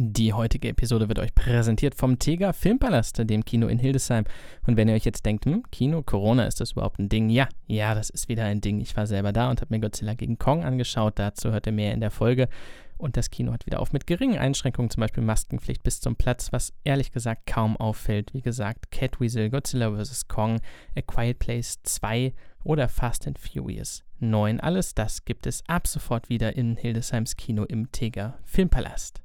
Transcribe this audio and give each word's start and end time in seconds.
Die 0.00 0.32
heutige 0.32 0.68
Episode 0.68 1.08
wird 1.08 1.18
euch 1.18 1.34
präsentiert 1.34 1.96
vom 1.96 2.20
Tega 2.20 2.52
Filmpalast, 2.52 3.18
dem 3.28 3.44
Kino 3.44 3.66
in 3.66 3.80
Hildesheim. 3.80 4.26
Und 4.64 4.76
wenn 4.76 4.86
ihr 4.86 4.94
euch 4.94 5.04
jetzt 5.04 5.26
denkt, 5.26 5.44
hm, 5.44 5.64
Kino, 5.72 6.04
Corona, 6.04 6.44
ist 6.44 6.60
das 6.60 6.70
überhaupt 6.70 7.00
ein 7.00 7.08
Ding? 7.08 7.28
Ja, 7.30 7.48
ja, 7.66 7.96
das 7.96 8.08
ist 8.08 8.28
wieder 8.28 8.44
ein 8.44 8.60
Ding. 8.60 8.78
Ich 8.80 8.96
war 8.96 9.08
selber 9.08 9.32
da 9.32 9.50
und 9.50 9.60
habe 9.60 9.74
mir 9.74 9.80
Godzilla 9.80 10.14
gegen 10.14 10.38
Kong 10.38 10.62
angeschaut. 10.62 11.18
Dazu 11.18 11.50
hört 11.50 11.66
ihr 11.66 11.72
mehr 11.72 11.94
in 11.94 11.98
der 11.98 12.12
Folge. 12.12 12.48
Und 12.96 13.16
das 13.16 13.30
Kino 13.30 13.52
hat 13.52 13.66
wieder 13.66 13.80
auf 13.80 13.92
mit 13.92 14.06
geringen 14.06 14.38
Einschränkungen, 14.38 14.88
zum 14.88 15.00
Beispiel 15.00 15.24
Maskenpflicht 15.24 15.82
bis 15.82 16.00
zum 16.00 16.14
Platz, 16.14 16.52
was 16.52 16.72
ehrlich 16.84 17.10
gesagt 17.10 17.48
kaum 17.48 17.76
auffällt. 17.76 18.32
Wie 18.34 18.42
gesagt, 18.42 18.92
Catweasel, 18.92 19.50
Godzilla 19.50 19.90
vs. 19.90 20.28
Kong, 20.28 20.60
A 20.96 21.02
Quiet 21.02 21.40
Place 21.40 21.82
2 21.82 22.34
oder 22.62 22.88
Fast 22.88 23.26
and 23.26 23.36
Furious 23.36 24.04
9. 24.20 24.60
Alles 24.60 24.94
das 24.94 25.24
gibt 25.24 25.48
es 25.48 25.64
ab 25.66 25.88
sofort 25.88 26.28
wieder 26.28 26.54
in 26.54 26.76
Hildesheims 26.76 27.34
Kino 27.34 27.64
im 27.64 27.90
Tega 27.90 28.38
Filmpalast. 28.44 29.22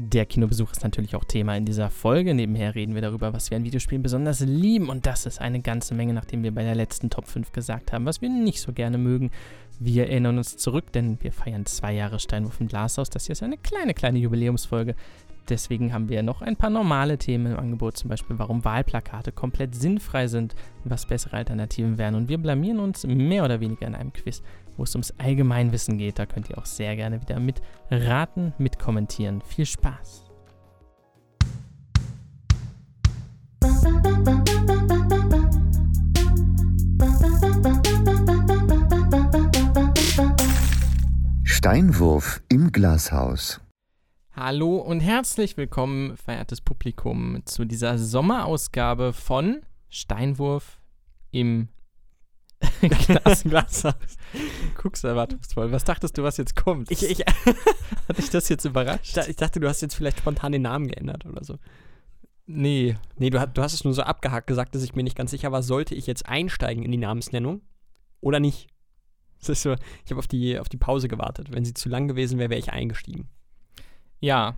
Der 0.00 0.26
Kinobesuch 0.26 0.70
ist 0.70 0.84
natürlich 0.84 1.16
auch 1.16 1.24
Thema 1.24 1.56
in 1.56 1.64
dieser 1.64 1.90
Folge. 1.90 2.32
Nebenher 2.32 2.76
reden 2.76 2.94
wir 2.94 3.02
darüber, 3.02 3.32
was 3.32 3.50
wir 3.50 3.56
an 3.56 3.64
Videospielen 3.64 4.00
besonders 4.00 4.38
lieben. 4.38 4.90
Und 4.90 5.06
das 5.06 5.26
ist 5.26 5.40
eine 5.40 5.60
ganze 5.60 5.92
Menge, 5.92 6.12
nachdem 6.12 6.44
wir 6.44 6.54
bei 6.54 6.62
der 6.62 6.76
letzten 6.76 7.10
Top 7.10 7.26
5 7.26 7.50
gesagt 7.50 7.92
haben, 7.92 8.06
was 8.06 8.22
wir 8.22 8.28
nicht 8.28 8.60
so 8.60 8.72
gerne 8.72 8.96
mögen. 8.96 9.32
Wir 9.80 10.08
erinnern 10.08 10.38
uns 10.38 10.56
zurück, 10.56 10.92
denn 10.92 11.18
wir 11.20 11.32
feiern 11.32 11.66
zwei 11.66 11.94
Jahre 11.94 12.20
Steinwurf 12.20 12.60
im 12.60 12.68
Glashaus. 12.68 13.10
Das 13.10 13.26
hier 13.26 13.32
ist 13.32 13.42
eine 13.42 13.56
kleine, 13.56 13.92
kleine 13.92 14.20
Jubiläumsfolge. 14.20 14.94
Deswegen 15.48 15.92
haben 15.92 16.08
wir 16.08 16.22
noch 16.22 16.42
ein 16.42 16.54
paar 16.54 16.70
normale 16.70 17.18
Themen 17.18 17.54
im 17.54 17.58
Angebot, 17.58 17.96
zum 17.96 18.08
Beispiel 18.08 18.38
warum 18.38 18.64
Wahlplakate 18.64 19.32
komplett 19.32 19.74
sinnfrei 19.74 20.28
sind, 20.28 20.54
was 20.84 21.06
bessere 21.06 21.38
Alternativen 21.38 21.98
wären. 21.98 22.14
Und 22.14 22.28
wir 22.28 22.38
blamieren 22.38 22.78
uns 22.78 23.04
mehr 23.04 23.44
oder 23.44 23.58
weniger 23.58 23.88
in 23.88 23.96
einem 23.96 24.12
Quiz 24.12 24.44
wo 24.78 24.84
es 24.84 24.94
ums 24.94 25.12
Allgemeinwissen 25.18 25.98
geht. 25.98 26.18
Da 26.18 26.24
könnt 26.24 26.48
ihr 26.48 26.56
auch 26.56 26.66
sehr 26.66 26.96
gerne 26.96 27.20
wieder 27.20 27.38
mitraten, 27.40 28.54
mitkommentieren. 28.56 29.42
Viel 29.42 29.66
Spaß! 29.66 30.24
Steinwurf 41.44 42.40
im 42.48 42.70
Glashaus. 42.70 43.60
Hallo 44.32 44.76
und 44.76 45.00
herzlich 45.00 45.56
willkommen, 45.56 46.16
verehrtes 46.16 46.60
Publikum, 46.60 47.42
zu 47.44 47.64
dieser 47.64 47.98
Sommerausgabe 47.98 49.12
von 49.12 49.62
Steinwurf 49.88 50.80
im 51.32 51.68
Glas, 52.80 53.44
Glashaus. 53.44 53.94
Guckst 54.74 55.04
erwartungsvoll. 55.04 55.70
Was 55.72 55.84
dachtest 55.84 56.18
du, 56.18 56.22
was 56.22 56.36
jetzt 56.36 56.56
kommt? 56.56 56.90
Ich, 56.90 57.08
ich, 57.08 57.20
Hat 58.08 58.18
dich 58.18 58.30
das 58.30 58.48
jetzt 58.48 58.64
überrascht? 58.64 59.16
ich 59.28 59.36
dachte, 59.36 59.60
du 59.60 59.68
hast 59.68 59.80
jetzt 59.80 59.94
vielleicht 59.94 60.18
spontan 60.18 60.52
den 60.52 60.62
Namen 60.62 60.88
geändert 60.88 61.24
oder 61.26 61.44
so. 61.44 61.58
Nee. 62.46 62.96
Nee, 63.16 63.30
du, 63.30 63.46
du 63.46 63.62
hast 63.62 63.74
es 63.74 63.84
nur 63.84 63.94
so 63.94 64.02
abgehakt 64.02 64.46
gesagt, 64.46 64.74
dass 64.74 64.82
ich 64.82 64.94
mir 64.94 65.02
nicht 65.02 65.16
ganz 65.16 65.30
sicher 65.30 65.52
war, 65.52 65.62
sollte 65.62 65.94
ich 65.94 66.06
jetzt 66.06 66.26
einsteigen 66.26 66.82
in 66.82 66.90
die 66.90 66.98
Namensnennung 66.98 67.62
oder 68.20 68.40
nicht? 68.40 68.68
Das 69.38 69.50
ist 69.50 69.62
so, 69.62 69.74
ich 70.04 70.10
habe 70.10 70.18
auf 70.18 70.26
die, 70.26 70.58
auf 70.58 70.68
die 70.68 70.78
Pause 70.78 71.08
gewartet. 71.08 71.52
Wenn 71.52 71.64
sie 71.64 71.74
zu 71.74 71.88
lang 71.88 72.08
gewesen 72.08 72.38
wäre, 72.38 72.50
wäre 72.50 72.58
ich 72.58 72.72
eingestiegen. 72.72 73.28
Ja. 74.20 74.56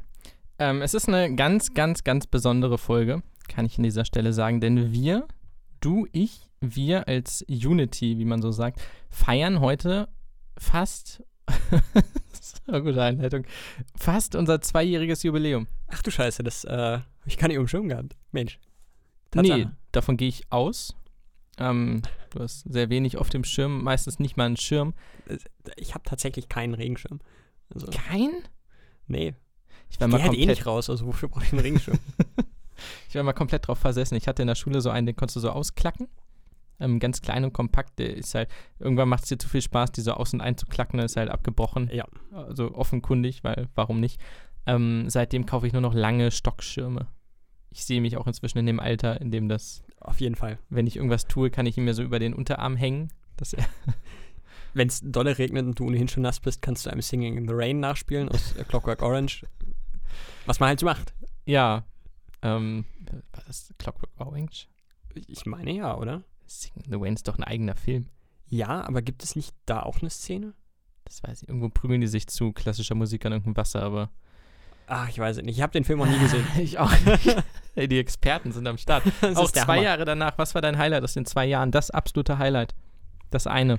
Ähm, 0.58 0.82
es 0.82 0.94
ist 0.94 1.08
eine 1.08 1.34
ganz, 1.34 1.74
ganz, 1.74 2.04
ganz 2.04 2.26
besondere 2.26 2.78
Folge, 2.78 3.22
kann 3.48 3.66
ich 3.66 3.76
an 3.76 3.84
dieser 3.84 4.04
Stelle 4.04 4.32
sagen, 4.32 4.60
denn 4.60 4.92
wir, 4.92 5.26
du, 5.80 6.06
ich 6.12 6.49
wir 6.60 7.08
als 7.08 7.44
Unity, 7.48 8.18
wie 8.18 8.24
man 8.24 8.42
so 8.42 8.50
sagt, 8.50 8.80
feiern 9.08 9.60
heute 9.60 10.08
fast, 10.58 11.24
eine 12.66 12.82
gute 12.82 13.02
Einleitung, 13.02 13.44
fast 13.96 14.34
unser 14.34 14.60
zweijähriges 14.60 15.22
Jubiläum. 15.22 15.66
Ach 15.88 16.02
du 16.02 16.10
Scheiße, 16.10 16.42
das 16.42 16.64
äh, 16.64 16.98
ich 17.24 17.36
kann 17.36 17.48
nicht 17.48 17.58
um 17.58 17.68
Schirm 17.68 17.88
gehabt. 17.88 18.16
Mensch. 18.32 18.58
Tatsache. 19.30 19.58
Nee, 19.58 19.68
davon 19.92 20.16
gehe 20.16 20.28
ich 20.28 20.50
aus. 20.50 20.94
Ähm, 21.58 22.02
du 22.30 22.40
hast 22.40 22.60
sehr 22.70 22.90
wenig 22.90 23.16
auf 23.16 23.30
dem 23.30 23.44
Schirm, 23.44 23.82
meistens 23.82 24.18
nicht 24.18 24.36
mal 24.36 24.46
einen 24.46 24.56
Schirm. 24.56 24.94
Ich 25.76 25.94
habe 25.94 26.04
tatsächlich 26.04 26.48
keinen 26.48 26.74
Regenschirm. 26.74 27.20
Also, 27.72 27.86
Kein? 27.88 28.30
Nee. 29.06 29.34
Ich, 29.88 30.00
ich 30.00 30.06
mal 30.06 30.22
halt 30.22 30.34
eh 30.34 30.46
nicht 30.46 30.66
raus, 30.66 30.88
also 30.88 31.06
wofür 31.06 31.28
brauche 31.28 31.44
ich 31.44 31.52
einen 31.52 31.60
Regenschirm? 31.60 31.98
ich 33.08 33.14
war 33.14 33.22
mal 33.22 33.32
komplett 33.32 33.68
drauf 33.68 33.78
versessen. 33.78 34.14
Ich 34.16 34.28
hatte 34.28 34.42
in 34.42 34.48
der 34.48 34.54
Schule 34.54 34.80
so 34.80 34.90
einen, 34.90 35.06
den 35.06 35.16
konntest 35.16 35.36
du 35.36 35.40
so 35.40 35.50
ausklacken 35.50 36.08
ähm, 36.80 36.98
ganz 36.98 37.22
klein 37.22 37.44
und 37.44 37.52
kompakt. 37.52 37.98
Der 37.98 38.16
ist 38.16 38.34
halt, 38.34 38.48
irgendwann 38.78 39.08
macht 39.08 39.24
es 39.24 39.28
dir 39.28 39.38
zu 39.38 39.48
viel 39.48 39.62
Spaß, 39.62 39.92
die 39.92 40.00
so 40.00 40.12
außen 40.12 40.40
einzuklacken, 40.40 40.98
dann 40.98 41.06
ist 41.06 41.16
halt 41.16 41.30
abgebrochen. 41.30 41.90
Ja. 41.92 42.06
Also 42.32 42.74
offenkundig, 42.74 43.44
weil 43.44 43.68
warum 43.74 44.00
nicht? 44.00 44.20
Ähm, 44.66 45.08
seitdem 45.08 45.46
kaufe 45.46 45.66
ich 45.66 45.72
nur 45.72 45.82
noch 45.82 45.94
lange 45.94 46.30
Stockschirme. 46.30 47.06
Ich 47.70 47.84
sehe 47.84 48.00
mich 48.00 48.16
auch 48.16 48.26
inzwischen 48.26 48.58
in 48.58 48.66
dem 48.66 48.80
Alter, 48.80 49.20
in 49.20 49.30
dem 49.30 49.48
das. 49.48 49.82
Auf 50.00 50.20
jeden 50.20 50.34
Fall. 50.34 50.58
Wenn 50.70 50.86
ich 50.86 50.96
irgendwas 50.96 51.26
tue, 51.26 51.50
kann 51.50 51.66
ich 51.66 51.76
ihn 51.76 51.84
mir 51.84 51.94
so 51.94 52.02
über 52.02 52.18
den 52.18 52.34
Unterarm 52.34 52.76
hängen. 52.76 53.12
Wenn 54.74 54.88
es 54.88 55.00
dolle 55.02 55.38
regnet 55.38 55.66
und 55.66 55.78
du 55.78 55.86
ohnehin 55.86 56.08
schon 56.08 56.22
nass 56.22 56.40
bist, 56.40 56.62
kannst 56.62 56.86
du 56.86 56.90
einem 56.90 57.02
Singing 57.02 57.36
in 57.36 57.48
the 57.48 57.54
Rain 57.54 57.80
nachspielen 57.80 58.28
aus 58.28 58.54
Clockwork 58.68 59.02
Orange. 59.02 59.44
Was 60.46 60.60
man 60.60 60.68
halt 60.68 60.80
so 60.80 60.86
macht. 60.86 61.14
Ja. 61.44 61.84
Ähm, 62.42 62.84
war 63.32 63.42
das 63.46 63.74
Clockwork 63.78 64.10
Orange? 64.18 64.68
Ich 65.14 65.46
meine 65.46 65.72
ja, 65.72 65.96
oder? 65.96 66.22
Sing 66.50 66.72
the 66.88 66.96
Rain 66.96 67.14
ist 67.14 67.28
doch 67.28 67.38
ein 67.38 67.44
eigener 67.44 67.76
Film. 67.76 68.08
Ja, 68.48 68.82
aber 68.82 69.02
gibt 69.02 69.22
es 69.22 69.36
nicht 69.36 69.54
da 69.66 69.84
auch 69.84 70.00
eine 70.00 70.10
Szene? 70.10 70.54
Das 71.04 71.22
weiß 71.22 71.42
ich. 71.42 71.48
Irgendwo 71.48 71.68
prügeln 71.68 72.00
die 72.00 72.08
sich 72.08 72.26
zu 72.26 72.52
klassischer 72.52 72.96
Musik 72.96 73.24
an 73.24 73.32
irgendeinem 73.32 73.56
Wasser, 73.56 73.82
aber. 73.82 74.10
Ach, 74.88 75.08
ich 75.08 75.20
weiß 75.20 75.36
es 75.36 75.44
nicht. 75.44 75.56
Ich 75.56 75.62
habe 75.62 75.72
den 75.72 75.84
Film 75.84 76.00
noch 76.00 76.08
nie 76.08 76.18
gesehen. 76.18 76.44
ich 76.58 76.80
auch 76.80 76.92
hey, 77.74 77.86
die 77.88 78.00
Experten 78.00 78.50
sind 78.50 78.66
am 78.66 78.78
Start. 78.78 79.04
auch 79.36 79.52
zwei 79.52 79.76
Hammer. 79.76 79.82
Jahre 79.82 80.04
danach. 80.04 80.38
Was 80.38 80.56
war 80.56 80.60
dein 80.60 80.76
Highlight 80.76 81.04
aus 81.04 81.14
den 81.14 81.24
zwei 81.24 81.46
Jahren? 81.46 81.70
Das 81.70 81.92
absolute 81.92 82.38
Highlight. 82.38 82.74
Das 83.30 83.46
eine. 83.46 83.78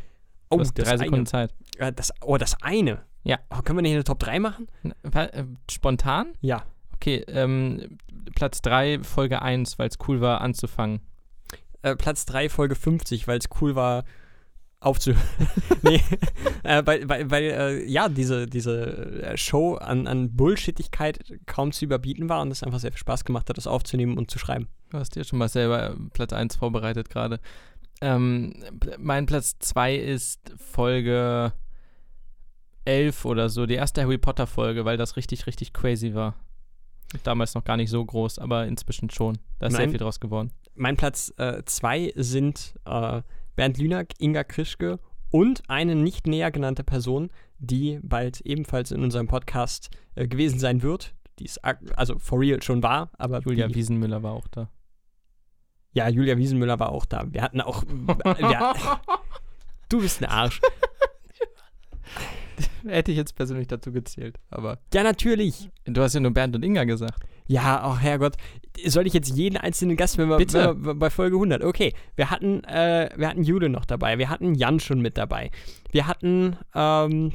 Oh, 0.50 0.58
das 0.58 0.74
drei 0.74 0.96
Sekunden 0.96 1.16
eine. 1.16 1.26
Zeit. 1.26 1.53
Das, 1.98 2.14
oh, 2.22 2.38
das 2.38 2.62
eine? 2.62 3.02
Ja. 3.24 3.40
Oh, 3.50 3.62
können 3.64 3.80
wir 3.80 3.84
nicht 3.84 3.94
eine 3.94 4.06
Top 4.06 4.20
3 4.20 4.40
machen? 4.40 4.68
Äh, 5.12 5.44
spontan? 5.70 6.34
Ja. 6.40 6.64
Okay, 6.96 7.26
ähm, 7.28 7.98
Platz 8.34 8.62
3, 8.62 9.03
Folge 9.03 9.42
1, 9.42 9.78
weil 9.78 9.90
es 9.90 9.98
cool 10.08 10.22
war 10.22 10.40
anzufangen. 10.42 11.02
Äh, 11.81 11.96
Platz 11.96 12.25
3, 12.25 12.50
Folge 12.50 12.75
50, 12.75 13.28
weil 13.28 13.40
es 13.40 13.50
cool 13.59 13.75
war, 13.75 14.03
aufzuhören. 14.81 15.22
nee, 15.84 16.02
äh, 16.64 16.81
weil, 16.86 17.08
weil, 17.08 17.31
weil 17.31 17.44
äh, 17.44 17.86
ja, 17.86 18.09
diese, 18.09 18.47
diese 18.47 19.22
äh, 19.24 19.38
Show 19.38 19.75
an, 19.75 20.08
an 20.08 20.36
Bullshittigkeit 20.36 21.20
kaum 21.46 21.72
zu 21.72 21.86
überbieten 21.86 22.30
war 22.30 22.41
und 22.41 22.52
es 22.52 22.64
einfach 22.64 22.80
sehr 22.80 22.91
viel 22.91 23.00
Spaß 23.00 23.24
gemacht 23.24 23.50
hat, 23.50 23.58
das 23.58 23.68
aufzunehmen 23.68 24.18
und 24.18 24.30
zu 24.31 24.40
schreiben. 24.40 24.68
Du 24.90 24.97
hast 24.97 25.16
dir 25.16 25.24
schon 25.24 25.40
mal 25.40 25.50
selber 25.50 25.96
Platz 26.14 26.34
1 26.34 26.56
vorbereitet 26.56 27.09
gerade. 27.09 27.40
Ähm, 28.02 28.56
mein 28.97 29.28
Platz 29.28 29.58
2 29.59 29.96
ist 29.96 30.52
Folge 30.58 31.53
11 32.86 33.25
oder 33.25 33.50
so, 33.50 33.68
die 33.68 33.75
erste 33.75 34.02
Harry 34.02 34.18
Potter 34.18 34.47
Folge, 34.47 34.86
weil 34.86 34.97
das 34.97 35.16
richtig, 35.16 35.46
richtig 35.46 35.74
crazy 35.74 36.16
war. 36.16 36.36
Damals 37.24 37.53
noch 37.53 37.64
gar 37.64 37.78
nicht 37.78 37.90
so 37.90 38.03
groß, 38.03 38.40
aber 38.40 38.66
inzwischen 38.66 39.09
schon. 39.12 39.38
Da 39.59 39.68
ist 39.68 39.74
mein, 39.74 39.81
sehr 39.81 39.90
viel 39.90 40.00
draus 40.00 40.20
geworden. 40.20 40.52
Mein 40.76 40.98
Platz 40.98 41.34
2 41.36 42.00
äh, 42.00 42.14
sind 42.16 42.76
äh, 42.86 43.22
Bernd 43.56 43.78
Lünack, 43.78 44.14
Inga 44.20 44.44
Krischke 44.44 45.00
und 45.30 45.64
eine 45.70 45.96
nicht 45.96 46.28
näher 46.28 46.52
genannte 46.52 46.84
Person, 46.84 47.30
die 47.58 48.00
bald 48.04 48.42
ebenfalls 48.42 48.92
in 48.92 49.04
unserem 49.04 49.28
Podcast 49.28 49.90
äh, 50.16 50.28
gewesen 50.28 50.59
sein 50.59 50.82
wird. 50.82 51.16
Die 51.40 51.46
ist 51.46 51.64
also 51.64 52.20
for 52.20 52.40
real 52.40 52.62
schon 52.62 52.84
war, 52.84 53.12
aber. 53.18 53.40
Julia 53.42 53.68
die, 53.68 53.76
Wiesenmüller 53.76 54.22
war 54.24 54.34
auch 54.34 54.48
da. 54.48 54.70
Ja, 55.94 56.08
Julia 56.09 56.38
Wiesenmüller 56.38 56.80
war 56.80 56.92
auch 56.92 57.06
da. 57.06 57.26
Wir 57.32 57.42
hatten 57.42 57.62
auch. 57.62 57.84
wir, 57.88 58.74
du 59.90 60.02
bist 60.02 60.22
ein 60.22 60.30
Arsch. 60.30 60.62
Hätte 62.86 63.12
ich 63.12 63.18
jetzt 63.18 63.36
persönlich 63.36 63.68
dazu 63.68 63.92
gezählt, 63.92 64.40
aber. 64.50 64.80
Ja, 64.94 65.03
natürlich. 65.03 65.70
Du 65.86 66.02
hast 66.02 66.14
ja 66.14 66.20
nur 66.20 66.32
Bernd 66.32 66.56
und 66.56 66.64
Inga 66.64 66.84
gesagt. 66.84 67.23
Ja, 67.52 67.86
oh 67.86 67.98
Herrgott. 67.98 68.38
Soll 68.86 69.06
ich 69.06 69.14
jetzt 69.14 69.36
jeden 69.36 69.58
einzelnen 69.58 69.98
Gast, 69.98 70.18
wenn 70.18 70.30
wir, 70.30 70.38
Bitte. 70.38 70.70
Wenn 70.70 70.86
wir 70.86 70.96
bei 70.96 71.09
Folge 71.09 71.36
100? 71.36 71.64
Okay, 71.64 71.94
wir 72.16 72.30
hatten, 72.30 72.64
äh, 72.64 73.09
wir 73.18 73.28
hatten 73.28 73.44
Jude 73.44 73.68
noch 73.68 73.84
dabei, 73.84 74.18
wir 74.18 74.30
hatten 74.30 74.56
Jan 74.56 74.80
schon 74.80 75.02
mit 75.02 75.18
dabei. 75.18 75.52
Wir 75.92 76.08
hatten, 76.08 76.56
ähm, 76.74 77.34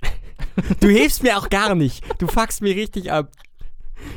Du 0.80 0.88
hilfst 0.88 1.24
mir 1.24 1.36
auch 1.36 1.48
gar 1.48 1.74
nicht. 1.74 2.04
Du 2.20 2.28
fuckst 2.28 2.62
mir 2.62 2.76
richtig 2.76 3.10
ab. 3.10 3.32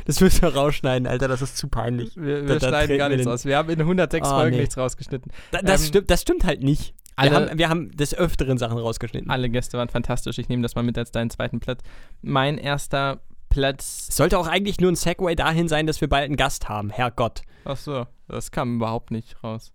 Das 0.04 0.20
müssen 0.20 0.42
wir 0.42 0.54
rausschneiden, 0.54 1.08
Alter, 1.08 1.26
das 1.26 1.42
ist 1.42 1.56
zu 1.56 1.66
peinlich. 1.66 2.16
Wir, 2.16 2.46
wir 2.46 2.60
da, 2.60 2.68
schneiden 2.68 2.98
gar 2.98 3.08
nichts 3.08 3.26
aus. 3.26 3.44
Wir 3.44 3.56
haben 3.56 3.68
in 3.70 3.80
106 3.80 4.26
oh, 4.26 4.30
Folgen 4.30 4.54
nee. 4.54 4.60
nichts 4.60 4.78
rausgeschnitten. 4.78 5.32
Da, 5.50 5.62
das, 5.62 5.82
ähm, 5.82 5.88
stimmt, 5.88 6.10
das 6.10 6.22
stimmt 6.22 6.44
halt 6.44 6.62
nicht. 6.62 6.94
Alle, 7.16 7.30
wir, 7.30 7.36
haben, 7.36 7.58
wir 7.58 7.68
haben 7.68 7.90
des 7.90 8.14
Öfteren 8.14 8.56
Sachen 8.58 8.78
rausgeschnitten. 8.78 9.30
Alle 9.30 9.50
Gäste 9.50 9.78
waren 9.78 9.88
fantastisch. 9.88 10.38
Ich 10.38 10.48
nehme 10.48 10.62
das 10.62 10.76
mal 10.76 10.82
mit 10.82 10.96
als 10.96 11.10
deinen 11.10 11.30
zweiten 11.30 11.58
Platz. 11.58 11.80
Mein 12.22 12.56
erster 12.56 13.20
Platz. 13.52 14.08
Sollte 14.10 14.38
auch 14.38 14.46
eigentlich 14.46 14.80
nur 14.80 14.90
ein 14.90 14.96
Segway 14.96 15.34
dahin 15.34 15.68
sein, 15.68 15.86
dass 15.86 16.00
wir 16.00 16.08
bald 16.08 16.24
einen 16.24 16.36
Gast 16.36 16.68
haben. 16.68 16.90
Herrgott. 16.90 17.42
Ach 17.64 17.76
so, 17.76 18.06
das 18.28 18.50
kam 18.50 18.76
überhaupt 18.76 19.10
nicht 19.10 19.42
raus. 19.44 19.72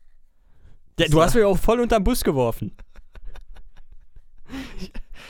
Ja, 0.99 1.07
du 1.07 1.21
hast 1.21 1.35
mich 1.35 1.43
auch 1.43 1.57
voll 1.57 1.79
unterm 1.79 2.03
Bus 2.03 2.23
geworfen. 2.23 2.75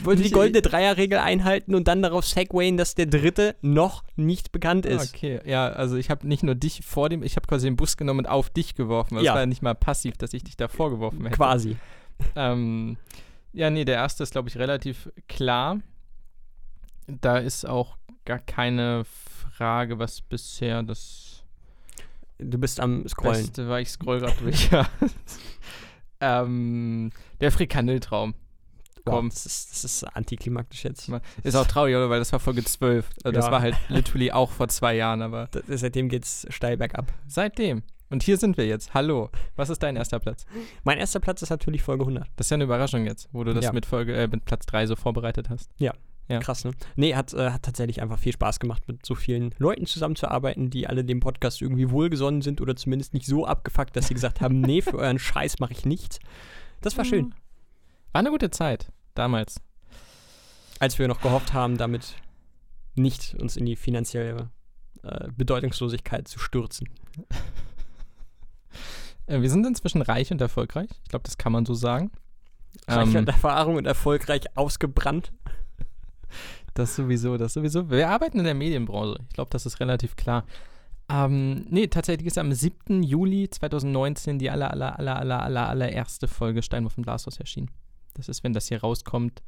wollte 0.04 0.22
die 0.24 0.32
goldene 0.32 0.62
Dreierregel 0.62 1.18
einhalten 1.18 1.74
und 1.76 1.88
dann 1.88 2.02
darauf 2.02 2.26
segwayen, 2.26 2.78
dass 2.78 2.96
der 2.96 3.08
dritte 3.08 3.56
noch 3.62 4.04
nicht 4.16 4.52
bekannt 4.52 4.86
ist. 4.86 5.14
Okay, 5.16 5.42
ja, 5.46 5.68
also 5.70 5.96
ich 5.98 6.10
habe 6.10 6.28
nicht 6.28 6.44
nur 6.44 6.56
dich 6.56 6.86
vor 6.86 7.10
dem, 7.10 7.24
ich 7.24 7.36
habe 7.36 7.48
quasi 7.48 7.68
den 7.68 7.76
Bus 7.76 7.98
genommen 7.98 8.20
und 8.20 8.28
auf 8.28 8.50
dich 8.50 8.76
geworfen. 8.76 9.16
Das 9.16 9.24
Ja. 9.24 9.34
war 9.34 9.42
ja 9.42 9.46
nicht 9.46 9.62
mal 9.64 9.76
passiv, 9.76 10.18
dass 10.18 10.34
ich 10.34 10.44
dich 10.44 10.56
da 10.56 10.68
vorgeworfen 10.68 11.24
hätte. 11.24 11.36
Quasi. 11.36 11.78
Ähm, 12.36 12.98
ja, 13.54 13.70
nee, 13.70 13.86
der 13.86 13.96
erste 13.96 14.24
ist, 14.24 14.32
glaube 14.32 14.50
ich, 14.50 14.58
relativ 14.58 15.10
klar. 15.28 15.80
Da 17.08 17.38
ist 17.38 17.66
auch 17.68 17.98
gar 18.28 18.40
keine 18.40 19.04
Frage, 19.06 19.98
was 20.00 20.22
bisher 20.22 20.84
das 20.84 21.44
Du 22.40 22.60
bist 22.60 22.80
am 22.80 23.08
Scrollen. 23.08 23.42
Beste 23.42 23.68
war. 23.68 23.80
Ich 23.82 23.90
scroll 23.90 24.20
gerade 24.20 24.36
durch. 24.44 24.70
Ja. 24.70 24.88
ähm, 26.22 27.12
der 27.42 27.52
Frikandel-Traum. 27.52 28.36
Wow, 29.06 29.16
Komm. 29.16 29.30
das, 29.30 29.46
ist, 29.46 29.72
das 29.72 29.84
ist 29.86 30.04
antiklimaktisch 30.04 30.84
jetzt. 30.84 31.10
Ist 31.44 31.56
auch 31.56 31.66
traurig, 31.66 31.96
oder? 31.96 32.10
Weil 32.10 32.20
das 32.20 32.32
war 32.34 32.40
Folge 32.40 32.64
12. 32.64 33.10
Also 33.24 33.34
Das 33.34 33.46
Ja. 33.46 33.52
war 33.52 33.62
halt 33.62 33.76
literally 33.88 34.32
auch 34.32 34.52
vor 34.52 34.68
zwei 34.68 34.96
Jahren, 34.96 35.22
aber 35.22 35.48
Das, 35.48 35.64
seitdem 35.80 36.10
geht's 36.10 36.46
steil 36.50 36.78
bergab. 36.78 37.12
seitdem. 37.28 37.84
Und 38.10 38.22
hier 38.24 38.38
sind 38.38 38.58
wir 38.58 38.68
jetzt. 38.68 38.94
Hallo. 38.94 39.30
Was 39.56 39.70
ist 39.70 39.82
dein 39.82 39.96
erster 39.96 40.20
Platz? 40.20 40.46
Mein 40.84 40.98
erster 40.98 41.20
Platz 41.20 41.42
ist 41.42 41.50
natürlich 41.50 41.82
Folge 41.84 42.04
100. 42.04 42.28
Das 42.36 42.48
ist 42.48 42.52
ja 42.52 42.56
eine 42.56 42.66
Überraschung 42.66 43.06
jetzt, 43.06 43.30
wo 43.32 43.44
du 43.44 43.54
das 43.54 43.66
Ja. 43.66 43.72
mit 43.74 43.86
Folge 43.86 44.16
äh, 44.16 44.28
mit 44.28 44.46
Platz 44.46 44.66
3 44.68 44.86
so 44.88 44.96
vorbereitet 44.96 45.50
hast. 45.50 45.72
Ja. 45.78 45.94
Krass, 46.28 46.66
ne? 46.66 46.72
Nee, 46.96 47.16
hat, 47.16 47.34
äh, 47.34 47.52
hat 47.52 47.64
tatsächlich 47.64 48.02
einfach 48.02 48.20
viel 48.20 48.34
Spaß 48.34 48.60
gemacht, 48.60 48.84
mit 48.88 49.06
so 49.06 49.16
vielen 49.16 49.56
Leuten 49.58 49.86
zusammenzuarbeiten, 49.86 50.70
die 50.70 50.88
alle 50.88 51.06
dem 51.06 51.20
Podcast 51.22 51.62
irgendwie 51.62 51.90
wohlgesonnen 51.90 52.42
sind 52.42 52.60
oder 52.60 52.76
zumindest 52.76 53.14
nicht 53.14 53.26
so 53.26 53.46
abgefuckt, 53.46 53.96
dass 53.96 54.08
sie 54.08 54.14
gesagt 54.14 54.42
haben, 54.42 54.60
nee, 54.60 54.82
für 54.82 54.98
euren 54.98 55.20
Scheiß 55.20 55.60
mache 55.60 55.74
ich 55.74 55.86
nichts. 55.86 56.20
Das 56.82 56.98
war 56.98 57.06
schön. 57.06 57.34
War 58.12 58.20
eine 58.20 58.30
gute 58.30 58.50
Zeit 58.50 58.92
damals. 59.16 59.62
Als 60.80 61.00
wir 61.00 61.08
noch 61.08 61.22
gehofft 61.22 61.54
haben, 61.54 61.78
damit 61.78 62.16
nicht 62.96 63.36
uns 63.36 63.56
in 63.56 63.66
die 63.66 63.76
finanzielle 63.76 64.50
äh, 65.04 65.30
Bedeutungslosigkeit 65.36 66.28
zu 66.28 66.40
stürzen. 66.40 66.90
Äh, 69.30 69.42
wir 69.42 69.50
sind 69.50 69.66
inzwischen 69.66 70.02
reich 70.02 70.32
und 70.32 70.40
erfolgreich. 70.40 70.88
Ich 71.04 71.10
glaube, 71.10 71.24
das 71.24 71.38
kann 71.38 71.52
man 71.52 71.66
so 71.66 71.74
sagen. 71.74 72.12
Reich 72.88 73.10
Ähm, 73.10 73.16
und 73.18 73.28
Erfahrung 73.28 73.76
und 73.76 73.86
erfolgreich 73.86 74.44
ausgebrannt. 74.56 75.34
Das 76.74 76.96
sowieso, 76.96 77.38
das 77.38 77.54
sowieso. 77.54 77.90
Wir 77.90 78.10
arbeiten 78.10 78.38
in 78.38 78.46
der 78.46 78.54
Medienbranche. 78.54 79.18
Ich 79.28 79.34
glaube, 79.34 79.50
das 79.50 79.66
ist 79.66 79.80
relativ 79.80 80.16
klar. 80.16 80.46
Ähm, 81.10 81.66
nee, 81.70 81.88
tatsächlich 81.88 82.28
ist 82.28 82.38
am 82.38 82.52
7. 82.52 83.02
Juli 83.02 83.50
2019 83.50 84.40
die 84.40 84.50
aller, 84.50 84.72
aller, 84.72 85.00
aller, 85.00 85.18
aller, 85.18 85.42
aller, 85.42 85.70
allererste 85.70 86.28
Folge 86.28 86.62
Steinwurf 86.62 86.98
im 86.98 87.04
Glashaus 87.04 87.40
erschienen. 87.40 87.72
Das 88.14 88.30
ist, 88.30 88.44
wenn 88.44 88.54
das 88.54 88.68
hier 88.68 88.82
rauskommt, 88.82 89.42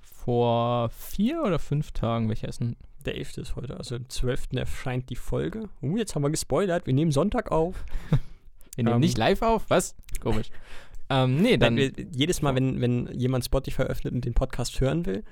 vor 0.00 0.88
vier 0.90 1.42
oder 1.42 1.58
fünf 1.58 1.92
Tagen. 1.92 2.28
Welcher 2.28 2.48
ist 2.48 2.60
denn? 2.60 2.76
Der 3.04 3.16
11. 3.16 3.38
ist 3.38 3.56
heute, 3.56 3.76
also 3.76 3.96
am 3.96 4.08
12. 4.08 4.54
erscheint 4.54 5.10
die 5.10 5.16
Folge. 5.16 5.68
Uh, 5.82 5.96
jetzt 5.96 6.14
haben 6.14 6.22
wir 6.22 6.30
gespoilert, 6.30 6.86
wir 6.86 6.94
nehmen 6.94 7.12
Sonntag 7.12 7.50
auf. 7.50 7.84
Wir 8.76 8.84
nehmen 8.84 8.96
Ähm. 8.96 9.00
nicht 9.00 9.16
live 9.16 9.40
auf? 9.40 9.64
Was? 9.68 9.96
Komisch. 10.20 10.50
ähm, 11.08 11.40
nee, 11.40 11.56
dann. 11.56 11.78
Wenn 11.78 11.96
wir, 11.96 12.06
jedes 12.12 12.42
Mal, 12.42 12.54
wenn, 12.54 12.78
wenn 12.82 13.06
jemand 13.18 13.42
Spotify 13.42 13.84
öffnet 13.84 14.12
und 14.12 14.26
den 14.26 14.34
Podcast 14.34 14.82
hören 14.82 15.06
will 15.06 15.24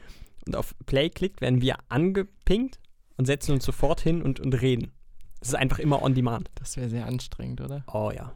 und 0.47 0.57
auf 0.57 0.75
Play 0.87 1.11
klickt, 1.11 1.41
werden 1.41 1.61
wir 1.61 1.77
angepinkt 1.89 2.79
und 3.17 3.27
setzen 3.27 3.53
uns 3.53 3.65
sofort 3.65 4.01
hin 4.01 4.23
und, 4.23 4.41
und 4.41 4.55
reden. 4.61 4.93
Das 5.41 5.49
ist 5.51 5.55
einfach 5.55 5.79
immer 5.79 6.03
on 6.03 6.15
demand. 6.15 6.51
das 6.55 6.77
wäre 6.77 6.89
sehr 6.89 7.07
anstrengend, 7.07 7.61
oder? 7.61 7.85
Oh 7.93 8.11
ja. 8.15 8.33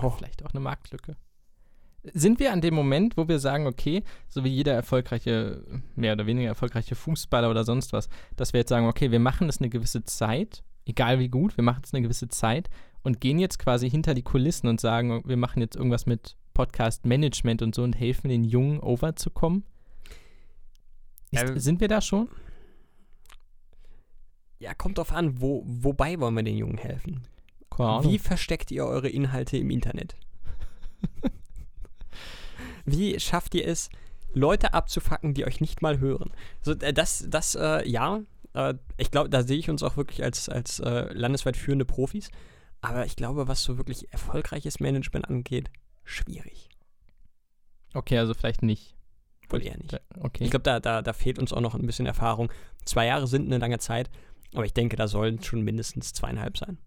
Oh. 0.00 0.10
Vielleicht 0.10 0.44
auch 0.44 0.50
eine 0.50 0.60
Marktlücke. 0.60 1.16
Sind 2.14 2.38
wir 2.38 2.52
an 2.52 2.60
dem 2.60 2.74
Moment, 2.74 3.16
wo 3.16 3.28
wir 3.28 3.38
sagen, 3.38 3.66
okay, 3.66 4.02
so 4.28 4.44
wie 4.44 4.48
jeder 4.48 4.72
erfolgreiche, 4.72 5.62
mehr 5.94 6.12
oder 6.14 6.26
weniger 6.26 6.48
erfolgreiche 6.48 6.94
Fußballer 6.94 7.50
oder 7.50 7.64
sonst 7.64 7.92
was, 7.92 8.08
dass 8.36 8.52
wir 8.52 8.60
jetzt 8.60 8.68
sagen, 8.68 8.86
okay, 8.86 9.10
wir 9.10 9.18
machen 9.18 9.48
das 9.48 9.58
eine 9.58 9.68
gewisse 9.68 10.04
Zeit, 10.04 10.62
egal 10.86 11.18
wie 11.18 11.28
gut, 11.28 11.56
wir 11.56 11.64
machen 11.64 11.82
es 11.84 11.92
eine 11.92 12.02
gewisse 12.02 12.28
Zeit 12.28 12.70
und 13.02 13.20
gehen 13.20 13.38
jetzt 13.38 13.58
quasi 13.58 13.90
hinter 13.90 14.14
die 14.14 14.22
Kulissen 14.22 14.68
und 14.68 14.80
sagen, 14.80 15.22
wir 15.26 15.36
machen 15.36 15.60
jetzt 15.60 15.76
irgendwas 15.76 16.06
mit 16.06 16.36
Podcast-Management 16.54 17.62
und 17.62 17.74
so 17.74 17.82
und 17.82 17.94
helfen 17.94 18.28
den 18.28 18.44
Jungen 18.44 18.80
overzukommen? 18.80 19.64
Ist, 21.30 21.42
Ähm, 21.42 21.58
sind 21.58 21.80
wir 21.80 21.88
da 21.88 22.00
schon? 22.00 22.28
Ja, 24.60 24.74
kommt 24.74 24.98
drauf 24.98 25.12
an, 25.12 25.40
wo, 25.40 25.62
wobei 25.66 26.18
wollen 26.18 26.34
wir 26.34 26.42
den 26.42 26.56
Jungen 26.56 26.78
helfen? 26.78 27.22
Wie 28.04 28.18
versteckt 28.18 28.70
ihr 28.70 28.84
eure 28.84 29.08
Inhalte 29.08 29.56
im 29.56 29.70
Internet? 29.70 30.16
Wie 32.84 33.20
schafft 33.20 33.54
ihr 33.54 33.66
es, 33.68 33.88
Leute 34.34 34.74
abzufacken, 34.74 35.34
die 35.34 35.46
euch 35.46 35.60
nicht 35.60 35.80
mal 35.80 36.00
hören? 36.00 36.32
So, 36.62 36.72
äh, 36.72 36.92
das, 36.92 37.24
das, 37.28 37.54
äh, 37.54 37.88
ja, 37.88 38.20
äh, 38.54 38.74
ich 38.96 39.10
glaube, 39.10 39.30
da 39.30 39.42
sehe 39.42 39.58
ich 39.58 39.70
uns 39.70 39.82
auch 39.82 39.96
wirklich 39.96 40.24
als, 40.24 40.48
als 40.48 40.80
äh, 40.80 41.12
landesweit 41.12 41.56
führende 41.56 41.84
Profis. 41.84 42.30
Aber 42.80 43.06
ich 43.06 43.16
glaube, 43.16 43.48
was 43.48 43.62
so 43.62 43.76
wirklich 43.76 44.12
erfolgreiches 44.12 44.80
Management 44.80 45.28
angeht, 45.28 45.70
schwierig. 46.04 46.68
Okay, 47.94 48.18
also 48.18 48.34
vielleicht 48.34 48.62
nicht. 48.62 48.94
Wohl 49.50 49.62
eher 49.62 49.76
nicht. 49.78 50.00
Okay. 50.20 50.44
Ich 50.44 50.50
glaube, 50.50 50.64
da, 50.64 50.80
da, 50.80 51.02
da 51.02 51.12
fehlt 51.12 51.38
uns 51.38 51.52
auch 51.52 51.60
noch 51.60 51.74
ein 51.74 51.86
bisschen 51.86 52.06
Erfahrung. 52.06 52.50
Zwei 52.84 53.06
Jahre 53.06 53.26
sind 53.26 53.46
eine 53.46 53.58
lange 53.58 53.78
Zeit, 53.78 54.10
aber 54.54 54.64
ich 54.64 54.74
denke, 54.74 54.96
da 54.96 55.08
sollen 55.08 55.42
schon 55.42 55.62
mindestens 55.62 56.12
zweieinhalb 56.12 56.58
sein. 56.58 56.78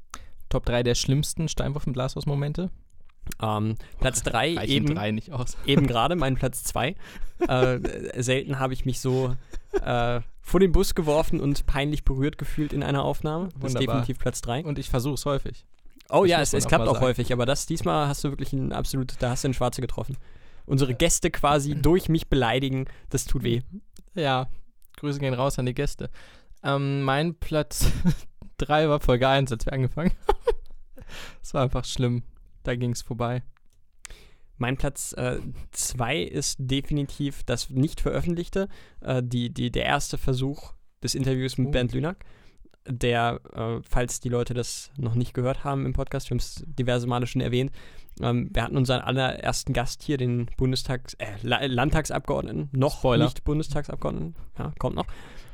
Top 0.49 0.65
3 0.65 0.83
der 0.83 0.95
schlimmsten 0.95 1.47
Steinwurf 1.47 1.87
im 1.87 1.93
Glashaus-Momente? 1.93 2.69
Ähm, 3.41 3.75
Platz 3.99 4.23
drei 4.23 4.55
Reichen 4.55 4.71
eben, 4.71 4.95
drei 4.95 5.11
nicht 5.11 5.31
aus. 5.31 5.57
eben 5.65 5.87
gerade 5.87 6.15
mein 6.15 6.35
Platz 6.35 6.63
zwei. 6.63 6.95
Äh, 7.47 7.79
selten 8.21 8.59
habe 8.59 8.73
ich 8.73 8.85
mich 8.85 8.99
so 8.99 9.35
äh, 9.83 10.21
vor 10.41 10.59
den 10.59 10.71
Bus 10.71 10.95
geworfen 10.95 11.39
und 11.39 11.65
peinlich 11.65 12.03
berührt 12.03 12.37
gefühlt 12.37 12.73
in 12.73 12.83
einer 12.83 13.03
Aufnahme. 13.03 13.49
Das 13.59 13.73
ist 13.73 13.79
definitiv 13.79 14.19
Platz 14.19 14.41
drei. 14.41 14.63
Und 14.63 14.79
ich 14.79 14.89
versuche 14.89 15.13
es 15.13 15.25
häufig. 15.25 15.65
Oh 16.09 16.23
das 16.23 16.29
ja, 16.29 16.41
es, 16.41 16.53
es 16.53 16.67
klappt 16.67 16.87
auch 16.87 16.95
sagen. 16.95 17.05
häufig, 17.05 17.31
aber 17.31 17.45
das 17.45 17.65
diesmal 17.65 18.07
hast 18.07 18.23
du 18.23 18.29
wirklich 18.29 18.51
ein 18.53 18.73
absolut, 18.73 19.13
da 19.19 19.29
hast 19.29 19.43
du 19.43 19.47
einen 19.47 19.53
Schwarze 19.53 19.81
getroffen. 19.81 20.17
Unsere 20.71 20.93
Gäste 20.93 21.31
quasi 21.31 21.75
durch 21.81 22.07
mich 22.07 22.29
beleidigen, 22.29 22.85
das 23.09 23.25
tut 23.25 23.43
weh. 23.43 23.61
Ja, 24.15 24.47
Grüße 24.95 25.19
gehen 25.19 25.33
raus 25.33 25.59
an 25.59 25.65
die 25.65 25.73
Gäste. 25.73 26.09
Ähm, 26.63 27.01
mein 27.01 27.35
Platz 27.35 27.91
3 28.57 28.87
war 28.87 29.01
Folge 29.01 29.27
1, 29.27 29.51
als 29.51 29.65
wir 29.65 29.73
angefangen 29.73 30.13
haben. 30.27 30.37
Es 31.41 31.53
war 31.53 31.63
einfach 31.63 31.83
schlimm. 31.83 32.23
Da 32.63 32.77
ging 32.77 32.91
es 32.91 33.01
vorbei. 33.01 33.43
Mein 34.55 34.77
Platz 34.77 35.13
2 35.71 36.19
ist 36.19 36.55
definitiv 36.57 37.43
das 37.43 37.69
nicht 37.69 37.99
veröffentlichte, 37.99 38.69
äh, 39.01 39.21
die, 39.21 39.53
die, 39.53 39.71
der 39.71 39.83
erste 39.83 40.17
Versuch 40.17 40.71
des 41.03 41.15
Interviews 41.15 41.57
mit 41.57 41.67
Oh. 41.67 41.71
Bernd 41.71 41.91
Lünack, 41.91 42.23
der, 42.87 43.41
äh, 43.53 43.81
falls 43.89 44.21
die 44.21 44.29
Leute 44.29 44.53
das 44.53 44.89
noch 44.95 45.15
nicht 45.15 45.33
gehört 45.33 45.65
haben 45.65 45.85
im 45.85 45.91
Podcast, 45.91 46.29
wir 46.29 46.35
haben 46.35 46.39
es 46.39 46.63
diverse 46.65 47.07
Male 47.07 47.27
schon 47.27 47.41
erwähnt, 47.41 47.71
ähm, 48.19 48.49
wir 48.53 48.63
hatten 48.63 48.77
unseren 48.77 49.01
allerersten 49.01 49.73
Gast 49.73 50.03
hier, 50.03 50.17
den 50.17 50.47
Bundestags-, 50.57 51.15
äh, 51.15 51.27
La 51.41 51.65
Landtagsabgeordneten, 51.65 52.69
noch 52.71 52.99
Spoiler. 52.99 53.25
nicht 53.25 53.43
Bundestagsabgeordneten, 53.43 54.35
ja, 54.57 54.73
kommt 54.77 54.95
noch, 54.95 55.07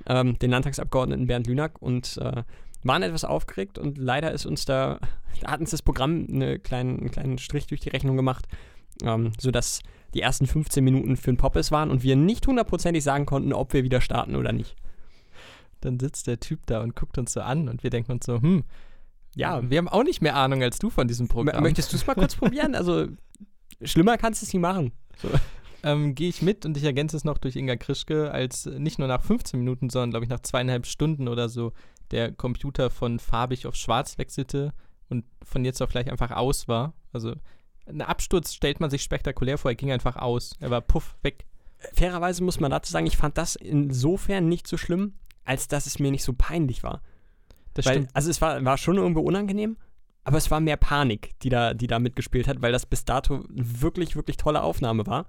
ähm, 0.07 0.39
den 0.39 0.51
Landtagsabgeordneten 0.51 1.27
Bernd 1.27 1.47
Lünack 1.47 1.81
und 1.81 2.17
äh, 2.17 2.43
waren 2.83 3.03
etwas 3.03 3.25
aufgeregt 3.25 3.77
und 3.77 3.97
leider 3.97 4.31
ist 4.31 4.45
uns 4.45 4.65
da, 4.65 4.99
da 5.41 5.51
hat 5.51 5.59
uns 5.59 5.71
das 5.71 5.81
Programm 5.81 6.27
eine 6.31 6.59
kleinen, 6.59 6.99
einen 6.99 7.11
kleinen 7.11 7.37
Strich 7.37 7.67
durch 7.67 7.81
die 7.81 7.89
Rechnung 7.89 8.15
gemacht, 8.15 8.47
ähm, 9.03 9.31
sodass 9.39 9.81
die 10.13 10.21
ersten 10.21 10.47
15 10.47 10.83
Minuten 10.83 11.17
für 11.17 11.31
ein 11.31 11.37
Poppes 11.37 11.71
waren 11.71 11.91
und 11.91 12.01
wir 12.03 12.15
nicht 12.15 12.47
hundertprozentig 12.47 13.03
sagen 13.03 13.25
konnten, 13.25 13.53
ob 13.53 13.73
wir 13.73 13.83
wieder 13.83 14.01
starten 14.01 14.35
oder 14.35 14.51
nicht. 14.51 14.75
Dann 15.81 15.99
sitzt 15.99 16.27
der 16.27 16.39
Typ 16.39 16.61
da 16.65 16.81
und 16.81 16.95
guckt 16.95 17.17
uns 17.17 17.33
so 17.33 17.41
an 17.41 17.69
und 17.69 17.83
wir 17.83 17.89
denken 17.89 18.13
uns 18.13 18.25
so, 18.25 18.41
hm, 18.41 18.63
Ja, 19.37 19.69
wir 19.69 19.77
haben 19.77 19.87
auch 19.87 20.03
nicht 20.03 20.21
mehr 20.21 20.35
Ahnung 20.35 20.61
als 20.63 20.79
du 20.79 20.89
von 20.89 21.07
diesem 21.07 21.25
M- 21.25 21.29
Programm. 21.29 21.63
möchtest 21.63 21.91
du 21.93 21.97
es 21.97 22.05
mal 22.07 22.15
kurz 22.15 22.35
probieren? 22.37 22.75
Also, 22.75 23.07
schlimmer 23.83 24.17
kannst 24.17 24.41
du 24.41 24.45
es 24.45 24.53
nicht 24.53 24.61
machen. 24.61 24.91
ähm, 25.83 26.15
Gehe 26.15 26.29
ich 26.29 26.41
mit 26.41 26.65
und 26.65 26.75
ich 26.77 26.83
ergänze 26.83 27.15
es 27.17 27.23
noch 27.23 27.37
durch 27.37 27.55
Inga 27.55 27.75
Krischke, 27.75 28.31
als 28.31 28.65
äh, 28.65 28.79
nicht 28.79 28.99
nur 28.99 29.07
nach 29.07 29.21
15 29.23 29.59
Minuten, 29.59 29.89
sondern 29.89 30.09
glaube 30.11 30.25
ich 30.25 30.29
nach 30.29 30.39
zweieinhalb 30.41 30.85
Stunden 30.85 31.27
oder 31.27 31.49
so 31.49 31.73
der 32.11 32.31
Computer 32.31 32.89
von 32.89 33.19
farbig 33.19 33.67
auf 33.67 33.75
schwarz 33.75 34.17
wechselte 34.17 34.73
und 35.09 35.25
von 35.43 35.63
jetzt 35.65 35.81
auf 35.81 35.89
gleich 35.89 36.09
einfach 36.09 36.31
aus 36.31 36.67
war. 36.67 36.93
Also 37.13 37.33
ein 37.85 38.01
Absturz 38.01 38.53
stellt 38.53 38.79
man 38.79 38.89
sich 38.89 39.01
spektakulär 39.03 39.57
vor, 39.57 39.71
er 39.71 39.75
ging 39.75 39.91
einfach 39.91 40.15
aus. 40.17 40.55
Er 40.59 40.69
war 40.71 40.81
puff, 40.81 41.15
weg. 41.21 41.45
Fairerweise 41.93 42.43
muss 42.43 42.59
man 42.59 42.71
dazu 42.71 42.91
sagen, 42.91 43.05
ich 43.05 43.17
fand 43.17 43.37
das 43.37 43.55
insofern 43.55 44.49
nicht 44.49 44.67
so 44.67 44.77
schlimm, 44.77 45.13
als 45.45 45.67
dass 45.67 45.85
es 45.85 45.99
mir 45.99 46.11
nicht 46.11 46.23
so 46.23 46.33
peinlich 46.33 46.81
war. 46.83 47.01
Das 47.77 47.85
weil, 47.85 47.93
stimmt. 47.93 48.09
Also 48.15 48.29
es 48.29 48.41
war, 48.41 48.63
war 48.65 48.77
schon 48.77 48.97
irgendwo 48.97 49.21
unangenehm, 49.21 49.77
aber 50.23 50.37
es 50.37 50.49
war 50.49 50.59
mehr 50.59 50.77
Panik, 50.77 51.39
die 51.41 51.49
da, 51.49 51.73
die 51.73 51.87
da 51.87 51.99
mitgespielt 51.99 52.47
hat, 52.47 52.61
weil 52.61 52.71
das 52.71 52.85
bis 52.85 53.05
dato 53.05 53.45
wirklich, 53.49 54.15
wirklich 54.15 54.37
tolle 54.37 54.63
Aufnahme 54.63 55.05
war, 55.05 55.27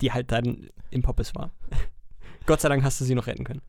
die 0.00 0.12
halt 0.12 0.30
dann 0.30 0.70
im 0.90 1.02
Poppes 1.02 1.34
war. 1.34 1.50
Gott 2.46 2.60
sei 2.60 2.68
Dank 2.68 2.82
hast 2.84 3.00
du 3.00 3.04
sie 3.04 3.14
noch 3.14 3.26
retten 3.26 3.44
können. 3.44 3.60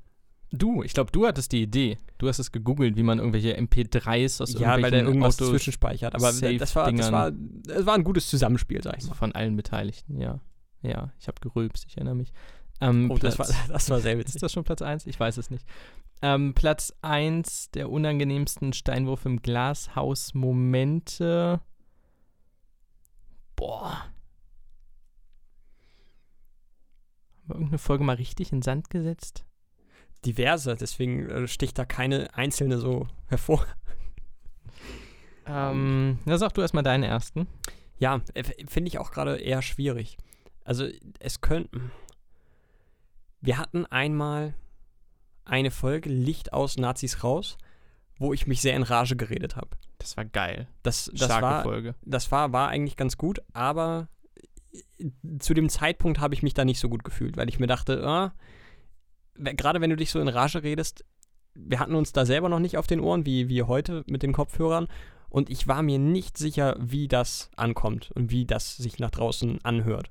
Du, 0.52 0.84
ich 0.84 0.94
glaube, 0.94 1.12
du 1.12 1.28
hattest 1.28 1.52
die 1.52 1.62
Idee. 1.62 1.98
Du 2.18 2.28
hast 2.28 2.40
es 2.40 2.52
gegoogelt, 2.52 2.96
wie 2.96 3.04
man 3.04 3.20
irgendwelche 3.20 3.58
MP3s 3.58 4.42
aus 4.42 4.54
ja, 4.54 4.60
weil 4.60 4.90
der 4.90 5.02
irgendwelchen 5.02 5.08
irgendwas 5.08 5.36
Autos 5.36 5.50
zwischenspeichert. 5.50 6.16
Aber 6.16 6.32
das 6.32 6.76
war, 6.76 6.92
das, 6.92 7.12
war, 7.12 7.32
das 7.32 7.86
war 7.86 7.96
ein 7.96 8.04
gutes 8.04 8.30
Zusammenspiel, 8.30 8.82
sag 8.82 8.94
ich 8.94 9.00
also 9.00 9.10
mal. 9.10 9.16
von 9.16 9.32
allen 9.34 9.56
Beteiligten, 9.56 10.20
ja. 10.20 10.40
Ja, 10.82 11.12
ich 11.20 11.28
habe 11.28 11.40
gerülpst, 11.42 11.86
ich 11.88 11.98
erinnere 11.98 12.16
mich. 12.16 12.32
Ähm, 12.82 13.12
Oh, 13.12 13.18
das 13.18 13.38
war, 13.38 13.48
das 13.68 13.90
war 13.90 14.00
sehr 14.00 14.14
Ist 14.14 14.20
witzig. 14.20 14.42
das 14.42 14.54
schon 14.54 14.64
Platz 14.64 14.82
1? 14.82 15.06
Ich 15.08 15.20
weiß 15.20 15.38
es 15.38 15.50
nicht. 15.52 15.66
Ähm, 16.22 16.54
Platz 16.54 16.94
1 17.02 17.72
der 17.72 17.90
unangenehmsten 17.90 18.74
Steinwurf 18.74 19.26
im 19.26 19.42
Glashaus-Momente. 19.42 21.62
Boah. 23.56 24.12
Haben 27.44 27.48
wir 27.48 27.56
irgendeine 27.56 27.78
Folge 27.78 28.04
mal 28.04 28.18
richtig 28.18 28.52
in 28.52 28.62
Sand 28.62 28.90
gesetzt? 28.90 29.46
Diverse, 30.26 30.76
deswegen 30.76 31.30
äh, 31.30 31.48
sticht 31.48 31.78
da 31.78 31.86
keine 31.86 32.36
einzelne 32.36 32.80
so 32.80 33.08
hervor. 33.28 33.66
Ähm, 35.46 36.20
na, 36.26 36.38
sag 36.38 36.54
du 36.54 36.60
erstmal 36.62 36.84
deinen 36.84 37.04
ersten. 37.04 37.48
Ja, 37.98 38.20
äh, 38.34 38.44
finde 38.44 38.90
ich 38.90 39.00
auch 39.00 39.12
gerade 39.12 39.38
eher 39.38 39.62
schwierig. 39.62 40.18
Also, 40.64 40.88
es 41.20 41.42
könnten. 41.42 41.92
Wir 43.42 43.58
hatten 43.58 43.86
einmal 43.88 44.54
eine 45.50 45.72
Folge 45.72 46.10
Licht 46.10 46.54
aus 46.54 46.78
Nazis 46.78 47.24
raus, 47.24 47.58
wo 48.18 48.34
ich 48.34 48.48
mich 48.48 48.62
sehr 48.62 48.76
in 48.76 48.84
Rage 48.84 49.16
geredet 49.16 49.56
habe. 49.56 49.70
Das 49.98 50.18
war 50.18 50.26
geil. 50.26 50.68
Das, 50.84 51.12
das, 51.14 51.26
Starke 51.26 51.42
war, 51.42 51.64
Folge. 51.64 51.96
das 52.02 52.32
war, 52.32 52.52
war 52.54 52.70
eigentlich 52.70 52.98
ganz 52.98 53.18
gut, 53.18 53.42
aber 53.54 54.08
äh, 54.72 55.10
zu 55.40 55.54
dem 55.54 55.70
Zeitpunkt 55.70 56.20
habe 56.20 56.34
ich 56.34 56.44
mich 56.44 56.54
da 56.54 56.66
nicht 56.66 56.80
so 56.80 56.90
gut 56.90 57.04
gefühlt, 57.04 57.38
weil 57.38 57.50
ich 57.50 57.60
mir 57.60 57.68
dachte, 57.68 58.06
ah, 58.06 58.34
gerade 59.36 59.82
wenn 59.82 59.90
du 59.90 59.96
dich 59.96 60.12
so 60.12 60.20
in 60.20 60.28
Rage 60.28 60.64
redest, 60.64 61.06
wir 61.56 61.80
hatten 61.80 61.96
uns 61.96 62.14
da 62.14 62.26
selber 62.26 62.50
noch 62.50 62.60
nicht 62.60 62.78
auf 62.78 62.88
den 62.88 63.00
Ohren, 63.00 63.26
wie, 63.26 63.50
wie 63.50 63.64
heute 63.64 64.04
mit 64.08 64.24
den 64.24 64.34
Kopfhörern. 64.34 64.88
Und 65.30 65.50
ich 65.50 65.68
war 65.68 65.84
mir 65.84 66.00
nicht 66.00 66.38
sicher, 66.38 66.76
wie 66.80 67.08
das 67.08 67.52
ankommt 67.56 68.12
und 68.16 68.32
wie 68.32 68.46
das 68.46 68.78
sich 68.78 69.00
nach 69.00 69.12
draußen 69.12 69.64
anhört. 69.64 70.10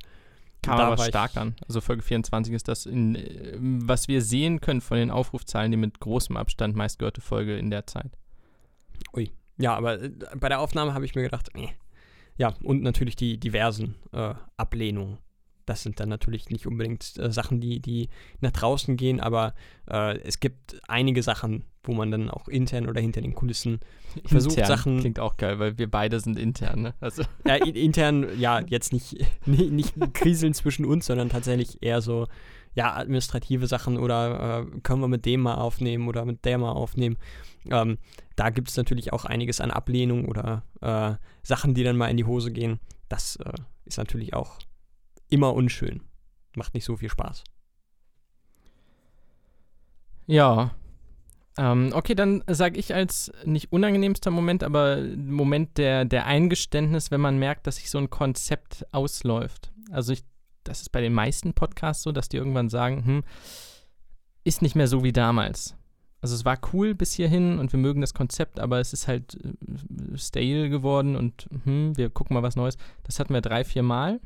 Kam 0.63 0.81
aber 0.81 0.99
stark 1.05 1.37
an. 1.37 1.55
Also 1.67 1.81
Folge 1.81 2.03
24 2.03 2.53
ist 2.55 2.69
das, 2.69 2.87
in, 2.87 3.15
äh, 3.15 3.57
was 3.59 4.09
wir 4.09 4.23
sehen 4.23 4.61
können 4.61 4.81
von 4.81 4.99
den 4.99 5.11
Aufrufzahlen, 5.11 5.71
die 5.71 5.77
mit 5.77 6.01
großem 6.01 6.37
Abstand 6.37 6.75
meistgehörte 6.77 7.21
Folge 7.21 7.57
in 7.57 7.71
der 7.71 7.87
Zeit. 7.87 8.11
Ja, 9.59 9.77
aber 9.77 10.03
äh, 10.03 10.11
bei 10.37 10.49
der 10.49 10.61
Aufnahme 10.61 10.95
habe 10.95 11.05
ich 11.05 11.15
mir 11.15 11.23
gedacht, 11.23 11.51
nee. 11.55 11.75
Ja, 12.37 12.55
und 12.63 12.83
natürlich 12.83 13.17
die 13.17 13.39
diversen 13.39 13.97
äh, 14.13 14.35
Ablehnungen. 14.57 15.19
Das 15.69 15.83
sind 15.83 16.01
dann 16.01 16.09
natürlich 16.09 16.49
nicht 16.51 16.67
unbedingt 16.67 17.17
äh, 17.19 17.31
Sachen, 17.31 17.61
die, 17.61 17.81
die 17.81 18.09
nach 18.41 18.53
draußen 18.53 18.97
gehen, 18.97 19.21
aber 19.21 19.55
äh, 19.91 20.19
es 20.21 20.41
gibt 20.41 20.81
einige 20.89 21.23
Sachen, 21.23 21.65
wo 21.83 21.93
man 21.93 22.11
dann 22.11 22.31
auch 22.31 22.49
intern 22.49 22.89
oder 22.89 23.01
hinter 23.01 23.21
den 23.21 23.35
Kulissen 23.35 23.81
Versucht 24.25 24.57
intern. 24.57 24.67
Sachen- 24.69 25.01
Klingt 25.01 25.21
auch 25.21 25.37
geil, 25.37 25.59
weil 25.59 25.79
wir 25.79 25.91
beide 25.91 26.21
sind 26.21 26.39
intern. 26.39 26.83
Ne? 26.83 26.95
Also, 27.01 27.23
ja, 27.47 27.57
in- 27.57 27.75
intern, 27.75 28.27
ja, 28.39 28.61
jetzt 28.61 28.93
nicht, 28.93 29.17
nicht, 29.47 29.73
nicht 29.73 29.95
kriseln 30.15 30.55
zwischen 30.55 30.85
uns, 30.85 31.07
sondern 31.07 31.29
tatsächlich 31.29 31.79
eher 31.83 32.01
so, 32.01 32.27
ja, 32.75 32.95
administrative 32.97 33.67
Sachen 33.67 33.97
oder 33.99 34.61
äh, 34.67 34.81
können 34.83 35.01
wir 35.01 35.09
mit 35.09 35.25
dem 35.27 35.41
mal 35.41 35.55
aufnehmen 35.57 36.07
oder 36.09 36.25
mit 36.25 36.45
der 36.45 36.59
mal 36.59 36.73
aufnehmen. 36.73 37.17
Ähm, 37.71 37.99
da 38.37 38.51
gibt 38.51 38.69
es 38.69 38.77
natürlich 38.77 39.13
auch 39.13 39.25
einiges 39.25 39.61
an 39.61 39.71
Ablehnung 39.71 40.27
oder 40.27 40.63
äh, 40.81 41.15
Sachen, 41.43 41.75
die 41.75 41.83
dann 41.83 41.97
mal 41.97 42.09
in 42.09 42.17
die 42.17 42.25
Hose 42.25 42.53
gehen. 42.53 42.79
Das 43.09 43.37
äh, 43.37 43.53
ist 43.85 43.99
natürlich 43.99 44.35
auch 44.35 44.59
immer 45.29 45.55
unschön. 45.55 46.03
Macht 46.57 46.75
nicht 46.75 46.85
so 46.85 46.97
viel 46.97 47.11
Spaß. 47.11 47.45
ja. 50.27 50.71
Ähm, 51.59 51.91
okay, 51.93 52.15
dann 52.15 52.45
sage 52.47 52.79
ich 52.79 52.95
als 52.95 53.33
nicht 53.45 53.73
unangenehmster 53.73 54.31
Moment, 54.31 54.63
aber 54.63 55.03
Moment 55.17 55.77
der, 55.77 56.05
der 56.05 56.27
Eingeständnis, 56.27 57.11
wenn 57.11 57.21
man 57.21 57.39
merkt, 57.39 57.67
dass 57.67 57.77
sich 57.77 57.91
so 57.91 57.99
ein 57.99 58.11
Konzept 58.11 58.87
ausläuft. 58.93 59.73
Also 59.91 60.13
ich, 60.13 60.23
das 60.63 60.83
ist 60.83 60.91
bei 60.93 61.01
den 61.01 61.13
meisten 61.13 61.55
Podcasts 61.55 62.05
so, 62.05 62.13
dass 62.13 62.29
die 62.29 62.37
irgendwann 62.37 62.69
sagen, 62.69 63.05
hm, 63.05 63.25
ist 64.45 64.63
nicht 64.63 64.77
mehr 64.77 64.87
so 64.87 65.03
wie 65.03 65.13
damals. 65.13 65.75
Also 66.21 66.37
es 66.37 66.45
war 66.45 66.59
cool 66.73 66.95
bis 66.95 67.13
hierhin 67.13 67.59
und 67.59 67.73
wir 67.73 67.81
mögen 67.81 68.01
das 68.01 68.15
Konzept, 68.15 68.61
aber 68.61 68.79
es 68.79 68.93
ist 68.93 69.09
halt 69.09 69.37
äh, 69.45 70.17
stale 70.17 70.69
geworden 70.69 71.17
und 71.17 71.49
hm, 71.65 71.97
wir 71.97 72.11
gucken 72.11 72.35
mal 72.35 72.43
was 72.45 72.55
Neues. 72.55 72.77
Das 73.03 73.19
hatten 73.19 73.35
wir 73.35 73.41
drei, 73.41 73.65
vier 73.65 73.83
Mal, 73.83 74.21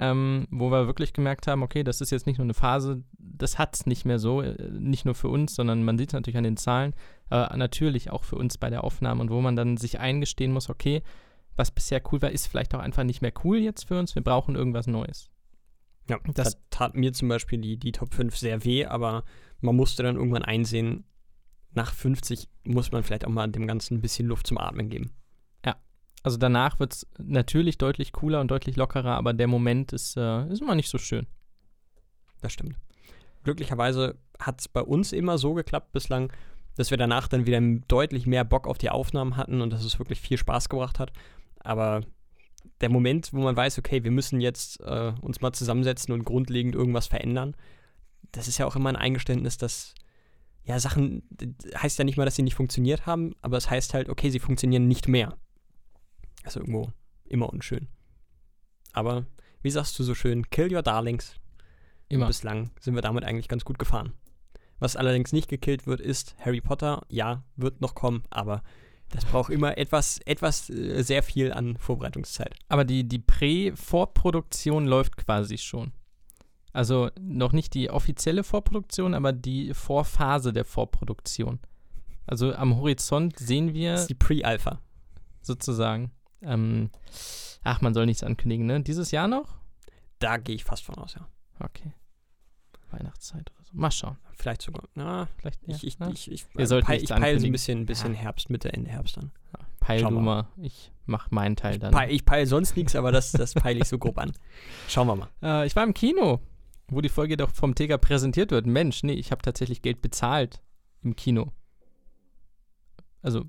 ähm, 0.00 0.46
wo 0.50 0.70
wir 0.70 0.86
wirklich 0.86 1.12
gemerkt 1.12 1.46
haben, 1.46 1.62
okay, 1.62 1.84
das 1.84 2.00
ist 2.00 2.10
jetzt 2.10 2.26
nicht 2.26 2.38
nur 2.38 2.44
eine 2.46 2.54
Phase, 2.54 3.04
das 3.18 3.58
hat 3.58 3.76
es 3.76 3.86
nicht 3.86 4.04
mehr 4.04 4.18
so, 4.18 4.40
äh, 4.42 4.56
nicht 4.70 5.04
nur 5.04 5.14
für 5.14 5.28
uns, 5.28 5.54
sondern 5.54 5.84
man 5.84 5.98
sieht 5.98 6.08
es 6.10 6.12
natürlich 6.14 6.36
an 6.36 6.44
den 6.44 6.56
Zahlen, 6.56 6.94
aber 7.28 7.56
natürlich 7.56 8.10
auch 8.10 8.24
für 8.24 8.36
uns 8.36 8.58
bei 8.58 8.70
der 8.70 8.82
Aufnahme 8.84 9.20
und 9.20 9.30
wo 9.30 9.40
man 9.40 9.56
dann 9.56 9.76
sich 9.76 10.00
eingestehen 10.00 10.52
muss, 10.52 10.68
okay, 10.68 11.02
was 11.56 11.70
bisher 11.70 12.02
cool 12.12 12.20
war, 12.22 12.30
ist 12.30 12.48
vielleicht 12.48 12.74
auch 12.74 12.80
einfach 12.80 13.04
nicht 13.04 13.22
mehr 13.22 13.32
cool 13.44 13.58
jetzt 13.58 13.84
für 13.86 13.98
uns, 13.98 14.14
wir 14.16 14.22
brauchen 14.22 14.56
irgendwas 14.56 14.86
Neues. 14.88 15.30
Ja, 16.10 16.18
Das- 16.24 16.34
das 16.54 16.58
tat 16.70 16.94
mir 16.96 17.12
zum 17.12 17.28
Beispiel 17.28 17.60
die, 17.60 17.76
die 17.78 17.92
Top 17.92 18.12
5 18.12 18.36
sehr 18.36 18.64
weh, 18.64 18.84
aber 18.86 19.24
man 19.60 19.76
musste 19.76 20.02
dann 20.02 20.16
irgendwann 20.16 20.42
einsehen, 20.42 21.04
nach 21.72 21.92
50 21.94 22.48
muss 22.64 22.92
man 22.92 23.02
vielleicht 23.04 23.24
auch 23.24 23.30
mal 23.30 23.48
dem 23.48 23.66
Ganzen 23.66 23.96
ein 23.98 24.00
bisschen 24.00 24.26
Luft 24.28 24.46
zum 24.46 24.58
Atmen 24.58 24.88
geben. 24.90 25.12
Also 26.24 26.38
danach 26.38 26.80
wird 26.80 26.94
es 26.94 27.06
natürlich 27.18 27.78
deutlich 27.78 28.12
cooler 28.12 28.40
und 28.40 28.50
deutlich 28.50 28.76
lockerer, 28.76 29.14
aber 29.14 29.34
der 29.34 29.46
Moment 29.46 29.92
ist, 29.92 30.16
äh, 30.16 30.48
ist 30.48 30.62
immer 30.62 30.74
nicht 30.74 30.88
so 30.88 30.98
schön. 30.98 31.26
Das 32.40 32.52
stimmt. 32.52 32.76
Glücklicherweise 33.44 34.16
hat 34.40 34.60
es 34.60 34.68
bei 34.68 34.80
uns 34.80 35.12
immer 35.12 35.38
so 35.38 35.52
geklappt 35.52 35.92
bislang, 35.92 36.32
dass 36.76 36.90
wir 36.90 36.96
danach 36.98 37.28
dann 37.28 37.46
wieder 37.46 37.60
deutlich 37.60 38.26
mehr 38.26 38.44
Bock 38.44 38.66
auf 38.66 38.78
die 38.78 38.90
Aufnahmen 38.90 39.36
hatten 39.36 39.60
und 39.60 39.70
dass 39.70 39.84
es 39.84 39.98
wirklich 39.98 40.20
viel 40.20 40.38
Spaß 40.38 40.68
gebracht 40.70 40.98
hat. 40.98 41.12
Aber 41.60 42.00
der 42.80 42.88
Moment, 42.88 43.32
wo 43.34 43.42
man 43.42 43.54
weiß, 43.56 43.78
okay, 43.78 44.02
wir 44.02 44.10
müssen 44.10 44.40
jetzt 44.40 44.80
äh, 44.80 45.12
uns 45.20 45.42
mal 45.42 45.52
zusammensetzen 45.52 46.12
und 46.14 46.24
grundlegend 46.24 46.74
irgendwas 46.74 47.06
verändern, 47.06 47.54
das 48.32 48.48
ist 48.48 48.56
ja 48.58 48.66
auch 48.66 48.76
immer 48.76 48.88
ein 48.88 48.96
Eingeständnis, 48.96 49.58
dass 49.58 49.94
ja 50.64 50.80
Sachen 50.80 51.22
d- 51.28 51.54
heißt 51.76 51.98
ja 51.98 52.04
nicht 52.04 52.16
mal, 52.16 52.24
dass 52.24 52.36
sie 52.36 52.42
nicht 52.42 52.54
funktioniert 52.56 53.04
haben, 53.04 53.34
aber 53.42 53.58
es 53.58 53.68
heißt 53.68 53.92
halt, 53.92 54.08
okay, 54.08 54.30
sie 54.30 54.40
funktionieren 54.40 54.88
nicht 54.88 55.06
mehr. 55.06 55.36
Also 56.44 56.60
irgendwo 56.60 56.92
immer 57.24 57.48
unschön. 57.52 57.88
Aber 58.92 59.26
wie 59.62 59.70
sagst 59.70 59.98
du 59.98 60.04
so 60.04 60.14
schön, 60.14 60.48
kill 60.50 60.72
your 60.72 60.82
darlings. 60.82 61.34
Immer. 62.08 62.26
Bislang 62.26 62.70
sind 62.80 62.94
wir 62.94 63.02
damit 63.02 63.24
eigentlich 63.24 63.48
ganz 63.48 63.64
gut 63.64 63.78
gefahren. 63.78 64.12
Was 64.78 64.94
allerdings 64.96 65.32
nicht 65.32 65.48
gekillt 65.48 65.86
wird, 65.86 66.00
ist 66.00 66.36
Harry 66.38 66.60
Potter. 66.60 67.02
Ja, 67.08 67.42
wird 67.56 67.80
noch 67.80 67.94
kommen, 67.94 68.22
aber 68.30 68.62
das 69.08 69.24
braucht 69.24 69.50
immer 69.50 69.78
etwas, 69.78 70.18
etwas 70.26 70.68
äh, 70.70 71.02
sehr 71.02 71.22
viel 71.22 71.52
an 71.52 71.76
Vorbereitungszeit. 71.78 72.54
Aber 72.68 72.84
die, 72.84 73.08
die 73.08 73.18
Prä-Vorproduktion 73.18 74.86
läuft 74.86 75.16
quasi 75.16 75.58
schon. 75.58 75.92
Also 76.72 77.10
noch 77.20 77.52
nicht 77.52 77.74
die 77.74 77.90
offizielle 77.90 78.42
Vorproduktion, 78.42 79.14
aber 79.14 79.32
die 79.32 79.72
Vorphase 79.72 80.52
der 80.52 80.64
Vorproduktion. 80.64 81.60
Also 82.26 82.52
am 82.54 82.76
Horizont 82.76 83.38
sehen 83.38 83.68
Das 83.68 83.74
wir 83.74 83.94
ist 83.94 84.10
die 84.10 84.14
Pre-Alpha. 84.14 84.80
sozusagen, 85.40 86.10
ähm, 86.46 86.90
ach, 87.62 87.80
man 87.80 87.94
soll 87.94 88.06
nichts 88.06 88.22
ankündigen, 88.22 88.66
ne? 88.66 88.80
Dieses 88.80 89.10
Jahr 89.10 89.28
noch? 89.28 89.56
Da 90.18 90.36
gehe 90.36 90.54
ich 90.54 90.64
fast 90.64 90.84
von 90.84 90.96
aus, 90.96 91.14
ja. 91.14 91.26
Okay. 91.60 91.92
Weihnachtszeit 92.90 93.50
oder 93.50 93.64
so. 93.64 93.72
Mal 93.74 93.90
schauen. 93.90 94.16
Vielleicht 94.36 94.62
sogar. 94.62 94.84
Na, 94.94 95.28
Vielleicht, 95.36 95.60
ja, 95.66 95.74
ich, 95.74 95.86
ich, 95.86 95.98
ja. 95.98 96.08
ich, 96.08 96.30
ich, 96.30 96.46
Wir 96.54 96.66
sollten 96.66 96.86
peil, 96.86 97.02
ich 97.02 97.08
peile 97.08 97.40
so 97.40 97.46
ein 97.46 97.52
bisschen, 97.52 97.86
bisschen 97.86 98.14
Ja. 98.14 98.20
Herbst, 98.20 98.50
Mitte, 98.50 98.72
Ende 98.72 98.90
Herbst 98.90 99.18
an. 99.18 99.32
Peil 99.80 100.00
Schauen 100.00 100.14
du 100.14 100.20
mal. 100.20 100.48
Ich 100.56 100.92
mach 101.04 101.30
meinen 101.30 101.56
Teil 101.56 101.78
dann. 101.78 101.92
Peil, 101.92 102.10
ich 102.10 102.24
peile 102.24 102.46
sonst 102.46 102.74
nichts, 102.74 102.96
aber 102.96 103.12
das, 103.12 103.32
das 103.32 103.52
peile 103.52 103.80
ich 103.80 103.88
so 103.88 103.98
grob 103.98 104.16
an. 104.18 104.32
Schauen 104.88 105.06
wir 105.06 105.16
mal. 105.16 105.28
Äh, 105.42 105.66
ich 105.66 105.76
war 105.76 105.84
im 105.84 105.92
Kino, 105.92 106.40
wo 106.88 107.02
die 107.02 107.10
Folge 107.10 107.36
doch 107.36 107.50
vom 107.50 107.74
Teger 107.74 107.98
präsentiert 107.98 108.50
wird. 108.50 108.64
Mensch, 108.66 109.02
nee, 109.02 109.12
ich 109.12 109.30
habe 109.30 109.42
tatsächlich 109.42 109.82
Geld 109.82 110.00
bezahlt 110.00 110.62
im 111.02 111.16
Kino. 111.16 111.52
Also 113.20 113.44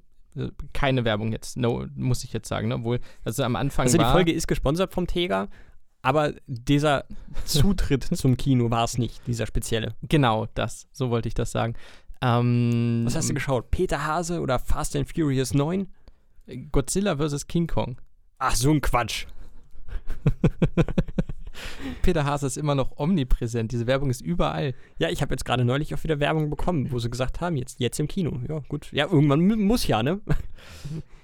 keine 0.74 1.06
Werbung 1.06 1.32
jetzt, 1.32 1.58
no, 1.58 1.86
muss 1.96 2.24
ich 2.24 2.34
jetzt 2.34 2.48
sagen, 2.48 2.68
ne? 2.68 2.76
Obwohl, 2.76 3.00
also 3.24 3.44
am 3.44 3.56
Anfang 3.56 3.86
Also 3.86 3.98
die 3.98 4.04
war, 4.04 4.12
Folge 4.14 4.32
ist 4.32 4.48
gesponsert 4.48 4.94
vom 4.94 5.08
Tega, 5.08 5.48
aber 6.02 6.34
dieser 6.48 7.06
Zutritt 7.46 8.04
zum 8.16 8.38
Kino 8.38 8.70
war 8.70 8.84
es 8.84 8.98
nicht, 8.98 9.26
dieser 9.28 9.46
spezielle. 9.48 9.96
genau 10.04 10.48
das, 10.54 10.88
so 10.92 11.10
wollte 11.10 11.28
ich 11.28 11.34
das 11.34 11.52
sagen. 11.52 11.76
Ähm, 12.22 13.02
Was 13.06 13.16
hast 13.16 13.30
du 13.30 13.34
geschaut? 13.34 13.72
Peter 13.72 14.06
Hase 14.06 14.40
oder 14.40 14.60
Fast 14.60 14.96
and 14.96 15.12
Furious 15.12 15.54
9? 15.54 15.88
Godzilla 16.72 17.18
vs. 17.18 17.48
King 17.48 17.68
Kong. 17.68 17.98
Ach, 18.38 18.56
so 18.56 18.72
ein 18.72 18.82
Quatsch. 18.82 19.26
Peter 22.02 22.26
Hase 22.26 22.48
ist 22.48 22.58
immer 22.58 22.76
noch 22.76 22.98
omnipräsent, 22.98 23.72
diese 23.72 23.88
Werbung 23.88 24.10
ist 24.10 24.22
überall. 24.22 24.74
Ja, 25.00 25.10
ich 25.10 25.22
habe 25.22 25.34
jetzt 25.34 25.46
gerade 25.46 25.66
neulich 25.66 25.94
auch 25.96 26.04
wieder 26.04 26.20
Werbung 26.20 26.50
bekommen, 26.50 26.92
wo 26.92 27.00
sie 27.00 27.10
gesagt 27.10 27.42
haben, 27.42 27.56
jetzt, 27.58 27.80
jetzt 27.80 28.00
im 28.00 28.08
Kino. 28.08 28.40
Ja, 28.48 28.60
gut. 28.68 28.90
Ja, 28.92 29.06
irgendwann 29.12 29.46
mu- 29.48 29.56
muss 29.58 29.88
ja, 29.88 30.04
ne? 30.04 30.22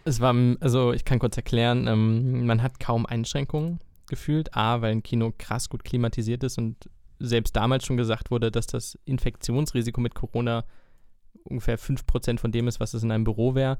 Es 0.04 0.20
war, 0.20 0.34
also 0.62 0.94
ich 0.94 1.06
kann 1.06 1.20
kurz 1.20 1.38
erklären, 1.38 1.86
ähm, 1.86 2.48
man 2.48 2.64
hat 2.64 2.80
kaum 2.80 3.06
Einschränkungen 3.06 3.80
gefühlt. 4.08 4.56
A, 4.58 4.82
weil 4.82 4.94
ein 4.94 5.04
Kino 5.04 5.32
krass 5.38 5.70
gut 5.70 5.84
klimatisiert 5.84 6.44
ist 6.44 6.58
und 6.58 6.90
selbst 7.20 7.56
damals 7.56 7.86
schon 7.86 7.98
gesagt 7.98 8.32
wurde, 8.32 8.50
dass 8.50 8.66
das 8.66 8.98
Infektionsrisiko 9.06 10.02
mit 10.02 10.16
Corona 10.16 10.64
ungefähr 11.44 11.78
5% 11.78 12.40
von 12.40 12.52
dem 12.52 12.68
ist, 12.68 12.80
was 12.80 12.96
es 12.96 13.04
in 13.04 13.12
einem 13.12 13.26
Büro 13.26 13.54
wäre. 13.54 13.78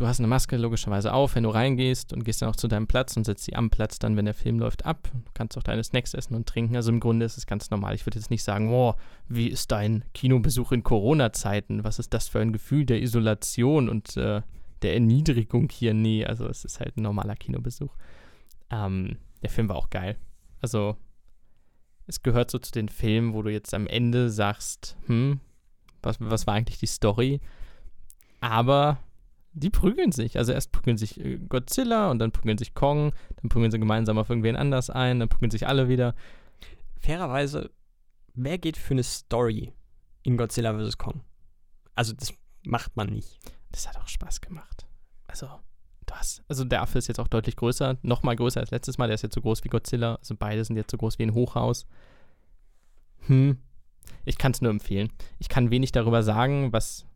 Du 0.00 0.06
hast 0.06 0.18
eine 0.18 0.28
Maske 0.28 0.56
logischerweise 0.56 1.12
auf, 1.12 1.34
wenn 1.34 1.42
du 1.42 1.50
reingehst 1.50 2.14
und 2.14 2.24
gehst 2.24 2.40
dann 2.40 2.48
auch 2.48 2.56
zu 2.56 2.68
deinem 2.68 2.86
Platz 2.86 3.18
und 3.18 3.24
setzt 3.24 3.44
sie 3.44 3.54
am 3.54 3.68
Platz 3.68 3.98
dann, 3.98 4.16
wenn 4.16 4.24
der 4.24 4.32
Film 4.32 4.58
läuft, 4.58 4.86
ab. 4.86 5.10
Du 5.12 5.30
kannst 5.34 5.58
auch 5.58 5.62
deine 5.62 5.84
Snacks 5.84 6.14
essen 6.14 6.34
und 6.34 6.48
trinken. 6.48 6.74
Also 6.74 6.90
im 6.90 7.00
Grunde 7.00 7.26
ist 7.26 7.36
es 7.36 7.44
ganz 7.44 7.68
normal. 7.70 7.94
Ich 7.94 8.06
würde 8.06 8.18
jetzt 8.18 8.30
nicht 8.30 8.42
sagen, 8.42 8.72
oh, 8.72 8.94
wie 9.28 9.48
ist 9.48 9.70
dein 9.70 10.04
Kinobesuch 10.14 10.72
in 10.72 10.82
Corona-Zeiten? 10.82 11.84
Was 11.84 11.98
ist 11.98 12.14
das 12.14 12.28
für 12.28 12.40
ein 12.40 12.54
Gefühl 12.54 12.86
der 12.86 13.02
Isolation 13.02 13.90
und 13.90 14.16
äh, 14.16 14.40
der 14.80 14.94
Erniedrigung 14.94 15.68
hier? 15.70 15.92
Nee, 15.92 16.24
also 16.24 16.46
es 16.46 16.64
ist 16.64 16.80
halt 16.80 16.96
ein 16.96 17.02
normaler 17.02 17.36
Kinobesuch. 17.36 17.94
Ähm, 18.70 19.18
der 19.42 19.50
Film 19.50 19.68
war 19.68 19.76
auch 19.76 19.90
geil. 19.90 20.16
Also 20.62 20.96
es 22.06 22.22
gehört 22.22 22.50
so 22.50 22.58
zu 22.58 22.72
den 22.72 22.88
Filmen, 22.88 23.34
wo 23.34 23.42
du 23.42 23.52
jetzt 23.52 23.74
am 23.74 23.86
Ende 23.86 24.30
sagst, 24.30 24.96
hm, 25.04 25.40
was, 26.02 26.16
was 26.20 26.46
war 26.46 26.54
eigentlich 26.54 26.78
die 26.78 26.86
Story? 26.86 27.42
Aber 28.40 28.98
die 29.52 29.70
prügeln 29.70 30.12
sich. 30.12 30.38
Also 30.38 30.52
erst 30.52 30.72
prügeln 30.72 30.96
sich 30.96 31.20
äh, 31.20 31.38
Godzilla 31.38 32.10
und 32.10 32.18
dann 32.18 32.32
prügeln 32.32 32.58
sich 32.58 32.74
Kong, 32.74 33.12
dann 33.36 33.48
prügeln 33.48 33.70
sie 33.70 33.78
gemeinsam 33.78 34.18
auf 34.18 34.30
irgendwen 34.30 34.56
anders 34.56 34.90
ein, 34.90 35.20
dann 35.20 35.28
prügeln 35.28 35.50
sich 35.50 35.66
alle 35.66 35.88
wieder. 35.88 36.14
Fairerweise, 36.98 37.70
wer 38.34 38.58
geht 38.58 38.76
für 38.76 38.94
eine 38.94 39.02
Story 39.02 39.72
in 40.22 40.36
Godzilla 40.36 40.78
vs. 40.78 40.98
Kong? 40.98 41.22
Also 41.94 42.12
das 42.12 42.32
macht 42.64 42.96
man 42.96 43.08
nicht. 43.08 43.38
Das 43.72 43.88
hat 43.88 43.96
auch 43.96 44.08
Spaß 44.08 44.40
gemacht. 44.40 44.86
Also, 45.26 45.46
du 46.06 46.14
hast, 46.14 46.42
also 46.48 46.64
der 46.64 46.82
Affe 46.82 46.98
ist 46.98 47.08
jetzt 47.08 47.20
auch 47.20 47.28
deutlich 47.28 47.56
größer, 47.56 47.98
noch 48.02 48.22
mal 48.22 48.36
größer 48.36 48.60
als 48.60 48.70
letztes 48.70 48.98
Mal. 48.98 49.06
Der 49.06 49.14
ist 49.14 49.22
jetzt 49.22 49.34
so 49.34 49.40
groß 49.40 49.64
wie 49.64 49.68
Godzilla. 49.68 50.16
Also 50.16 50.34
beide 50.36 50.64
sind 50.64 50.76
jetzt 50.76 50.90
so 50.90 50.96
groß 50.96 51.18
wie 51.18 51.24
ein 51.24 51.34
Hochhaus. 51.34 51.86
Hm. 53.26 53.58
Ich 54.24 54.38
kann 54.38 54.52
es 54.52 54.60
nur 54.60 54.70
empfehlen. 54.70 55.10
Ich 55.38 55.48
kann 55.48 55.70
wenig 55.70 55.92
darüber 55.92 56.22
sagen, 56.22 56.72
was 56.72 57.06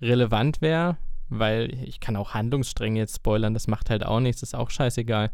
relevant 0.00 0.60
wäre, 0.60 0.98
weil 1.28 1.72
ich 1.84 2.00
kann 2.00 2.16
auch 2.16 2.34
Handlungsstränge 2.34 2.98
jetzt 2.98 3.16
spoilern, 3.16 3.54
das 3.54 3.66
macht 3.66 3.90
halt 3.90 4.04
auch 4.04 4.20
nichts, 4.20 4.42
ist 4.42 4.54
auch 4.54 4.70
scheißegal. 4.70 5.30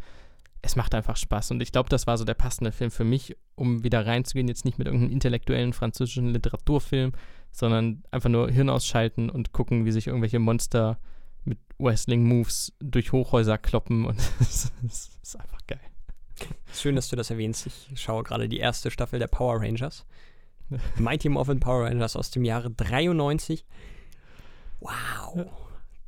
Es 0.63 0.77
macht 0.77 0.95
einfach 0.95 1.17
Spaß 1.17 1.51
und 1.51 1.61
ich 1.61 1.73
glaube, 1.73 1.89
das 1.89 2.07
war 2.07 2.17
so 2.17 2.25
der 2.25 2.35
passende 2.35 2.71
Film 2.71 2.91
für 2.91 3.05
mich, 3.05 3.37
um 3.57 3.83
wieder 3.83 4.07
reinzugehen, 4.07 4.47
jetzt 4.47 4.65
nicht 4.65 4.79
mit 4.79 4.87
irgendeinem 4.87 5.13
intellektuellen 5.13 5.73
französischen 5.73 6.29
Literaturfilm, 6.29 7.13
sondern 7.51 8.05
einfach 8.11 8.29
nur 8.29 8.49
Hirn 8.49 8.71
ausschalten 8.71 9.29
und 9.29 9.53
gucken, 9.53 9.85
wie 9.85 9.93
sich 9.93 10.07
irgendwelche 10.07 10.39
Monster 10.39 10.99
mit 11.45 11.59
Wrestling-Moves 11.79 12.75
durch 12.79 13.11
Hochhäuser 13.11 13.59
kloppen 13.59 14.05
und 14.05 14.19
es 14.41 14.71
ist 15.23 15.41
einfach 15.41 15.67
geil. 15.67 15.81
Schön, 16.73 16.97
dass 16.97 17.09
du 17.09 17.17
das 17.17 17.31
erwähnst. 17.31 17.67
Ich 17.67 18.01
schaue 18.01 18.23
gerade 18.23 18.49
die 18.49 18.59
erste 18.59 18.91
Staffel 18.91 19.19
der 19.19 19.27
Power 19.27 19.61
Rangers. 19.61 20.07
Mighty 20.97 21.29
Morphin 21.29 21.61
Power 21.61 21.85
Rangers 21.87 22.17
aus 22.17 22.31
dem 22.31 22.45
Jahre 22.45 22.71
93. 22.71 23.65
Wow, 24.81 25.47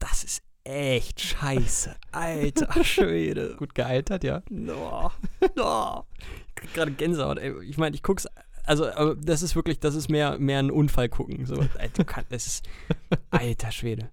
das 0.05 0.23
ist 0.23 0.43
echt 0.65 1.21
scheiße. 1.21 1.97
Alter 2.13 2.85
Schwede. 2.85 3.57
Gut 3.57 3.75
gealtert, 3.75 4.23
ja. 4.23 4.43
No, 4.51 5.11
no. 5.57 6.05
Ich 6.49 6.55
krieg 6.55 6.75
gerade 6.75 6.93
Gänsehaut. 6.93 7.39
Ey. 7.39 7.55
Ich 7.65 7.79
meine, 7.79 7.95
ich 7.97 8.03
guck's. 8.03 8.29
Also, 8.67 9.15
das 9.15 9.43
ist 9.43 9.57
wirklich, 9.57 9.81
das 9.81 9.95
ist 9.95 10.09
mehr, 10.09 10.39
mehr 10.39 10.59
ein 10.59 10.71
Unfall 10.71 11.09
gucken. 11.09 11.47
So, 11.47 11.55
du 11.97 12.05
kannst, 12.05 12.33
das 12.33 12.47
ist, 12.47 12.69
alter 13.31 13.71
Schwede. 13.71 14.11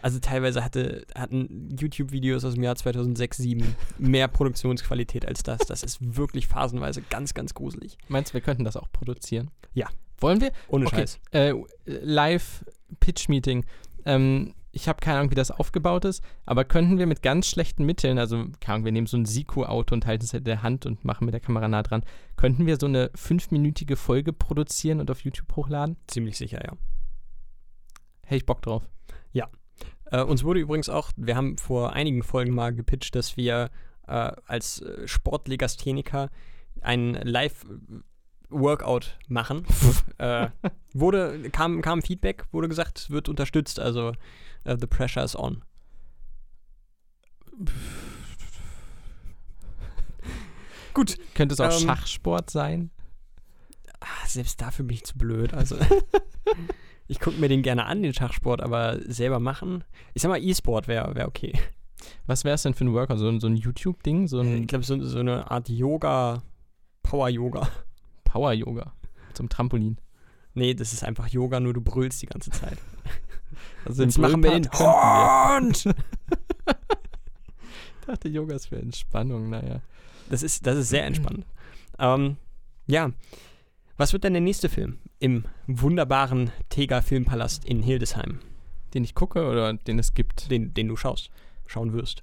Also 0.00 0.18
teilweise 0.20 0.64
hatte, 0.64 1.04
hatten 1.14 1.76
YouTube-Videos 1.78 2.44
aus 2.44 2.54
dem 2.54 2.62
Jahr 2.62 2.76
2006, 2.76 3.38
2007 3.38 3.74
mehr 3.98 4.28
Produktionsqualität 4.28 5.26
als 5.26 5.42
das. 5.42 5.58
Das 5.66 5.82
ist 5.82 5.98
wirklich 6.16 6.46
phasenweise 6.46 7.02
ganz, 7.02 7.34
ganz 7.34 7.52
gruselig. 7.52 7.98
Meinst 8.08 8.30
du, 8.30 8.34
wir 8.34 8.40
könnten 8.40 8.64
das 8.64 8.76
auch 8.76 8.90
produzieren? 8.92 9.50
Ja. 9.74 9.88
Wollen 10.20 10.40
wir? 10.40 10.52
Ohne 10.68 10.86
okay. 10.86 10.98
Scheiß. 10.98 11.20
Äh, 11.32 11.54
Live-Pitch-Meeting. 11.84 13.64
Ähm, 14.04 14.54
ich 14.78 14.88
habe 14.88 15.00
keine 15.00 15.18
Ahnung, 15.18 15.32
wie 15.32 15.34
das 15.34 15.50
aufgebaut 15.50 16.04
ist, 16.04 16.22
aber 16.46 16.64
könnten 16.64 16.98
wir 16.98 17.06
mit 17.06 17.20
ganz 17.20 17.48
schlechten 17.48 17.84
Mitteln, 17.84 18.16
also 18.16 18.46
keine 18.60 18.74
Ahnung, 18.74 18.84
wir 18.84 18.92
nehmen 18.92 19.08
so 19.08 19.16
ein 19.16 19.24
Siku-Auto 19.24 19.92
und 19.92 20.06
halten 20.06 20.24
es 20.24 20.32
in 20.32 20.44
der 20.44 20.62
Hand 20.62 20.86
und 20.86 21.04
machen 21.04 21.24
mit 21.24 21.34
der 21.34 21.40
Kamera 21.40 21.66
nah 21.66 21.82
dran, 21.82 22.04
könnten 22.36 22.64
wir 22.64 22.78
so 22.78 22.86
eine 22.86 23.10
fünfminütige 23.16 23.96
Folge 23.96 24.32
produzieren 24.32 25.00
und 25.00 25.10
auf 25.10 25.22
YouTube 25.22 25.56
hochladen? 25.56 25.96
Ziemlich 26.06 26.38
sicher, 26.38 26.60
ja. 26.64 26.76
Hätte 28.22 28.36
ich 28.36 28.46
Bock 28.46 28.62
drauf. 28.62 28.88
Ja. 29.32 29.48
Äh, 30.12 30.22
uns 30.22 30.44
wurde 30.44 30.60
übrigens 30.60 30.88
auch, 30.88 31.10
wir 31.16 31.34
haben 31.34 31.58
vor 31.58 31.94
einigen 31.94 32.22
Folgen 32.22 32.54
mal 32.54 32.72
gepitcht, 32.72 33.16
dass 33.16 33.36
wir 33.36 33.70
äh, 34.06 34.30
als 34.46 34.80
äh, 34.80 35.08
Sportlegastheniker 35.08 36.30
ein 36.80 37.14
Live- 37.14 37.66
Workout 38.50 39.18
machen. 39.28 39.66
äh, 40.18 40.48
wurde, 40.94 41.50
kam, 41.50 41.82
kam 41.82 42.02
Feedback, 42.02 42.44
wurde 42.52 42.68
gesagt, 42.68 42.98
es 42.98 43.10
wird 43.10 43.28
unterstützt, 43.28 43.78
also 43.80 44.12
uh, 44.66 44.76
the 44.78 44.86
pressure 44.86 45.22
is 45.22 45.36
on. 45.36 45.62
Gut. 50.94 51.16
Könnte 51.34 51.52
es 51.52 51.60
auch 51.60 51.72
ähm, 51.72 51.86
Schachsport 51.86 52.50
sein? 52.50 52.90
Ach, 54.00 54.26
selbst 54.26 54.60
dafür 54.60 54.84
bin 54.84 54.94
ich 54.96 55.04
zu 55.04 55.16
blöd. 55.16 55.54
Also 55.54 55.76
ich 57.08 57.20
gucke 57.20 57.38
mir 57.38 57.48
den 57.48 57.62
gerne 57.62 57.86
an, 57.86 58.02
den 58.02 58.14
Schachsport, 58.14 58.60
aber 58.60 58.98
selber 59.06 59.38
machen. 59.40 59.84
Ich 60.14 60.22
sag 60.22 60.28
mal, 60.28 60.42
E-Sport 60.42 60.88
wäre 60.88 61.14
wär 61.14 61.28
okay. 61.28 61.58
Was 62.26 62.44
wäre 62.44 62.54
es 62.54 62.62
denn 62.62 62.74
für 62.74 62.84
ein 62.84 62.92
Workout? 62.92 63.18
So, 63.18 63.38
so 63.38 63.46
ein 63.46 63.56
YouTube-Ding? 63.56 64.28
So 64.28 64.42
ich 64.42 64.66
glaube, 64.66 64.84
so, 64.84 65.02
so 65.04 65.18
eine 65.18 65.50
Art 65.50 65.68
Yoga, 65.68 66.42
Power-Yoga. 67.02 67.68
Power-Yoga. 68.24 68.92
Zum 69.34 69.48
Trampolin. 69.48 69.98
Nee, 70.54 70.74
das 70.74 70.92
ist 70.92 71.04
einfach 71.04 71.28
Yoga, 71.28 71.60
nur 71.60 71.74
du 71.74 71.80
brüllst 71.80 72.20
die 72.22 72.26
ganze 72.26 72.50
Zeit. 72.50 72.78
Also 73.84 74.02
Jetzt 74.02 74.18
machen 74.18 74.42
wir 74.42 74.50
den 74.50 74.70
Hund! 74.70 75.86
ich 78.00 78.06
dachte, 78.06 78.28
Yoga 78.28 78.54
ist 78.54 78.66
für 78.66 78.78
Entspannung, 78.78 79.50
naja. 79.50 79.80
Das 80.30 80.42
ist, 80.42 80.66
das 80.66 80.76
ist 80.76 80.88
sehr 80.90 81.04
entspannt. 81.04 81.46
ähm, 81.98 82.36
ja. 82.86 83.10
Was 83.96 84.12
wird 84.12 84.24
denn 84.24 84.34
der 84.34 84.42
nächste 84.42 84.68
Film 84.68 84.98
im 85.18 85.44
wunderbaren 85.66 86.52
Tega 86.68 87.02
Filmpalast 87.02 87.64
in 87.64 87.82
Hildesheim? 87.82 88.38
Den 88.94 89.04
ich 89.04 89.14
gucke 89.14 89.46
oder 89.46 89.74
den 89.74 89.98
es 89.98 90.14
gibt? 90.14 90.50
Den, 90.50 90.72
den 90.72 90.88
du 90.88 90.96
schaust, 90.96 91.30
schauen 91.66 91.92
wirst. 91.92 92.22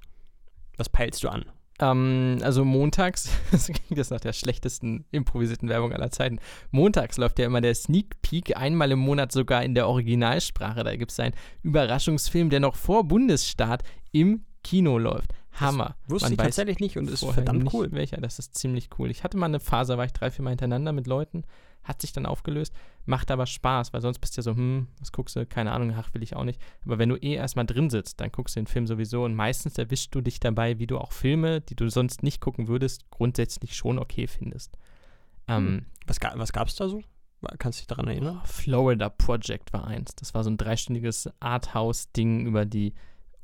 Was 0.78 0.90
peilst 0.90 1.24
du 1.24 1.30
an? 1.30 1.46
Ähm, 1.80 2.40
also 2.42 2.64
montags, 2.64 3.30
das 3.52 3.66
klingt 3.68 3.98
jetzt 3.98 4.12
nach 4.12 4.22
der 4.22 4.34
schlechtesten 4.34 5.06
improvisierten 5.12 5.70
Werbung 5.70 5.94
aller 5.94 6.12
Zeiten. 6.12 6.40
Montags 6.72 7.18
läuft 7.18 7.40
ja 7.40 7.46
immer 7.46 7.62
der 7.62 7.76
Sneak 7.76 8.22
Peek, 8.22 8.58
einmal 8.58 8.92
im 8.92 9.00
Monat 9.00 9.32
sogar 9.32 9.64
in 9.64 9.76
der 9.76 9.88
Originalsprache. 9.88 10.84
Da 10.84 10.96
gibt 10.96 11.12
es 11.12 11.20
einen 11.20 11.36
Überraschungsfilm, 11.64 12.50
der 12.50 12.60
noch 12.60 12.76
vor 12.76 13.04
Bundesstaat 13.06 13.84
im 14.12 14.46
Kino 14.64 14.98
läuft. 14.98 15.34
Hammer. 15.60 15.96
Das 16.04 16.12
wusste 16.12 16.26
Man 16.26 16.34
ich 16.34 16.38
tatsächlich 16.38 16.80
nicht 16.80 16.98
und 16.98 17.10
ist 17.10 17.24
verdammt 17.26 17.74
cool. 17.74 17.92
Welcher, 17.92 18.18
das 18.18 18.40
ist 18.40 18.56
ziemlich 18.56 18.90
cool. 19.00 19.10
Ich 19.10 19.24
hatte 19.24 19.38
mal 19.38 19.46
eine 19.46 19.60
Phase, 19.60 19.94
da 19.94 19.98
war 19.98 20.06
ich 20.06 20.14
drei, 20.14 20.32
vier 20.32 20.44
Mal 20.44 20.52
hintereinander 20.52 20.92
mit 20.92 21.08
Leuten, 21.08 21.44
hat 21.86 22.02
sich 22.02 22.12
dann 22.12 22.26
aufgelöst, 22.26 22.74
macht 23.06 23.32
aber 23.32 23.46
Spaß, 23.46 23.94
weil 23.94 24.02
sonst 24.02 24.20
bist 24.20 24.36
du 24.36 24.40
ja 24.40 24.44
so, 24.44 24.52
hm, 24.56 24.88
was 25.00 25.12
guckst 25.12 25.36
du, 25.36 25.46
keine 25.46 25.72
Ahnung, 25.72 25.94
ach, 25.98 26.14
will 26.14 26.24
ich 26.24 26.36
auch 26.36 26.44
nicht. 26.44 26.60
Aber 26.84 26.98
wenn 27.00 27.10
du 27.10 27.16
eh 27.16 27.36
erstmal 27.36 27.66
drin 27.66 27.90
sitzt, 27.90 28.20
dann 28.20 28.32
guckst 28.32 28.56
du 28.56 28.60
den 28.60 28.68
Film 28.68 28.88
sowieso 28.88 29.24
und 29.24 29.36
meistens 29.36 29.78
erwischst 29.78 30.14
du 30.14 30.22
dich 30.22 30.40
dabei, 30.40 30.80
wie 30.80 30.88
du 30.88 30.98
auch 30.98 31.14
Filme, 31.14 31.62
die 31.62 31.76
du 31.76 31.90
sonst 31.90 32.24
nicht 32.24 32.42
gucken 32.42 32.68
würdest, 32.68 33.10
grundsätzlich 33.12 33.76
schon 33.76 34.00
okay 34.00 34.28
findest. 34.28 34.78
Ähm, 35.48 35.86
Was, 36.08 36.20
ga, 36.20 36.34
was 36.36 36.52
gab's 36.52 36.76
da 36.76 36.90
so? 36.90 37.02
Kannst 37.60 37.80
du 37.80 37.82
dich 37.82 37.88
daran 37.88 38.08
erinnern? 38.08 38.42
Florida 38.46 39.10
Project 39.10 39.72
war 39.72 39.86
eins. 39.86 40.16
Das 40.16 40.34
war 40.34 40.44
so 40.44 40.50
ein 40.50 40.58
dreistündiges 40.58 41.30
Arthouse-Ding 41.40 42.48
über 42.48 42.66
die 42.66 42.94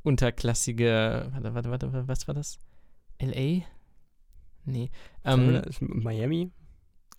unterklassige, 0.02 1.30
warte, 1.32 1.54
warte, 1.54 1.70
warte, 1.70 2.08
was 2.08 2.26
war 2.26 2.34
das? 2.34 2.58
L.A.? 3.18 3.64
Nee. 4.64 4.90
Ähm, 5.24 5.62
Miami? 5.80 6.50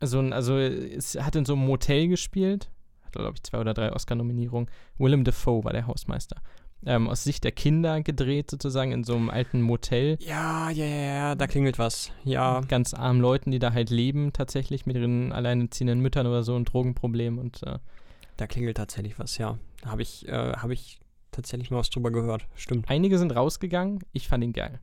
So 0.07 0.19
ein, 0.19 0.33
also 0.33 0.57
es 0.57 1.15
hat 1.15 1.35
in 1.35 1.45
so 1.45 1.53
einem 1.53 1.65
Motel 1.65 2.07
gespielt, 2.07 2.69
hat 3.03 3.13
glaube 3.13 3.33
ich 3.35 3.43
zwei 3.43 3.59
oder 3.59 3.73
drei 3.73 3.91
Oscar-Nominierungen. 3.93 4.69
Willem 4.97 5.23
Dafoe 5.23 5.63
war 5.63 5.73
der 5.73 5.87
Hausmeister. 5.87 6.37
Ähm, 6.85 7.07
aus 7.07 7.23
Sicht 7.23 7.45
der 7.45 7.53
Kinder 7.53 8.01
gedreht 8.01 8.51
sozusagen 8.51 8.91
in 8.91 9.05
so 9.05 9.15
einem 9.15 9.29
alten 9.29 9.61
Motel. 9.61 10.17
Ja, 10.19 10.69
ja, 10.69 10.85
ja, 10.85 11.01
ja, 11.01 11.35
da 11.35 11.47
klingelt 11.47 11.79
was. 11.79 12.11
Ja. 12.25 12.59
Mit 12.59 12.67
ganz 12.67 12.93
armen 12.93 13.21
Leuten, 13.21 13.51
die 13.51 13.59
da 13.59 13.71
halt 13.71 13.89
leben 13.89 14.33
tatsächlich 14.33 14.85
mit 14.85 14.97
ihren 14.97 15.31
alleinerziehenden 15.31 16.01
Müttern 16.01 16.27
oder 16.27 16.43
so 16.43 16.55
und 16.55 16.65
Drogenproblemen 16.65 17.39
und 17.39 17.63
äh, 17.63 17.79
Da 18.35 18.47
klingelt 18.47 18.75
tatsächlich 18.75 19.17
was, 19.17 19.37
ja. 19.37 19.57
Habe 19.85 20.01
ich, 20.01 20.27
äh, 20.27 20.53
habe 20.53 20.73
ich 20.73 20.99
tatsächlich 21.31 21.71
mal 21.71 21.77
was 21.77 21.89
drüber 21.89 22.11
gehört. 22.11 22.47
Stimmt. 22.55 22.89
einige 22.89 23.17
sind 23.17 23.33
rausgegangen. 23.33 23.99
Ich 24.11 24.27
fand 24.27 24.43
ihn 24.43 24.53
geil. 24.53 24.79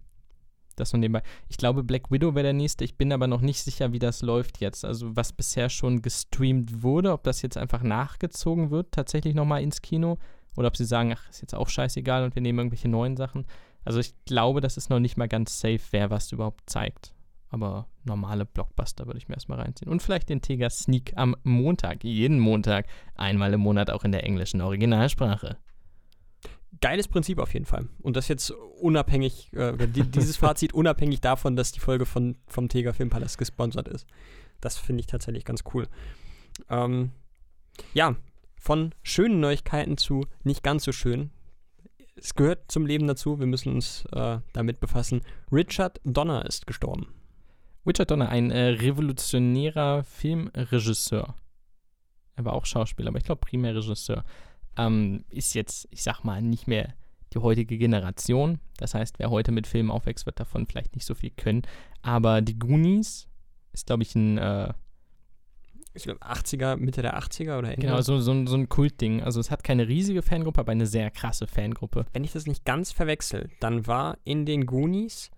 Das 0.80 0.92
nur 0.92 1.00
nebenbei. 1.00 1.22
Ich 1.48 1.56
glaube, 1.56 1.84
Black 1.84 2.10
Widow 2.10 2.34
wäre 2.34 2.44
der 2.44 2.52
nächste. 2.52 2.84
Ich 2.84 2.96
bin 2.96 3.12
aber 3.12 3.26
noch 3.26 3.40
nicht 3.40 3.60
sicher, 3.60 3.92
wie 3.92 3.98
das 3.98 4.22
läuft 4.22 4.60
jetzt. 4.60 4.84
Also, 4.84 5.14
was 5.14 5.32
bisher 5.32 5.68
schon 5.68 6.02
gestreamt 6.02 6.82
wurde, 6.82 7.12
ob 7.12 7.22
das 7.22 7.42
jetzt 7.42 7.56
einfach 7.56 7.82
nachgezogen 7.82 8.70
wird, 8.70 8.92
tatsächlich 8.92 9.34
nochmal 9.34 9.62
ins 9.62 9.82
Kino. 9.82 10.18
Oder 10.56 10.68
ob 10.68 10.76
sie 10.76 10.84
sagen, 10.84 11.12
ach, 11.14 11.28
ist 11.30 11.42
jetzt 11.42 11.54
auch 11.54 11.68
scheißegal 11.68 12.24
und 12.24 12.34
wir 12.34 12.42
nehmen 12.42 12.58
irgendwelche 12.58 12.88
neuen 12.88 13.16
Sachen. 13.16 13.46
Also, 13.84 14.00
ich 14.00 14.14
glaube, 14.24 14.60
das 14.60 14.76
ist 14.76 14.90
noch 14.90 15.00
nicht 15.00 15.16
mal 15.16 15.28
ganz 15.28 15.60
safe, 15.60 15.80
wer 15.90 16.10
was 16.10 16.32
überhaupt 16.32 16.68
zeigt. 16.68 17.14
Aber 17.50 17.88
normale 18.04 18.46
Blockbuster 18.46 19.06
würde 19.06 19.18
ich 19.18 19.28
mir 19.28 19.34
erstmal 19.34 19.60
reinziehen. 19.60 19.90
Und 19.90 20.02
vielleicht 20.02 20.28
den 20.28 20.40
Tega 20.40 20.70
Sneak 20.70 21.12
am 21.16 21.36
Montag, 21.42 22.04
jeden 22.04 22.38
Montag, 22.38 22.86
einmal 23.16 23.52
im 23.52 23.60
Monat 23.60 23.90
auch 23.90 24.04
in 24.04 24.12
der 24.12 24.24
englischen 24.24 24.60
Originalsprache. 24.60 25.56
Geiles 26.80 27.08
Prinzip 27.08 27.38
auf 27.38 27.52
jeden 27.52 27.66
Fall. 27.66 27.88
Und 28.00 28.16
das 28.16 28.28
jetzt 28.28 28.50
unabhängig, 28.50 29.52
äh, 29.52 29.74
dieses 29.86 30.36
Fazit 30.38 30.72
unabhängig 30.72 31.20
davon, 31.20 31.56
dass 31.56 31.72
die 31.72 31.80
Folge 31.80 32.06
von, 32.06 32.36
vom 32.46 32.68
Tega 32.68 32.92
Filmpalast 32.92 33.38
gesponsert 33.38 33.88
ist. 33.88 34.06
Das 34.60 34.76
finde 34.76 35.00
ich 35.00 35.06
tatsächlich 35.06 35.44
ganz 35.44 35.64
cool. 35.74 35.88
Ähm, 36.68 37.10
ja, 37.94 38.16
von 38.58 38.94
schönen 39.02 39.40
Neuigkeiten 39.40 39.96
zu 39.96 40.26
nicht 40.44 40.62
ganz 40.62 40.84
so 40.84 40.92
schön. 40.92 41.30
Es 42.14 42.34
gehört 42.34 42.70
zum 42.70 42.84
Leben 42.84 43.06
dazu, 43.06 43.40
wir 43.40 43.46
müssen 43.46 43.74
uns 43.74 44.04
äh, 44.12 44.38
damit 44.52 44.80
befassen. 44.80 45.22
Richard 45.50 46.00
Donner 46.04 46.44
ist 46.44 46.66
gestorben. 46.66 47.08
Richard 47.86 48.10
Donner, 48.10 48.28
ein 48.28 48.50
äh, 48.50 48.68
revolutionärer 48.68 50.04
Filmregisseur. 50.04 51.34
Er 52.36 52.44
war 52.44 52.52
auch 52.52 52.66
Schauspieler, 52.66 53.08
aber 53.08 53.18
ich 53.18 53.24
glaube 53.24 53.40
primär 53.40 53.74
Regisseur. 53.74 54.24
Ähm, 54.76 55.24
ist 55.30 55.54
jetzt, 55.54 55.88
ich 55.90 56.02
sag 56.02 56.24
mal, 56.24 56.40
nicht 56.42 56.66
mehr 56.66 56.94
die 57.32 57.38
heutige 57.38 57.78
Generation. 57.78 58.60
Das 58.76 58.94
heißt, 58.94 59.18
wer 59.18 59.30
heute 59.30 59.52
mit 59.52 59.66
Filmen 59.66 59.90
aufwächst, 59.90 60.26
wird 60.26 60.40
davon 60.40 60.66
vielleicht 60.66 60.94
nicht 60.94 61.04
so 61.04 61.14
viel 61.14 61.30
können. 61.30 61.62
Aber 62.02 62.40
die 62.40 62.58
Goonies 62.58 63.28
ist, 63.72 63.86
glaube 63.86 64.02
ich, 64.02 64.14
ein 64.14 64.38
äh, 64.38 64.72
ich 65.92 66.04
glaube 66.04 66.20
80er, 66.20 66.76
Mitte 66.76 67.02
der 67.02 67.18
80er 67.18 67.58
oder 67.58 67.72
Ende. 67.72 67.86
Genau, 67.86 68.00
so, 68.00 68.20
so, 68.20 68.46
so 68.46 68.56
ein 68.56 68.68
Kultding. 68.68 69.22
Also 69.22 69.40
es 69.40 69.50
hat 69.50 69.64
keine 69.64 69.88
riesige 69.88 70.22
Fangruppe, 70.22 70.60
aber 70.60 70.72
eine 70.72 70.86
sehr 70.86 71.10
krasse 71.10 71.46
Fangruppe. 71.46 72.06
Wenn 72.12 72.24
ich 72.24 72.32
das 72.32 72.46
nicht 72.46 72.64
ganz 72.64 72.92
verwechsel, 72.92 73.50
dann 73.60 73.86
war 73.86 74.18
in 74.24 74.46
den 74.46 74.66
Goonies 74.66 75.30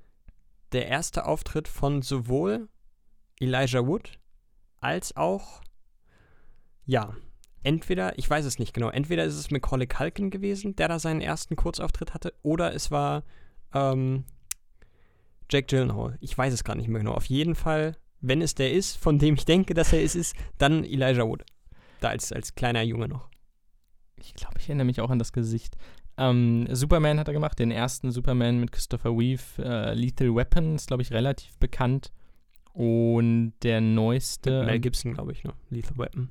der 0.73 0.89
erste 0.89 1.27
Auftritt 1.27 1.69
von 1.69 2.03
sowohl 2.03 2.69
Elijah 3.41 3.87
Wood 3.87 4.19
als 4.81 5.17
auch, 5.17 5.63
ja, 6.85 7.15
entweder, 7.63 8.19
ich 8.19 8.29
weiß 8.29 8.45
es 8.45 8.59
nicht 8.59 8.75
genau, 8.75 8.89
entweder 8.89 9.25
ist 9.25 9.37
es 9.37 9.51
Macaulay 9.51 9.87
Culkin 9.87 10.31
gewesen, 10.31 10.77
der 10.77 10.89
da 10.89 10.99
seinen 10.99 11.21
ersten 11.21 11.57
Kurzauftritt 11.57 12.15
hatte, 12.15 12.35
oder 12.43 12.75
es 12.75 12.91
war 12.91 13.25
ähm, 13.75 14.25
Jack 15.51 15.69
Gyllenhaal. 15.69 16.17
Ich 16.21 16.37
weiß 16.37 16.53
es 16.53 16.65
gar 16.65 16.75
nicht 16.75 16.89
mehr 16.89 17.01
genau. 17.01 17.13
Auf 17.13 17.27
jeden 17.27 17.55
Fall 17.55 17.97
wenn 18.23 18.41
es 18.41 18.55
der 18.55 18.73
ist, 18.73 18.97
von 18.97 19.19
dem 19.19 19.35
ich 19.35 19.45
denke, 19.45 19.75
dass 19.75 19.93
er 19.93 20.03
es 20.03 20.15
ist, 20.15 20.35
dann 20.57 20.85
Elijah 20.85 21.27
Wood. 21.27 21.45
Da 22.01 22.09
als, 22.09 22.33
als 22.33 22.55
kleiner 22.55 22.83
Junge 22.83 23.09
noch. 23.09 23.29
Ich 24.17 24.35
glaube, 24.35 24.55
ich 24.59 24.69
erinnere 24.69 24.87
mich 24.87 25.01
auch 25.01 25.11
an 25.11 25.19
das 25.19 25.33
Gesicht. 25.33 25.77
Ähm, 26.17 26.67
Superman 26.71 27.19
hat 27.19 27.29
er 27.29 27.35
gemacht, 27.35 27.59
den 27.59 27.71
ersten 27.71 28.13
Superman 28.13 28.61
mit 28.61 28.71
Christopher 28.71 29.11
Reeve. 29.11 29.43
Äh, 29.59 29.95
Lethal 29.95 30.35
Weapon 30.35 30.77
ist, 30.77 30.87
glaube 30.87 31.03
ich, 31.03 31.11
relativ 31.13 31.59
bekannt. 31.59 32.13
Und 32.73 33.55
der 33.63 33.81
neueste. 33.81 34.61
Mit 34.61 34.67
Mel 34.67 34.81
Gibson, 34.81 35.15
glaube 35.15 35.33
ich, 35.33 35.45
ne? 35.45 35.53
Lethal 35.69 35.99
Weapon. 35.99 36.31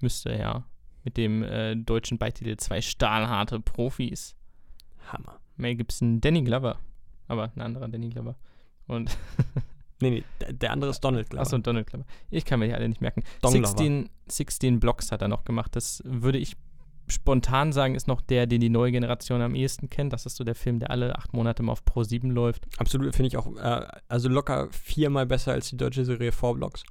Müsste, 0.00 0.34
ja. 0.34 0.64
Mit 1.04 1.16
dem 1.16 1.42
äh, 1.42 1.76
deutschen 1.76 2.18
Beititel 2.18 2.56
Zwei 2.56 2.80
stahlharte 2.80 3.60
Profis. 3.60 4.34
Hammer. 5.12 5.40
Mel 5.56 5.76
Gibson, 5.76 6.20
Danny 6.20 6.42
Glover. 6.42 6.78
Aber 7.28 7.50
ein 7.54 7.60
anderer 7.60 7.88
Danny 7.88 8.10
Glover. 8.10 8.36
Und 8.86 9.16
Nee, 10.00 10.10
nee, 10.10 10.24
der 10.52 10.72
andere 10.72 10.90
ist 10.90 11.00
Donald 11.00 11.30
Glover. 11.30 11.42
Achso, 11.42 11.58
Donald 11.58 11.86
Glover. 11.86 12.04
Ich 12.30 12.44
kann 12.44 12.60
mir 12.60 12.66
die 12.66 12.74
alle 12.74 12.88
nicht 12.88 13.00
merken. 13.00 13.22
16, 13.42 14.10
16 14.28 14.78
Blocks 14.78 15.10
hat 15.10 15.22
er 15.22 15.28
noch 15.28 15.44
gemacht. 15.44 15.74
Das 15.74 16.02
würde 16.04 16.38
ich 16.38 16.56
spontan 17.08 17.72
sagen, 17.72 17.94
ist 17.94 18.08
noch 18.08 18.20
der, 18.20 18.46
den 18.46 18.60
die 18.60 18.68
neue 18.68 18.92
Generation 18.92 19.40
am 19.40 19.54
ehesten 19.54 19.88
kennt. 19.88 20.12
Das 20.12 20.26
ist 20.26 20.36
so 20.36 20.44
der 20.44 20.54
Film, 20.54 20.80
der 20.80 20.90
alle 20.90 21.16
acht 21.16 21.32
Monate 21.32 21.62
mal 21.62 21.72
auf 21.72 21.84
Pro 21.84 22.02
7 22.02 22.30
läuft. 22.30 22.66
Absolut, 22.78 23.14
finde 23.14 23.28
ich 23.28 23.36
auch, 23.36 23.56
äh, 23.56 23.86
also 24.08 24.28
locker 24.28 24.68
viermal 24.70 25.24
besser 25.24 25.52
als 25.52 25.70
die 25.70 25.76
deutsche 25.76 26.04
Serie 26.04 26.32
4 26.32 26.54
Blocks. 26.54 26.82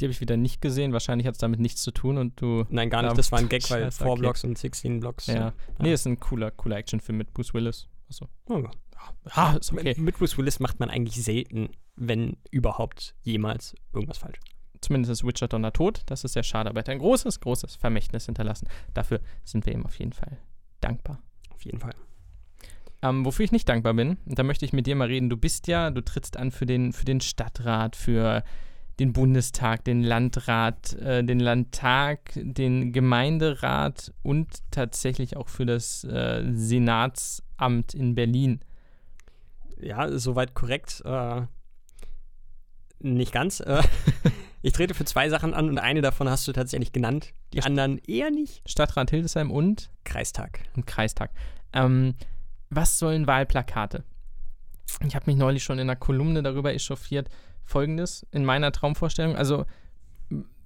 Die 0.00 0.06
habe 0.06 0.12
ich 0.12 0.20
wieder 0.20 0.36
nicht 0.36 0.60
gesehen. 0.60 0.92
Wahrscheinlich 0.92 1.26
hat 1.26 1.34
es 1.34 1.38
damit 1.38 1.60
nichts 1.60 1.82
zu 1.82 1.90
tun 1.90 2.18
und 2.18 2.40
du. 2.40 2.64
Nein, 2.70 2.90
gar 2.90 3.02
nicht. 3.02 3.16
Das 3.16 3.30
war 3.30 3.38
ein 3.38 3.48
Gag, 3.48 3.68
weil 3.70 3.90
4 3.90 4.06
okay. 4.06 4.20
Blocks 4.20 4.44
und 4.44 4.58
16 4.58 5.00
Blocks. 5.00 5.26
Ja. 5.26 5.34
ja. 5.34 5.52
Nee, 5.78 5.92
ist 5.92 6.06
ein 6.06 6.18
cooler, 6.18 6.50
cooler 6.50 6.76
Actionfilm 6.76 7.18
mit 7.18 7.32
Bruce 7.32 7.54
Willis. 7.54 7.88
Achso. 8.08 8.28
Oh, 8.48 8.62
ja, 9.36 9.52
ist 9.54 9.72
okay. 9.72 9.94
Mit 9.98 10.18
Bruce 10.18 10.38
Willis 10.38 10.60
macht 10.60 10.80
man 10.80 10.90
eigentlich 10.90 11.22
selten, 11.22 11.70
wenn 11.96 12.36
überhaupt 12.50 13.14
jemals 13.22 13.74
irgendwas 13.92 14.18
falsch. 14.18 14.38
Zumindest 14.80 15.12
ist 15.12 15.24
Richard 15.24 15.52
Donner 15.52 15.72
tot. 15.72 16.02
Das 16.06 16.24
ist 16.24 16.32
sehr 16.32 16.42
schade, 16.42 16.68
aber 16.68 16.80
er 16.80 16.82
hat 16.82 16.88
ein 16.88 16.98
großes, 16.98 17.40
großes 17.40 17.76
Vermächtnis 17.76 18.26
hinterlassen. 18.26 18.68
Dafür 18.94 19.20
sind 19.44 19.64
wir 19.66 19.72
ihm 19.72 19.86
auf 19.86 19.98
jeden 19.98 20.12
Fall 20.12 20.38
dankbar. 20.80 21.22
Auf 21.50 21.64
jeden 21.64 21.78
Fall. 21.78 21.94
Ähm, 23.00 23.24
wofür 23.24 23.44
ich 23.44 23.52
nicht 23.52 23.68
dankbar 23.68 23.94
bin, 23.94 24.18
da 24.26 24.42
möchte 24.42 24.64
ich 24.64 24.72
mit 24.72 24.86
dir 24.86 24.96
mal 24.96 25.08
reden. 25.08 25.28
Du 25.28 25.36
bist 25.36 25.66
ja, 25.66 25.90
du 25.90 26.02
trittst 26.02 26.36
an 26.36 26.50
für 26.50 26.66
den, 26.66 26.92
für 26.92 27.04
den 27.04 27.20
Stadtrat, 27.20 27.96
für 27.96 28.42
den 28.98 29.12
Bundestag, 29.12 29.84
den 29.84 30.02
Landrat, 30.02 30.94
äh, 30.94 31.24
den 31.24 31.40
Landtag, 31.40 32.32
den 32.34 32.92
Gemeinderat 32.92 34.12
und 34.22 34.48
tatsächlich 34.70 35.36
auch 35.36 35.48
für 35.48 35.66
das 35.66 36.04
äh, 36.04 36.44
Senatsamt 36.52 37.94
in 37.94 38.14
Berlin. 38.14 38.60
Ja, 39.80 40.16
soweit 40.18 40.54
korrekt. 40.54 41.02
Äh, 41.04 41.42
nicht 43.00 43.32
ganz. 43.32 43.60
Äh, 43.60 43.82
ich 44.62 44.72
trete 44.72 44.94
für 44.94 45.04
zwei 45.04 45.28
Sachen 45.28 45.54
an 45.54 45.68
und 45.68 45.78
eine 45.78 46.02
davon 46.02 46.28
hast 46.28 46.46
du 46.46 46.52
tatsächlich 46.52 46.92
genannt. 46.92 47.32
Die 47.52 47.62
anderen 47.62 47.98
eher 47.98 48.30
nicht. 48.30 48.62
Stadtrat 48.68 49.10
Hildesheim 49.10 49.50
und 49.50 49.90
Kreistag. 50.04 50.60
Und 50.76 50.86
Kreistag. 50.86 51.30
Ähm, 51.72 52.14
was 52.70 52.98
sollen 52.98 53.26
Wahlplakate? 53.26 54.04
Ich 55.06 55.14
habe 55.14 55.26
mich 55.26 55.36
neulich 55.36 55.64
schon 55.64 55.78
in 55.78 55.88
einer 55.88 55.96
Kolumne 55.96 56.42
darüber 56.42 56.72
echauffiert. 56.72 57.28
Folgendes 57.64 58.26
in 58.30 58.44
meiner 58.44 58.72
Traumvorstellung. 58.72 59.36
Also, 59.36 59.64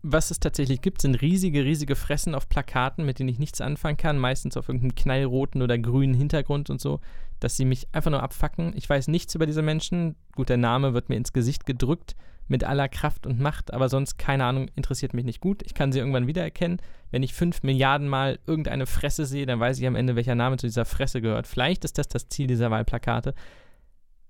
was 0.02 0.30
es 0.30 0.38
tatsächlich 0.38 0.82
gibt, 0.82 1.02
sind 1.02 1.20
riesige, 1.20 1.64
riesige 1.64 1.96
Fressen 1.96 2.34
auf 2.34 2.48
Plakaten, 2.48 3.04
mit 3.04 3.18
denen 3.18 3.28
ich 3.28 3.38
nichts 3.38 3.60
anfangen 3.60 3.96
kann, 3.96 4.18
meistens 4.18 4.56
auf 4.56 4.68
irgendeinem 4.68 4.94
knallroten 4.94 5.62
oder 5.62 5.78
grünen 5.78 6.14
Hintergrund 6.14 6.70
und 6.70 6.80
so, 6.80 7.00
dass 7.40 7.56
sie 7.56 7.64
mich 7.64 7.88
einfach 7.92 8.10
nur 8.10 8.22
abfacken. 8.22 8.72
Ich 8.76 8.88
weiß 8.88 9.08
nichts 9.08 9.34
über 9.34 9.46
diese 9.46 9.62
Menschen. 9.62 10.14
Gut, 10.34 10.48
der 10.48 10.58
Name 10.58 10.94
wird 10.94 11.08
mir 11.08 11.16
ins 11.16 11.32
Gesicht 11.32 11.66
gedrückt 11.66 12.14
mit 12.48 12.62
aller 12.62 12.88
Kraft 12.88 13.26
und 13.26 13.40
Macht, 13.40 13.72
aber 13.72 13.88
sonst, 13.88 14.18
keine 14.18 14.44
Ahnung, 14.44 14.68
interessiert 14.76 15.14
mich 15.14 15.24
nicht 15.24 15.40
gut. 15.40 15.62
Ich 15.64 15.74
kann 15.74 15.90
sie 15.90 15.98
irgendwann 15.98 16.28
wiedererkennen. 16.28 16.80
Wenn 17.10 17.22
ich 17.22 17.34
fünf 17.34 17.62
Milliarden 17.62 18.08
Mal 18.08 18.38
irgendeine 18.46 18.86
Fresse 18.86 19.26
sehe, 19.26 19.46
dann 19.46 19.58
weiß 19.58 19.78
ich 19.78 19.86
am 19.86 19.96
Ende, 19.96 20.14
welcher 20.14 20.34
Name 20.34 20.56
zu 20.56 20.66
dieser 20.66 20.84
Fresse 20.84 21.20
gehört. 21.20 21.46
Vielleicht 21.46 21.84
ist 21.84 21.98
das 21.98 22.06
das 22.08 22.28
Ziel 22.28 22.46
dieser 22.46 22.70
Wahlplakate. 22.70 23.34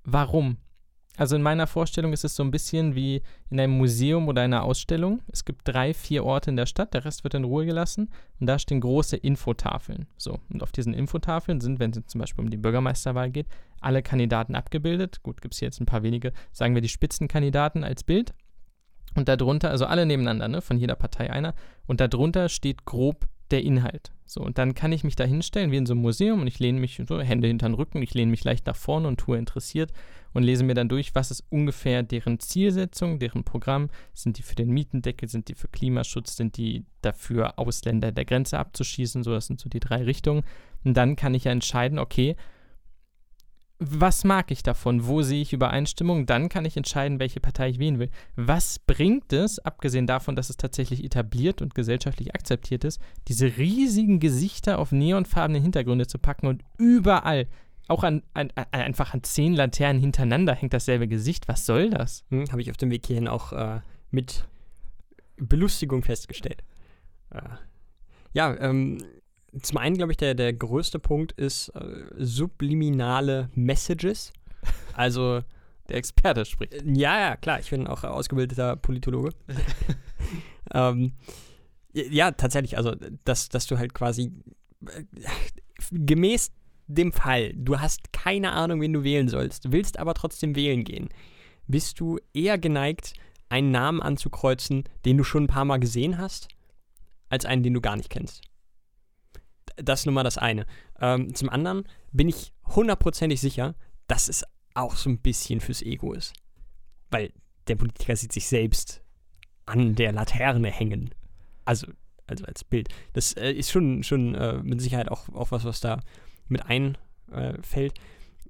Warum? 0.05 0.57
Also 1.16 1.35
in 1.37 1.42
meiner 1.42 1.66
Vorstellung 1.66 2.12
ist 2.12 2.24
es 2.24 2.37
so 2.37 2.42
ein 2.42 2.50
bisschen 2.50 2.94
wie 2.94 3.22
in 3.50 3.59
einem 3.59 3.76
Museum 3.76 4.29
oder 4.29 4.42
einer 4.42 4.64
Ausstellung. 4.64 5.22
Es 5.33 5.44
gibt 5.44 5.62
drei, 5.64 5.94
vier 5.94 6.24
Orte 6.24 6.50
in 6.50 6.57
der 6.57 6.66
Stadt, 6.66 6.92
der 6.92 7.05
Rest 7.05 7.24
wird 7.24 7.35
in 7.35 7.44
Ruhe 7.44 7.64
gelassen 7.64 8.11
und 8.38 8.46
da 8.46 8.59
stehen 8.59 8.81
große 8.81 9.16
Infotafeln. 9.16 10.07
So, 10.18 10.38
und 10.50 10.62
auf 10.62 10.72
diesen 10.72 10.92
Infotafeln 10.92 11.61
sind, 11.61 11.79
wenn 11.81 11.90
es 11.90 12.07
zum 12.07 12.20
Beispiel 12.20 12.44
um 12.44 12.50
die 12.50 12.59
Bürgermeisterwahl 12.59 13.31
geht, 13.31 13.46
alle 13.81 14.02
Kandidaten 14.02 14.55
abgebildet. 14.55 15.22
Gut, 15.22 15.40
gibt 15.40 15.55
es 15.55 15.61
hier 15.61 15.66
jetzt 15.66 15.81
ein 15.81 15.87
paar 15.87 16.02
wenige, 16.02 16.33
sagen 16.52 16.74
wir 16.74 16.83
die 16.83 16.88
Spitzenkandidaten 16.88 17.83
als 17.83 18.05
Bild. 18.05 18.35
Und 19.14 19.29
darunter, 19.29 19.70
also 19.70 19.87
alle 19.87 20.05
nebeneinander, 20.05 20.48
ne, 20.48 20.61
von 20.61 20.76
jeder 20.76 20.94
Partei 20.94 21.31
einer. 21.31 21.55
Und 21.87 22.00
darunter 22.00 22.50
steht 22.50 22.85
grob 22.85 23.26
der 23.50 23.62
Inhalt. 23.62 24.12
So, 24.24 24.40
und 24.40 24.59
dann 24.59 24.74
kann 24.74 24.92
ich 24.92 25.04
mich 25.04 25.14
da 25.14 25.24
hinstellen 25.24 25.70
wie 25.70 25.76
in 25.76 25.87
so 25.87 25.92
einem 25.92 26.02
Museum 26.02 26.40
und 26.40 26.46
ich 26.48 26.59
lehne 26.59 26.80
mich 26.80 27.00
so, 27.06 27.20
Hände 27.20 27.46
hinter 27.46 27.68
den 27.68 27.74
Rücken, 27.74 28.02
ich 28.02 28.12
lehne 28.12 28.30
mich 28.30 28.42
leicht 28.42 28.66
nach 28.66 28.74
vorne 28.74 29.06
und 29.06 29.18
tue 29.18 29.38
interessiert 29.38 29.92
und 30.35 30.42
lese 30.42 30.64
mir 30.64 30.74
dann 30.74 30.88
durch, 30.88 31.14
was 31.14 31.30
ist 31.30 31.44
ungefähr 31.48 32.02
deren 32.02 32.40
Zielsetzung, 32.40 33.18
deren 33.18 33.44
Programm. 33.44 33.88
Sind 34.12 34.38
die 34.38 34.42
für 34.42 34.56
den 34.56 34.70
Mietendeckel, 34.70 35.28
sind 35.28 35.48
die 35.48 35.54
für 35.54 35.68
Klimaschutz, 35.68 36.37
sind 36.37 36.56
die 36.56 36.85
dafür, 37.00 37.59
Ausländer 37.59 38.12
der 38.12 38.24
Grenze 38.24 38.59
abzuschießen? 38.59 39.22
So, 39.22 39.30
das 39.30 39.46
sind 39.46 39.61
so 39.61 39.68
die 39.68 39.80
drei 39.80 40.02
Richtungen. 40.02 40.42
Und 40.85 40.94
dann 40.94 41.16
kann 41.16 41.35
ich 41.35 41.44
ja 41.44 41.52
entscheiden, 41.52 41.98
okay, 41.98 42.37
was 43.78 44.24
mag 44.24 44.50
ich 44.50 44.62
davon? 44.62 45.06
Wo 45.06 45.22
sehe 45.22 45.42
ich 45.42 45.52
Übereinstimmung? 45.52 46.24
Dann 46.26 46.48
kann 46.48 46.64
ich 46.64 46.76
entscheiden, 46.76 47.20
welche 47.20 47.40
Partei 47.40 47.68
ich 47.68 47.78
wählen 47.78 47.98
will. 47.98 48.10
Was 48.34 48.78
bringt 48.78 49.32
es, 49.32 49.58
abgesehen 49.58 50.06
davon, 50.06 50.34
dass 50.34 50.48
es 50.48 50.56
tatsächlich 50.56 51.04
etabliert 51.04 51.60
und 51.60 51.74
gesellschaftlich 51.74 52.34
akzeptiert 52.34 52.84
ist, 52.84 53.00
diese 53.28 53.58
riesigen 53.58 54.18
Gesichter 54.18 54.78
auf 54.78 54.92
neonfarbene 54.92 55.58
Hintergründe 55.58 56.06
zu 56.06 56.18
packen 56.18 56.46
und 56.46 56.62
überall, 56.78 57.48
auch 57.88 58.02
an, 58.02 58.22
an, 58.34 58.50
an 58.54 58.66
einfach 58.72 59.14
an 59.14 59.22
zehn 59.22 59.54
Laternen 59.54 60.00
hintereinander 60.00 60.54
hängt 60.54 60.72
dasselbe 60.72 61.06
Gesicht? 61.06 61.46
Was 61.46 61.66
soll 61.66 61.90
das? 61.90 62.24
Hm, 62.30 62.50
Habe 62.50 62.62
ich 62.62 62.70
auf 62.70 62.76
dem 62.76 62.90
Weg 62.90 63.06
hierhin 63.06 63.28
auch 63.28 63.52
äh, 63.52 63.80
mit 64.10 64.44
Belustigung 65.36 66.02
festgestellt. 66.02 66.62
Äh, 67.30 67.42
ja, 68.32 68.56
ähm, 68.58 68.98
zum 69.62 69.78
einen, 69.78 69.96
glaube 69.96 70.12
ich, 70.12 70.16
der, 70.16 70.34
der 70.34 70.52
größte 70.52 70.98
Punkt 70.98 71.32
ist 71.32 71.68
äh, 71.70 72.04
subliminale 72.18 73.50
Messages. 73.54 74.32
Also. 74.94 75.42
Der 75.88 75.98
Experte 75.98 76.44
spricht. 76.44 76.74
Äh, 76.74 76.82
ja, 76.84 77.20
ja, 77.20 77.36
klar. 77.36 77.60
Ich 77.60 77.70
bin 77.70 77.86
auch 77.86 78.02
ausgebildeter 78.02 78.74
Politologe. 78.74 79.30
ähm, 80.74 81.12
ja, 81.92 82.32
tatsächlich. 82.32 82.76
Also, 82.76 82.96
dass, 83.24 83.48
dass 83.50 83.68
du 83.68 83.78
halt 83.78 83.94
quasi 83.94 84.32
äh, 84.84 85.04
gemäß 85.92 86.50
dem 86.88 87.12
Fall, 87.12 87.52
du 87.54 87.78
hast 87.78 88.12
keine 88.12 88.50
Ahnung, 88.50 88.80
wen 88.80 88.94
du 88.94 89.04
wählen 89.04 89.28
sollst, 89.28 89.70
willst 89.70 90.00
aber 90.00 90.14
trotzdem 90.14 90.56
wählen 90.56 90.82
gehen, 90.82 91.08
bist 91.68 92.00
du 92.00 92.18
eher 92.34 92.58
geneigt, 92.58 93.12
einen 93.48 93.70
Namen 93.70 94.02
anzukreuzen, 94.02 94.88
den 95.04 95.18
du 95.18 95.22
schon 95.22 95.44
ein 95.44 95.48
paar 95.48 95.64
Mal 95.64 95.78
gesehen 95.78 96.18
hast, 96.18 96.48
als 97.28 97.44
einen, 97.44 97.62
den 97.62 97.74
du 97.74 97.80
gar 97.80 97.94
nicht 97.94 98.10
kennst 98.10 98.42
das 99.76 100.00
ist 100.00 100.06
nun 100.06 100.14
mal 100.14 100.22
das 100.22 100.38
eine. 100.38 100.66
Ähm, 101.00 101.34
zum 101.34 101.48
anderen 101.48 101.84
bin 102.12 102.28
ich 102.28 102.52
hundertprozentig 102.64 103.40
sicher, 103.40 103.74
dass 104.06 104.28
es 104.28 104.44
auch 104.74 104.96
so 104.96 105.10
ein 105.10 105.18
bisschen 105.18 105.60
fürs 105.60 105.82
Ego 105.82 106.12
ist. 106.12 106.32
Weil 107.10 107.32
der 107.68 107.76
Politiker 107.76 108.16
sieht 108.16 108.32
sich 108.32 108.46
selbst 108.46 109.02
an 109.64 109.94
der 109.94 110.12
Laterne 110.12 110.70
hängen. 110.70 111.10
Also, 111.64 111.88
also 112.26 112.44
als 112.44 112.64
Bild. 112.64 112.88
Das 113.12 113.32
äh, 113.34 113.52
ist 113.52 113.70
schon, 113.70 114.02
schon 114.02 114.34
äh, 114.34 114.58
mit 114.62 114.80
Sicherheit 114.80 115.10
auch, 115.10 115.28
auch 115.30 115.50
was, 115.50 115.64
was 115.64 115.80
da 115.80 116.00
mit 116.48 116.64
einfällt. 116.66 117.94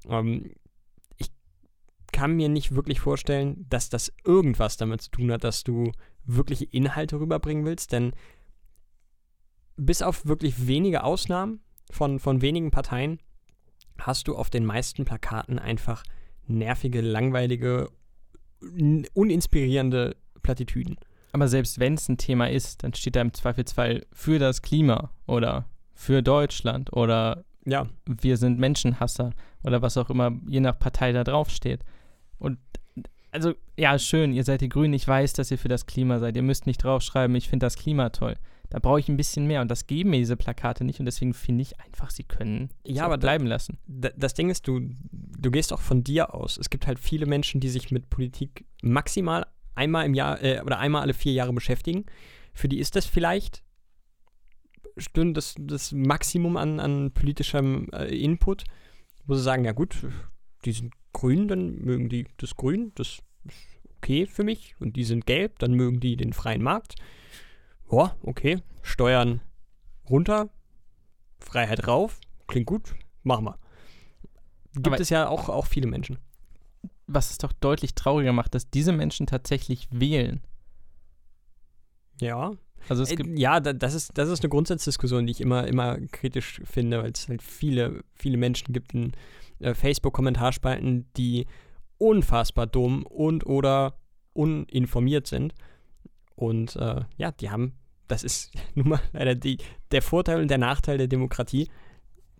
Ähm, 0.08 0.52
ich 1.16 1.30
kann 2.12 2.36
mir 2.36 2.48
nicht 2.48 2.74
wirklich 2.74 3.00
vorstellen, 3.00 3.66
dass 3.68 3.88
das 3.88 4.12
irgendwas 4.24 4.76
damit 4.76 5.02
zu 5.02 5.10
tun 5.10 5.32
hat, 5.32 5.44
dass 5.44 5.64
du 5.64 5.92
wirkliche 6.24 6.64
Inhalte 6.64 7.18
rüberbringen 7.20 7.64
willst, 7.64 7.92
denn 7.92 8.12
bis 9.76 10.02
auf 10.02 10.26
wirklich 10.26 10.66
wenige 10.66 11.04
Ausnahmen 11.04 11.60
von, 11.90 12.18
von 12.18 12.42
wenigen 12.42 12.70
Parteien 12.70 13.20
hast 13.98 14.28
du 14.28 14.36
auf 14.36 14.50
den 14.50 14.64
meisten 14.64 15.04
Plakaten 15.04 15.58
einfach 15.58 16.02
nervige, 16.46 17.00
langweilige, 17.00 17.90
uninspirierende 19.14 20.16
Plattitüden. 20.42 20.96
Aber 21.32 21.48
selbst 21.48 21.78
wenn 21.78 21.94
es 21.94 22.08
ein 22.08 22.18
Thema 22.18 22.50
ist, 22.50 22.82
dann 22.82 22.94
steht 22.94 23.16
da 23.16 23.20
im 23.20 23.34
Zweifelsfall 23.34 24.06
für 24.12 24.38
das 24.38 24.62
Klima 24.62 25.10
oder 25.26 25.66
für 25.92 26.22
Deutschland 26.22 26.92
oder 26.92 27.44
ja. 27.64 27.88
wir 28.06 28.36
sind 28.36 28.58
Menschenhasser 28.58 29.32
oder 29.62 29.82
was 29.82 29.96
auch 29.96 30.08
immer 30.08 30.32
je 30.46 30.60
nach 30.60 30.78
Partei 30.78 31.12
da 31.12 31.24
draufsteht. 31.24 31.84
Und 32.38 32.58
also, 33.32 33.52
ja, 33.76 33.98
schön, 33.98 34.32
ihr 34.32 34.44
seid 34.44 34.62
die 34.62 34.68
Grünen, 34.68 34.94
ich 34.94 35.06
weiß, 35.06 35.34
dass 35.34 35.50
ihr 35.50 35.58
für 35.58 35.68
das 35.68 35.84
Klima 35.84 36.18
seid. 36.18 36.36
Ihr 36.36 36.42
müsst 36.42 36.66
nicht 36.66 36.82
draufschreiben, 36.82 37.36
ich 37.36 37.50
finde 37.50 37.66
das 37.66 37.76
Klima 37.76 38.08
toll. 38.10 38.36
Da 38.70 38.79
brauche 38.79 38.98
ich 38.98 39.09
ein 39.09 39.16
bisschen 39.16 39.46
mehr 39.46 39.61
und 39.61 39.70
das 39.70 39.87
geben 39.87 40.11
mir 40.11 40.18
diese 40.18 40.37
Plakate 40.37 40.85
nicht 40.85 40.98
und 41.00 41.07
deswegen 41.07 41.35
finde 41.35 41.62
ich 41.62 41.81
einfach, 41.81 42.11
sie 42.11 42.24
können 42.24 42.70
ja, 42.85 43.05
aber 43.05 43.18
bleiben 43.18 43.46
lassen. 43.46 43.79
Das 43.87 44.35
Ding 44.35 44.50
ist, 44.50 44.66
du, 44.66 44.81
du 45.12 45.50
gehst 45.50 45.72
auch 45.72 45.81
von 45.81 46.02
dir 46.02 46.35
aus. 46.35 46.59
Es 46.59 46.70
gibt 46.70 46.87
halt 46.87 46.98
viele 46.98 47.26
Menschen, 47.26 47.61
die 47.61 47.68
sich 47.68 47.90
mit 47.90 48.11
Politik 48.11 48.64
maximal 48.83 49.46
einmal 49.74 50.07
im 50.07 50.14
Jahr 50.14 50.42
äh, 50.42 50.61
oder 50.62 50.79
einmal 50.79 51.02
alle 51.02 51.14
vier 51.14 51.33
Jahre 51.33 51.52
beschäftigen. 51.52 52.07
Für 52.52 52.68
die 52.68 52.79
ist 52.79 52.96
das 52.96 53.07
vielleicht 53.07 53.62
das, 55.12 55.55
das 55.59 55.92
Maximum 55.92 56.57
an, 56.57 56.81
an 56.81 57.12
politischem 57.12 57.88
äh, 57.92 58.07
Input, 58.16 58.64
wo 59.26 59.35
sie 59.35 59.42
sagen, 59.42 59.64
ja 59.64 59.72
gut, 59.72 59.94
die 60.64 60.72
sind 60.72 60.94
grün, 61.12 61.48
dann 61.48 61.76
mögen 61.76 62.09
die 62.09 62.26
das 62.38 62.57
Grün, 62.57 62.92
das 62.94 63.09
ist 63.09 63.22
okay 63.98 64.26
für 64.26 64.44
mich. 64.44 64.74
Und 64.79 64.96
die 64.96 65.05
sind 65.05 65.26
gelb, 65.26 65.59
dann 65.59 65.74
mögen 65.74 66.00
die 66.00 66.16
den 66.16 66.33
freien 66.33 66.62
Markt. 66.62 66.94
Boah, 67.88 68.16
okay. 68.22 68.62
Steuern 68.83 69.40
runter, 70.09 70.49
Freiheit 71.38 71.87
rauf, 71.87 72.20
klingt 72.46 72.66
gut, 72.66 72.94
machen 73.22 73.44
wir. 73.44 73.59
Gibt 74.75 74.88
Aber 74.88 75.01
es 75.01 75.11
ja 75.11 75.29
auch, 75.29 75.49
auch 75.49 75.66
viele 75.66 75.87
Menschen. 75.87 76.18
Was 77.07 77.31
es 77.31 77.38
doch 77.38 77.53
deutlich 77.53 77.94
trauriger 77.94 78.33
macht, 78.33 78.55
dass 78.55 78.70
diese 78.70 78.92
Menschen 78.92 79.27
tatsächlich 79.27 79.88
wählen. 79.90 80.42
Ja. 82.20 82.53
Also 82.88 83.03
es 83.03 83.11
äh, 83.11 83.16
gibt 83.16 83.38
ja, 83.38 83.61
das 83.61 83.94
ist, 83.94 84.12
das 84.14 84.29
ist 84.29 84.42
eine 84.42 84.51
Grundsatzdiskussion, 84.51 85.27
die 85.27 85.33
ich 85.33 85.40
immer, 85.40 85.66
immer 85.66 85.99
kritisch 86.12 86.61
finde, 86.64 87.03
weil 87.03 87.12
es 87.12 87.29
halt 87.29 87.42
viele, 87.42 88.05
viele 88.14 88.37
Menschen 88.37 88.72
gibt 88.72 88.92
in 88.94 89.12
äh, 89.61 89.75
Facebook-Kommentarspalten, 89.75 91.07
die 91.16 91.46
unfassbar 91.99 92.66
dumm 92.66 93.05
und 93.05 93.46
oder 93.46 93.99
uninformiert 94.33 95.27
sind. 95.27 95.55
Und 96.37 96.77
äh, 96.77 97.03
ja, 97.16 97.33
die 97.33 97.51
haben, 97.51 97.72
das 98.09 98.22
ist 98.22 98.53
nun 98.75 98.90
mal 98.90 99.01
leider 99.12 99.35
die, 99.35 99.59
der 99.90 100.03
Vorteil 100.03 100.40
und 100.40 100.49
der 100.49 100.59
Nachteil 100.59 100.99
der 100.99 101.09
Demokratie, 101.09 101.68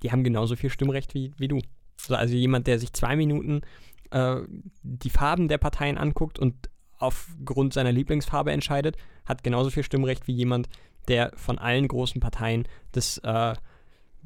die 0.03 0.13
haben 0.13 0.23
genauso 0.23 0.57
viel 0.57 0.71
Stimmrecht 0.71 1.15
wie, 1.15 1.33
wie 1.39 1.49
du. 1.49 1.61
Also 2.09 2.35
jemand, 2.35 2.67
der 2.67 2.79
sich 2.79 2.93
zwei 2.93 3.17
Minuten 3.17 3.63
äh, 4.11 4.37
die 4.83 5.11
Farben 5.11 5.49
der 5.49 5.59
Parteien 5.59 5.99
anguckt 5.99 6.39
und 6.39 6.71
aufgrund 6.99 7.73
seiner 7.73 7.93
Lieblingsfarbe 7.93 8.53
entscheidet, 8.53 8.97
hat 9.25 9.43
genauso 9.43 9.71
viel 9.71 9.83
Stimmrecht 9.83 10.27
wie 10.27 10.33
jemand, 10.33 10.69
der 11.09 11.33
von 11.37 11.59
allen 11.59 11.89
großen 11.89 12.21
Parteien 12.21 12.67
das, 12.93 13.19
äh, 13.19 13.55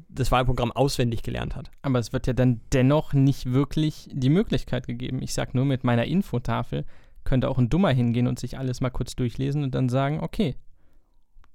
das 0.09 0.31
Wahlprogramm 0.31 0.71
auswendig 0.71 1.23
gelernt 1.23 1.55
hat. 1.55 1.71
Aber 1.81 1.99
es 1.99 2.13
wird 2.13 2.27
ja 2.27 2.33
dann 2.33 2.61
dennoch 2.73 3.13
nicht 3.13 3.51
wirklich 3.51 4.09
die 4.11 4.29
Möglichkeit 4.29 4.87
gegeben. 4.87 5.21
Ich 5.21 5.33
sage 5.33 5.51
nur 5.53 5.65
mit 5.65 5.83
meiner 5.83 6.05
Infotafel, 6.05 6.85
könnte 7.23 7.49
auch 7.49 7.57
ein 7.57 7.69
Dummer 7.69 7.91
hingehen 7.91 8.27
und 8.27 8.39
sich 8.39 8.57
alles 8.57 8.81
mal 8.81 8.89
kurz 8.89 9.15
durchlesen 9.15 9.63
und 9.63 9.75
dann 9.75 9.89
sagen, 9.89 10.19
okay, 10.21 10.55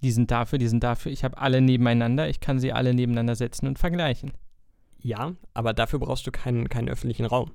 die 0.02 0.10
sind 0.10 0.30
dafür, 0.30 0.58
die 0.58 0.68
sind 0.68 0.84
dafür, 0.84 1.12
ich 1.12 1.24
habe 1.24 1.38
alle 1.38 1.60
nebeneinander, 1.60 2.28
ich 2.28 2.40
kann 2.40 2.58
sie 2.58 2.72
alle 2.72 2.94
nebeneinander 2.94 3.34
setzen 3.34 3.66
und 3.66 3.78
vergleichen. 3.78 4.32
Ja, 4.98 5.34
aber 5.54 5.72
dafür 5.72 5.98
brauchst 5.98 6.26
du 6.26 6.30
keinen, 6.30 6.68
keinen 6.68 6.88
öffentlichen 6.88 7.26
Raum. 7.26 7.52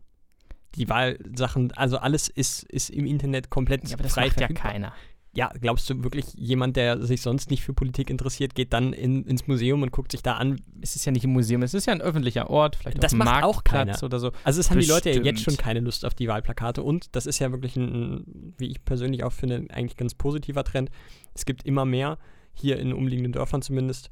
Die 0.75 0.87
Wahlsachen, 0.87 1.71
also 1.73 1.97
alles 1.97 2.29
ist, 2.29 2.63
ist 2.63 2.89
im 2.89 3.05
Internet 3.05 3.49
komplett 3.49 3.87
ja, 3.87 3.95
aber 3.95 4.03
das 4.03 4.13
frei 4.13 4.27
macht 4.27 4.39
ja 4.39 4.47
keiner 4.47 4.93
ja, 5.33 5.49
glaubst 5.61 5.89
du 5.89 6.03
wirklich, 6.03 6.25
jemand, 6.35 6.75
der 6.75 7.05
sich 7.05 7.21
sonst 7.21 7.49
nicht 7.49 7.63
für 7.63 7.73
Politik 7.73 8.09
interessiert, 8.09 8.53
geht 8.53 8.73
dann 8.73 8.91
in, 8.91 9.23
ins 9.23 9.47
Museum 9.47 9.81
und 9.81 9.91
guckt 9.91 10.11
sich 10.11 10.21
da 10.21 10.33
an? 10.33 10.59
Es 10.81 10.97
ist 10.97 11.05
ja 11.05 11.13
nicht 11.13 11.23
ein 11.23 11.31
Museum, 11.31 11.63
es 11.63 11.73
ist 11.73 11.87
ja 11.87 11.93
ein 11.93 12.01
öffentlicher 12.01 12.49
Ort, 12.49 12.75
vielleicht 12.75 13.01
das 13.01 13.13
auf 13.13 13.19
macht 13.19 13.43
auch 13.43 13.63
keiner. 13.63 13.97
oder 14.03 14.19
so. 14.19 14.31
Also 14.43 14.59
es 14.59 14.69
haben 14.69 14.79
die 14.79 14.87
Leute 14.87 15.09
ja 15.09 15.21
jetzt 15.21 15.41
schon 15.41 15.55
keine 15.55 15.79
Lust 15.79 16.05
auf 16.05 16.13
die 16.13 16.27
Wahlplakate 16.27 16.83
und 16.83 17.15
das 17.15 17.25
ist 17.25 17.39
ja 17.39 17.51
wirklich 17.51 17.77
ein, 17.77 18.53
wie 18.57 18.67
ich 18.67 18.83
persönlich 18.83 19.23
auch 19.23 19.31
finde, 19.31 19.67
eigentlich 19.69 19.95
ganz 19.95 20.15
positiver 20.15 20.65
Trend. 20.65 20.89
Es 21.33 21.45
gibt 21.45 21.65
immer 21.65 21.85
mehr, 21.85 22.17
hier 22.53 22.77
in 22.77 22.91
umliegenden 22.91 23.31
Dörfern 23.31 23.61
zumindest, 23.61 24.09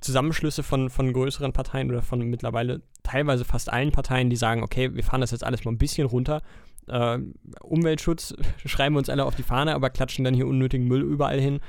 Zusammenschlüsse 0.00 0.62
von, 0.62 0.90
von 0.90 1.12
größeren 1.12 1.52
Parteien 1.52 1.90
oder 1.90 2.02
von 2.02 2.18
mittlerweile 2.22 2.82
teilweise 3.02 3.44
fast 3.44 3.72
allen 3.72 3.92
Parteien, 3.92 4.30
die 4.30 4.36
sagen, 4.36 4.62
okay, 4.62 4.94
wir 4.94 5.04
fahren 5.04 5.20
das 5.20 5.30
jetzt 5.30 5.44
alles 5.44 5.64
mal 5.64 5.70
ein 5.70 5.78
bisschen 5.78 6.06
runter 6.06 6.42
äh, 6.88 7.18
Umweltschutz 7.60 8.34
schreiben 8.64 8.94
wir 8.94 8.98
uns 8.98 9.08
alle 9.10 9.24
auf 9.24 9.34
die 9.34 9.42
Fahne, 9.42 9.74
aber 9.74 9.90
klatschen 9.90 10.24
dann 10.24 10.34
hier 10.34 10.46
unnötigen 10.46 10.86
Müll 10.86 11.02
überall 11.02 11.40
hin. 11.40 11.60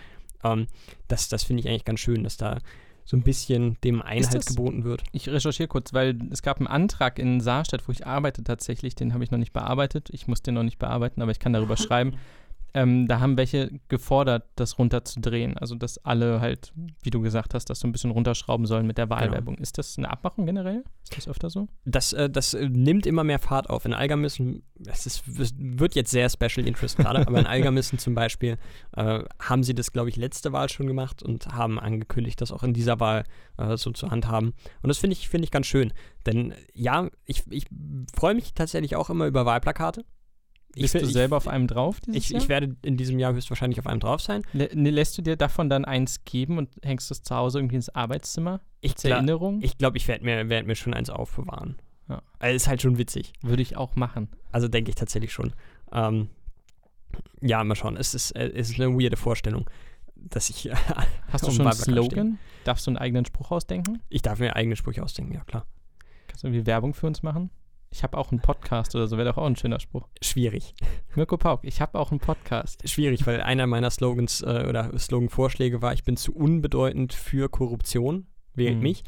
Ähm, 0.43 0.67
das 1.08 1.30
das 1.30 1.43
finde 1.43 1.62
ich 1.62 1.69
eigentlich 1.69 1.86
ganz 1.86 1.99
schön, 1.99 2.23
dass 2.23 2.38
da 2.38 2.60
so 3.06 3.17
ein 3.17 3.23
bisschen 3.23 3.78
dem 3.84 4.02
Einhalt 4.02 4.34
das, 4.34 4.45
geboten 4.45 4.84
wird. 4.84 5.04
Ich 5.12 5.28
recherchiere 5.28 5.67
kurz, 5.67 5.93
weil 5.93 6.17
es 6.32 6.41
gab 6.41 6.58
einen 6.58 6.67
Antrag 6.67 7.19
in 7.19 7.41
Saarstadt, 7.41 7.88
wo 7.88 7.91
ich 7.91 8.08
arbeite 8.08 8.43
tatsächlich, 8.43 8.95
den 8.95 9.13
habe 9.13 9.23
ich 9.23 9.32
noch 9.32 9.39
nicht 9.39 9.54
bearbeitet. 9.54 10.10
Ich 10.12 10.28
muss 10.28 10.41
den 10.41 10.54
noch 10.54 10.63
nicht 10.63 10.80
bearbeiten, 10.80 11.21
aber 11.21 11.32
ich 11.32 11.39
kann 11.39 11.54
darüber 11.54 11.78
schreiben. 11.78 12.13
Ähm, 12.73 13.07
da 13.07 13.19
haben 13.19 13.38
welche 13.38 13.79
gefordert, 13.88 14.45
das 14.55 14.79
runterzudrehen. 14.79 15.57
Also, 15.57 15.75
dass 15.75 16.03
alle 16.03 16.41
halt, 16.41 16.73
wie 17.03 17.12
du 17.12 17.21
gesagt 17.21 17.53
hast, 17.53 17.69
das 17.69 17.79
so 17.79 17.88
ein 17.88 17.91
bisschen 17.91 18.12
runterschrauben 18.12 18.65
sollen 18.65 18.88
mit 18.88 18.97
der 18.97 19.05
genau. 19.05 19.19
Wahlwerbung. 19.19 19.55
Genau. 19.55 19.63
Ist 19.63 19.77
das 19.77 19.97
eine 19.97 20.09
Abmachung 20.09 20.45
generell? 20.45 20.83
Ist 21.03 21.17
das 21.17 21.27
öfter 21.27 21.49
so? 21.49 21.67
Das, 21.86 22.13
äh, 22.13 22.29
das 22.29 22.53
äh, 22.53 22.67
nimmt 22.67 23.05
immer 23.05 23.23
mehr 23.23 23.39
Fahrt 23.39 23.69
auf. 23.69 23.86
In 23.86 23.93
Algermissen, 23.93 24.63
es, 24.88 25.05
ist, 25.05 25.23
es 25.39 25.53
wird 25.57 25.93
jetzt 25.95 26.09
sehr 26.12 26.29
Special 26.29 26.65
Interest 26.65 26.97
gerade, 26.97 27.27
aber 27.27 27.39
in 27.39 27.45
Algermissen 27.45 27.99
zum 27.99 28.15
Beispiel 28.15 28.57
äh, 28.95 29.23
haben 29.39 29.63
sie 29.63 29.75
das, 29.75 29.91
glaube 29.91 30.09
ich, 30.09 30.15
letzte 30.15 30.51
Wahl 30.51 30.69
schon 30.69 30.88
gemacht 30.88 31.21
und 31.21 31.47
haben 31.47 31.79
angekündigt, 31.79 32.41
das 32.41 32.51
auch 32.51 32.63
in 32.63 32.73
dieser 32.73 32.99
Wahl 32.99 33.23
äh, 33.57 33.77
so 33.77 33.91
zu 33.91 34.09
handhaben. 34.09 34.53
Und 34.81 34.88
das 34.88 34.97
finde 34.97 35.15
ich, 35.15 35.29
find 35.29 35.43
ich 35.43 35.51
ganz 35.51 35.67
schön. 35.67 35.93
Denn 36.25 36.53
ja, 36.73 37.09
ich, 37.25 37.43
ich 37.49 37.67
freue 38.15 38.33
mich 38.33 38.53
tatsächlich 38.53 38.95
auch 38.95 39.09
immer 39.09 39.27
über 39.27 39.45
Wahlplakate. 39.45 40.05
Bist 40.75 40.95
ich, 40.95 41.01
du 41.01 41.07
selber 41.07 41.38
auf 41.38 41.47
einem 41.47 41.67
drauf 41.67 41.99
ich, 42.12 42.29
Jahr? 42.29 42.41
Ich 42.41 42.49
werde 42.49 42.75
in 42.81 42.97
diesem 42.97 43.19
Jahr 43.19 43.33
höchstwahrscheinlich 43.33 43.79
auf 43.79 43.88
einem 43.88 43.99
drauf 43.99 44.21
sein. 44.21 44.41
Ne, 44.53 44.67
lässt 44.89 45.17
du 45.17 45.21
dir 45.21 45.36
davon 45.36 45.69
dann 45.69 45.86
eins 45.86 46.23
geben 46.25 46.57
und 46.57 46.69
hängst 46.81 47.12
es 47.12 47.21
zu 47.21 47.36
Hause 47.36 47.59
irgendwie 47.59 47.75
ins 47.75 47.89
Arbeitszimmer? 47.89 48.59
Ich 48.81 48.95
zur 48.95 49.12
Erinnerung? 49.12 49.62
Ich 49.62 49.77
glaube, 49.77 49.97
ich 49.97 50.07
werde 50.07 50.25
mir, 50.25 50.49
werd 50.49 50.65
mir 50.65 50.75
schon 50.75 50.93
eins 50.93 51.09
aufbewahren. 51.09 51.77
Ja. 52.09 52.21
Also 52.39 52.55
ist 52.55 52.67
halt 52.67 52.81
schon 52.81 52.97
witzig. 52.97 53.33
Würde 53.41 53.62
ich 53.62 53.77
auch 53.77 53.95
machen. 53.95 54.29
Also 54.51 54.67
denke 54.67 54.89
ich 54.89 54.95
tatsächlich 54.95 55.31
schon. 55.31 55.53
Ähm, 55.91 56.29
ja, 57.41 57.63
mal 57.63 57.75
schauen. 57.75 57.95
Es 57.95 58.13
ist, 58.13 58.31
äh, 58.31 58.49
es 58.49 58.71
ist 58.71 58.79
eine 58.79 58.97
weirde 58.97 59.17
Vorstellung, 59.17 59.69
dass 60.15 60.49
ich. 60.49 60.69
Hast 61.31 61.47
du 61.47 61.51
schon 61.51 61.67
einen 61.67 61.73
Slogan? 61.73 62.39
Darfst 62.63 62.88
du 62.88 62.91
einen 62.91 62.97
eigenen 62.97 63.25
Spruch 63.25 63.51
ausdenken? 63.51 64.01
Ich 64.09 64.21
darf 64.21 64.39
mir 64.39 64.55
eigene 64.55 64.75
Sprüche 64.75 65.03
ausdenken, 65.03 65.33
ja 65.33 65.43
klar. 65.43 65.67
Kannst 66.27 66.43
du 66.43 66.47
irgendwie 66.47 66.65
Werbung 66.65 66.93
für 66.93 67.07
uns 67.07 67.21
machen? 67.21 67.51
Ich 67.93 68.01
habe 68.01 68.17
auch 68.17 68.32
einen 68.32 68.41
Podcast 68.41 68.95
oder 68.95 69.06
so, 69.06 69.17
wäre 69.17 69.29
doch 69.29 69.38
auch 69.38 69.45
ein 69.45 69.56
schöner 69.56 69.79
Spruch. 69.79 70.08
Schwierig. 70.19 70.73
Mirko 71.13 71.38
Pauk, 71.38 71.60
ich 71.62 71.79
habe 71.79 71.99
auch 71.99 72.10
einen 72.10 72.19
Podcast. 72.19 72.89
Schwierig, 72.89 73.27
weil 73.27 73.39
einer 73.39 73.67
meiner 73.67 73.91
Slogans 73.91 74.41
äh, 74.41 74.65
oder 74.67 74.97
Slogan-Vorschläge 74.97 75.84
war, 75.84 75.93
ich 75.93 76.03
bin 76.03 76.17
zu 76.17 76.34
unbedeutend 76.34 77.13
für 77.13 77.49
Korruption, 77.49 78.25
wählt 78.56 78.77
mhm. 78.77 78.82
mich. 78.82 79.03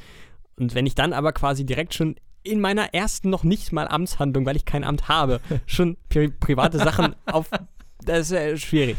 Und 0.55 0.75
wenn 0.75 0.85
ich 0.85 0.93
dann 0.93 1.13
aber 1.13 1.33
quasi 1.33 1.65
direkt 1.65 1.95
schon 1.95 2.15
in 2.43 2.61
meiner 2.61 2.93
ersten 2.93 3.31
noch 3.31 3.43
nicht 3.43 3.71
mal 3.71 3.87
Amtshandlung, 3.87 4.45
weil 4.45 4.55
ich 4.55 4.65
kein 4.65 4.83
Amt 4.83 5.07
habe, 5.07 5.41
schon 5.65 5.97
pri 6.07 6.29
private 6.29 6.77
Sachen 6.77 7.15
auf. 7.25 7.49
Das 8.05 8.29
ist 8.29 8.33
äh, 8.33 8.55
schwierig. 8.55 8.97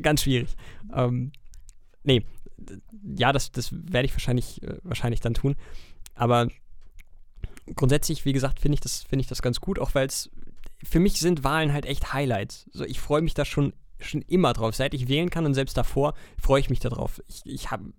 Ganz 0.00 0.22
schwierig. 0.22 0.54
Ähm, 0.94 1.32
nee, 2.04 2.24
ja, 3.16 3.32
das, 3.32 3.50
das 3.50 3.72
werde 3.72 4.06
ich 4.06 4.12
wahrscheinlich, 4.12 4.62
äh, 4.62 4.76
wahrscheinlich 4.84 5.20
dann 5.20 5.34
tun. 5.34 5.56
Aber 6.14 6.46
grundsätzlich, 7.74 8.24
wie 8.24 8.32
gesagt, 8.32 8.60
finde 8.60 8.74
ich, 8.74 8.80
das, 8.80 9.02
find 9.02 9.20
ich 9.20 9.28
das 9.28 9.42
ganz 9.42 9.60
gut, 9.60 9.78
auch 9.78 9.94
weil 9.94 10.06
es 10.06 10.30
für 10.84 11.00
mich 11.00 11.18
sind 11.18 11.44
Wahlen 11.44 11.72
halt 11.72 11.86
echt 11.86 12.12
Highlights. 12.12 12.68
So, 12.72 12.84
ich 12.84 13.00
freue 13.00 13.22
mich 13.22 13.34
da 13.34 13.44
schon, 13.44 13.72
schon 14.00 14.22
immer 14.22 14.52
drauf. 14.52 14.76
Seit 14.76 14.94
ich 14.94 15.08
wählen 15.08 15.30
kann 15.30 15.46
und 15.46 15.54
selbst 15.54 15.76
davor 15.76 16.14
freue 16.40 16.60
ich 16.60 16.70
mich 16.70 16.80
darauf. 16.80 17.20
Ich, 17.26 17.42
ich 17.44 17.70
habe 17.70 17.92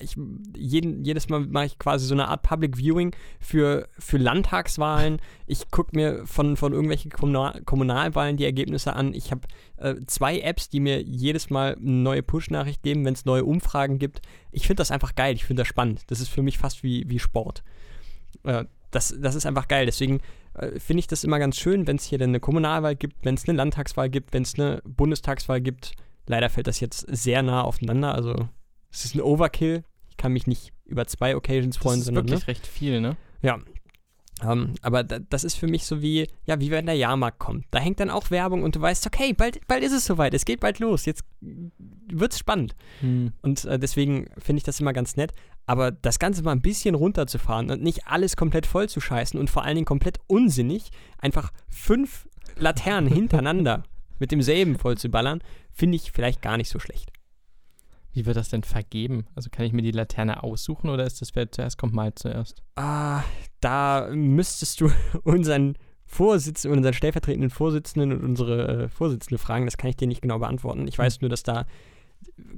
ich, 0.00 0.16
jeden, 0.56 1.04
jedes 1.04 1.28
Mal 1.28 1.40
mache 1.40 1.66
ich 1.66 1.78
quasi 1.78 2.06
so 2.06 2.14
eine 2.14 2.28
Art 2.28 2.42
Public 2.42 2.76
Viewing 2.78 3.14
für, 3.40 3.88
für 3.98 4.16
Landtagswahlen. 4.16 5.20
Ich 5.46 5.70
gucke 5.70 5.94
mir 5.94 6.26
von, 6.26 6.56
von 6.56 6.72
irgendwelchen 6.72 7.10
Kommunal 7.10 7.62
Kommunalwahlen 7.64 8.36
die 8.36 8.44
Ergebnisse 8.44 8.94
an. 8.94 9.14
Ich 9.14 9.30
habe 9.30 9.42
äh, 9.76 9.94
zwei 10.06 10.40
Apps, 10.40 10.68
die 10.68 10.80
mir 10.80 11.02
jedes 11.02 11.50
Mal 11.50 11.76
eine 11.76 11.90
neue 11.90 12.22
Push-Nachricht 12.22 12.82
geben, 12.82 13.04
wenn 13.04 13.14
es 13.14 13.24
neue 13.24 13.44
Umfragen 13.44 13.98
gibt. 13.98 14.20
Ich 14.50 14.66
finde 14.66 14.80
das 14.80 14.90
einfach 14.90 15.14
geil, 15.14 15.34
ich 15.34 15.44
finde 15.44 15.60
das 15.60 15.68
spannend. 15.68 16.02
Das 16.08 16.20
ist 16.20 16.28
für 16.28 16.42
mich 16.42 16.58
fast 16.58 16.82
wie, 16.82 17.08
wie 17.08 17.18
Sport. 17.18 17.62
Äh, 18.42 18.64
das, 18.94 19.14
das 19.18 19.34
ist 19.34 19.46
einfach 19.46 19.68
geil. 19.68 19.86
Deswegen 19.86 20.20
äh, 20.54 20.78
finde 20.78 21.00
ich 21.00 21.06
das 21.06 21.24
immer 21.24 21.38
ganz 21.38 21.56
schön, 21.58 21.86
wenn 21.86 21.96
es 21.96 22.04
hier 22.04 22.18
dann 22.18 22.30
eine 22.30 22.40
Kommunalwahl 22.40 22.96
gibt, 22.96 23.24
wenn 23.24 23.34
es 23.34 23.48
eine 23.48 23.56
Landtagswahl 23.56 24.08
gibt, 24.08 24.32
wenn 24.32 24.42
es 24.42 24.58
eine 24.58 24.82
Bundestagswahl 24.84 25.60
gibt. 25.60 25.92
Leider 26.26 26.48
fällt 26.48 26.66
das 26.66 26.80
jetzt 26.80 27.06
sehr 27.08 27.42
nah 27.42 27.62
aufeinander. 27.62 28.14
Also 28.14 28.48
es 28.90 29.04
ist 29.04 29.14
ein 29.14 29.20
Overkill. 29.20 29.84
Ich 30.08 30.16
kann 30.16 30.32
mich 30.32 30.46
nicht 30.46 30.72
über 30.84 31.06
zwei 31.06 31.36
Occasions 31.36 31.76
freuen. 31.76 31.94
Das 31.94 32.00
ist 32.00 32.04
sondern, 32.06 32.28
wirklich 32.28 32.42
ne? 32.42 32.48
recht 32.48 32.66
viel, 32.66 33.00
ne? 33.00 33.16
Ja. 33.42 33.58
Ähm, 34.42 34.74
aber 34.82 35.04
da, 35.04 35.18
das 35.18 35.44
ist 35.44 35.56
für 35.56 35.66
mich 35.66 35.86
so 35.86 36.02
wie, 36.02 36.28
ja, 36.44 36.60
wie 36.60 36.70
wenn 36.70 36.86
der 36.86 36.96
Jahrmarkt 36.96 37.38
kommt. 37.38 37.66
Da 37.70 37.78
hängt 37.78 38.00
dann 38.00 38.10
auch 38.10 38.30
Werbung 38.30 38.62
und 38.62 38.76
du 38.76 38.80
weißt, 38.80 39.06
okay, 39.06 39.32
bald, 39.32 39.66
bald 39.66 39.84
ist 39.84 39.92
es 39.92 40.04
soweit, 40.04 40.34
es 40.34 40.44
geht 40.44 40.60
bald 40.60 40.80
los, 40.80 41.06
jetzt 41.06 41.24
wird's 41.40 42.38
spannend. 42.38 42.74
Hm. 43.00 43.32
Und 43.42 43.64
äh, 43.64 43.78
deswegen 43.78 44.28
finde 44.38 44.58
ich 44.58 44.64
das 44.64 44.80
immer 44.80 44.92
ganz 44.92 45.16
nett. 45.16 45.32
Aber 45.66 45.92
das 45.92 46.18
Ganze 46.18 46.42
mal 46.42 46.52
ein 46.52 46.60
bisschen 46.60 46.94
runterzufahren 46.94 47.70
und 47.70 47.82
nicht 47.82 48.06
alles 48.06 48.36
komplett 48.36 48.66
voll 48.66 48.88
zu 48.88 49.00
scheißen 49.00 49.40
und 49.40 49.48
vor 49.48 49.64
allen 49.64 49.76
Dingen 49.76 49.86
komplett 49.86 50.18
unsinnig, 50.26 50.90
einfach 51.18 51.52
fünf 51.68 52.28
Laternen 52.56 53.10
hintereinander 53.12 53.84
mit 54.18 54.30
demselben 54.30 54.78
voll 54.78 54.98
zu 54.98 55.08
ballern, 55.08 55.40
finde 55.72 55.96
ich 55.96 56.12
vielleicht 56.12 56.42
gar 56.42 56.56
nicht 56.56 56.68
so 56.68 56.78
schlecht. 56.78 57.13
Wie 58.14 58.26
wird 58.26 58.36
das 58.36 58.48
denn 58.48 58.62
vergeben? 58.62 59.26
Also 59.34 59.50
kann 59.50 59.66
ich 59.66 59.72
mir 59.72 59.82
die 59.82 59.90
Laterne 59.90 60.42
aussuchen 60.42 60.88
oder 60.88 61.04
ist 61.04 61.20
das, 61.20 61.34
wer 61.34 61.50
zuerst 61.50 61.78
kommt, 61.78 61.94
mal 61.94 62.14
zuerst? 62.14 62.62
Ah, 62.76 63.22
da 63.60 64.08
müsstest 64.12 64.80
du 64.80 64.90
unseren 65.24 65.76
Vorsitzenden, 66.06 66.78
unseren 66.78 66.94
stellvertretenden 66.94 67.50
Vorsitzenden 67.50 68.12
und 68.12 68.24
unsere 68.24 68.84
äh, 68.84 68.88
Vorsitzende 68.88 69.38
fragen. 69.38 69.64
Das 69.64 69.76
kann 69.76 69.90
ich 69.90 69.96
dir 69.96 70.06
nicht 70.06 70.22
genau 70.22 70.38
beantworten. 70.38 70.86
Ich 70.86 70.96
weiß 70.96 71.22
nur, 71.22 71.28
dass 71.28 71.42
da 71.42 71.66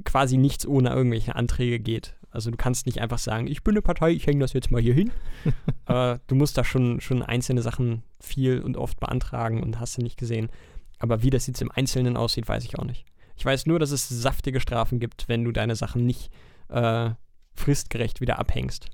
quasi 0.05 0.37
nichts 0.37 0.67
ohne 0.67 0.91
irgendwelche 0.91 1.35
Anträge 1.37 1.81
geht. 1.81 2.15
Also 2.31 2.51
du 2.51 2.59
kannst 2.59 2.85
nicht 2.85 3.01
einfach 3.01 3.19
sagen, 3.19 3.47
ich 3.47 3.65
bin 3.65 3.73
eine 3.73 3.83
Partei, 3.83 4.11
ich 4.11 4.27
hänge 4.27 4.41
das 4.41 4.53
jetzt 4.53 4.71
mal 4.71 4.83
hier 4.83 4.93
hin. 4.93 5.11
äh, 5.87 6.19
du 6.27 6.35
musst 6.35 6.59
da 6.59 6.65
schon, 6.65 7.01
schon 7.01 7.23
einzelne 7.23 7.63
Sachen 7.63 8.03
viel 8.21 8.61
und 8.61 8.77
oft 8.77 9.01
beantragen 9.01 9.63
und 9.63 9.81
hast 9.81 9.97
du 9.97 10.03
nicht 10.03 10.19
gesehen. 10.19 10.51
Aber 10.99 11.23
wie 11.23 11.31
das 11.31 11.47
jetzt 11.47 11.63
im 11.63 11.71
Einzelnen 11.71 12.19
aussieht, 12.19 12.47
weiß 12.47 12.65
ich 12.65 12.79
auch 12.79 12.85
nicht. 12.85 13.07
Ich 13.37 13.45
weiß 13.45 13.67
nur, 13.67 13.79
dass 13.79 13.91
es 13.91 14.09
saftige 14.09 14.61
Strafen 14.61 14.99
gibt, 14.99 15.29
wenn 15.29 15.45
du 15.45 15.53
deine 15.53 15.77
Sachen 15.77 16.07
nicht 16.07 16.31
äh, 16.69 17.11
fristgerecht 17.55 18.21
wieder 18.21 18.39
abhängst. 18.39 18.89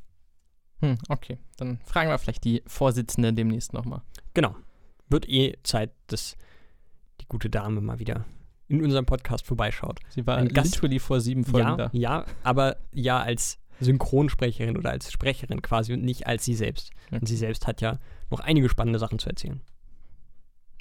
Hm, 0.80 0.98
okay. 1.08 1.38
Dann 1.56 1.78
fragen 1.84 2.10
wir 2.10 2.18
vielleicht 2.18 2.44
die 2.44 2.62
Vorsitzende 2.66 3.32
demnächst 3.32 3.72
nochmal. 3.72 4.02
Genau. 4.34 4.54
Wird 5.08 5.28
eh 5.28 5.54
Zeit, 5.62 5.92
dass 6.08 6.36
die 7.20 7.26
gute 7.28 7.50
Dame 7.50 7.80
mal 7.80 7.98
wieder 7.98 8.24
in 8.68 8.82
unserem 8.82 9.04
Podcast 9.06 9.46
vorbeischaut. 9.46 10.00
Sie 10.08 10.26
war 10.26 10.38
Ein 10.38 10.48
Gast- 10.48 10.74
literally 10.76 10.98
vor 10.98 11.20
sieben 11.20 11.44
Folgen 11.44 11.68
Ja, 11.68 11.76
da. 11.76 11.90
ja, 11.92 12.24
aber 12.42 12.76
ja 12.92 13.20
als 13.20 13.58
Synchronsprecherin 13.80 14.76
oder 14.76 14.90
als 14.90 15.12
Sprecherin 15.12 15.60
quasi 15.62 15.92
und 15.92 16.02
nicht 16.02 16.26
als 16.26 16.44
sie 16.44 16.54
selbst. 16.54 16.90
Und 17.10 17.28
sie 17.28 17.36
selbst 17.36 17.66
hat 17.66 17.80
ja 17.80 17.98
noch 18.30 18.40
einige 18.40 18.68
spannende 18.68 18.98
Sachen 18.98 19.18
zu 19.18 19.28
erzählen. 19.28 19.60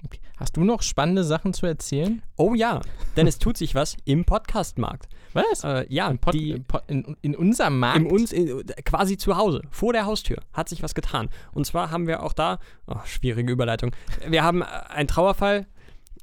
Okay. 0.06 0.20
Hast 0.38 0.58
du 0.58 0.64
noch 0.64 0.82
spannende 0.82 1.24
Sachen 1.24 1.54
zu 1.54 1.66
erzählen? 1.66 2.24
Oh 2.36 2.56
ja, 2.56 2.82
denn 3.16 3.28
es 3.28 3.38
tut 3.38 3.58
sich 3.58 3.76
was 3.76 3.96
im 4.06 4.26
Podcastmarkt. 4.26 5.08
Was? 5.34 5.64
Äh, 5.64 5.86
ja, 5.90 6.10
Im 6.10 6.18
Pod, 6.18 6.34
die, 6.34 6.64
in, 6.88 7.16
in 7.22 7.36
unserem 7.36 7.80
Markt? 7.80 8.00
in 8.00 8.08
uns 8.08 8.32
in, 8.32 8.66
quasi 8.84 9.18
zu 9.18 9.38
Hause, 9.38 9.62
vor 9.70 9.94
der 9.94 10.06
Haustür, 10.06 10.38
hat 10.54 10.68
sich 10.70 10.84
was 10.84 10.96
getan. 10.96 11.30
Und 11.54 11.66
zwar 11.66 11.92
haben 11.92 12.08
wir 12.08 12.24
auch 12.24 12.34
da, 12.34 12.60
oh, 12.88 12.98
schwierige 13.06 13.52
Überleitung, 13.52 13.92
wir 14.28 14.44
haben 14.44 14.62
äh, 14.62 14.66
einen 14.90 15.08
Trauerfall 15.08 15.68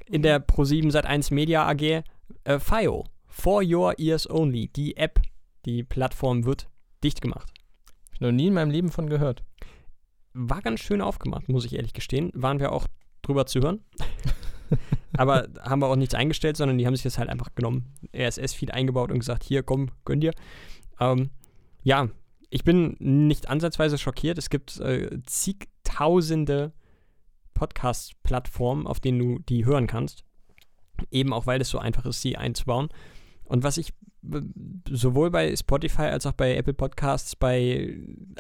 in 0.06 0.22
der 0.22 0.44
Pro7 0.44 0.90
Sat1 0.90 1.32
Media 1.32 1.66
AG, 1.66 1.82
äh, 1.82 2.02
FIO, 2.58 3.04
For 3.26 3.62
Your 3.64 3.98
Ears 3.98 4.28
Only, 4.28 4.68
die 4.68 4.96
App, 4.96 5.20
die 5.64 5.84
Plattform 5.84 6.44
wird 6.44 6.68
dicht 7.04 7.20
gemacht. 7.20 7.52
Hab 8.06 8.14
ich 8.14 8.20
noch 8.20 8.32
nie 8.32 8.48
in 8.48 8.54
meinem 8.54 8.70
Leben 8.70 8.90
von 8.90 9.08
gehört. 9.08 9.44
War 10.34 10.60
ganz 10.62 10.80
schön 10.80 11.00
aufgemacht, 11.00 11.48
muss 11.48 11.64
ich 11.64 11.74
ehrlich 11.76 11.92
gestehen. 11.92 12.30
Waren 12.34 12.60
wir 12.60 12.72
auch 12.72 12.86
drüber 13.28 13.46
zu 13.46 13.60
hören. 13.60 13.80
Aber 15.16 15.48
haben 15.62 15.80
wir 15.80 15.88
auch 15.88 15.96
nichts 15.96 16.14
eingestellt, 16.14 16.56
sondern 16.56 16.78
die 16.78 16.86
haben 16.86 16.96
sich 16.96 17.02
das 17.02 17.18
halt 17.18 17.28
einfach 17.28 17.54
genommen. 17.54 17.86
RSS-Feed 18.14 18.72
eingebaut 18.72 19.10
und 19.10 19.18
gesagt, 19.18 19.44
hier, 19.44 19.62
komm, 19.62 19.90
gönn 20.04 20.20
dir. 20.20 20.32
Ähm, 21.00 21.30
ja, 21.82 22.08
ich 22.50 22.64
bin 22.64 22.96
nicht 22.98 23.48
ansatzweise 23.48 23.98
schockiert. 23.98 24.38
Es 24.38 24.50
gibt 24.50 24.78
äh, 24.80 25.20
zigtausende 25.24 26.72
Podcast-Plattformen, 27.54 28.86
auf 28.86 29.00
denen 29.00 29.18
du 29.18 29.38
die 29.40 29.64
hören 29.64 29.86
kannst. 29.86 30.24
Eben 31.10 31.32
auch, 31.32 31.46
weil 31.46 31.60
es 31.60 31.68
so 31.68 31.78
einfach 31.78 32.04
ist, 32.06 32.22
sie 32.22 32.36
einzubauen. 32.36 32.88
Und 33.44 33.62
was 33.62 33.78
ich 33.78 33.94
sowohl 34.90 35.30
bei 35.30 35.54
Spotify 35.54 36.02
als 36.02 36.26
auch 36.26 36.32
bei 36.32 36.56
Apple 36.56 36.74
Podcasts, 36.74 37.36
bei 37.36 37.96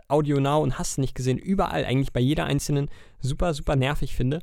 Audio 0.08 0.40
Now 0.40 0.62
und 0.62 0.78
hast 0.78 0.98
nicht 0.98 1.14
gesehen, 1.14 1.38
überall, 1.38 1.84
eigentlich 1.84 2.12
bei 2.12 2.20
jeder 2.20 2.44
einzelnen, 2.44 2.90
super, 3.20 3.54
super 3.54 3.76
nervig 3.76 4.14
finde, 4.14 4.40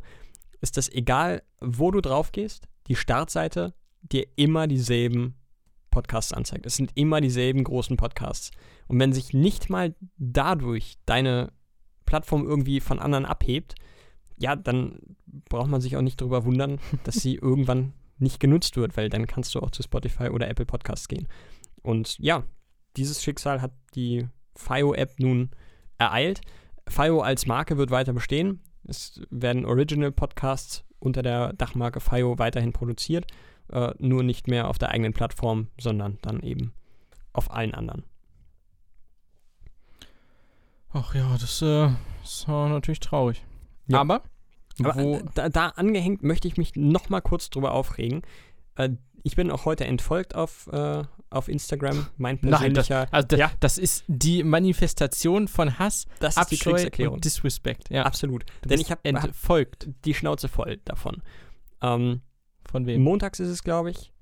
ist, 0.65 0.77
dass 0.77 0.89
egal, 0.89 1.43
wo 1.61 1.91
du 1.91 2.01
drauf 2.01 2.31
gehst, 2.31 2.67
die 2.87 2.95
Startseite 2.95 3.75
dir 4.01 4.25
immer 4.35 4.65
dieselben 4.67 5.35
Podcasts 5.91 6.33
anzeigt. 6.33 6.65
Es 6.65 6.75
sind 6.75 6.91
immer 6.95 7.21
dieselben 7.21 7.63
großen 7.63 7.97
Podcasts. 7.97 8.49
Und 8.87 8.99
wenn 8.99 9.13
sich 9.13 9.33
nicht 9.33 9.69
mal 9.69 9.95
dadurch 10.17 10.97
deine 11.05 11.51
Plattform 12.05 12.47
irgendwie 12.47 12.79
von 12.79 12.99
anderen 12.99 13.25
abhebt, 13.25 13.75
ja, 14.37 14.55
dann 14.55 14.99
braucht 15.49 15.69
man 15.69 15.81
sich 15.81 15.95
auch 15.95 16.01
nicht 16.01 16.19
darüber 16.19 16.45
wundern, 16.45 16.79
dass 17.03 17.15
sie 17.15 17.35
irgendwann 17.35 17.93
nicht 18.17 18.39
genutzt 18.39 18.75
wird, 18.75 18.97
weil 18.97 19.09
dann 19.09 19.27
kannst 19.27 19.53
du 19.53 19.59
auch 19.59 19.69
zu 19.69 19.83
Spotify 19.83 20.29
oder 20.29 20.49
Apple 20.49 20.65
Podcasts 20.65 21.07
gehen. 21.07 21.27
Und 21.83 22.17
ja, 22.17 22.43
dieses 22.97 23.21
Schicksal 23.21 23.61
hat 23.61 23.71
die 23.93 24.27
FIO-App 24.55 25.19
nun 25.19 25.51
ereilt. 25.99 26.41
FIO 26.87 27.21
als 27.21 27.45
Marke 27.45 27.77
wird 27.77 27.91
weiter 27.91 28.13
bestehen. 28.13 28.61
Es 28.87 29.21
werden 29.29 29.65
Original-Podcasts 29.65 30.83
unter 30.99 31.21
der 31.21 31.53
Dachmarke 31.53 31.99
FIO 31.99 32.37
weiterhin 32.39 32.73
produziert, 32.73 33.25
äh, 33.71 33.93
nur 33.99 34.23
nicht 34.23 34.47
mehr 34.47 34.69
auf 34.69 34.77
der 34.77 34.89
eigenen 34.89 35.13
Plattform, 35.13 35.67
sondern 35.79 36.17
dann 36.21 36.41
eben 36.41 36.73
auf 37.33 37.51
allen 37.51 37.73
anderen. 37.73 38.03
Ach 40.93 41.13
ja, 41.13 41.37
das, 41.37 41.61
äh, 41.61 41.89
war 42.47 42.69
natürlich 42.69 43.01
traurig. 43.01 43.43
Ja. 43.87 43.99
Aber, 43.99 44.21
Aber 44.79 44.95
wo, 44.95 45.15
äh, 45.15 45.23
da, 45.33 45.49
da 45.49 45.67
angehängt 45.69 46.23
möchte 46.23 46.47
ich 46.47 46.57
mich 46.57 46.75
noch 46.75 47.09
mal 47.09 47.21
kurz 47.21 47.49
drüber 47.49 47.73
aufregen. 47.73 48.21
Äh, 48.75 48.91
ich 49.25 49.35
bin 49.35 49.49
auch 49.49 49.65
heute 49.65 49.85
entfolgt 49.85 50.35
auf, 50.35 50.67
äh, 50.71 51.03
auf 51.31 51.47
Instagram. 51.47 52.05
Mein 52.15 52.37
Nein, 52.43 52.51
das, 52.75 52.87
persönlicher. 52.87 53.07
also 53.11 53.27
das, 53.27 53.39
ja. 53.39 53.51
das 53.59 53.77
ist 53.79 54.03
die 54.07 54.43
Manifestation 54.43 55.47
von 55.47 55.79
Hass, 55.79 56.05
das 56.19 56.37
Abscheu 56.37 56.87
und 57.09 57.25
Disrespect. 57.25 57.89
Ja, 57.89 58.03
Absolut. 58.03 58.45
du 58.61 58.69
Denn 58.69 58.79
ich 58.79 58.91
habe 58.91 59.01
hab 59.13 59.23
entfolgt. 59.23 59.89
die 60.05 60.13
Schnauze 60.13 60.47
voll 60.47 60.77
davon. 60.85 61.23
Ähm, 61.81 62.21
Von 62.69 62.85
wem? 62.85 63.01
montags 63.01 63.39
ist 63.39 63.49
es, 63.49 63.63
glaube 63.63 63.89
ich, 63.89 64.13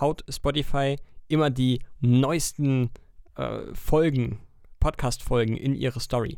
haut 0.00 0.24
Spotify 0.30 0.98
immer 1.26 1.50
die 1.50 1.80
neuesten 1.98 2.90
äh, 3.34 3.58
Folgen, 3.74 4.38
Podcast-Folgen 4.78 5.56
in 5.56 5.74
ihre 5.74 5.98
Story. 5.98 6.36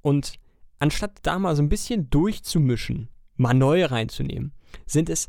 Und 0.00 0.32
anstatt 0.80 1.20
da 1.22 1.38
mal 1.38 1.54
so 1.54 1.62
ein 1.62 1.68
bisschen 1.68 2.10
durchzumischen, 2.10 3.08
mal 3.36 3.54
neue 3.54 3.88
reinzunehmen, 3.88 4.52
sind 4.84 5.08
es 5.08 5.28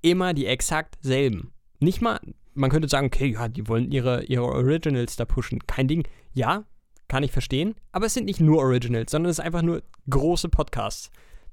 immer 0.00 0.32
die 0.32 0.46
exakt 0.46 0.96
selben. 1.00 1.52
Nicht 1.82 2.00
mal, 2.00 2.20
man 2.54 2.70
könnte 2.70 2.88
sagen, 2.88 3.06
okay, 3.06 3.32
ja, 3.32 3.48
die 3.48 3.66
wollen 3.68 3.90
ihre, 3.90 4.24
ihre 4.24 4.44
Originals 4.44 5.16
da 5.16 5.24
pushen. 5.24 5.66
Kein 5.66 5.88
Ding. 5.88 6.06
Ja, 6.32 6.64
kann 7.08 7.24
ich 7.24 7.32
verstehen. 7.32 7.74
Aber 7.90 8.06
es 8.06 8.14
sind 8.14 8.24
nicht 8.24 8.40
nur 8.40 8.58
Originals, 8.58 9.10
sondern 9.10 9.30
es 9.30 9.36
sind 9.36 9.44
einfach 9.44 9.62
nur 9.62 9.82
große 10.08 10.48
Podcasts, 10.48 11.10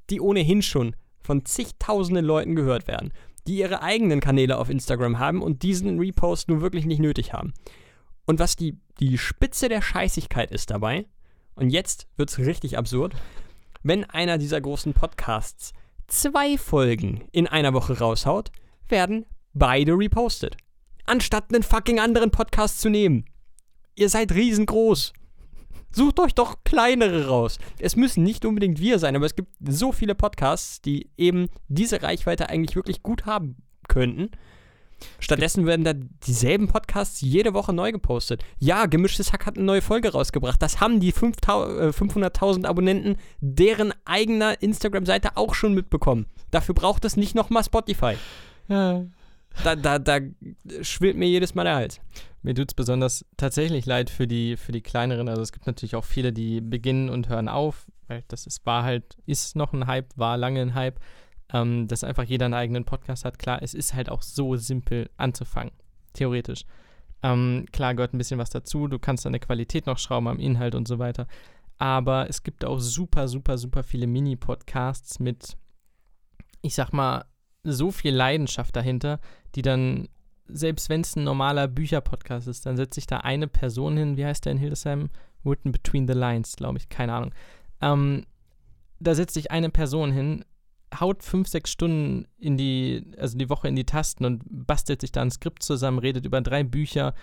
die 0.10 0.22
ohnehin 0.22 0.62
schon 0.62 0.96
von 1.22 1.46
zigtausenden 1.46 2.26
Leuten 2.26 2.56
gehört 2.56 2.88
werden, 2.88 3.12
die 3.48 3.58
ihre 3.58 3.82
eigenen 3.82 4.20
Kanäle 4.20 4.58
auf 4.58 4.70
Instagram 4.70 5.20
haben 5.20 5.42
und 5.42 5.64
diesen 5.64 6.00
Repost 6.00 6.48
nun 6.48 6.62
wirklich 6.62 6.86
nicht 6.86 7.00
nötig 7.00 7.34
haben. 7.34 7.54
Und 8.26 8.40
was 8.40 8.56
die, 8.56 8.78
die 9.00 9.18
Spitze 9.18 9.70
der 9.70 9.82
Scheißigkeit 9.82 10.52
ist 10.52 10.70
dabei, 10.70 11.06
und 11.56 11.72
jetzt 11.72 12.08
wird 12.16 12.30
es 12.30 12.38
richtig 12.38 12.78
absurd, 12.78 13.16
wenn 13.84 14.06
einer 14.06 14.38
dieser 14.38 14.62
großen 14.62 14.94
Podcasts 14.94 15.74
zwei 16.08 16.58
Folgen 16.58 17.28
in 17.32 17.48
einer 17.48 17.74
Woche 17.74 17.98
raushaut, 17.98 18.52
werden 18.88 19.26
beide 19.54 19.94
repostet. 19.94 20.58
Anstatt 21.06 21.54
einen 21.54 21.64
fucking 21.64 22.00
anderen 22.00 22.32
Podcast 22.32 22.82
zu 22.82 22.90
nehmen. 22.90 23.26
Ihr 23.96 24.10
seid 24.10 24.32
riesengroß. 24.32 25.14
Sucht 25.92 26.20
euch 26.20 26.36
doch 26.36 26.64
kleinere 26.64 27.28
raus. 27.28 27.58
Es 27.80 27.96
müssen 27.96 28.24
nicht 28.24 28.46
unbedingt 28.46 28.80
wir 28.80 29.00
sein, 29.00 29.16
aber 29.16 29.26
es 29.26 29.36
gibt 29.36 29.52
so 29.68 29.92
viele 29.92 30.14
Podcasts, 30.14 30.82
die 30.82 31.10
eben 31.18 31.48
diese 31.68 32.04
Reichweite 32.04 32.50
eigentlich 32.50 32.76
wirklich 32.76 33.02
gut 33.02 33.26
haben 33.26 33.58
könnten. 33.88 34.30
Stattdessen 35.20 35.66
werden 35.66 35.86
da 35.86 35.94
dieselben 35.94 36.68
Podcasts 36.68 37.22
jede 37.22 37.54
Woche 37.54 37.74
neu 37.74 37.92
gepostet. 37.92 38.44
Ja, 38.60 38.86
Gemischtes 38.86 39.34
Hack 39.34 39.46
hat 39.46 39.58
eine 39.58 39.66
neue 39.66 39.82
Folge 39.82 40.12
rausgebracht. 40.12 40.62
Das 40.62 40.80
haben 40.80 41.00
die 41.00 41.14
500.000 41.14 42.64
äh, 42.64 42.68
Abonnenten 42.68 43.18
deren 43.40 43.94
eigener 44.06 44.62
Instagram-Seite 44.62 45.38
auch 45.38 45.56
schon 45.56 45.74
mitbekommen. 45.74 46.28
Dafür 46.52 46.76
braucht 46.76 47.06
es 47.06 47.18
nicht 47.18 47.34
nochmal 47.34 47.64
Spotify. 47.64 48.16
Ja. 48.68 49.06
Da, 49.64 49.76
da, 49.76 50.00
da 50.00 50.20
schwillt 50.82 51.18
mir 51.18 51.28
jedes 51.28 51.56
Mal 51.56 51.66
der 51.66 51.76
Hals. 51.76 52.00
Mir 52.42 52.56
tut 52.56 52.72
es 52.72 52.74
besonders 52.74 53.26
tatsächlich 53.36 53.86
leid 53.86 54.10
für 54.10 54.28
die, 54.28 54.56
für 54.56 54.72
die 54.72 54.82
kleineren. 54.82 55.28
Also 55.28 55.42
es 55.42 55.52
gibt 55.52 55.68
natürlich 55.68 55.96
auch 55.96 56.06
viele, 56.06 56.32
die 56.32 56.62
beginnen 56.62 57.10
und 57.10 57.28
hören 57.28 57.50
auf, 57.50 57.86
weil 58.08 58.24
das 58.30 58.48
ist, 58.48 58.66
war 58.66 58.84
halt, 58.84 59.18
ist 59.26 59.56
noch 59.56 59.74
ein 59.74 59.88
Hype, 59.88 60.18
war 60.18 60.38
lange 60.38 60.62
ein 60.62 60.76
Hype 60.76 61.00
ähm, 61.52 61.88
dass 61.88 62.04
einfach 62.04 62.24
jeder 62.24 62.46
einen 62.46 62.54
eigenen 62.54 62.86
Podcast 62.86 63.26
hat. 63.26 63.40
Klar, 63.40 63.62
es 63.62 63.74
ist 63.74 63.94
halt 63.94 64.10
auch 64.10 64.22
so 64.22 64.56
simpel 64.56 65.10
anzufangen, 65.18 65.72
theoretisch. 66.14 66.66
Ähm, 67.22 67.66
klar 67.72 67.96
gehört 67.96 68.14
ein 68.14 68.18
bisschen 68.18 68.40
was 68.40 68.50
dazu, 68.50 68.88
du 68.88 69.00
kannst 69.00 69.26
an 69.26 69.34
der 69.34 69.42
Qualität 69.42 69.86
noch 69.86 69.98
schrauben, 69.98 70.28
am 70.28 70.40
Inhalt 70.40 70.76
und 70.76 70.88
so 70.88 71.00
weiter. 71.00 71.28
Aber 71.78 72.30
es 72.30 72.44
gibt 72.44 72.66
auch 72.66 72.80
super, 72.80 73.28
super, 73.28 73.58
super 73.58 73.84
viele 73.84 74.08
Mini-Podcasts 74.08 75.20
mit, 75.20 75.58
ich 76.62 76.76
sag 76.76 76.92
mal, 76.94 77.26
so 77.64 77.92
viel 77.92 78.14
Leidenschaft 78.14 78.76
dahinter, 78.76 79.20
die 79.56 79.62
dann, 79.62 80.08
selbst 80.48 80.90
wenn 80.90 81.02
es 81.02 81.16
ein 81.16 81.24
normaler 81.24 81.68
Bücher-Podcast 81.68 82.48
ist, 82.48 82.66
dann 82.66 82.78
setzt 82.78 82.96
sich 82.96 83.08
da 83.08 83.18
eine 83.18 83.48
Person 83.48 83.98
hin, 83.98 84.18
wie 84.18 84.26
heißt 84.26 84.46
der 84.46 84.54
in 84.54 84.58
Hildesheim? 84.58 85.10
Written 85.44 85.72
Between 85.72 86.08
the 86.08 86.14
Lines, 86.14 86.56
glaube 86.56 86.78
ich, 86.78 86.90
keine 86.90 87.14
Ahnung. 87.14 87.34
Ähm, 87.82 88.26
da 89.00 89.16
setzt 89.16 89.34
sich 89.34 89.52
eine 89.52 89.70
Person 89.70 90.12
hin, 90.12 90.44
haut 91.00 91.24
fünf, 91.24 91.48
sechs 91.48 91.72
Stunden 91.72 92.28
in 92.38 92.58
die, 92.58 93.12
also 93.18 93.38
die 93.38 93.50
Woche 93.50 93.68
in 93.68 93.76
die 93.76 93.86
Tasten 93.86 94.26
und 94.26 94.44
bastelt 94.46 95.02
sich 95.02 95.12
da 95.12 95.22
ein 95.22 95.32
Skript 95.32 95.64
zusammen, 95.64 96.00
redet 96.00 96.26
über 96.26 96.42
drei 96.42 96.64
Bücher 96.64 97.14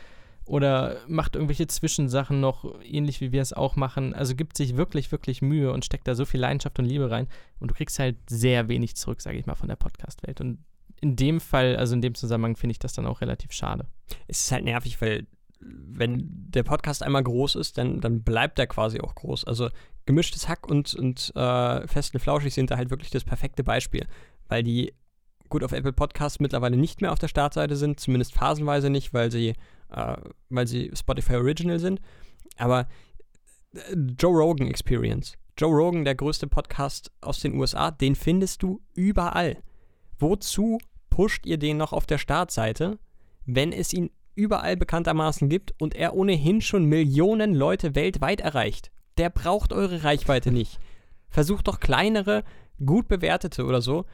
oder 0.46 0.96
macht 1.08 1.34
irgendwelche 1.34 1.66
Zwischensachen 1.66 2.40
noch, 2.40 2.80
ähnlich 2.82 3.20
wie 3.20 3.32
wir 3.32 3.42
es 3.42 3.52
auch 3.52 3.76
machen. 3.76 4.14
Also 4.14 4.36
gibt 4.36 4.56
sich 4.56 4.76
wirklich, 4.76 5.10
wirklich 5.10 5.42
Mühe 5.42 5.72
und 5.72 5.84
steckt 5.84 6.06
da 6.06 6.14
so 6.14 6.24
viel 6.24 6.40
Leidenschaft 6.40 6.78
und 6.78 6.84
Liebe 6.84 7.10
rein. 7.10 7.26
Und 7.58 7.70
du 7.70 7.74
kriegst 7.74 7.98
halt 7.98 8.16
sehr 8.30 8.68
wenig 8.68 8.96
zurück, 8.96 9.20
sage 9.20 9.38
ich 9.38 9.46
mal, 9.46 9.56
von 9.56 9.68
der 9.68 9.76
Podcast-Welt. 9.76 10.40
Und 10.40 10.58
in 11.00 11.16
dem 11.16 11.40
Fall, 11.40 11.76
also 11.76 11.94
in 11.94 12.00
dem 12.00 12.14
Zusammenhang, 12.14 12.56
finde 12.56 12.72
ich 12.72 12.78
das 12.78 12.92
dann 12.92 13.06
auch 13.06 13.20
relativ 13.20 13.52
schade. 13.52 13.86
Es 14.28 14.42
ist 14.42 14.52
halt 14.52 14.64
nervig, 14.64 15.00
weil 15.00 15.26
wenn 15.60 16.22
der 16.48 16.62
Podcast 16.62 17.02
einmal 17.02 17.24
groß 17.24 17.56
ist, 17.56 17.78
dann, 17.78 18.00
dann 18.00 18.22
bleibt 18.22 18.58
er 18.58 18.68
quasi 18.68 19.00
auch 19.00 19.14
groß. 19.14 19.44
Also 19.44 19.68
gemischtes 20.04 20.48
Hack 20.48 20.68
und, 20.68 20.94
und 20.94 21.32
äh, 21.34 21.86
Fest 21.88 22.16
Flauschig 22.18 22.54
sind 22.54 22.70
da 22.70 22.76
halt 22.76 22.90
wirklich 22.90 23.10
das 23.10 23.24
perfekte 23.24 23.64
Beispiel, 23.64 24.06
weil 24.48 24.62
die 24.62 24.92
gut 25.48 25.64
auf 25.64 25.72
Apple 25.72 25.92
Podcasts 25.92 26.40
mittlerweile 26.40 26.76
nicht 26.76 27.00
mehr 27.00 27.12
auf 27.12 27.18
der 27.18 27.28
Startseite 27.28 27.76
sind, 27.76 28.00
zumindest 28.00 28.34
phasenweise 28.34 28.90
nicht, 28.90 29.14
weil 29.14 29.30
sie, 29.30 29.54
äh, 29.96 30.16
weil 30.50 30.66
sie 30.66 30.90
Spotify 30.94 31.36
Original 31.36 31.78
sind. 31.78 32.00
Aber 32.56 32.86
äh, 33.72 33.94
Joe 34.18 34.36
Rogan 34.36 34.68
Experience. 34.68 35.36
Joe 35.58 35.74
Rogan, 35.74 36.04
der 36.04 36.14
größte 36.14 36.46
Podcast 36.46 37.10
aus 37.22 37.40
den 37.40 37.58
USA, 37.58 37.90
den 37.90 38.14
findest 38.14 38.62
du 38.62 38.82
überall. 38.94 39.56
Wozu 40.18 40.78
pusht 41.08 41.46
ihr 41.46 41.58
den 41.58 41.78
noch 41.78 41.92
auf 41.92 42.06
der 42.06 42.18
Startseite, 42.18 42.98
wenn 43.46 43.72
es 43.72 43.92
ihn 43.92 44.10
überall 44.34 44.76
bekanntermaßen 44.76 45.48
gibt 45.48 45.74
und 45.80 45.94
er 45.94 46.14
ohnehin 46.14 46.60
schon 46.60 46.84
Millionen 46.84 47.54
Leute 47.54 47.94
weltweit 47.94 48.42
erreicht. 48.42 48.90
Der 49.16 49.30
braucht 49.30 49.72
eure 49.72 50.04
Reichweite 50.04 50.52
nicht. 50.52 50.78
Versucht 51.30 51.68
doch 51.68 51.80
kleinere, 51.80 52.44
gut 52.84 53.08
bewertete 53.08 53.64
oder 53.64 53.80
so. 53.80 54.04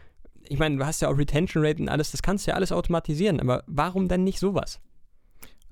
Ich 0.49 0.61
meine, 0.61 0.77
du 0.77 0.87
hast 0.87 1.03
ja 1.03 1.09
auch 1.09 1.19
Retention 1.19 1.65
Rate 1.65 1.83
und 1.83 1.89
alles, 1.89 2.13
das 2.13 2.23
kannst 2.23 2.47
du 2.47 2.53
ja 2.53 2.57
alles 2.57 2.71
automatisieren, 2.71 3.41
aber 3.41 3.65
warum 3.67 4.07
denn 4.07 4.23
nicht 4.23 4.39
sowas? 4.39 4.81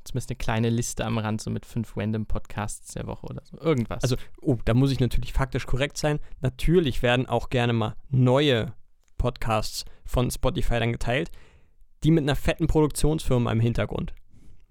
Zumindest 0.04 0.30
eine 0.30 0.36
kleine 0.36 0.70
Liste 0.70 1.04
am 1.04 1.18
Rand, 1.18 1.40
so 1.40 1.50
mit 1.50 1.66
fünf 1.66 1.96
random 1.96 2.26
Podcasts 2.26 2.94
der 2.94 3.06
Woche 3.06 3.26
oder 3.26 3.42
so. 3.44 3.58
Irgendwas. 3.58 4.02
Also, 4.02 4.16
oh, 4.40 4.58
da 4.64 4.74
muss 4.74 4.90
ich 4.90 5.00
natürlich 5.00 5.32
faktisch 5.32 5.66
korrekt 5.66 5.96
sein. 5.96 6.20
Natürlich 6.40 7.02
werden 7.02 7.26
auch 7.26 7.50
gerne 7.50 7.72
mal 7.72 7.96
neue 8.08 8.72
Podcasts 9.18 9.84
von 10.04 10.30
Spotify 10.30 10.80
dann 10.80 10.92
geteilt, 10.92 11.30
die 12.02 12.10
mit 12.10 12.22
einer 12.22 12.36
fetten 12.36 12.66
Produktionsfirma 12.66 13.52
im 13.52 13.60
Hintergrund 13.60 14.14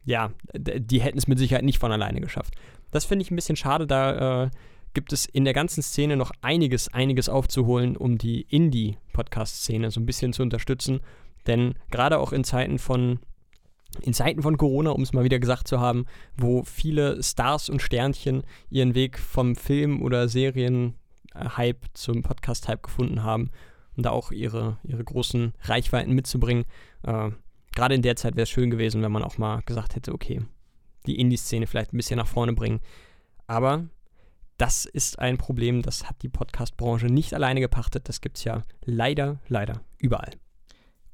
ja, 0.09 0.31
die 0.55 1.01
hätten 1.01 1.19
es 1.19 1.27
mit 1.27 1.37
Sicherheit 1.37 1.63
nicht 1.63 1.77
von 1.77 1.91
alleine 1.91 2.19
geschafft. 2.19 2.55
Das 2.89 3.05
finde 3.05 3.23
ich 3.23 3.31
ein 3.31 3.35
bisschen 3.35 3.55
schade, 3.55 3.85
da 3.85 4.45
äh, 4.45 4.49
gibt 4.93 5.13
es 5.13 5.25
in 5.25 5.45
der 5.45 5.53
ganzen 5.53 5.83
Szene 5.83 6.17
noch 6.17 6.31
einiges, 6.41 6.87
einiges 6.87 7.29
aufzuholen, 7.29 7.95
um 7.95 8.17
die 8.17 8.41
Indie-Podcast-Szene 8.41 9.91
so 9.91 9.99
ein 9.99 10.07
bisschen 10.07 10.33
zu 10.33 10.41
unterstützen. 10.41 11.01
Denn 11.45 11.75
gerade 11.91 12.17
auch 12.17 12.33
in 12.33 12.43
Zeiten 12.43 12.79
von 12.79 13.19
in 14.01 14.13
Zeiten 14.13 14.41
von 14.41 14.57
Corona, 14.57 14.91
um 14.91 15.01
es 15.01 15.13
mal 15.13 15.23
wieder 15.23 15.39
gesagt 15.39 15.67
zu 15.67 15.79
haben, 15.79 16.05
wo 16.37 16.63
viele 16.63 17.21
Stars 17.23 17.69
und 17.69 17.81
Sternchen 17.81 18.43
ihren 18.69 18.95
Weg 18.95 19.17
vom 19.19 19.55
Film- 19.55 20.01
oder 20.01 20.29
Serien-Hype 20.29 21.85
zum 21.93 22.21
Podcast-Hype 22.21 22.83
gefunden 22.83 23.23
haben 23.23 23.49
und 23.97 24.05
da 24.05 24.11
auch 24.11 24.31
ihre, 24.31 24.77
ihre 24.83 25.03
großen 25.03 25.53
Reichweiten 25.63 26.13
mitzubringen, 26.13 26.65
äh, 27.03 27.31
gerade 27.75 27.95
in 27.95 28.01
der 28.01 28.15
Zeit 28.15 28.35
wäre 28.35 28.43
es 28.43 28.49
schön 28.49 28.69
gewesen, 28.69 29.01
wenn 29.01 29.11
man 29.11 29.23
auch 29.23 29.37
mal 29.37 29.61
gesagt 29.65 29.95
hätte, 29.95 30.13
okay, 30.13 30.41
die 31.05 31.19
Indie-Szene 31.19 31.67
vielleicht 31.67 31.93
ein 31.93 31.97
bisschen 31.97 32.17
nach 32.17 32.27
vorne 32.27 32.53
bringen. 32.53 32.81
Aber 33.47 33.85
das 34.57 34.85
ist 34.85 35.19
ein 35.19 35.37
Problem, 35.37 35.81
das 35.81 36.07
hat 36.07 36.21
die 36.21 36.29
Podcast-Branche 36.29 37.07
nicht 37.07 37.33
alleine 37.33 37.61
gepachtet. 37.61 38.09
Das 38.09 38.21
gibt 38.21 38.37
es 38.37 38.43
ja 38.43 38.63
leider, 38.83 39.39
leider 39.47 39.81
überall. 39.97 40.31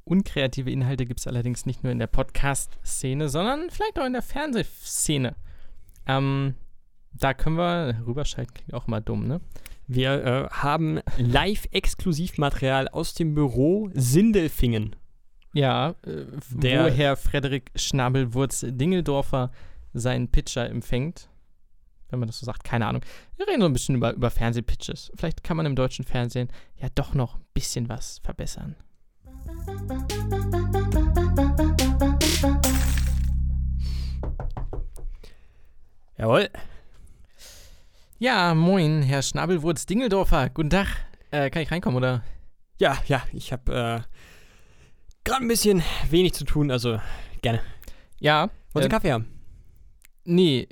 Unkreative 0.05 0.71
Inhalte 0.71 1.05
gibt 1.05 1.19
es 1.19 1.27
allerdings 1.27 1.65
nicht 1.65 1.83
nur 1.83 1.91
in 1.91 1.99
der 1.99 2.07
Podcast-Szene, 2.07 3.29
sondern 3.29 3.69
vielleicht 3.69 3.99
auch 3.99 4.05
in 4.05 4.13
der 4.13 4.21
Fernsehszene. 4.21 5.35
Ähm, 6.07 6.55
da 7.11 7.33
können 7.33 7.57
wir 7.57 8.01
rüberschalten, 8.05 8.53
klingt 8.53 8.73
auch 8.73 8.87
mal 8.87 9.01
dumm, 9.01 9.27
ne? 9.27 9.41
Wir 9.87 10.23
äh, 10.23 10.47
haben 10.49 10.99
Live-Exklusivmaterial 11.17 12.87
aus 12.87 13.13
dem 13.13 13.35
Büro 13.35 13.89
Sindelfingen 13.93 14.95
ja, 15.55 15.95
äh, 16.05 16.25
der, 16.49 16.85
wo 16.85 16.89
Herr 16.89 17.15
Frederik 17.15 17.71
Schnabelwurz-Dingeldorfer 17.75 19.51
seinen 19.93 20.29
Pitcher 20.29 20.69
empfängt. 20.69 21.29
Wenn 22.09 22.19
man 22.19 22.27
das 22.27 22.39
so 22.39 22.45
sagt, 22.45 22.65
keine 22.65 22.85
Ahnung. 22.85 23.01
Wir 23.37 23.47
reden 23.47 23.61
so 23.61 23.67
ein 23.67 23.73
bisschen 23.73 23.95
über, 23.95 24.13
über 24.13 24.29
Fernsehpitches. 24.29 25.13
Vielleicht 25.15 25.45
kann 25.45 25.55
man 25.55 25.65
im 25.65 25.75
deutschen 25.75 26.03
Fernsehen 26.03 26.49
ja 26.75 26.89
doch 26.93 27.13
noch 27.13 27.37
ein 27.37 27.45
bisschen 27.53 27.87
was 27.87 28.19
verbessern. 28.19 28.75
Jawohl. 36.17 36.49
Ja, 38.17 38.53
moin, 38.53 39.01
Herr 39.03 39.21
Schnabelwurz-Dingeldorfer. 39.21 40.49
Guten 40.49 40.69
Tag. 40.69 40.87
Äh, 41.31 41.49
kann 41.49 41.61
ich 41.61 41.71
reinkommen, 41.71 41.97
oder? 41.97 42.23
Ja, 42.79 42.97
ja, 43.07 43.23
ich 43.33 43.51
habe 43.51 43.73
äh, 43.73 44.01
gerade 45.23 45.43
ein 45.43 45.47
bisschen 45.47 45.83
wenig 46.09 46.33
zu 46.33 46.45
tun, 46.45 46.71
also 46.71 46.99
gerne. 47.41 47.61
Ja. 48.19 48.49
Wollen 48.73 48.83
Sie 48.83 48.87
äh, 48.87 48.89
Kaffee 48.89 49.11
haben? 49.11 49.27
Nee, 50.23 50.67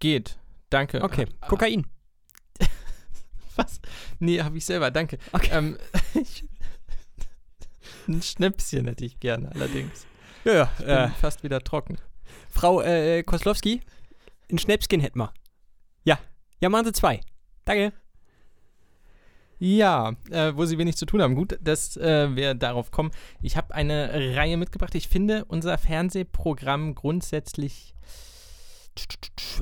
geht. 0.00 0.38
Danke. 0.70 1.02
Okay, 1.02 1.26
ah, 1.40 1.46
Kokain. 1.46 1.86
Was? 3.56 3.80
Nee, 4.18 4.42
habe 4.42 4.58
ich 4.58 4.64
selber, 4.64 4.90
danke. 4.90 5.18
Okay. 5.32 5.50
Ähm, 5.52 5.78
ein 8.08 8.22
Schnäpschen 8.22 8.86
hätte 8.86 9.04
ich 9.04 9.20
gerne, 9.20 9.50
allerdings. 9.54 10.06
Ja, 10.44 10.54
ja. 10.54 10.70
Ich 10.78 10.84
bin 10.84 10.94
äh, 10.94 11.08
fast 11.10 11.42
wieder 11.42 11.60
trocken. 11.60 11.98
Frau 12.50 12.80
äh, 12.80 13.22
Koslowski, 13.22 13.80
ein 14.50 14.58
Schnäpschen 14.58 15.00
hätten 15.00 15.18
wir. 15.18 15.32
Ja. 16.04 16.18
Ja, 16.60 16.68
machen 16.68 16.86
Sie 16.86 16.92
zwei. 16.92 17.20
Danke. 17.64 17.92
Ja, 19.58 20.14
äh, 20.30 20.52
wo 20.54 20.64
sie 20.64 20.78
wenig 20.78 20.96
zu 20.96 21.04
tun 21.04 21.20
haben. 21.20 21.34
Gut, 21.34 21.58
dass 21.60 21.96
äh, 21.96 22.34
wir 22.36 22.54
darauf 22.54 22.90
kommen. 22.92 23.10
Ich 23.42 23.56
habe 23.56 23.74
eine 23.74 24.36
Reihe 24.36 24.56
mitgebracht. 24.56 24.94
Ich 24.94 25.08
finde 25.08 25.44
unser 25.46 25.76
Fernsehprogramm 25.78 26.94
grundsätzlich. 26.94 27.94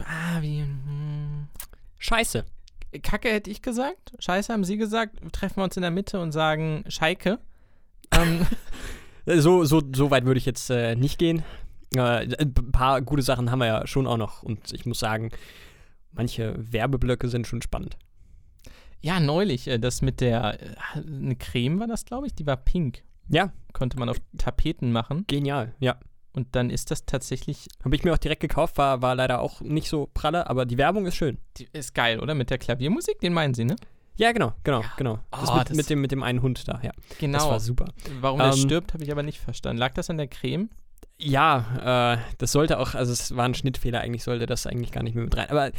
Ah, 0.05 0.41
wie, 0.43 0.61
hm. 0.61 1.49
Scheiße. 1.99 2.45
Kacke 3.03 3.31
hätte 3.31 3.51
ich 3.51 3.63
gesagt. 3.63 4.13
Scheiße 4.19 4.53
haben 4.53 4.65
Sie 4.65 4.77
gesagt. 4.77 5.17
Treffen 5.33 5.57
wir 5.57 5.65
uns 5.65 5.77
in 5.77 5.83
der 5.83 5.91
Mitte 5.91 6.21
und 6.21 6.33
sagen 6.33 6.85
Scheike. 6.89 7.39
Ähm. 8.17 8.47
so, 9.41 9.65
so, 9.65 9.83
so 9.95 10.11
weit 10.11 10.25
würde 10.25 10.39
ich 10.39 10.47
jetzt 10.47 10.71
äh, 10.71 10.95
nicht 10.97 11.19
gehen. 11.19 11.43
Äh, 11.95 12.37
ein 12.39 12.55
paar 12.73 13.03
gute 13.03 13.23
Sachen 13.23 13.51
haben 13.51 13.59
wir 13.61 13.67
ja 13.67 13.87
schon 13.87 14.07
auch 14.07 14.17
noch. 14.17 14.43
Und 14.43 14.73
ich 14.73 14.87
muss 14.87 14.99
sagen, 14.99 15.31
manche 16.13 16.55
Werbeblöcke 16.57 17.29
sind 17.29 17.47
schon 17.47 17.63
spannend. 17.63 17.97
Ja, 19.01 19.21
neulich, 19.21 19.69
äh, 19.69 19.79
das 19.79 20.03
mit 20.03 20.21
der, 20.21 20.61
äh, 20.61 20.75
eine 20.97 21.37
Creme 21.37 21.81
war 21.81 21.87
das, 21.87 22.05
glaube 22.05 22.27
ich, 22.27 22.35
die 22.35 22.47
war 22.47 22.57
pink. 22.57 23.03
Ja. 23.29 23.53
Konnte 23.73 23.99
man 23.99 24.09
auf 24.09 24.17
Tapeten 24.39 24.93
machen. 24.93 25.25
Genial, 25.27 25.75
ja. 25.81 25.97
Und 26.33 26.55
dann 26.55 26.71
ist 26.71 26.91
das 26.91 27.07
tatsächlich. 27.07 27.67
Habe 27.83 27.97
ich 27.97 28.05
mir 28.05 28.13
auch 28.13 28.19
direkt 28.19 28.43
gekauft, 28.43 28.77
war, 28.77 29.01
war 29.01 29.15
leider 29.15 29.41
auch 29.41 29.63
nicht 29.63 29.89
so 29.89 30.11
pralle, 30.13 30.49
aber 30.49 30.67
die 30.67 30.77
Werbung 30.77 31.07
ist 31.07 31.17
schön. 31.17 31.39
Die 31.57 31.67
ist 31.73 31.95
geil, 31.95 32.21
oder? 32.21 32.35
Mit 32.35 32.51
der 32.51 32.59
Klaviermusik, 32.59 33.21
den 33.21 33.33
meinen 33.33 33.55
Sie, 33.55 33.65
ne? 33.65 33.77
Ja, 34.17 34.33
genau, 34.33 34.53
genau, 34.65 34.83
genau. 34.97 35.19
Das 35.31 35.51
Oh, 35.51 35.55
mit, 35.57 35.71
das- 35.71 35.77
mit, 35.77 35.91
dem, 35.91 36.01
mit 36.01 36.13
dem 36.13 36.23
einen 36.23 36.43
Hund 36.43 36.67
da, 36.69 36.81
ja. 36.83 36.93
Genau. 37.19 37.39
Das 37.39 37.49
war 37.49 37.61
super. 37.61 37.87
Warum 38.21 38.41
Ähm, 38.41 38.53
stirbt, 38.53 38.95
habe 38.95 39.05
ich 39.05 39.13
aber 39.13 39.23
nicht 39.23 39.39
verstanden. 39.39 39.79
Lag 39.79 39.93
das 39.95 40.09
an 40.11 40.17
der 40.17 40.29
Creme? 40.29 40.71
Ja, 41.19 42.15
äh, 42.15 42.19
das 42.39 42.53
sollte 42.53 42.79
auch, 42.79 42.95
also 42.95 43.13
es 43.13 43.37
war 43.37 43.45
ein 43.45 43.55
Schnittfehler, 43.55 44.01
eigentlich 44.01 44.25
sollte 44.25 44.47
das 44.47 44.67
eigentlich 44.67 44.93
gar 44.93 45.03
nicht 45.03 45.15
mehr 45.15 45.25
mit 45.25 45.37
rein. 45.37 45.51
Aber 45.51 45.71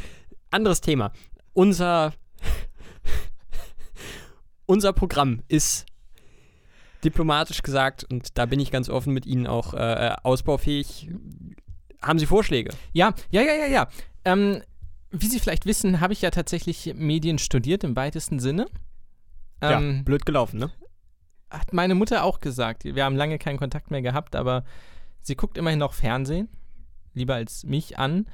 anderes 0.50 0.80
Thema. 0.80 1.12
Unser, 1.52 2.12
unser 4.66 4.92
Programm 4.92 5.42
ist 5.48 5.86
diplomatisch 7.04 7.62
gesagt, 7.62 8.04
und 8.10 8.36
da 8.38 8.46
bin 8.46 8.60
ich 8.60 8.70
ganz 8.70 8.88
offen 8.88 9.12
mit 9.12 9.26
Ihnen 9.26 9.46
auch 9.46 9.74
äh, 9.74 10.14
ausbaufähig. 10.22 11.10
Haben 12.02 12.18
Sie 12.18 12.26
Vorschläge? 12.26 12.70
Ja, 12.92 13.14
ja, 13.30 13.42
ja, 13.42 13.54
ja, 13.54 13.66
ja. 13.66 13.88
Ähm, 14.24 14.62
wie 15.10 15.26
Sie 15.26 15.40
vielleicht 15.40 15.66
wissen, 15.66 16.00
habe 16.00 16.12
ich 16.12 16.22
ja 16.22 16.30
tatsächlich 16.30 16.92
Medien 16.94 17.38
studiert 17.38 17.84
im 17.84 17.96
weitesten 17.96 18.38
Sinne. 18.40 18.66
Ähm, 19.60 20.04
blöd 20.04 20.24
gelaufen, 20.26 20.58
ne? 20.60 20.70
Hat 21.50 21.72
meine 21.72 21.94
Mutter 21.94 22.24
auch 22.24 22.40
gesagt. 22.40 22.84
Wir 22.84 23.04
haben 23.04 23.16
lange 23.16 23.38
keinen 23.38 23.58
Kontakt 23.58 23.90
mehr 23.90 24.02
gehabt, 24.02 24.36
aber 24.36 24.64
sie 25.20 25.34
guckt 25.34 25.56
immerhin 25.58 25.78
noch 25.78 25.94
Fernsehen. 25.94 26.48
Lieber 27.14 27.34
als 27.34 27.64
mich 27.64 27.98
an. 27.98 28.26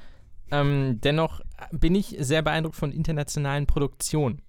Ähm, 0.51 0.99
dennoch 1.01 1.41
bin 1.71 1.95
ich 1.95 2.15
sehr 2.19 2.41
beeindruckt 2.41 2.75
von 2.75 2.91
internationalen 2.91 3.65
Produktionen. 3.65 4.41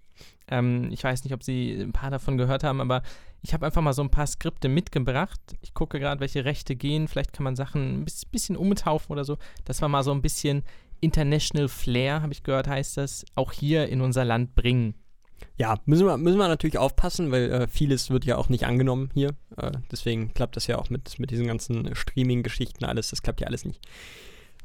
Ähm, 0.48 0.90
ich 0.92 1.02
weiß 1.02 1.24
nicht, 1.24 1.32
ob 1.32 1.42
Sie 1.42 1.72
ein 1.80 1.92
paar 1.92 2.10
davon 2.10 2.36
gehört 2.36 2.64
haben, 2.64 2.80
aber 2.80 3.02
ich 3.40 3.54
habe 3.54 3.64
einfach 3.64 3.82
mal 3.82 3.92
so 3.92 4.02
ein 4.02 4.10
paar 4.10 4.26
Skripte 4.26 4.68
mitgebracht. 4.68 5.40
Ich 5.62 5.72
gucke 5.72 5.98
gerade, 6.00 6.20
welche 6.20 6.44
Rechte 6.44 6.76
gehen. 6.76 7.08
Vielleicht 7.08 7.32
kann 7.32 7.44
man 7.44 7.56
Sachen 7.56 8.00
ein 8.00 8.04
bis- 8.04 8.26
bisschen 8.26 8.56
umtaufen 8.56 9.12
oder 9.12 9.24
so. 9.24 9.38
Das 9.64 9.80
war 9.80 9.88
mal 9.88 10.02
so 10.02 10.12
ein 10.12 10.22
bisschen 10.22 10.64
International 11.00 11.68
Flair, 11.68 12.22
habe 12.22 12.32
ich 12.32 12.42
gehört, 12.42 12.68
heißt 12.68 12.96
das, 12.96 13.24
auch 13.34 13.52
hier 13.52 13.88
in 13.88 14.00
unser 14.00 14.24
Land 14.24 14.54
bringen. 14.54 14.94
Ja, 15.58 15.76
müssen 15.84 16.06
wir, 16.06 16.16
müssen 16.16 16.38
wir 16.38 16.48
natürlich 16.48 16.78
aufpassen, 16.78 17.30
weil 17.30 17.50
äh, 17.52 17.68
vieles 17.68 18.10
wird 18.10 18.24
ja 18.24 18.36
auch 18.36 18.48
nicht 18.48 18.64
angenommen 18.66 19.10
hier. 19.14 19.30
Äh, 19.56 19.72
deswegen 19.90 20.32
klappt 20.34 20.56
das 20.56 20.66
ja 20.66 20.78
auch 20.78 20.88
mit, 20.90 21.18
mit 21.18 21.30
diesen 21.30 21.46
ganzen 21.46 21.94
Streaming-Geschichten 21.94 22.84
alles. 22.84 23.08
Das 23.10 23.22
klappt 23.22 23.40
ja 23.40 23.46
alles 23.46 23.64
nicht. 23.64 23.80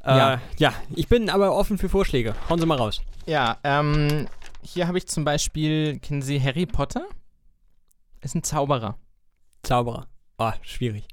Äh, 0.03 0.17
Ja. 0.17 0.41
ja, 0.57 0.73
ich 0.95 1.07
bin 1.07 1.29
aber 1.29 1.55
offen 1.55 1.77
für 1.77 1.89
Vorschläge. 1.89 2.35
Hauen 2.49 2.59
Sie 2.59 2.65
mal 2.65 2.77
raus. 2.77 3.01
Ja, 3.25 3.57
ähm, 3.63 4.27
hier 4.63 4.87
habe 4.87 4.97
ich 4.97 5.07
zum 5.07 5.23
Beispiel, 5.25 5.99
kennen 5.99 6.21
Sie 6.21 6.41
Harry 6.41 6.65
Potter? 6.65 7.05
Ist 8.21 8.35
ein 8.35 8.43
Zauberer. 8.43 8.97
Zauberer. 9.63 10.07
Ah, 10.37 10.53
schwierig. 10.61 11.05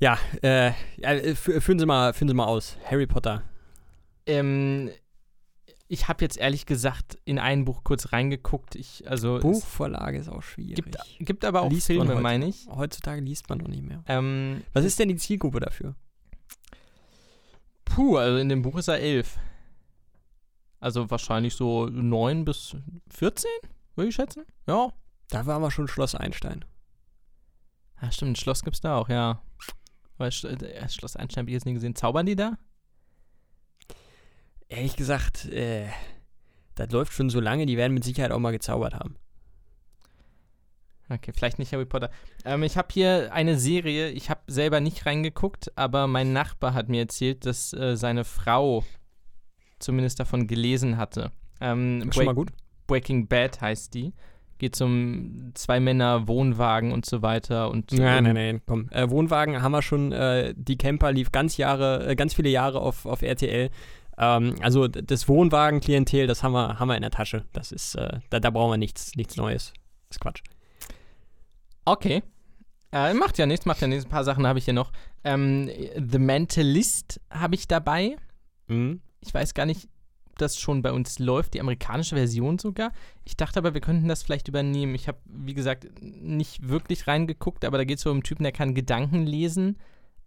Ja, 0.00 0.18
äh, 0.42 0.68
ja, 0.96 1.12
äh, 1.14 1.32
fü- 1.32 1.60
führen 1.60 1.78
Sie 1.78 1.86
mal, 1.86 2.12
führen 2.12 2.28
Sie 2.28 2.34
mal 2.34 2.46
aus. 2.46 2.76
Harry 2.88 3.06
Potter. 3.06 3.42
Ähm, 4.28 4.90
ich 5.88 6.06
habe 6.08 6.22
jetzt 6.22 6.36
ehrlich 6.36 6.66
gesagt 6.66 7.18
in 7.24 7.38
ein 7.38 7.64
Buch 7.64 7.82
kurz 7.82 8.12
reingeguckt. 8.12 8.74
Ich, 8.74 9.08
also 9.08 9.36
es 9.36 9.42
Buchvorlage 9.42 10.18
ist 10.18 10.28
auch 10.28 10.42
schwierig. 10.42 10.76
gibt, 10.76 10.98
gibt 11.18 11.44
aber 11.44 11.62
auch 11.62 11.70
Liest 11.70 11.86
Filme, 11.86 12.14
meine 12.16 12.46
ich. 12.46 12.68
Heutzutage 12.70 13.22
liest 13.22 13.48
man 13.48 13.58
doch 13.58 13.68
nicht 13.68 13.82
mehr. 13.82 14.04
Ähm, 14.06 14.62
Was 14.74 14.84
ist 14.84 14.98
denn 14.98 15.08
die 15.08 15.16
Zielgruppe 15.16 15.60
dafür? 15.60 15.94
puh, 17.98 18.16
also 18.16 18.38
in 18.38 18.48
dem 18.48 18.62
Buch 18.62 18.76
ist 18.76 18.88
er 18.88 19.00
elf. 19.00 19.38
Also 20.78 21.10
wahrscheinlich 21.10 21.54
so 21.54 21.86
neun 21.86 22.44
bis 22.44 22.76
14, 23.10 23.50
würde 23.96 24.08
ich 24.10 24.14
schätzen. 24.14 24.44
Ja. 24.66 24.92
Da 25.30 25.46
war 25.46 25.56
aber 25.56 25.70
schon 25.70 25.88
Schloss 25.88 26.14
Einstein. 26.14 26.64
Ah, 27.96 28.12
stimmt, 28.12 28.32
ein 28.32 28.36
Schloss 28.36 28.62
gibt's 28.62 28.80
da 28.80 28.96
auch, 28.96 29.08
ja. 29.08 29.42
Aber 30.16 30.28
äh, 30.28 30.88
Schloss 30.88 31.16
Einstein 31.16 31.42
habe 31.42 31.50
ich 31.50 31.54
jetzt 31.54 31.66
nie 31.66 31.74
gesehen. 31.74 31.96
Zaubern 31.96 32.26
die 32.26 32.36
da? 32.36 32.56
Ehrlich 34.68 34.96
gesagt, 34.96 35.46
äh, 35.46 35.86
das 36.74 36.90
läuft 36.90 37.12
schon 37.12 37.30
so 37.30 37.40
lange, 37.40 37.66
die 37.66 37.76
werden 37.76 37.94
mit 37.94 38.04
Sicherheit 38.04 38.32
auch 38.32 38.38
mal 38.38 38.52
gezaubert 38.52 38.94
haben. 38.94 39.16
Okay, 41.10 41.32
vielleicht 41.34 41.58
nicht 41.58 41.72
Harry 41.72 41.86
Potter. 41.86 42.10
Ähm, 42.44 42.62
ich 42.62 42.76
habe 42.76 42.88
hier 42.92 43.32
eine 43.32 43.58
Serie, 43.58 44.10
ich 44.10 44.28
habe 44.28 44.40
selber 44.46 44.80
nicht 44.80 45.06
reingeguckt, 45.06 45.72
aber 45.76 46.06
mein 46.06 46.32
Nachbar 46.32 46.74
hat 46.74 46.88
mir 46.90 47.00
erzählt, 47.00 47.46
dass 47.46 47.72
äh, 47.72 47.96
seine 47.96 48.24
Frau 48.24 48.84
zumindest 49.78 50.20
davon 50.20 50.46
gelesen 50.46 50.98
hatte. 50.98 51.32
Ähm, 51.60 52.10
schon 52.12 52.26
mal 52.26 52.34
gut. 52.34 52.50
Breaking 52.86 53.26
Bad 53.26 53.60
heißt 53.60 53.94
die. 53.94 54.12
Geht 54.58 54.80
um 54.80 55.52
zwei 55.54 55.78
Männer, 55.78 56.26
Wohnwagen 56.26 56.92
und 56.92 57.06
so 57.06 57.22
weiter. 57.22 57.70
Und 57.70 57.92
Nein, 57.92 58.24
nein, 58.24 58.34
nein, 58.34 58.62
komm. 58.66 58.88
Äh, 58.90 59.08
Wohnwagen 59.08 59.62
haben 59.62 59.72
wir 59.72 59.82
schon, 59.82 60.10
äh, 60.10 60.52
die 60.56 60.76
Camper 60.76 61.12
lief 61.12 61.30
ganz 61.30 61.56
Jahre, 61.56 62.08
äh, 62.08 62.16
ganz 62.16 62.34
viele 62.34 62.48
Jahre 62.48 62.80
auf, 62.80 63.06
auf 63.06 63.22
RTL. 63.22 63.70
Ähm, 64.18 64.56
also 64.60 64.88
das 64.88 65.28
Wohnwagen-Klientel, 65.28 66.26
das 66.26 66.42
haben 66.42 66.52
wir, 66.52 66.78
haben 66.78 66.88
wir 66.88 66.96
in 66.96 67.02
der 67.02 67.10
Tasche. 67.10 67.44
Das 67.52 67.72
ist, 67.72 67.94
äh, 67.94 68.18
da, 68.30 68.40
da 68.40 68.50
brauchen 68.50 68.72
wir 68.72 68.76
nichts, 68.76 69.14
nichts 69.14 69.36
Neues. 69.36 69.72
Das 70.08 70.16
ist 70.16 70.20
Quatsch. 70.20 70.42
Okay. 71.84 72.22
Äh, 72.90 73.14
macht 73.14 73.38
ja 73.38 73.46
nichts, 73.46 73.64
macht 73.64 73.80
ja 73.80 73.86
nichts. 73.86 74.06
Ein 74.06 74.10
paar 74.10 74.24
Sachen 74.24 74.46
habe 74.46 74.58
ich 74.58 74.64
hier 74.64 74.74
noch. 74.74 74.92
Ähm, 75.22 75.70
The 75.94 76.18
Mentalist 76.18 77.20
habe 77.30 77.54
ich 77.54 77.68
dabei. 77.68 78.16
Mhm. 78.66 79.00
Ich 79.20 79.32
weiß 79.32 79.54
gar 79.54 79.66
nicht, 79.66 79.88
ob 80.30 80.38
das 80.38 80.58
schon 80.58 80.82
bei 80.82 80.92
uns 80.92 81.18
läuft, 81.18 81.54
die 81.54 81.60
amerikanische 81.60 82.16
Version 82.16 82.58
sogar. 82.58 82.92
Ich 83.24 83.36
dachte 83.36 83.58
aber, 83.58 83.74
wir 83.74 83.80
könnten 83.80 84.08
das 84.08 84.22
vielleicht 84.22 84.48
übernehmen. 84.48 84.94
Ich 84.94 85.06
habe, 85.06 85.18
wie 85.26 85.54
gesagt, 85.54 85.86
nicht 86.00 86.68
wirklich 86.68 87.06
reingeguckt, 87.06 87.64
aber 87.64 87.78
da 87.78 87.84
geht 87.84 87.98
es 87.98 88.04
so 88.04 88.10
um 88.10 88.16
einen 88.16 88.22
Typen, 88.22 88.42
der 88.42 88.52
kann 88.52 88.74
Gedanken 88.74 89.26
lesen 89.26 89.76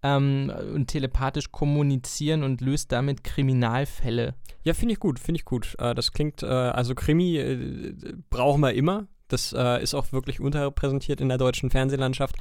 ähm, 0.04 0.52
und 0.74 0.88
telepathisch 0.88 1.52
kommunizieren 1.52 2.44
und 2.44 2.62
löst 2.62 2.92
damit 2.92 3.24
Kriminalfälle. 3.24 4.36
Ja, 4.64 4.74
finde 4.74 4.94
ich 4.94 5.00
gut, 5.00 5.20
finde 5.20 5.40
ich 5.40 5.46
gut. 5.46 5.76
Äh, 5.80 5.96
das 5.96 6.12
klingt, 6.12 6.44
äh, 6.44 6.48
also 6.48 6.96
Krimi 6.96 7.38
äh, 7.38 7.94
brauchen 8.30 8.62
wir 8.62 8.74
immer. 8.74 9.08
Das 9.28 9.54
äh, 9.54 9.82
ist 9.82 9.94
auch 9.94 10.12
wirklich 10.12 10.40
unterrepräsentiert 10.40 11.22
in 11.22 11.30
der 11.30 11.38
deutschen 11.38 11.70
Fernsehlandschaft. 11.70 12.36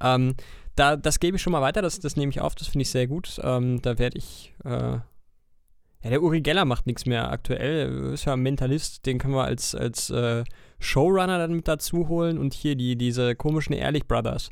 Ähm, 0.00 0.34
da, 0.76 0.96
das 0.96 1.20
gebe 1.20 1.36
ich 1.36 1.42
schon 1.42 1.52
mal 1.52 1.62
weiter, 1.62 1.82
das, 1.82 2.00
das 2.00 2.16
nehme 2.16 2.30
ich 2.30 2.40
auf, 2.40 2.54
das 2.54 2.68
finde 2.68 2.82
ich 2.82 2.90
sehr 2.90 3.06
gut. 3.06 3.40
Ähm, 3.42 3.80
da 3.80 3.98
werde 3.98 4.18
ich, 4.18 4.52
äh, 4.64 4.98
ja, 4.98 6.10
der 6.10 6.22
Uri 6.22 6.42
Geller 6.42 6.64
macht 6.64 6.86
nichts 6.86 7.06
mehr 7.06 7.30
aktuell, 7.30 8.12
ist 8.12 8.24
ja 8.26 8.34
ein 8.34 8.40
Mentalist, 8.40 9.06
den 9.06 9.18
können 9.18 9.34
wir 9.34 9.44
als, 9.44 9.74
als 9.74 10.10
äh, 10.10 10.44
Showrunner 10.80 11.38
dann 11.38 11.54
mit 11.54 11.68
dazu 11.68 12.08
holen 12.08 12.38
und 12.38 12.52
hier 12.52 12.74
die, 12.74 12.96
diese 12.96 13.34
komischen 13.36 13.72
Ehrlich 13.72 14.06
Brothers. 14.06 14.50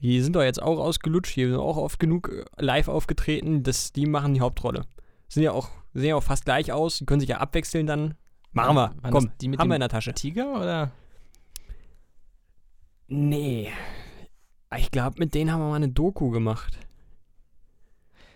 Die 0.00 0.20
sind 0.22 0.34
doch 0.34 0.42
jetzt 0.42 0.62
auch 0.62 0.78
ausgelutscht, 0.78 1.36
die 1.36 1.46
sind 1.46 1.56
auch 1.56 1.76
oft 1.76 2.00
genug 2.00 2.30
äh, 2.30 2.44
live 2.58 2.88
aufgetreten, 2.88 3.62
das, 3.62 3.92
die 3.92 4.06
machen 4.06 4.34
die 4.34 4.40
Hauptrolle. 4.40 4.86
Sind 5.28 5.42
ja 5.42 5.52
auch, 5.52 5.68
sehen 5.92 6.10
ja 6.10 6.16
auch 6.16 6.22
fast 6.22 6.44
gleich 6.44 6.72
aus, 6.72 6.98
die 6.98 7.06
können 7.06 7.20
sich 7.20 7.28
ja 7.28 7.38
abwechseln 7.38 7.86
dann. 7.86 8.14
Machen 8.52 8.74
wir, 8.74 8.94
Waren 9.02 9.12
komm, 9.12 9.30
die 9.40 9.48
mit 9.48 9.60
haben 9.60 9.68
wir 9.68 9.76
in 9.76 9.80
der 9.80 9.88
Tasche. 9.88 10.12
Tiger 10.12 10.60
oder? 10.60 10.90
Nee. 13.06 13.70
Ich 14.76 14.90
glaube, 14.90 15.16
mit 15.18 15.34
denen 15.34 15.52
haben 15.52 15.60
wir 15.60 15.68
mal 15.68 15.76
eine 15.76 15.88
Doku 15.88 16.30
gemacht. 16.30 16.78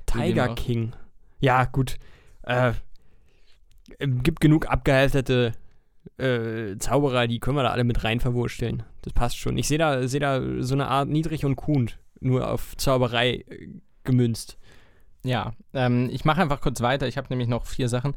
Tiger. 0.06 0.54
King. 0.54 0.92
Ja, 1.40 1.64
gut. 1.64 1.96
Äh, 2.42 2.74
gibt 3.98 4.40
genug 4.40 4.66
abgehaltete 4.66 5.52
äh, 6.18 6.76
Zauberer, 6.78 7.26
die 7.26 7.40
können 7.40 7.56
wir 7.56 7.62
da 7.62 7.70
alle 7.70 7.84
mit 7.84 8.04
rein 8.04 8.20
verwursteln. 8.20 8.82
Das 9.02 9.12
passt 9.12 9.38
schon. 9.38 9.58
Ich 9.58 9.68
sehe 9.68 9.78
da, 9.78 10.06
seh 10.06 10.18
da 10.18 10.40
so 10.62 10.74
eine 10.74 10.88
Art 10.88 11.08
Niedrig 11.08 11.44
und 11.44 11.56
Kuhn, 11.56 11.90
nur 12.20 12.50
auf 12.50 12.76
Zauberei 12.76 13.44
äh, 13.48 13.68
gemünzt. 14.04 14.58
Ja, 15.24 15.54
ähm, 15.72 16.10
ich 16.12 16.24
mache 16.24 16.42
einfach 16.42 16.60
kurz 16.60 16.80
weiter. 16.80 17.08
Ich 17.08 17.16
habe 17.16 17.28
nämlich 17.30 17.48
noch 17.48 17.66
vier 17.66 17.88
Sachen. 17.88 18.14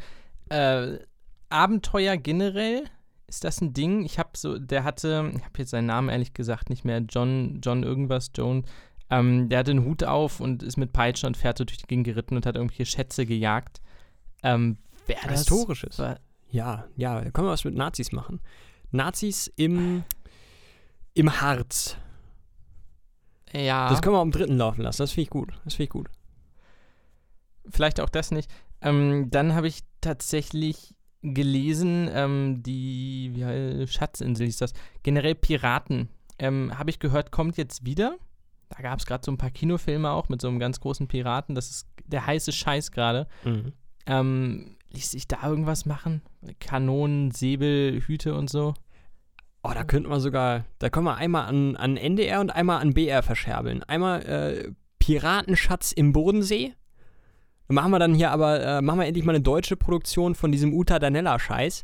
Äh, 0.49 0.97
Abenteuer 1.49 2.17
generell, 2.17 2.83
ist 3.27 3.43
das 3.43 3.61
ein 3.61 3.73
Ding? 3.73 4.03
Ich 4.03 4.19
habe 4.19 4.29
so, 4.35 4.57
der 4.59 4.83
hatte, 4.83 5.31
ich 5.35 5.43
habe 5.43 5.57
jetzt 5.57 5.69
seinen 5.71 5.85
Namen 5.85 6.09
ehrlich 6.09 6.33
gesagt 6.33 6.69
nicht 6.69 6.83
mehr, 6.85 6.99
John, 6.99 7.59
John 7.63 7.83
irgendwas, 7.83 8.31
Joan. 8.35 8.65
Ähm, 9.09 9.47
der 9.47 9.59
hatte 9.59 9.71
einen 9.71 9.85
Hut 9.85 10.03
auf 10.03 10.41
und 10.41 10.63
ist 10.63 10.75
mit 10.75 10.91
Peitsche 10.91 11.27
und 11.27 11.37
Pferd 11.37 11.57
so 11.57 11.63
durch 11.63 11.77
die 11.77 11.87
Gegend 11.87 12.05
geritten 12.05 12.35
und 12.35 12.45
hat 12.45 12.55
irgendwelche 12.57 12.85
Schätze 12.85 13.25
gejagt. 13.25 13.81
Ähm, 14.43 14.77
wer 15.07 15.15
das? 15.23 15.39
Historisches. 15.39 15.99
war- 15.99 16.19
Ja, 16.49 16.85
ja, 16.95 17.21
da 17.21 17.31
können 17.31 17.47
wir 17.47 17.51
was 17.51 17.65
mit 17.65 17.75
Nazis 17.75 18.11
machen. 18.11 18.39
Nazis 18.91 19.51
im, 19.55 20.03
im 21.13 21.41
Harz. 21.41 21.97
Ja, 23.53 23.89
Das 23.89 24.01
können 24.01 24.15
wir 24.15 24.19
am 24.19 24.31
dritten 24.31 24.57
laufen 24.57 24.81
lassen. 24.81 25.01
Das 25.01 25.11
finde 25.11 25.23
ich 25.23 25.29
gut. 25.29 25.49
Das 25.63 25.75
finde 25.75 25.83
ich 25.85 25.89
gut. 25.89 26.09
vielleicht 27.69 27.99
auch 27.99 28.09
das 28.09 28.31
nicht. 28.31 28.49
Ähm, 28.81 29.29
dann 29.29 29.53
habe 29.55 29.67
ich 29.67 29.83
tatsächlich 30.01 30.95
gelesen, 31.21 32.09
ähm, 32.13 32.61
die 32.63 33.31
wie 33.33 33.45
heißt, 33.45 33.93
Schatzinsel 33.93 34.45
hieß 34.45 34.57
das. 34.57 34.73
Generell 35.03 35.35
Piraten. 35.35 36.09
Ähm, 36.39 36.77
habe 36.77 36.89
ich 36.91 36.99
gehört, 36.99 37.31
kommt 37.31 37.57
jetzt 37.57 37.85
wieder. 37.85 38.15
Da 38.69 38.81
gab 38.81 38.99
es 38.99 39.05
gerade 39.05 39.23
so 39.25 39.31
ein 39.31 39.37
paar 39.37 39.49
Kinofilme 39.49 40.11
auch 40.11 40.29
mit 40.29 40.41
so 40.41 40.47
einem 40.47 40.59
ganz 40.59 40.79
großen 40.79 41.07
Piraten. 41.07 41.55
Das 41.55 41.69
ist 41.69 41.87
der 42.05 42.25
heiße 42.25 42.51
Scheiß 42.51 42.91
gerade. 42.91 43.27
Mhm. 43.43 43.73
Ähm, 44.05 44.76
ließ 44.97 45.11
sich 45.11 45.27
da 45.27 45.47
irgendwas 45.47 45.85
machen? 45.85 46.21
Kanonen, 46.59 47.29
Säbel, 47.29 48.01
Hüte 48.01 48.33
und 48.33 48.49
so? 48.49 48.73
Oh, 49.63 49.71
da 49.73 49.83
könnten 49.83 50.09
wir 50.09 50.19
sogar, 50.19 50.65
da 50.79 50.89
können 50.89 51.05
wir 51.05 51.17
einmal 51.17 51.45
an, 51.45 51.75
an 51.75 51.97
NDR 51.97 52.41
und 52.41 52.49
einmal 52.49 52.81
an 52.81 52.93
BR 52.93 53.21
verscherbeln. 53.21 53.83
Einmal 53.83 54.23
äh, 54.23 54.71
Piratenschatz 54.97 55.91
im 55.91 56.13
Bodensee. 56.13 56.73
Dann 57.67 57.75
machen 57.75 57.91
wir 57.91 57.99
dann 57.99 58.15
hier 58.15 58.31
aber, 58.31 58.63
äh, 58.63 58.81
machen 58.81 58.99
wir 58.99 59.05
endlich 59.05 59.25
mal 59.25 59.35
eine 59.35 59.43
deutsche 59.43 59.75
Produktion 59.75 60.33
von 60.33 60.51
diesem 60.51 60.73
Uta 60.73 60.97
Danella-Scheiß. 60.97 61.83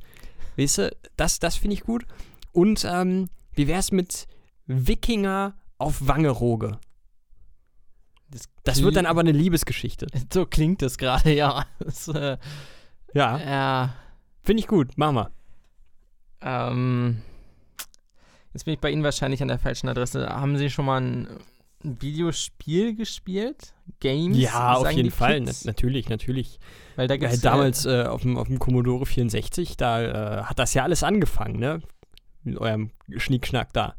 Weißt 0.58 0.78
du, 0.80 0.96
das, 1.16 1.40
das 1.40 1.56
finde 1.56 1.76
ich 1.76 1.82
gut. 1.82 2.06
Und 2.52 2.84
ähm, 2.90 3.30
wie 3.54 3.68
wär's 3.68 3.92
mit 3.92 4.28
Wikinger 4.66 5.56
auf 5.78 6.08
Wangerooge? 6.08 6.80
Das, 8.30 8.50
Das 8.64 8.82
wird 8.82 8.96
dann 8.96 9.06
aber 9.06 9.22
eine 9.22 9.32
Liebesgeschichte. 9.32 10.08
So 10.34 10.48
klingt 10.48 10.82
es 10.82 10.98
gerade, 10.98 11.34
ja. 11.34 11.66
Das, 11.80 12.08
äh, 12.08 12.38
Ja, 13.14 13.38
ja. 13.38 13.96
finde 14.44 14.62
ich 14.62 14.68
gut. 14.68 14.98
Machen 14.98 15.16
wir. 15.16 15.32
Ähm, 16.42 17.22
jetzt 18.54 18.66
bin 18.66 18.74
ich 18.74 18.80
bei 18.80 18.92
Ihnen 18.92 19.04
wahrscheinlich 19.04 19.42
an 19.42 19.48
der 19.48 19.60
falschen 19.60 19.88
Adresse. 19.88 20.28
Haben 20.28 20.58
Sie 20.58 20.70
schon 20.70 20.86
mal 20.86 21.02
ein 21.02 21.28
Videospiel 21.84 22.96
gespielt? 22.96 23.74
Games? 24.00 24.38
Ja, 24.38 24.74
auf 24.76 24.92
jeden 24.92 25.12
Fall. 25.12 25.42
Na, 25.42 25.52
natürlich, 25.64 26.10
natürlich. 26.10 26.60
Weil 26.96 27.08
da 27.08 27.18
gibt's, 27.18 27.42
damals 27.42 27.86
äh, 27.86 28.04
auf, 28.04 28.22
dem, 28.22 28.38
auf 28.38 28.48
dem 28.48 28.60
Commodore 28.60 29.06
64, 29.06 29.78
da 29.78 30.02
äh, 30.40 30.44
hat 30.44 30.60
das 30.60 30.74
ja 30.74 30.84
alles 30.84 31.04
angefangen, 31.04 31.60
ne? 31.60 31.82
Mit 32.44 32.58
eurem 32.58 32.92
Schnickschnack 33.16 33.72
da. 33.74 33.96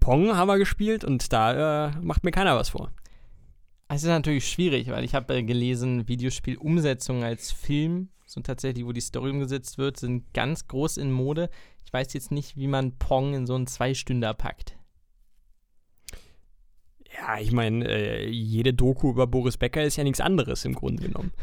Pong 0.00 0.36
haben 0.36 0.48
wir 0.48 0.58
gespielt 0.58 1.04
und 1.04 1.32
da 1.32 1.88
äh, 1.88 1.90
macht 2.00 2.24
mir 2.24 2.30
keiner 2.30 2.56
was 2.56 2.70
vor. 2.70 2.90
Es 3.88 4.02
ist 4.02 4.08
natürlich 4.08 4.46
schwierig, 4.46 4.88
weil 4.88 5.04
ich 5.04 5.14
habe 5.14 5.34
äh, 5.34 5.42
gelesen, 5.42 6.06
Videospielumsetzungen 6.08 7.24
als 7.24 7.50
Film, 7.50 8.10
so 8.26 8.40
tatsächlich, 8.42 8.84
wo 8.84 8.92
die 8.92 9.00
Story 9.00 9.30
umgesetzt 9.30 9.78
wird, 9.78 9.96
sind 9.96 10.32
ganz 10.34 10.68
groß 10.68 10.98
in 10.98 11.10
Mode. 11.10 11.48
Ich 11.84 11.92
weiß 11.92 12.12
jetzt 12.12 12.30
nicht, 12.30 12.56
wie 12.56 12.66
man 12.66 12.98
Pong 12.98 13.32
in 13.32 13.46
so 13.46 13.54
einen 13.54 13.66
Zweistünder 13.66 14.34
packt. 14.34 14.76
Ja, 17.16 17.40
ich 17.40 17.50
meine, 17.50 17.88
äh, 17.88 18.28
jede 18.28 18.74
Doku 18.74 19.10
über 19.10 19.26
Boris 19.26 19.56
Becker 19.56 19.82
ist 19.82 19.96
ja 19.96 20.04
nichts 20.04 20.20
anderes 20.20 20.66
im 20.66 20.74
Grunde 20.74 21.04
genommen. 21.04 21.32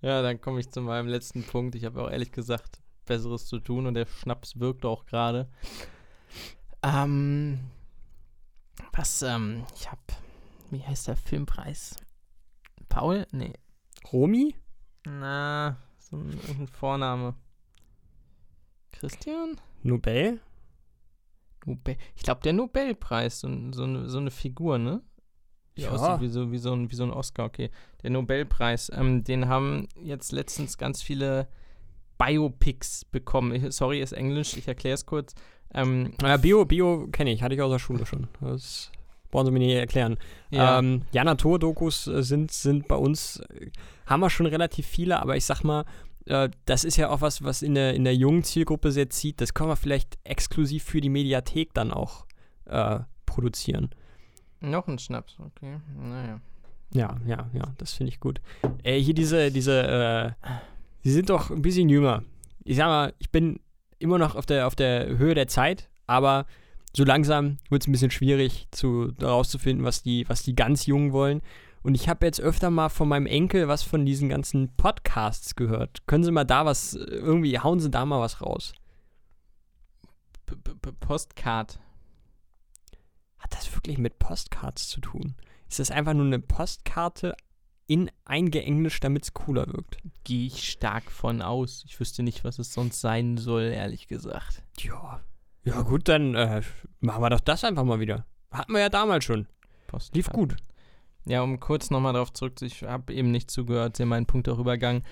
Ja, 0.00 0.20
dann 0.20 0.38
komme 0.38 0.60
ich 0.60 0.68
zu 0.68 0.82
meinem 0.82 1.08
letzten 1.08 1.44
Punkt. 1.44 1.74
Ich 1.76 1.86
habe 1.86 2.02
auch 2.02 2.10
ehrlich 2.10 2.30
gesagt 2.30 2.82
Besseres 3.06 3.46
zu 3.46 3.58
tun 3.58 3.86
und 3.86 3.94
der 3.94 4.04
Schnaps 4.04 4.60
wirkt 4.60 4.84
auch 4.84 5.06
gerade. 5.06 5.48
Ähm, 6.82 7.60
was, 8.92 9.22
ähm, 9.22 9.64
ich 9.74 9.90
habe, 9.90 10.00
wie 10.70 10.82
heißt 10.82 11.08
der 11.08 11.16
Filmpreis? 11.16 11.96
Paul? 12.88 13.26
Nee. 13.32 13.52
Romy? 14.12 14.54
Na, 15.06 15.76
so 15.98 16.16
ein, 16.16 16.30
irgendein 16.32 16.68
Vorname. 16.68 17.34
Christian? 18.92 19.60
Nobel? 19.82 20.40
Nobel. 21.66 21.96
Ich 22.14 22.22
glaube, 22.22 22.40
der 22.42 22.52
Nobelpreis, 22.52 23.40
so, 23.40 23.48
ein- 23.48 23.72
so, 23.72 23.84
eine, 23.84 24.08
so 24.08 24.18
eine 24.18 24.30
Figur, 24.30 24.78
ne? 24.78 25.02
Die 25.76 25.82
Ja. 25.82 25.90
aussieht 25.90 26.20
wie 26.20 26.28
so, 26.28 26.52
wie, 26.52 26.58
so 26.58 26.72
ein, 26.72 26.90
wie 26.90 26.94
so 26.94 27.02
ein 27.04 27.10
Oscar, 27.10 27.46
okay. 27.46 27.70
Der 28.02 28.10
Nobelpreis, 28.10 28.90
ähm, 28.94 29.24
den 29.24 29.48
haben 29.48 29.88
jetzt 30.00 30.30
letztens 30.32 30.78
ganz 30.78 31.02
viele 31.02 31.48
Biopics 32.18 33.04
bekommen. 33.04 33.70
Sorry, 33.70 34.00
ist 34.00 34.12
Englisch, 34.12 34.56
ich 34.56 34.68
erkläre 34.68 34.94
es 34.94 35.06
kurz. 35.06 35.34
Ähm, 35.72 36.12
Ja, 36.22 36.36
Bio, 36.36 36.64
Bio 36.64 37.08
kenne 37.10 37.32
ich, 37.32 37.42
hatte 37.42 37.54
ich 37.54 37.60
aus 37.62 37.70
der 37.72 37.78
Schule 37.78 38.06
schon. 38.06 38.28
Das 38.40 38.90
brauchen 39.30 39.46
Sie 39.46 39.52
mir 39.52 39.58
nicht 39.58 39.74
erklären. 39.74 40.16
ja, 40.50 40.78
Ähm, 40.78 41.02
ja, 41.12 41.24
Naturdokus 41.24 42.04
sind, 42.04 42.52
sind 42.52 42.86
bei 42.88 42.94
uns, 42.96 43.40
äh, 43.40 43.70
haben 44.06 44.20
wir 44.20 44.30
schon 44.30 44.46
relativ 44.46 44.86
viele, 44.86 45.20
aber 45.20 45.36
ich 45.36 45.44
sag 45.44 45.64
mal, 45.64 45.84
äh, 46.26 46.48
das 46.66 46.84
ist 46.84 46.96
ja 46.96 47.10
auch 47.10 47.20
was, 47.20 47.42
was 47.42 47.62
in 47.62 47.74
der, 47.74 47.94
in 47.94 48.04
der 48.04 48.14
jungen 48.14 48.44
Zielgruppe 48.44 48.92
sehr 48.92 49.10
zieht. 49.10 49.40
Das 49.40 49.52
können 49.52 49.70
wir 49.70 49.76
vielleicht 49.76 50.18
exklusiv 50.24 50.84
für 50.84 51.00
die 51.00 51.08
Mediathek 51.08 51.74
dann 51.74 51.90
auch 51.90 52.26
äh, 52.66 53.00
produzieren. 53.26 53.90
noch 54.60 54.86
ein 54.86 54.98
Schnaps, 54.98 55.36
okay. 55.40 55.80
Naja. 55.98 56.40
Ja, 56.92 57.16
ja, 57.26 57.50
ja, 57.52 57.74
das 57.78 57.92
finde 57.94 58.12
ich 58.12 58.20
gut. 58.20 58.40
Äh, 58.84 59.00
hier 59.00 59.14
diese, 59.14 59.50
diese, 59.50 59.82
äh, 59.82 60.50
sie 61.04 61.12
sind 61.12 61.30
doch 61.30 61.50
ein 61.50 61.62
bisschen 61.62 61.88
jünger. 61.88 62.24
Ich 62.64 62.76
sag 62.76 62.86
mal, 62.86 63.14
ich 63.18 63.30
bin 63.30 63.60
immer 63.98 64.18
noch 64.18 64.34
auf 64.34 64.46
der, 64.46 64.66
auf 64.66 64.74
der 64.74 65.16
Höhe 65.18 65.34
der 65.34 65.46
Zeit, 65.46 65.88
aber 66.06 66.46
so 66.96 67.04
langsam 67.04 67.58
wird 67.68 67.82
es 67.82 67.88
ein 67.88 67.92
bisschen 67.92 68.10
schwierig, 68.10 68.66
zu, 68.70 69.12
herauszufinden, 69.18 69.84
was 69.84 70.02
die, 70.02 70.28
was 70.28 70.42
die 70.42 70.56
ganz 70.56 70.86
Jungen 70.86 71.12
wollen. 71.12 71.42
Und 71.82 71.94
ich 71.94 72.08
habe 72.08 72.24
jetzt 72.24 72.40
öfter 72.40 72.70
mal 72.70 72.88
von 72.88 73.08
meinem 73.08 73.26
Enkel 73.26 73.68
was 73.68 73.82
von 73.82 74.06
diesen 74.06 74.30
ganzen 74.30 74.74
Podcasts 74.76 75.54
gehört. 75.54 76.06
Können 76.06 76.24
Sie 76.24 76.32
mal 76.32 76.44
da 76.44 76.64
was, 76.64 76.94
irgendwie, 76.94 77.58
hauen 77.58 77.80
Sie 77.80 77.90
da 77.90 78.06
mal 78.06 78.20
was 78.20 78.40
raus. 78.40 78.72
-p 80.48 80.92
Postcard. 81.00 81.78
Hat 83.38 83.52
das 83.52 83.74
wirklich 83.74 83.98
mit 83.98 84.18
Postcards 84.18 84.88
zu 84.88 85.00
tun? 85.00 85.34
Ist 85.68 85.78
das 85.78 85.90
einfach 85.90 86.14
nur 86.14 86.24
eine 86.24 86.38
Postkarte 86.38 87.36
in 87.86 88.10
eingeenglischt, 88.24 89.04
damit 89.04 89.24
es 89.24 89.34
cooler 89.34 89.66
wirkt? 89.66 89.98
Gehe 90.24 90.46
ich 90.46 90.70
stark 90.70 91.10
von 91.10 91.42
aus. 91.42 91.84
Ich 91.86 91.98
wüsste 92.00 92.22
nicht, 92.22 92.44
was 92.44 92.58
es 92.58 92.72
sonst 92.72 93.00
sein 93.00 93.36
soll, 93.36 93.64
ehrlich 93.64 94.08
gesagt. 94.08 94.62
Ja. 94.78 95.20
Ja, 95.64 95.82
gut, 95.82 96.08
dann 96.08 96.34
äh, 96.34 96.62
machen 97.00 97.22
wir 97.22 97.30
doch 97.30 97.40
das 97.40 97.64
einfach 97.64 97.84
mal 97.84 98.00
wieder. 98.00 98.26
Hatten 98.50 98.72
wir 98.72 98.80
ja 98.80 98.88
damals 98.90 99.24
schon. 99.24 99.46
Postcard. 99.86 100.16
Lief 100.16 100.28
gut. 100.28 100.56
Ja, 101.26 101.42
um 101.42 101.58
kurz 101.58 101.90
nochmal 101.90 102.12
darauf 102.12 102.32
zurück, 102.32 102.60
ich 102.60 102.82
habe 102.82 103.14
eben 103.14 103.30
nicht 103.30 103.50
zugehört, 103.50 103.96
Sie 103.96 104.02
haben 104.02 104.10
meinen 104.10 104.26
Punkt 104.26 104.48
auch 104.48 104.58
übergangen. 104.58 105.02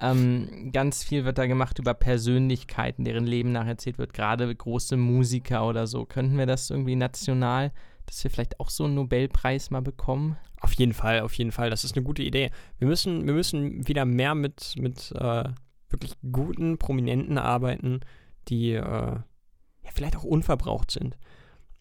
Ähm, 0.00 0.70
ganz 0.72 1.04
viel 1.04 1.24
wird 1.24 1.38
da 1.38 1.46
gemacht 1.46 1.78
über 1.78 1.94
Persönlichkeiten, 1.94 3.04
deren 3.04 3.26
Leben 3.26 3.52
nacherzählt 3.52 3.98
wird, 3.98 4.14
gerade 4.14 4.52
große 4.52 4.96
Musiker 4.96 5.66
oder 5.68 5.86
so. 5.86 6.06
Könnten 6.06 6.38
wir 6.38 6.46
das 6.46 6.70
irgendwie 6.70 6.96
national, 6.96 7.70
dass 8.10 8.24
wir 8.24 8.30
vielleicht 8.30 8.58
auch 8.58 8.70
so 8.70 8.84
einen 8.84 8.94
Nobelpreis 8.94 9.70
mal 9.70 9.82
bekommen? 9.82 10.36
Auf 10.60 10.72
jeden 10.74 10.92
Fall, 10.92 11.20
auf 11.20 11.32
jeden 11.34 11.52
Fall. 11.52 11.70
Das 11.70 11.84
ist 11.84 11.96
eine 11.96 12.04
gute 12.04 12.22
Idee. 12.22 12.50
Wir 12.78 12.88
müssen, 12.88 13.26
wir 13.26 13.34
müssen 13.34 13.86
wieder 13.86 14.04
mehr 14.04 14.34
mit, 14.34 14.74
mit 14.76 15.12
äh, 15.12 15.44
wirklich 15.88 16.16
guten 16.30 16.76
Prominenten 16.76 17.38
arbeiten, 17.38 18.00
die 18.48 18.72
äh, 18.72 18.80
ja, 18.82 19.90
vielleicht 19.94 20.16
auch 20.16 20.24
unverbraucht 20.24 20.90
sind. 20.90 21.16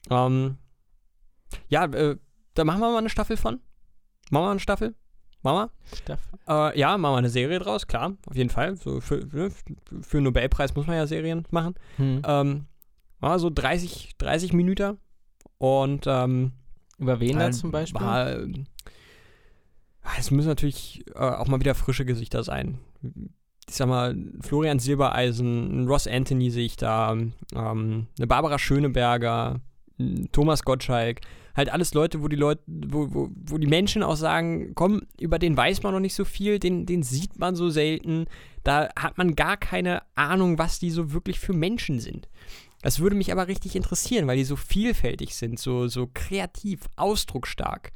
Ähm, 0.10 0.58
ja, 1.68 1.86
äh, 1.86 2.18
da 2.54 2.64
machen 2.64 2.80
wir 2.80 2.92
mal 2.92 3.00
eine 3.00 3.10
Staffel 3.10 3.38
von. 3.38 3.56
Machen 4.30 4.44
wir 4.44 4.46
mal 4.46 4.52
eine 4.52 4.60
Staffel? 4.60 4.96
Machen 5.42 5.70
Staffel. 5.94 6.40
Äh, 6.48 6.80
ja, 6.80 6.98
machen 6.98 7.14
wir 7.14 7.18
eine 7.18 7.30
Serie 7.30 7.60
draus, 7.60 7.88
klar, 7.88 8.14
auf 8.28 8.36
jeden 8.36 8.50
Fall. 8.50 8.76
So 8.76 9.02
für, 9.02 9.26
ne, 9.26 9.52
für 10.02 10.18
einen 10.18 10.26
Nobelpreis 10.26 10.76
muss 10.76 10.86
man 10.86 10.98
ja 10.98 11.08
Serien 11.08 11.48
machen. 11.50 11.76
Hm. 11.96 12.22
Ähm, 12.26 12.66
so 13.38 13.50
30, 13.50 14.18
30 14.18 14.54
Minuten. 14.54 14.98
Und 15.60 16.06
ähm, 16.08 16.54
Über 16.98 17.20
wen 17.20 17.38
da 17.38 17.52
zum 17.52 17.72
Beispiel? 17.72 18.02
War, 18.02 18.40
ähm, 18.40 18.66
es 20.18 20.32
müssen 20.32 20.48
natürlich 20.48 21.04
äh, 21.14 21.20
auch 21.20 21.48
mal 21.48 21.60
wieder 21.60 21.76
frische 21.76 22.06
Gesichter 22.06 22.44
sein. 22.44 22.80
Ich 23.68 23.76
sag 23.76 23.88
mal, 23.88 24.16
Florian 24.42 24.80
Silbereisen, 24.80 25.88
Ross 25.88 26.08
Anthony 26.08 26.50
sehe 26.50 26.66
ich 26.66 26.78
da, 26.78 27.12
ähm, 27.12 28.08
eine 28.18 28.28
Barbara 28.28 28.58
Schöneberger, 28.58 29.60
ein 30.00 30.30
Thomas 30.32 30.64
Gottschalk. 30.64 31.20
Halt 31.56 31.72
alles 31.72 31.94
Leute, 31.94 32.24
wo 32.24 32.30
die 32.30 32.38
Leute, 32.38 32.62
wo, 32.68 33.14
wo, 33.14 33.30
wo 33.36 33.58
die 33.58 33.68
Menschen 33.68 34.02
auch 34.02 34.16
sagen, 34.16 34.72
komm, 34.76 35.02
über 35.20 35.40
den 35.40 35.58
weiß 35.58 35.84
man 35.84 35.94
noch 35.94 36.00
nicht 36.00 36.16
so 36.16 36.24
viel, 36.24 36.58
den, 36.58 36.86
den 36.86 37.04
sieht 37.04 37.38
man 37.38 37.56
so 37.56 37.70
selten. 37.70 38.26
Da 38.64 38.90
hat 38.98 39.18
man 39.18 39.36
gar 39.36 39.58
keine 39.58 40.04
Ahnung, 40.16 40.58
was 40.58 40.80
die 40.80 40.90
so 40.90 41.12
wirklich 41.12 41.40
für 41.40 41.54
Menschen 41.54 42.00
sind. 42.00 42.30
Das 42.82 43.00
würde 43.00 43.16
mich 43.16 43.32
aber 43.32 43.48
richtig 43.48 43.76
interessieren, 43.76 44.28
weil 44.28 44.38
die 44.38 44.46
so 44.46 44.56
vielfältig 44.56 45.36
sind, 45.36 45.60
so, 45.60 45.88
so 45.88 46.10
kreativ, 46.14 46.82
ausdrucksstark. 46.96 47.92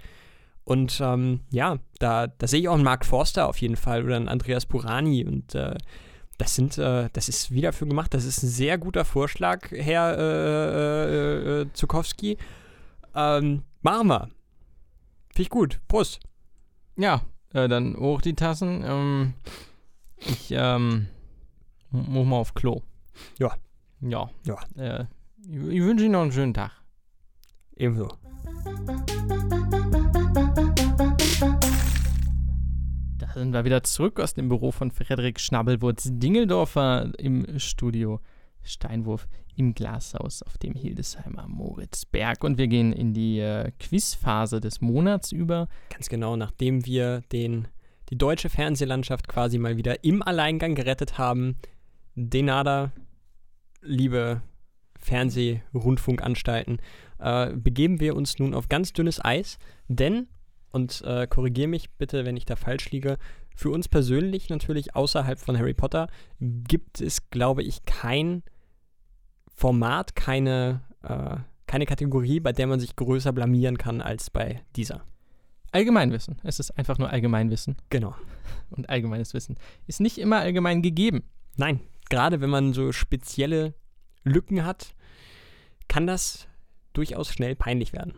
Und 0.65 0.99
ähm, 1.01 1.41
ja, 1.51 1.79
da, 1.99 2.27
da 2.27 2.47
sehe 2.47 2.59
ich 2.61 2.67
auch 2.69 2.75
einen 2.75 2.83
Mark 2.83 3.05
Forster 3.05 3.47
auf 3.47 3.57
jeden 3.61 3.75
Fall 3.75 4.03
oder 4.03 4.15
einen 4.15 4.29
Andreas 4.29 4.65
Purani 4.65 5.25
und 5.25 5.55
äh, 5.55 5.75
das 6.37 6.55
sind, 6.55 6.77
äh, 6.77 7.09
das 7.13 7.29
ist 7.29 7.51
wieder 7.51 7.73
für 7.73 7.85
gemacht. 7.85 8.13
Das 8.13 8.25
ist 8.25 8.43
ein 8.43 8.49
sehr 8.49 8.77
guter 8.77 9.05
Vorschlag, 9.05 9.71
Herr 9.71 10.17
äh, 10.17 11.61
äh, 11.61 11.73
Zukowski. 11.73 12.37
Ähm, 13.15 13.63
machen 13.81 14.07
wir. 14.07 14.29
Finde 15.29 15.41
ich 15.41 15.49
gut. 15.49 15.79
Prost. 15.87 16.19
Ja, 16.97 17.21
äh, 17.53 17.67
dann 17.67 17.95
hoch 17.97 18.21
die 18.21 18.33
Tassen. 18.35 18.83
Ähm, 18.85 19.33
ich 20.17 20.47
ähm, 20.51 21.07
mu- 21.91 22.01
muss 22.01 22.27
mal 22.27 22.37
auf 22.37 22.53
Klo. 22.53 22.81
Ja. 23.39 23.53
Ja. 24.05 24.29
Ja. 24.45 24.57
Äh, 24.75 25.05
ich, 25.47 25.55
ich 25.55 25.81
wünsche 25.81 26.05
Ihnen 26.05 26.13
noch 26.13 26.21
einen 26.23 26.31
schönen 26.31 26.53
Tag. 26.53 26.71
Ebenso. 27.75 28.09
Da 33.17 33.27
sind 33.33 33.53
wir 33.53 33.63
wieder 33.63 33.83
zurück 33.83 34.19
aus 34.19 34.33
dem 34.33 34.49
Büro 34.49 34.71
von 34.71 34.91
Frederik 34.91 35.39
Schnabelwurz 35.39 36.09
Dingeldorfer 36.11 37.11
im 37.17 37.59
Studio 37.59 38.19
Steinwurf 38.61 39.27
im 39.55 39.73
Glashaus 39.73 40.43
auf 40.43 40.57
dem 40.57 40.73
Hildesheimer 40.73 41.47
Moritzberg. 41.47 42.43
Und 42.43 42.57
wir 42.57 42.67
gehen 42.67 42.91
in 42.91 43.13
die 43.13 43.39
äh, 43.39 43.71
Quizphase 43.79 44.59
des 44.59 44.81
Monats 44.81 45.31
über. 45.31 45.67
Ganz 45.89 46.09
genau, 46.09 46.35
nachdem 46.35 46.85
wir 46.85 47.21
den, 47.31 47.67
die 48.09 48.17
deutsche 48.17 48.49
Fernsehlandschaft 48.49 49.27
quasi 49.27 49.57
mal 49.57 49.77
wieder 49.77 50.03
im 50.03 50.21
Alleingang 50.21 50.75
gerettet 50.75 51.17
haben. 51.17 51.57
Denada, 52.15 52.91
liebe 53.83 54.41
Fernseh-Rundfunkanstalten, 54.99 56.79
äh, 57.19 57.53
begeben 57.53 57.99
wir 57.99 58.15
uns 58.15 58.39
nun 58.39 58.53
auf 58.53 58.69
ganz 58.69 58.93
dünnes 58.93 59.23
Eis, 59.23 59.57
denn, 59.87 60.27
und 60.71 61.01
äh, 61.05 61.27
korrigiere 61.27 61.67
mich 61.67 61.91
bitte, 61.91 62.25
wenn 62.25 62.37
ich 62.37 62.45
da 62.45 62.55
falsch 62.55 62.91
liege, 62.91 63.17
für 63.55 63.69
uns 63.69 63.87
persönlich 63.87 64.49
natürlich 64.49 64.95
außerhalb 64.95 65.39
von 65.39 65.57
Harry 65.57 65.73
Potter 65.73 66.07
gibt 66.39 67.01
es, 67.01 67.29
glaube 67.29 67.63
ich, 67.63 67.85
kein 67.85 68.43
Format, 69.53 70.15
keine, 70.15 70.81
äh, 71.03 71.37
keine 71.67 71.85
Kategorie, 71.85 72.39
bei 72.39 72.51
der 72.51 72.67
man 72.67 72.79
sich 72.79 72.95
größer 72.95 73.31
blamieren 73.31 73.77
kann 73.77 74.01
als 74.01 74.29
bei 74.29 74.63
dieser. 74.75 75.03
Allgemeinwissen. 75.71 76.37
Es 76.43 76.59
ist 76.59 76.71
einfach 76.71 76.97
nur 76.97 77.09
Allgemeinwissen. 77.09 77.75
Genau. 77.89 78.15
Und 78.69 78.89
allgemeines 78.89 79.33
Wissen 79.33 79.57
ist 79.87 79.99
nicht 79.99 80.17
immer 80.17 80.39
allgemein 80.39 80.81
gegeben. 80.81 81.23
Nein, 81.57 81.79
gerade 82.09 82.41
wenn 82.41 82.49
man 82.49 82.73
so 82.73 82.91
spezielle 82.91 83.73
Lücken 84.23 84.65
hat, 84.65 84.95
kann 85.87 86.07
das 86.07 86.47
durchaus 86.93 87.29
schnell 87.29 87.55
peinlich 87.55 87.93
werden. 87.93 88.13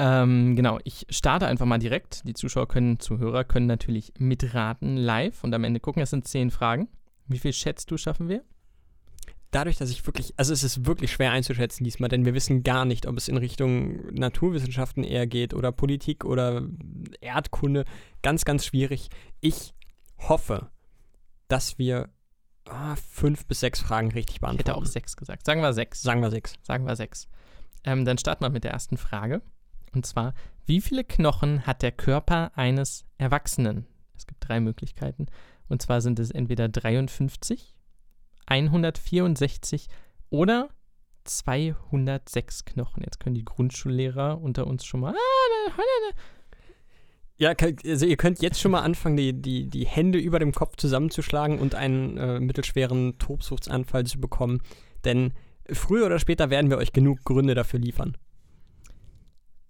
Ähm, 0.00 0.54
genau, 0.54 0.78
ich 0.84 1.06
starte 1.10 1.46
einfach 1.48 1.66
mal 1.66 1.78
direkt. 1.78 2.22
Die 2.26 2.34
Zuschauer 2.34 2.68
können, 2.68 3.00
Zuhörer 3.00 3.42
können 3.42 3.66
natürlich 3.66 4.12
mitraten 4.18 4.96
live 4.96 5.42
und 5.42 5.52
am 5.54 5.64
Ende 5.64 5.80
gucken. 5.80 6.02
Es 6.02 6.10
sind 6.10 6.28
zehn 6.28 6.50
Fragen. 6.50 6.88
Wie 7.26 7.38
viel 7.38 7.52
schätzt 7.52 7.90
du, 7.90 7.96
schaffen 7.96 8.28
wir? 8.28 8.44
Dadurch, 9.50 9.76
dass 9.76 9.90
ich 9.90 10.06
wirklich, 10.06 10.34
also 10.36 10.52
es 10.52 10.62
ist 10.62 10.86
wirklich 10.86 11.10
schwer 11.10 11.32
einzuschätzen 11.32 11.82
diesmal, 11.82 12.08
denn 12.08 12.24
wir 12.24 12.34
wissen 12.34 12.62
gar 12.62 12.84
nicht, 12.84 13.06
ob 13.06 13.16
es 13.16 13.28
in 13.28 13.38
Richtung 13.38 14.14
Naturwissenschaften 14.14 15.04
eher 15.04 15.26
geht 15.26 15.52
oder 15.52 15.72
Politik 15.72 16.24
oder 16.24 16.68
Erdkunde. 17.20 17.84
Ganz, 18.22 18.44
ganz 18.44 18.66
schwierig. 18.66 19.08
Ich 19.40 19.74
hoffe, 20.18 20.70
dass 21.48 21.78
wir 21.78 22.08
ah, 22.66 22.96
fünf 22.96 23.46
bis 23.46 23.60
sechs 23.60 23.80
Fragen 23.80 24.12
richtig 24.12 24.36
Ich 24.36 24.40
beantworten. 24.40 24.68
hätte 24.68 24.76
auch 24.76 24.86
sechs 24.86 25.16
gesagt. 25.16 25.44
Sagen 25.46 25.62
wir 25.62 25.72
sechs. 25.72 26.02
Sagen 26.02 26.20
wir 26.20 26.30
sechs. 26.30 26.54
Sagen 26.62 26.86
wir 26.86 26.96
sechs. 26.96 27.28
Ähm, 27.84 28.04
dann 28.04 28.18
starten 28.18 28.44
wir 28.44 28.50
mit 28.50 28.64
der 28.64 28.72
ersten 28.72 28.96
Frage. 28.96 29.42
Und 29.94 30.04
zwar, 30.06 30.34
wie 30.66 30.80
viele 30.80 31.04
Knochen 31.04 31.66
hat 31.66 31.82
der 31.82 31.92
Körper 31.92 32.52
eines 32.56 33.06
Erwachsenen? 33.16 33.86
Es 34.16 34.26
gibt 34.26 34.46
drei 34.46 34.60
Möglichkeiten. 34.60 35.26
Und 35.68 35.82
zwar 35.82 36.00
sind 36.00 36.18
es 36.18 36.30
entweder 36.30 36.68
53, 36.68 37.74
164 38.46 39.88
oder 40.30 40.68
206 41.24 42.64
Knochen. 42.64 43.02
Jetzt 43.02 43.20
können 43.20 43.34
die 43.34 43.44
Grundschullehrer 43.44 44.40
unter 44.40 44.66
uns 44.66 44.84
schon 44.84 45.00
mal. 45.00 45.14
Ja, 47.38 47.54
also 47.86 48.04
ihr 48.04 48.16
könnt 48.16 48.42
jetzt 48.42 48.60
schon 48.60 48.72
mal 48.72 48.80
anfangen, 48.80 49.16
die, 49.16 49.32
die, 49.32 49.68
die 49.68 49.86
Hände 49.86 50.18
über 50.18 50.40
dem 50.40 50.52
Kopf 50.52 50.76
zusammenzuschlagen 50.76 51.60
und 51.60 51.76
einen 51.76 52.16
äh, 52.16 52.40
mittelschweren 52.40 53.16
Tobsuchtsanfall 53.18 54.04
zu 54.04 54.20
bekommen. 54.20 54.60
Denn 55.04 55.32
früher 55.70 56.06
oder 56.06 56.18
später 56.18 56.50
werden 56.50 56.68
wir 56.68 56.78
euch 56.78 56.92
genug 56.92 57.24
Gründe 57.24 57.54
dafür 57.54 57.78
liefern. 57.78 58.16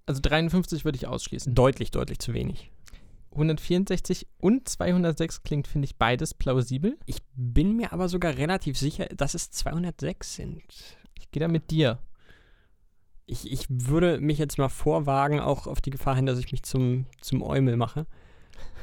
Also 0.07 0.23
53 0.23 0.87
würde 0.87 0.97
ich 0.97 1.07
ausschließen. 1.07 1.55
Deutlich, 1.55 1.91
deutlich 1.91 2.19
zu 2.19 2.33
wenig. 2.33 2.73
164 3.33 4.27
und 4.39 4.67
206 4.67 5.43
klingt, 5.43 5.69
finde 5.69 5.85
ich, 5.85 5.97
beides 5.97 6.33
plausibel. 6.33 6.97
Ich 7.05 7.19
bin 7.35 7.77
mir 7.77 7.93
aber 7.93 8.09
sogar 8.09 8.39
relativ 8.39 8.79
sicher, 8.79 9.05
dass 9.15 9.35
es 9.35 9.51
206 9.51 10.35
sind. 10.37 10.63
Ich 11.19 11.31
gehe 11.31 11.41
da 11.41 11.49
mit 11.49 11.71
dir. 11.71 11.99
Ich, 13.31 13.51
ich 13.53 13.67
würde 13.69 14.21
mich 14.21 14.39
jetzt 14.39 14.57
mal 14.57 14.71
vorwagen, 14.71 15.39
auch 15.39 15.67
auf 15.67 15.83
die 15.83 15.91
Gefahr 15.91 16.17
hin, 16.17 16.25
dass 16.25 16.39
ich 16.39 16.51
mich 16.51 16.63
zum, 16.63 17.05
zum 17.21 17.43
Eumel 17.43 17.77
mache. 17.77 18.07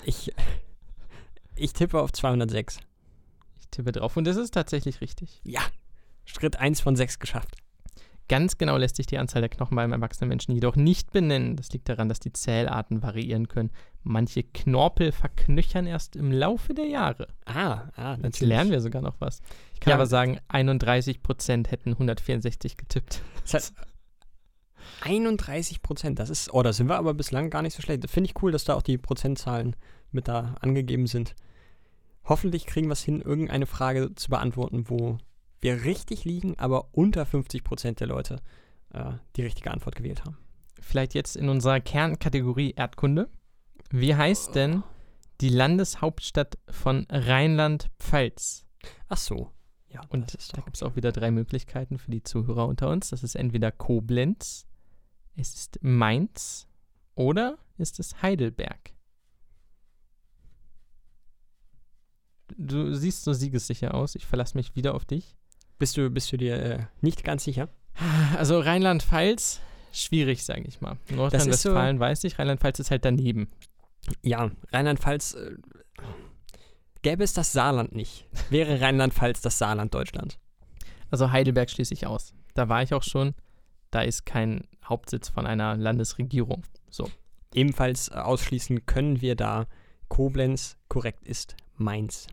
Ich, 0.06 0.32
ich 1.56 1.74
tippe 1.74 2.00
auf 2.00 2.14
206. 2.14 2.78
Ich 3.60 3.68
tippe 3.72 3.92
drauf. 3.92 4.16
Und 4.18 4.26
das 4.28 4.38
ist 4.38 4.54
tatsächlich 4.54 5.02
richtig. 5.02 5.42
Ja, 5.44 5.62
Schritt 6.26 6.58
1 6.58 6.80
von 6.80 6.96
6 6.96 7.18
geschafft. 7.20 7.56
Ganz 8.28 8.58
genau 8.58 8.78
lässt 8.78 8.96
sich 8.98 9.06
die 9.06 9.18
Anzahl 9.20 9.42
der 9.42 9.50
Knochen 9.50 9.76
beim 9.76 9.92
erwachsenen 9.92 10.30
Menschen 10.30 10.52
jedoch 10.54 10.76
nicht 10.76 11.12
benennen. 11.12 11.56
Das 11.56 11.72
liegt 11.72 11.90
daran, 11.90 12.10
dass 12.10 12.20
die 12.20 12.34
Zählarten 12.34 13.04
variieren 13.04 13.48
können. 13.48 13.70
Manche 14.04 14.44
Knorpel 14.44 15.12
verknöchern 15.12 15.86
erst 15.88 16.16
im 16.16 16.32
Laufe 16.32 16.74
der 16.74 16.86
Jahre. 16.86 17.28
Ah, 17.46 17.84
ah, 17.96 18.14
Jetzt 18.14 18.24
natürlich. 18.24 18.50
lernen 18.50 18.72
wir 18.72 18.82
sogar 18.82 19.02
noch 19.04 19.16
was. 19.22 19.42
Ich 19.74 19.80
kann 19.80 19.92
Ja. 19.92 19.96
aber 19.96 20.08
sagen, 20.08 20.40
31% 20.50 21.68
hätten 21.70 21.92
164 21.94 22.78
getippt. 22.78 23.22
Das 23.44 23.54
heißt, 23.56 23.74
31 25.02 25.82
Prozent, 25.82 26.20
das 26.20 26.30
ist, 26.30 26.54
oh, 26.54 26.64
da 26.64 26.74
sind 26.74 26.88
wir 26.88 26.98
aber 26.98 27.14
bislang 27.14 27.50
gar 27.50 27.62
nicht 27.62 27.76
so 27.76 27.82
schlecht. 27.82 28.10
Finde 28.10 28.30
ich 28.30 28.42
cool, 28.42 28.52
dass 28.52 28.64
da 28.64 28.76
auch 28.76 28.82
die 28.82 28.98
Prozentzahlen 28.98 29.76
mit 30.12 30.28
da 30.28 30.56
angegeben 30.62 31.08
sind. 31.08 31.36
Hoffentlich 32.24 32.66
kriegen 32.66 32.88
wir 32.88 32.94
es 32.94 33.04
hin, 33.04 33.22
irgendeine 33.22 33.66
Frage 33.66 34.16
zu 34.16 34.30
beantworten, 34.30 34.90
wo 34.90 35.18
wir 35.62 35.84
richtig 35.84 36.26
liegen, 36.26 36.58
aber 36.58 36.90
unter 36.92 37.26
50 37.26 37.64
Prozent 37.64 38.00
der 38.00 38.08
Leute 38.08 38.42
äh, 38.94 39.14
die 39.36 39.44
richtige 39.44 39.72
Antwort 39.72 39.96
gewählt 39.96 40.26
haben. 40.26 40.38
Vielleicht 40.80 41.14
jetzt 41.14 41.36
in 41.36 41.50
unserer 41.50 41.80
Kernkategorie 41.80 42.74
Erdkunde. 42.76 43.30
Wie 43.92 44.16
heißt 44.16 44.56
denn 44.56 44.84
die 45.42 45.50
Landeshauptstadt 45.50 46.58
von 46.70 47.06
Rheinland-Pfalz? 47.10 48.66
Ach 49.08 49.18
so. 49.18 49.52
Ja, 49.90 50.02
Und 50.10 50.38
da 50.54 50.62
gibt 50.62 50.76
es 50.76 50.84
auch 50.84 50.96
wieder 50.98 51.12
drei 51.12 51.32
Möglichkeiten 51.32 51.98
für 51.98 52.12
die 52.12 52.22
Zuhörer 52.22 52.68
unter 52.68 52.90
uns. 52.90 53.12
Das 53.12 53.24
ist 53.24 53.36
entweder 53.36 53.72
Koblenz, 53.72 54.68
es 55.36 55.54
ist 55.54 55.80
Mainz 55.82 56.68
oder 57.16 57.58
ist 57.78 58.00
es 58.00 58.22
Heidelberg. 58.22 58.94
Du 62.58 62.94
siehst 62.94 63.24
so 63.24 63.34
siegessicher 63.34 63.94
aus. 63.94 64.16
Ich 64.16 64.26
verlasse 64.26 64.58
mich 64.58 64.76
wieder 64.76 64.94
auf 64.94 65.06
dich. 65.06 65.36
Bist 65.78 65.98
du, 65.98 66.10
bist 66.10 66.32
du 66.32 66.38
dir 66.38 66.62
äh, 66.62 66.86
nicht 67.02 67.24
ganz 67.24 67.44
sicher? 67.44 67.70
Also 68.38 68.60
Rheinland-Pfalz, 68.60 69.62
schwierig, 69.92 70.44
sage 70.44 70.64
ich 70.68 70.82
mal. 70.82 70.98
Nordrhein-Westfalen 71.10 72.00
weiß 72.00 72.24
ich, 72.26 72.38
Rheinland-Pfalz 72.38 72.80
ist 72.80 72.92
halt 72.92 73.06
daneben. 73.06 73.50
Ja, 74.22 74.52
Rheinland-Pfalz. 74.72 75.34
Äh, 75.36 75.56
gäbe 77.02 77.24
es 77.24 77.34
das 77.34 77.52
Saarland 77.52 77.94
nicht, 77.94 78.28
wäre 78.50 78.82
Rheinland-Pfalz 78.82 79.42
das 79.42 79.58
Saarland 79.58 79.94
Deutschland. 79.94 80.40
Also 81.12 81.32
Heidelberg 81.32 81.70
schließe 81.70 81.94
ich 81.94 82.08
aus. 82.08 82.34
Da 82.54 82.68
war 82.68 82.84
ich 82.84 82.94
auch 82.94 83.04
schon. 83.04 83.34
Da 83.92 84.02
ist 84.02 84.26
kein 84.26 84.68
Hauptsitz 84.86 85.30
von 85.30 85.46
einer 85.46 85.76
Landesregierung. 85.76 86.64
So. 86.90 87.10
Ebenfalls 87.54 88.10
äh, 88.10 88.16
ausschließen 88.16 88.86
können 88.86 89.22
wir 89.22 89.36
da 89.36 89.68
Koblenz, 90.08 90.78
korrekt 90.88 91.26
ist 91.26 91.56
Mainz. 91.76 92.28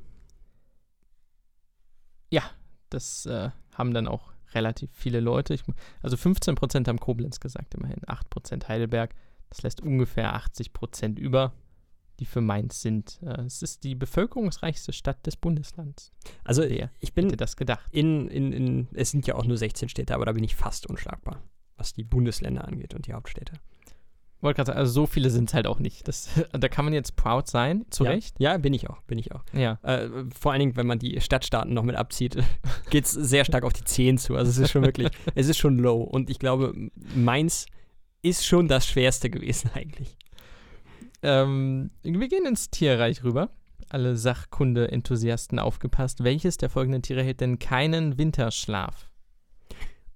Das 2.93 3.27
äh, 3.27 3.51
haben 3.75 3.95
dann 3.95 4.07
auch 4.07 4.33
relativ 4.55 4.91
viele 4.93 5.21
Leute. 5.21 5.55
Ich, 5.55 5.63
also 6.03 6.17
15% 6.17 6.87
haben 6.87 7.01
Koblenz 7.01 7.41
gesagt, 7.41 7.75
immerhin. 7.75 8.01
8% 8.01 8.69
Heidelberg. 8.69 9.15
Das 9.49 9.63
lässt 9.63 9.81
ungefähr 9.81 10.37
80% 10.37 11.19
über, 11.19 11.53
die 12.21 12.27
für 12.27 12.43
Mainz 12.43 12.83
sind. 12.83 13.19
Äh, 13.23 13.43
es 13.43 13.63
ist 13.63 13.85
die 13.85 13.95
bevölkerungsreichste 13.95 14.93
Stadt 14.93 15.27
des 15.27 15.37
Bundeslands. 15.37 16.13
Also 16.45 16.63
Wer 16.63 16.91
ich 17.01 17.09
hätte 17.09 17.13
bin 17.15 17.37
das 17.37 17.57
gedacht? 17.57 17.89
in, 17.91 18.29
in, 18.29 18.53
in, 18.53 18.89
es 18.93 19.11
sind 19.11 19.27
ja 19.27 19.37
auch 19.37 19.47
nur 19.47 19.57
16 19.57 19.89
Städte, 19.89 20.15
aber 20.15 20.27
da 20.27 20.33
bin 20.33 20.45
ich 20.45 20.55
fast 20.55 20.87
unschlagbar, 20.87 21.43
was 21.83 21.93
die 21.93 22.05
Bundesländer 22.05 22.69
angeht 22.69 22.95
und 22.95 23.09
die 23.09 23.13
Hauptstädte. 23.13 23.55
Wollte 24.41 24.57
gerade 24.57 24.69
sagen, 24.69 24.79
also 24.79 24.93
so 24.93 25.07
viele 25.07 25.31
sind 25.31 25.49
es 25.49 25.55
halt 25.55 25.67
auch 25.67 25.81
nicht. 25.81 26.07
Das, 26.07 26.29
da 26.53 26.69
kann 26.69 26.85
man 26.85 26.95
jetzt 26.95 27.17
proud 27.17 27.49
sein, 27.49 27.85
zu 27.91 28.05
ja. 28.05 28.11
Recht. 28.11 28.39
Ja, 28.39 28.57
bin 28.57 28.73
ich 28.73 28.89
auch, 28.89 29.03
bin 29.03 29.19
ich 29.19 29.33
auch. 29.33 29.43
Ja. 29.53 29.81
Äh, 29.83 30.09
vor 30.39 30.53
allen 30.53 30.61
Dingen, 30.61 30.77
wenn 30.77 30.87
man 30.87 31.01
die 31.01 31.21
Stadtstaaten 31.21 31.75
noch 31.75 31.83
mit 31.83 31.97
abzieht, 31.97 32.37
geht 32.91 33.05
es 33.05 33.11
sehr 33.11 33.45
stark 33.45 33.65
auf 33.65 33.73
die 33.73 33.85
10 33.85 34.19
zu. 34.19 34.37
Also 34.37 34.51
es 34.51 34.59
ist 34.59 34.71
schon 34.71 34.83
wirklich, 34.83 35.11
es 35.35 35.49
ist 35.49 35.59
schon 35.59 35.77
low. 35.77 36.03
Und 36.03 36.31
ich 36.31 36.39
glaube, 36.39 36.73
Mainz 37.17 37.67
ist 38.23 38.47
schon 38.47 38.69
das 38.69 38.87
Schwerste 38.87 39.29
gewesen 39.29 39.73
eigentlich. 39.75 40.17
Ähm, 41.23 41.91
wir 42.05 42.29
gehen 42.29 42.47
ins 42.47 42.71
Tierreich 42.71 43.25
rüber. 43.25 43.51
Alle 43.89 44.17
Sachkunde-Enthusiasten 44.17 45.59
aufgepasst. 45.59 46.23
Welches 46.23 46.57
der 46.57 46.71
folgenden 46.71 47.03
Tiere 47.03 47.25
hält 47.25 47.41
denn 47.41 47.59
keinen 47.59 48.19
Winterschlaf? 48.19 49.12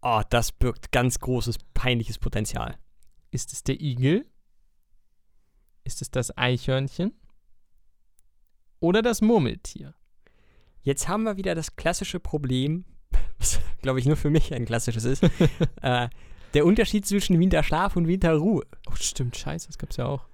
Oh, 0.02 0.22
das 0.30 0.52
birgt 0.52 0.92
ganz 0.92 1.18
großes, 1.18 1.56
peinliches 1.74 2.18
Potenzial. 2.18 2.76
Ist 3.30 3.52
es 3.52 3.62
der 3.64 3.80
Igel? 3.80 4.26
Ist 5.84 6.02
es 6.02 6.10
das 6.10 6.36
Eichhörnchen? 6.36 7.12
Oder 8.80 9.02
das 9.02 9.20
Murmeltier? 9.22 9.94
Jetzt 10.82 11.08
haben 11.08 11.24
wir 11.24 11.36
wieder 11.36 11.54
das 11.54 11.76
klassische 11.76 12.20
Problem, 12.20 12.84
was 13.38 13.60
glaube 13.82 13.98
ich 13.98 14.06
nur 14.06 14.16
für 14.16 14.30
mich 14.30 14.54
ein 14.54 14.64
klassisches 14.64 15.04
ist. 15.04 15.22
äh, 15.82 16.08
der 16.54 16.64
Unterschied 16.64 17.04
zwischen 17.06 17.38
Winterschlaf 17.40 17.96
und 17.96 18.06
Winterruhe. 18.06 18.64
Oh, 18.88 18.94
stimmt, 18.94 19.36
scheiße, 19.36 19.66
das 19.66 19.78
gab's 19.78 19.96
ja 19.96 20.06
auch. 20.06 20.26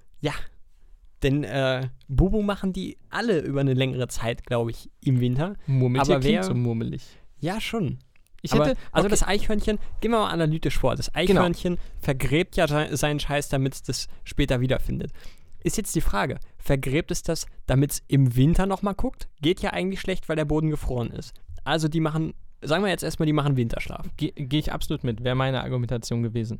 Denn 1.23 1.45
äh, 1.45 1.87
Bobo 2.09 2.41
machen 2.41 2.73
die 2.73 2.97
alle 3.09 3.39
über 3.39 3.61
eine 3.61 3.73
längere 3.73 4.09
Zeit, 4.09 4.45
glaube 4.45 4.71
ich, 4.71 4.91
im 4.99 5.21
Winter. 5.21 5.55
Murmeltier 5.67 6.15
Aber 6.15 6.23
wer- 6.25 6.41
klingt 6.41 6.43
so 6.43 6.53
murmelig. 6.53 7.01
Ja, 7.39 7.61
schon. 7.61 7.99
Ich 8.45 8.53
Aber, 8.53 8.67
hätte, 8.67 8.79
also 8.91 9.05
okay, 9.05 9.11
das 9.11 9.23
Eichhörnchen, 9.23 9.79
gehen 10.01 10.11
wir 10.11 10.19
mal 10.19 10.29
analytisch 10.29 10.77
vor. 10.77 10.95
Das 10.95 11.15
Eichhörnchen 11.15 11.79
vergräbt 11.99 12.55
ja 12.57 12.67
se- 12.67 12.95
seinen 12.95 13.19
Scheiß, 13.19 13.49
damit 13.49 13.73
es 13.73 13.83
das 13.83 14.07
später 14.25 14.59
wiederfindet. 14.59 15.11
Ist 15.63 15.77
jetzt 15.77 15.95
die 15.95 16.01
Frage, 16.01 16.39
vergräbt 16.57 17.09
es 17.09 17.23
das, 17.23 17.47
damit 17.67 17.91
es 17.93 18.03
im 18.09 18.35
Winter 18.35 18.65
nochmal 18.65 18.95
guckt? 18.95 19.29
Geht 19.41 19.61
ja 19.61 19.71
eigentlich 19.71 20.01
schlecht, 20.01 20.27
weil 20.27 20.35
der 20.35 20.43
Boden 20.45 20.69
gefroren 20.69 21.09
ist. 21.11 21.33
Also 21.63 21.87
die 21.87 22.01
machen, 22.01 22.33
sagen 22.61 22.83
wir 22.83 22.89
jetzt 22.91 23.03
erstmal, 23.03 23.27
die 23.27 23.33
machen 23.33 23.55
Winterschlaf. 23.55 24.05
gehe 24.17 24.33
geh 24.33 24.59
ich 24.59 24.73
absolut 24.73 25.05
mit. 25.05 25.23
Wäre 25.23 25.35
meine 25.35 25.63
Argumentation 25.63 26.21
gewesen. 26.21 26.59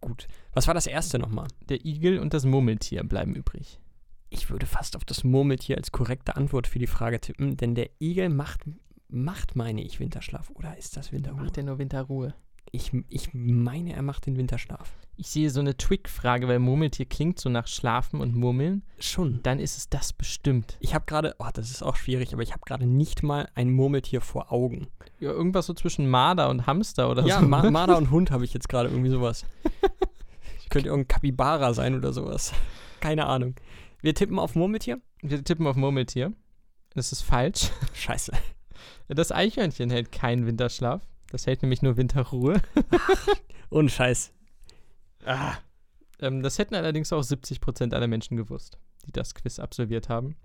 Gut. 0.00 0.26
Was 0.54 0.66
war 0.66 0.74
das 0.74 0.88
erste 0.88 1.20
nochmal? 1.20 1.46
Der 1.68 1.84
Igel 1.84 2.18
und 2.18 2.34
das 2.34 2.44
Murmeltier 2.44 3.04
bleiben 3.04 3.34
übrig. 3.36 3.78
Ich 4.28 4.50
würde 4.50 4.66
fast 4.66 4.96
auf 4.96 5.04
das 5.04 5.22
Murmeltier 5.22 5.76
als 5.76 5.92
korrekte 5.92 6.34
Antwort 6.36 6.66
für 6.66 6.78
die 6.80 6.86
Frage 6.88 7.20
tippen, 7.20 7.56
denn 7.56 7.74
der 7.76 7.90
Igel 8.00 8.28
macht, 8.28 8.62
macht 9.10 9.56
meine 9.56 9.82
ich, 9.82 10.00
Winterschlaf. 10.00 10.50
Oder 10.50 10.76
ist 10.76 10.96
das 10.96 11.12
Winterruhe? 11.12 11.42
Macht 11.42 11.56
er 11.56 11.64
nur 11.64 11.78
Winterruhe? 11.78 12.34
Ich, 12.72 12.92
ich 13.08 13.30
meine, 13.32 13.94
er 13.94 14.02
macht 14.02 14.26
den 14.26 14.36
Winterschlaf. 14.36 14.94
Ich 15.16 15.28
sehe 15.28 15.50
so 15.50 15.60
eine 15.60 15.76
Trick-Frage, 15.76 16.46
weil 16.46 16.60
Murmeltier 16.60 17.04
klingt 17.04 17.40
so 17.40 17.48
nach 17.48 17.66
Schlafen 17.66 18.20
und 18.20 18.36
Murmeln. 18.36 18.84
Schon. 19.00 19.40
Dann 19.42 19.58
ist 19.58 19.76
es 19.76 19.88
das 19.88 20.12
bestimmt. 20.12 20.76
Ich 20.80 20.94
habe 20.94 21.04
gerade, 21.04 21.34
oh, 21.40 21.48
das 21.52 21.70
ist 21.70 21.82
auch 21.82 21.96
schwierig, 21.96 22.32
aber 22.32 22.42
ich 22.42 22.52
habe 22.52 22.62
gerade 22.64 22.86
nicht 22.86 23.22
mal 23.22 23.48
ein 23.54 23.72
Murmeltier 23.72 24.20
vor 24.20 24.52
Augen. 24.52 24.86
Ja, 25.18 25.30
irgendwas 25.30 25.66
so 25.66 25.74
zwischen 25.74 26.08
Marder 26.08 26.48
und 26.48 26.66
Hamster 26.66 27.10
oder 27.10 27.26
ja, 27.26 27.40
so. 27.40 27.46
Ma 27.46 27.68
Marder 27.70 27.98
und 27.98 28.10
Hund 28.10 28.30
habe 28.30 28.44
ich 28.44 28.54
jetzt 28.54 28.68
gerade 28.68 28.88
irgendwie 28.88 29.10
sowas. 29.10 29.44
Könnte 30.70 30.88
irgendein 30.88 31.08
Kapibara 31.08 31.74
sein 31.74 31.96
oder 31.96 32.12
sowas. 32.12 32.52
Keine 33.00 33.26
Ahnung. 33.26 33.56
Wir 34.00 34.14
tippen 34.14 34.38
auf 34.38 34.54
Murmeltier? 34.54 35.00
Wir 35.20 35.42
tippen 35.42 35.66
auf 35.66 35.74
Murmeltier. 35.74 36.32
Das 36.94 37.12
ist 37.12 37.22
falsch. 37.22 37.70
Scheiße. 37.94 38.32
Das 39.08 39.32
Eichhörnchen 39.32 39.90
hält 39.90 40.12
keinen 40.12 40.46
Winterschlaf. 40.46 41.02
Das 41.30 41.46
hält 41.46 41.62
nämlich 41.62 41.82
nur 41.82 41.96
Winterruhe. 41.96 42.60
Ohne 43.70 43.88
Scheiß. 43.88 44.32
Ah. 45.24 45.54
Ähm, 46.20 46.42
das 46.42 46.58
hätten 46.58 46.74
allerdings 46.74 47.12
auch 47.12 47.22
70% 47.22 47.94
aller 47.94 48.08
Menschen 48.08 48.36
gewusst, 48.36 48.78
die 49.06 49.12
das 49.12 49.34
Quiz 49.34 49.58
absolviert 49.58 50.08
haben. 50.08 50.36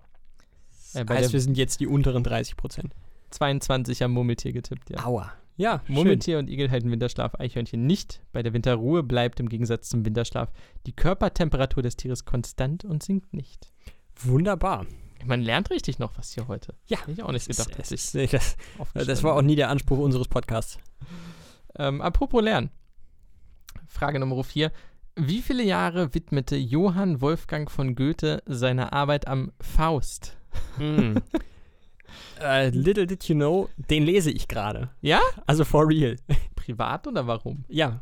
Äh, 0.94 1.04
bei 1.04 1.16
heißt, 1.16 1.32
wir 1.32 1.40
sind 1.40 1.56
jetzt 1.56 1.80
die 1.80 1.86
unteren 1.86 2.22
30 2.22 2.56
Prozent. 2.56 2.94
22 3.30 4.04
am 4.04 4.12
Murmeltier 4.12 4.52
getippt, 4.52 4.90
ja. 4.90 5.04
Aua. 5.04 5.32
Ja, 5.56 5.80
schön. 5.86 5.94
Murmeltier 5.94 6.38
und 6.38 6.48
Igel 6.48 6.70
halten 6.70 6.90
Winterschlaf, 6.90 7.34
Eichhörnchen 7.40 7.86
nicht. 7.86 8.20
Bei 8.32 8.42
der 8.42 8.52
Winterruhe 8.52 9.02
bleibt 9.02 9.40
im 9.40 9.48
Gegensatz 9.48 9.88
zum 9.88 10.04
Winterschlaf 10.04 10.52
die 10.86 10.94
Körpertemperatur 10.94 11.82
des 11.82 11.96
Tieres 11.96 12.26
konstant 12.26 12.84
und 12.84 13.02
sinkt 13.02 13.32
nicht. 13.32 13.72
Wunderbar. 14.16 14.86
Man 15.24 15.42
lernt 15.42 15.70
richtig 15.70 15.98
noch 15.98 16.16
was 16.18 16.32
hier 16.32 16.46
heute. 16.48 16.74
Ja. 16.86 17.00
Hätte 17.00 17.12
ich 17.12 17.22
auch 17.22 17.32
nicht 17.32 17.48
gedacht, 17.48 17.72
Es 17.78 17.90
ist- 17.92 18.14
nee, 18.14 18.26
das, 18.26 18.56
das 18.94 19.22
war 19.22 19.34
auch 19.34 19.42
nie 19.42 19.56
der 19.56 19.70
Anspruch 19.70 19.98
unseres 19.98 20.28
Podcasts. 20.28 20.78
Ähm, 21.78 22.00
apropos 22.00 22.42
Lernen. 22.42 22.70
Frage 23.88 24.18
Nummer 24.20 24.42
4. 24.44 24.70
Wie 25.16 25.40
viele 25.40 25.62
Jahre 25.62 26.14
widmete 26.14 26.56
Johann 26.56 27.20
Wolfgang 27.20 27.70
von 27.70 27.94
Goethe 27.94 28.42
seiner 28.46 28.92
Arbeit 28.92 29.26
am 29.26 29.52
Faust? 29.60 30.36
Hm. 30.76 31.22
äh, 32.40 32.68
little 32.70 33.06
did 33.06 33.24
you 33.24 33.34
know, 33.34 33.68
den 33.76 34.04
lese 34.04 34.30
ich 34.30 34.48
gerade. 34.48 34.90
Ja? 35.00 35.20
Also 35.46 35.64
for 35.64 35.88
real. 35.88 36.16
Privat 36.54 37.06
oder 37.06 37.26
warum? 37.26 37.64
Ja. 37.68 38.00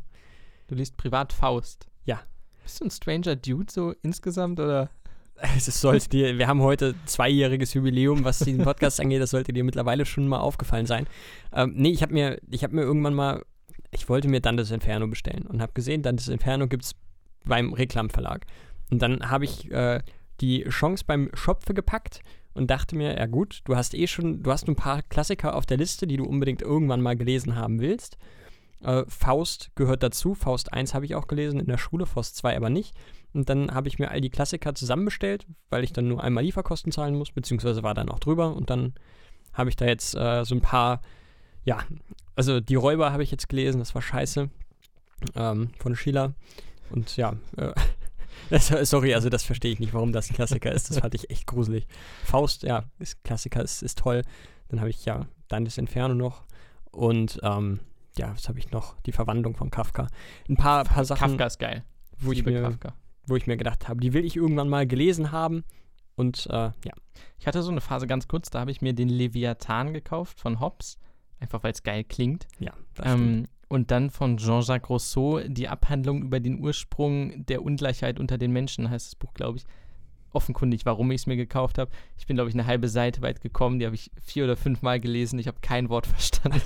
Du 0.67 0.75
liest 0.75 0.97
privat 0.97 1.31
Faust. 1.31 1.87
Ja. 2.03 2.19
Bist 2.63 2.81
du 2.81 2.85
ein 2.85 2.91
stranger 2.91 3.35
Dude 3.35 3.71
so 3.71 3.93
insgesamt 4.01 4.59
oder? 4.59 4.89
Es 5.55 5.65
sollte 5.65 6.09
dir, 6.09 6.37
wir 6.37 6.47
haben 6.47 6.61
heute 6.61 6.95
zweijähriges 7.05 7.73
Jubiläum, 7.73 8.23
was 8.23 8.39
diesen 8.39 8.63
Podcast 8.63 8.99
angeht. 8.99 9.21
Das 9.21 9.31
sollte 9.31 9.53
dir 9.53 9.63
mittlerweile 9.63 10.05
schon 10.05 10.27
mal 10.27 10.39
aufgefallen 10.39 10.85
sein. 10.85 11.07
Ähm, 11.53 11.73
nee, 11.75 11.91
ich 11.91 12.01
habe 12.01 12.13
mir, 12.13 12.39
ich 12.49 12.63
habe 12.63 12.75
mir 12.75 12.81
irgendwann 12.81 13.13
mal, 13.13 13.43
ich 13.91 14.07
wollte 14.09 14.27
mir 14.27 14.41
Dantes 14.41 14.71
Inferno 14.71 15.07
bestellen 15.07 15.45
und 15.45 15.61
habe 15.61 15.73
gesehen, 15.73 16.01
Dantes 16.01 16.27
Inferno 16.27 16.67
gibt 16.67 16.85
es 16.85 16.95
beim 17.45 17.73
Reklamverlag. 17.73 18.45
Und 18.91 19.01
dann 19.01 19.29
habe 19.29 19.45
ich 19.45 19.71
äh, 19.71 20.01
die 20.41 20.63
Chance 20.69 21.03
beim 21.05 21.29
Schopfe 21.33 21.73
gepackt 21.73 22.21
und 22.53 22.69
dachte 22.69 22.95
mir, 22.95 23.17
ja 23.17 23.25
gut, 23.25 23.61
du 23.65 23.75
hast 23.75 23.93
eh 23.93 24.07
schon, 24.07 24.43
du 24.43 24.51
hast 24.51 24.67
ein 24.67 24.75
paar 24.75 25.01
Klassiker 25.03 25.55
auf 25.55 25.65
der 25.65 25.77
Liste, 25.77 26.07
die 26.07 26.17
du 26.17 26.25
unbedingt 26.25 26.61
irgendwann 26.61 27.01
mal 27.01 27.15
gelesen 27.15 27.55
haben 27.55 27.79
willst. 27.79 28.17
Äh, 28.81 29.03
Faust 29.07 29.71
gehört 29.75 30.03
dazu. 30.03 30.35
Faust 30.35 30.71
1 30.73 30.93
habe 30.93 31.05
ich 31.05 31.15
auch 31.15 31.27
gelesen 31.27 31.59
in 31.59 31.67
der 31.67 31.77
Schule, 31.77 32.05
Faust 32.05 32.35
2 32.37 32.55
aber 32.55 32.69
nicht. 32.69 32.95
Und 33.35 33.49
dann 33.49 33.75
habe 33.75 33.89
ich 33.89 33.99
mir 33.99 34.09
all 34.09 34.21
die 34.21 34.29
Klassiker 34.29 34.73
zusammenbestellt, 34.73 35.45
weil 35.69 35.83
ich 35.83 35.91
dann 35.91 36.07
nur 36.07 36.23
einmal 36.23 36.45
Lieferkosten 36.45 36.93
zahlen 36.93 37.15
muss, 37.15 37.31
beziehungsweise 37.31 37.83
war 37.83 37.93
dann 37.93 38.09
auch 38.09 38.19
drüber. 38.19 38.55
Und 38.55 38.69
dann 38.69 38.93
habe 39.53 39.69
ich 39.69 39.75
da 39.75 39.85
jetzt 39.85 40.15
äh, 40.15 40.45
so 40.45 40.55
ein 40.55 40.61
paar, 40.61 41.01
ja, 41.65 41.79
also 42.35 42.61
die 42.61 42.75
Räuber 42.75 43.11
habe 43.11 43.23
ich 43.23 43.31
jetzt 43.31 43.49
gelesen, 43.49 43.79
das 43.79 43.93
war 43.93 44.01
scheiße. 44.01 44.49
Ähm, 45.35 45.69
von 45.79 45.95
Schiller. 45.95 46.33
Und 46.91 47.17
ja, 47.17 47.35
äh, 47.57 47.73
sorry, 48.85 49.13
also 49.13 49.29
das 49.29 49.43
verstehe 49.43 49.73
ich 49.73 49.79
nicht, 49.79 49.93
warum 49.93 50.13
das 50.13 50.29
ein 50.29 50.35
Klassiker 50.35 50.71
ist. 50.71 50.89
Das 50.89 50.99
fand 50.99 51.13
ich 51.13 51.29
echt 51.29 51.45
gruselig. 51.45 51.87
Faust, 52.23 52.63
ja, 52.63 52.85
ist 52.99 53.21
Klassiker, 53.25 53.61
ist, 53.61 53.83
ist 53.83 53.97
toll. 53.97 54.21
Dann 54.69 54.79
habe 54.79 54.89
ich 54.89 55.03
ja 55.03 55.27
Dantes 55.49 55.77
Inferno 55.77 56.15
noch. 56.15 56.43
Und 56.91 57.39
ähm, 57.43 57.81
ja, 58.17 58.33
was 58.33 58.47
habe 58.47 58.59
ich 58.59 58.71
noch? 58.71 58.99
Die 59.01 59.11
Verwandlung 59.11 59.57
von 59.57 59.71
Kafka. 59.71 60.07
Ein 60.47 60.55
paar, 60.55 60.85
paar 60.85 61.03
Sachen, 61.03 61.31
Kafka 61.31 61.45
ist 61.45 61.59
geil. 61.59 61.83
wo 62.19 62.31
ich, 62.31 62.37
Liebe 62.37 62.51
mir, 62.51 62.61
Kafka. 62.61 62.93
Wo 63.27 63.35
ich 63.35 63.47
mir 63.47 63.57
gedacht 63.57 63.87
habe, 63.87 63.99
die 63.99 64.13
will 64.13 64.25
ich 64.25 64.35
irgendwann 64.35 64.69
mal 64.69 64.87
gelesen 64.87 65.31
haben. 65.31 65.63
Und 66.15 66.47
äh, 66.49 66.53
ja, 66.53 66.93
Ich 67.39 67.47
hatte 67.47 67.61
so 67.61 67.71
eine 67.71 67.81
Phase 67.81 68.07
ganz 68.07 68.27
kurz, 68.27 68.49
da 68.49 68.61
habe 68.61 68.71
ich 68.71 68.81
mir 68.81 68.93
den 68.93 69.09
Leviathan 69.09 69.93
gekauft 69.93 70.39
von 70.39 70.59
Hobbes, 70.59 70.97
einfach 71.39 71.63
weil 71.63 71.73
es 71.73 71.83
geil 71.83 72.03
klingt. 72.03 72.47
ja, 72.59 72.73
das 72.93 73.07
stimmt. 73.07 73.21
Ähm, 73.21 73.47
und 73.67 73.91
dann 73.91 74.09
von 74.09 74.37
Jean-Jacques 74.37 74.89
Rousseau 74.89 75.39
die 75.47 75.67
Abhandlung 75.67 76.21
über 76.21 76.39
den 76.39 76.59
Ursprung 76.59 77.45
der 77.45 77.63
Ungleichheit 77.63 78.19
unter 78.19 78.37
den 78.37 78.51
Menschen, 78.51 78.89
heißt 78.89 79.07
das 79.07 79.15
Buch, 79.15 79.33
glaube 79.33 79.57
ich. 79.57 79.65
Offenkundig, 80.31 80.85
warum 80.85 81.11
ich 81.11 81.21
es 81.21 81.27
mir 81.27 81.37
gekauft 81.37 81.77
habe. 81.77 81.91
Ich 82.17 82.27
bin, 82.27 82.35
glaube 82.35 82.49
ich, 82.49 82.55
eine 82.55 82.65
halbe 82.67 82.89
Seite 82.89 83.21
weit 83.21 83.41
gekommen. 83.41 83.79
Die 83.79 83.85
habe 83.85 83.95
ich 83.95 84.11
vier 84.21 84.43
oder 84.43 84.57
fünf 84.57 84.81
Mal 84.81 84.99
gelesen. 84.99 85.39
Ich 85.39 85.47
habe 85.47 85.57
kein 85.61 85.89
Wort 85.89 86.05
verstanden. 86.07 86.61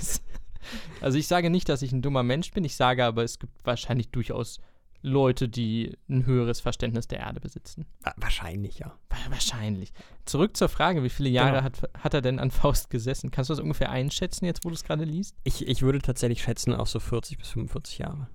also 1.00 1.18
ich 1.18 1.26
sage 1.26 1.50
nicht, 1.50 1.68
dass 1.68 1.82
ich 1.82 1.92
ein 1.92 2.02
dummer 2.02 2.22
Mensch 2.22 2.50
bin. 2.50 2.64
Ich 2.64 2.76
sage 2.76 3.04
aber, 3.04 3.22
es 3.22 3.38
gibt 3.38 3.64
wahrscheinlich 3.64 4.10
durchaus 4.10 4.60
Leute, 5.02 5.48
die 5.48 5.96
ein 6.08 6.26
höheres 6.26 6.60
Verständnis 6.60 7.08
der 7.08 7.20
Erde 7.20 7.40
besitzen. 7.40 7.86
Ah, 8.02 8.12
wahrscheinlich, 8.18 8.78
ja. 8.80 8.88
Wa- 9.08 9.16
Wahrscheinlich. 9.30 9.92
Zurück 10.26 10.56
zur 10.56 10.68
Frage, 10.68 11.02
wie 11.02 11.08
viele 11.08 11.28
Jahre 11.30 11.52
Genau. 11.52 11.62
hat, 11.64 11.82
hat 12.02 12.14
er 12.14 12.20
denn 12.20 12.38
an 12.38 12.50
Faust 12.50 12.90
gesessen? 12.90 13.30
Kannst 13.30 13.48
du 13.50 13.54
das 13.54 13.60
ungefähr 13.62 13.90
einschätzen, 13.90 14.44
jetzt 14.44 14.64
wo 14.64 14.68
du 14.68 14.74
es 14.74 14.84
gerade 14.84 15.04
liest? 15.04 15.34
Ich, 15.44 15.66
ich 15.66 15.82
würde 15.82 16.00
tatsächlich 16.00 16.42
schätzen, 16.42 16.74
auch 16.74 16.86
so 16.86 17.00
40 17.00 17.38
bis 17.38 17.48
45 17.48 17.98
Jahre. 17.98 18.28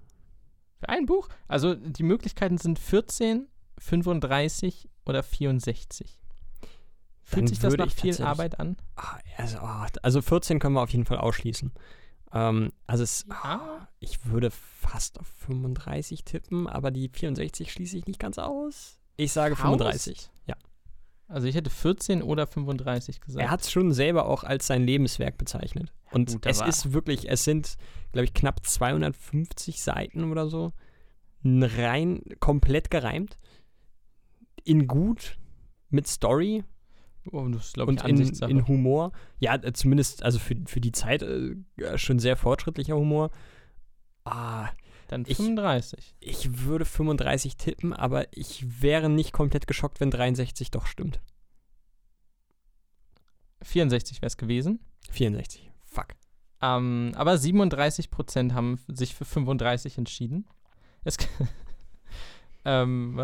Für 0.80 0.89
ein 0.89 1.05
Buch? 1.05 1.30
Also 1.47 1.76
die 1.76 2.03
Möglichkeiten 2.03 2.57
sind 2.57 2.80
14, 2.80 3.47
35 3.78 4.89
oder 5.05 5.22
64. 5.24 6.20
Fühlt 7.24 7.41
Dann 7.43 7.47
sich 7.47 7.59
das 7.59 7.76
nach 7.76 7.91
viel 7.91 8.22
Arbeit 8.22 8.59
an? 8.59 8.78
Ah, 8.95 9.18
also, 9.38 9.57
ah, 9.59 9.88
also 10.03 10.22
14 10.22 10.59
können 10.59 10.76
wir 10.76 10.82
auf 10.82 10.91
jeden 10.91 11.05
Fall 11.05 11.18
ausschließen. 11.18 11.72
Ähm, 12.34 12.71
also 12.88 13.03
es, 13.03 13.26
Ja. 13.30 13.88
ich 13.99 14.26
würde 14.26 14.51
fast 14.51 15.19
auf 15.19 15.28
35 15.28 16.23
tippen, 16.23 16.67
aber 16.67 16.91
die 16.91 17.09
64 17.09 17.71
schließe 17.71 17.97
ich 17.97 18.07
nicht 18.07 18.19
ganz 18.19 18.38
aus. 18.38 18.99
Ich 19.17 19.32
sage 19.32 19.55
35. 19.55 20.30
Ja. 20.47 20.55
Also 21.28 21.47
ich 21.47 21.55
hätte 21.55 21.69
14 21.69 22.21
oder 22.21 22.45
35 22.47 23.21
gesagt. 23.21 23.43
Er 23.43 23.49
hat 23.49 23.61
es 23.61 23.71
schon 23.71 23.91
selber 23.93 24.26
auch 24.28 24.43
als 24.43 24.67
sein 24.67 24.84
Lebenswerk 24.84 25.38
bezeichnet. 25.38 25.91
Und 26.11 26.32
gut, 26.34 26.45
es 26.45 26.61
ist 26.61 26.93
wirklich, 26.93 27.30
es 27.30 27.43
sind, 27.43 27.76
glaube 28.11 28.26
ich, 28.26 28.34
knapp 28.34 28.65
250 28.65 29.82
Seiten 29.82 30.30
oder 30.32 30.47
so. 30.47 30.71
Rein, 31.43 32.21
komplett 32.39 32.89
gereimt. 32.91 33.38
In 34.63 34.88
gut, 34.88 35.38
mit 35.89 36.07
Story 36.07 36.63
oh, 37.32 37.47
das 37.49 37.67
ist, 37.67 37.73
glaube 37.73 37.93
ich, 37.93 38.03
und 38.03 38.09
in, 38.41 38.49
in 38.49 38.67
Humor. 38.67 39.11
Ja, 39.39 39.55
äh, 39.55 39.73
zumindest, 39.73 40.23
also 40.23 40.39
für, 40.39 40.55
für 40.65 40.82
die 40.82 40.91
Zeit 40.91 41.21
äh, 41.23 41.55
äh, 41.78 41.97
schon 41.97 42.19
sehr 42.19 42.36
fortschrittlicher 42.38 42.95
Humor. 42.95 43.32
Ah, 44.23 44.69
Dann 45.07 45.23
ich- 45.28 45.38
35. 45.38 46.15
ich 46.19 46.59
würde 46.65 46.86
35 46.86 47.57
tippen, 47.57 47.93
aber 47.93 48.26
ich 48.36 48.82
wäre 48.82 49.09
nicht 49.09 49.34
komplett 49.34 49.67
geschockt, 49.67 49.99
wenn 49.99 50.11
63 50.11 50.71
doch 50.71 50.86
stimmt. 50.86 51.21
64 53.61 54.21
wäre 54.21 54.28
es 54.28 54.38
gewesen. 54.38 54.80
64. 55.11 55.71
Fuck. 55.86 56.07
Ähm, 56.61 57.11
aber 57.15 57.38
37 57.38 58.09
Prozent 58.11 58.53
haben 58.53 58.80
sich 58.88 59.15
für 59.15 59.26
35 59.26 59.97
entschieden. 59.97 60.47
Es, 61.03 61.17
ähm, 62.66 63.18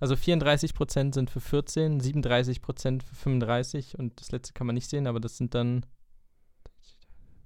also 0.00 0.16
34 0.16 0.74
Prozent 0.74 1.14
sind 1.14 1.30
für 1.30 1.40
14, 1.40 2.00
37 2.00 2.60
Prozent 2.60 3.02
für 3.02 3.14
35 3.14 3.98
und 3.98 4.20
das 4.20 4.32
letzte 4.32 4.52
kann 4.52 4.66
man 4.66 4.74
nicht 4.74 4.90
sehen, 4.90 5.06
aber 5.06 5.20
das 5.20 5.36
sind 5.36 5.54
dann 5.54 5.86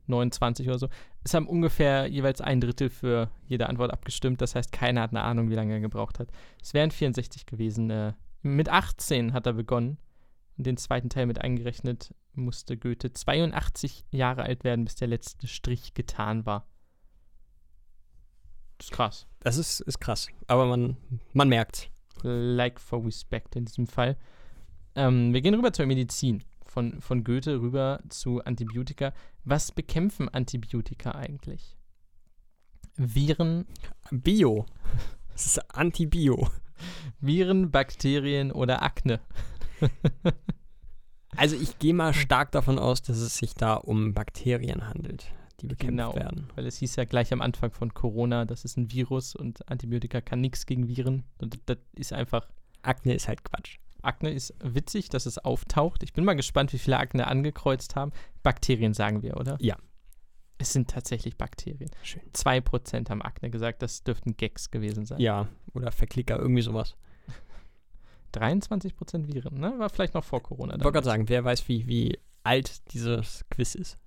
29 0.06 0.68
oder 0.68 0.78
so. 0.78 0.88
Es 1.24 1.34
haben 1.34 1.46
ungefähr 1.46 2.06
jeweils 2.06 2.40
ein 2.40 2.60
Drittel 2.60 2.90
für 2.90 3.30
jede 3.46 3.68
Antwort 3.68 3.92
abgestimmt. 3.92 4.40
Das 4.40 4.54
heißt, 4.54 4.72
keiner 4.72 5.02
hat 5.02 5.10
eine 5.10 5.22
Ahnung, 5.22 5.50
wie 5.50 5.54
lange 5.54 5.74
er 5.74 5.80
gebraucht 5.80 6.18
hat. 6.18 6.28
Es 6.62 6.74
wären 6.74 6.90
64 6.90 7.46
gewesen. 7.46 7.90
Äh, 7.90 8.12
mit 8.42 8.68
18 8.68 9.32
hat 9.32 9.46
er 9.46 9.54
begonnen. 9.54 9.98
Und 10.56 10.66
den 10.66 10.76
zweiten 10.76 11.10
Teil 11.10 11.26
mit 11.26 11.40
eingerechnet 11.40 12.14
musste 12.32 12.76
Goethe 12.76 13.12
82 13.12 14.06
Jahre 14.10 14.44
alt 14.44 14.64
werden, 14.64 14.84
bis 14.84 14.94
der 14.94 15.08
letzte 15.08 15.48
Strich 15.48 15.94
getan 15.94 16.46
war. 16.46 16.66
Das 18.78 18.86
ist 18.86 18.92
krass. 18.92 19.26
Das 19.40 19.56
ist, 19.56 19.80
ist 19.80 20.00
krass. 20.00 20.28
Aber 20.46 20.66
man, 20.66 20.96
man 21.32 21.48
merkt. 21.48 21.90
Like 22.22 22.80
for 22.80 23.04
respect 23.04 23.56
in 23.56 23.64
diesem 23.64 23.86
Fall. 23.86 24.16
Ähm, 24.94 25.32
wir 25.32 25.40
gehen 25.40 25.54
rüber 25.54 25.72
zur 25.72 25.86
Medizin. 25.86 26.42
Von, 26.64 27.00
von 27.00 27.24
Goethe 27.24 27.60
rüber 27.60 28.00
zu 28.08 28.44
Antibiotika. 28.44 29.12
Was 29.44 29.72
bekämpfen 29.72 30.28
Antibiotika 30.28 31.12
eigentlich? 31.12 31.76
Viren, 32.96 33.66
Bio. 34.10 34.66
Das 35.32 35.46
ist 35.46 35.74
Anti-Bio. 35.74 36.48
Viren, 37.20 37.70
Bakterien 37.70 38.52
oder 38.52 38.82
Akne? 38.82 39.20
Also 41.36 41.54
ich 41.56 41.78
gehe 41.78 41.92
mal 41.92 42.14
stark 42.14 42.52
davon 42.52 42.78
aus, 42.78 43.02
dass 43.02 43.18
es 43.18 43.36
sich 43.36 43.54
da 43.54 43.74
um 43.74 44.14
Bakterien 44.14 44.88
handelt, 44.88 45.26
die 45.60 45.66
bekämpft 45.66 45.90
Genau. 45.90 46.14
werden. 46.14 46.48
Weil 46.54 46.66
es 46.66 46.76
hieß 46.78 46.96
ja 46.96 47.04
gleich 47.04 47.32
am 47.32 47.40
Anfang 47.40 47.70
von 47.72 47.94
Corona, 47.94 48.44
das 48.44 48.64
ist 48.64 48.76
ein 48.76 48.90
Virus 48.90 49.34
und 49.34 49.68
Antibiotika 49.70 50.20
kann 50.20 50.40
nichts 50.40 50.66
gegen 50.66 50.88
Viren. 50.88 51.24
Und 51.38 51.58
das 51.66 51.78
ist 51.94 52.12
einfach, 52.12 52.48
Akne 52.82 53.14
ist 53.14 53.28
halt 53.28 53.44
Quatsch. 53.44 53.78
Akne 54.02 54.30
ist 54.30 54.54
witzig, 54.62 55.08
dass 55.08 55.26
es 55.26 55.38
auftaucht. 55.38 56.02
Ich 56.02 56.12
bin 56.12 56.24
mal 56.24 56.34
gespannt, 56.36 56.72
wie 56.72 56.78
viele 56.78 56.98
Akne 56.98 57.26
angekreuzt 57.26 57.96
haben. 57.96 58.12
Bakterien 58.42 58.94
sagen 58.94 59.22
wir, 59.22 59.36
oder? 59.36 59.56
Ja. 59.60 59.76
Es 60.58 60.72
sind 60.72 60.88
tatsächlich 60.88 61.36
Bakterien. 61.36 61.90
Schön. 62.02 62.22
2% 62.32 63.10
haben 63.10 63.20
Akne 63.20 63.50
gesagt, 63.50 63.82
das 63.82 64.04
dürften 64.04 64.36
Gags 64.36 64.70
gewesen 64.70 65.04
sein. 65.04 65.20
Ja, 65.20 65.48
oder 65.74 65.90
Verklicker, 65.92 66.38
irgendwie 66.38 66.62
sowas. 66.62 66.96
23% 68.34 69.26
Viren, 69.32 69.58
ne? 69.58 69.74
War 69.78 69.88
vielleicht 69.88 70.14
noch 70.14 70.24
vor 70.24 70.42
Corona. 70.42 70.74
Ich 70.76 70.84
wollte 70.84 70.94
gerade 70.96 71.04
sagen, 71.06 71.28
wer 71.28 71.44
weiß, 71.44 71.68
wie, 71.68 71.86
wie 71.86 72.18
alt 72.42 72.92
dieses 72.92 73.44
Quiz 73.50 73.74
ist. 73.74 73.98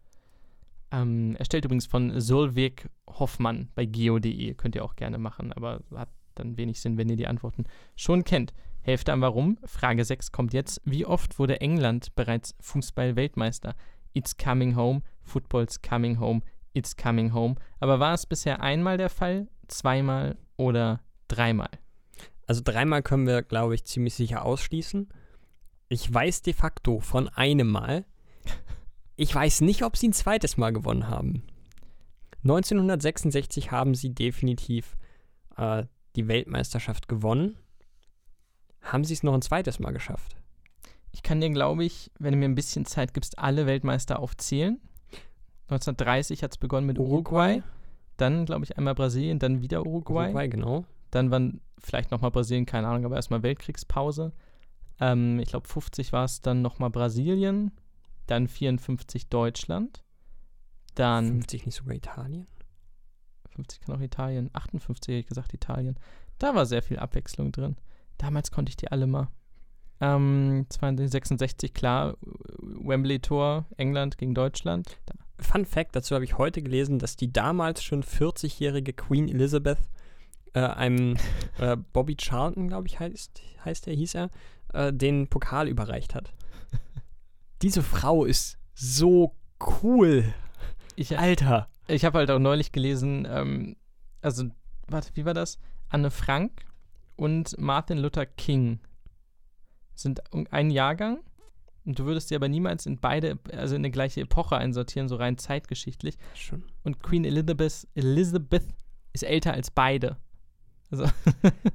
Ähm, 0.92 1.36
erstellt 1.38 1.66
übrigens 1.66 1.86
von 1.86 2.20
Solveig 2.20 2.90
Hoffmann 3.08 3.70
bei 3.76 3.86
geo.de. 3.86 4.54
Könnt 4.56 4.76
ihr 4.76 4.84
auch 4.84 4.96
gerne 4.96 5.18
machen, 5.18 5.54
aber 5.54 5.82
hat 5.94 6.10
dann 6.36 6.58
wenig 6.58 6.82
Sinn, 6.82 6.98
wenn 6.98 7.10
ihr 7.10 7.16
die 7.16 7.28
Antworten 7.28 7.66
schon 7.96 8.24
kennt. 8.24 8.54
Hälfte 8.82 9.12
am 9.12 9.22
Warum. 9.22 9.58
Frage 9.66 10.04
6 10.04 10.32
kommt 10.32 10.54
jetzt. 10.54 10.82
Wie 10.86 11.06
oft 11.06 11.38
wurde 11.38 11.62
England 11.62 12.16
bereits 12.16 12.56
Fußball-Weltmeister? 12.62 13.76
It's 14.14 14.38
coming 14.38 14.76
home, 14.76 15.02
Football's 15.22 15.82
coming 15.82 16.20
home, 16.20 16.42
it's 16.74 16.96
coming 16.96 17.34
home. 17.34 17.56
Aber 17.80 18.00
war 18.00 18.14
es 18.14 18.26
bisher 18.26 18.62
einmal 18.62 18.98
der 18.98 19.10
Fall, 19.10 19.48
zweimal 19.68 20.38
oder 20.58 21.02
dreimal? 21.28 21.70
Also 22.48 22.62
dreimal 22.64 23.04
können 23.04 23.28
wir, 23.28 23.44
glaube 23.44 23.76
ich, 23.76 23.86
ziemlich 23.86 24.16
sicher 24.16 24.44
ausschließen. 24.44 25.10
Ich 25.90 26.12
weiß 26.12 26.42
de 26.42 26.54
facto 26.54 27.00
von 27.00 27.28
einem 27.30 27.70
Mal. 27.70 28.06
Ich 29.22 29.36
weiß 29.36 29.60
nicht, 29.62 29.84
ob 29.84 29.98
sie 29.98 30.08
ein 30.08 30.14
zweites 30.14 30.56
Mal 30.56 30.72
gewonnen 30.72 31.10
haben. 31.10 31.44
1966 32.44 33.70
haben 33.70 33.94
sie 33.94 34.16
definitiv 34.16 34.96
äh, 35.58 35.84
die 36.16 36.30
Weltmeisterschaft 36.30 37.10
gewonnen. 37.10 37.58
Haben 38.82 39.04
sie 39.04 39.14
es 39.14 39.22
noch 39.22 39.34
ein 39.34 39.42
zweites 39.42 39.78
Mal 39.78 39.92
geschafft? 39.92 40.38
Ich 41.12 41.22
kann 41.22 41.42
dir, 41.42 41.50
glaube 41.50 41.84
ich, 41.84 42.12
wenn 42.18 42.32
du 42.32 42.38
mir 42.38 42.46
ein 42.46 42.56
bisschen 42.56 42.86
Zeit 42.86 43.14
gibst, 43.14 43.40
alle 43.40 43.66
Weltmeister 43.66 44.20
aufzählen. 44.20 44.80
1930 45.64 46.42
hat 46.42 46.52
es 46.52 46.58
begonnen 46.58 46.88
mit 46.88 46.98
Uruguay. 46.98 47.62
Dann, 48.16 48.46
glaube 48.46 48.64
ich, 48.64 48.78
einmal 48.78 48.96
Brasilien, 48.96 49.38
dann 49.38 49.62
wieder 49.62 49.86
Uruguay. 49.86 50.28
Uruguay, 50.28 50.48
genau. 50.48 50.86
Dann 51.12 51.30
waren 51.30 51.60
vielleicht 51.78 52.12
nochmal 52.12 52.32
Brasilien, 52.32 52.66
keine 52.66 52.88
Ahnung, 52.88 53.04
aber 53.04 53.18
erstmal 53.18 53.44
Weltkriegspause. 53.44 54.32
Ähm, 55.02 55.40
ich 55.40 55.50
glaube, 55.50 55.68
50 55.68 56.14
war 56.14 56.24
es 56.24 56.40
dann 56.40 56.62
nochmal 56.62 56.90
Brasilien. 56.90 57.74
Dann 58.30 58.48
54 58.48 59.30
Deutschland. 59.30 60.04
Dann 60.94 61.28
50 61.28 61.66
nicht 61.66 61.76
sogar 61.76 61.96
Italien? 61.96 62.48
50 63.56 63.82
kann 63.82 63.96
auch 63.96 64.02
Italien. 64.02 64.52
58 64.54 65.12
hätte 65.12 65.20
ich 65.20 65.28
gesagt 65.28 65.54
Italien. 65.54 65.98
Da 66.38 66.54
war 66.54 66.68
sehr 66.68 66.84
viel 66.84 67.00
Abwechslung 67.00 67.52
drin. 67.52 67.76
Damals 68.20 68.52
konnte 68.52 68.70
ich 68.70 68.78
die 68.78 68.92
alle 68.92 69.08
mal. 69.08 69.30
Ähm, 70.00 70.68
66, 70.70 71.74
klar. 71.74 72.18
Wembley-Tor, 72.22 73.66
England 73.78 74.20
gegen 74.20 74.36
Deutschland. 74.36 74.98
Da. 75.08 75.16
Fun 75.40 75.66
Fact, 75.66 75.96
dazu 75.96 76.14
habe 76.14 76.26
ich 76.26 76.38
heute 76.38 76.62
gelesen, 76.62 77.00
dass 77.00 77.16
die 77.16 77.34
damals 77.34 77.84
schon 77.84 78.04
40-jährige 78.04 78.94
Queen 78.94 79.28
Elizabeth 79.28 79.80
äh, 80.54 80.60
einem 80.60 81.18
äh, 81.58 81.78
Bobby 81.94 82.16
Charlton, 82.16 82.68
glaube 82.68 82.88
ich, 82.88 83.00
heißt, 83.00 83.42
heißt 83.66 83.88
er, 83.88 83.96
hieß 83.96 84.16
er, 84.16 84.30
äh, 84.74 84.94
den 84.94 85.30
Pokal 85.30 85.68
überreicht 85.68 86.14
hat. 86.14 86.32
Diese 87.62 87.84
Frau 87.84 88.26
ist 88.26 88.58
so 88.74 89.36
cool. 89.82 90.34
Ich, 90.96 91.18
Alter. 91.18 91.68
ich 91.88 92.06
habe 92.06 92.20
halt 92.20 92.32
auch 92.32 92.40
neulich 92.40 92.72
gelesen, 92.72 93.28
ähm, 93.30 93.76
also, 94.22 94.46
warte, 94.88 95.12
wie 95.16 95.26
war 95.26 95.34
das? 95.34 95.60
Anne 95.90 96.12
Frank 96.12 96.66
und 97.16 97.58
Martin 97.58 97.98
Luther 97.98 98.26
King 98.26 98.80
sind 99.96 100.22
ein 100.52 100.72
Jahrgang. 100.72 101.20
Und 101.86 101.98
du 101.98 102.06
würdest 102.06 102.30
sie 102.30 102.36
aber 102.36 102.50
niemals 102.50 102.86
in 102.86 103.00
beide, 103.00 103.40
also 103.52 103.76
in 103.76 103.82
eine 103.82 103.92
gleiche 103.92 104.22
Epoche 104.22 104.58
einsortieren, 104.58 105.08
so 105.08 105.16
rein 105.16 105.38
zeitgeschichtlich. 105.38 106.18
Schon. 106.36 106.64
Und 106.84 107.02
Queen 107.02 107.26
Elizabeth, 107.26 107.88
Elizabeth 107.96 108.68
ist 109.14 109.24
älter 109.24 109.54
als 109.54 109.72
beide. 109.72 110.18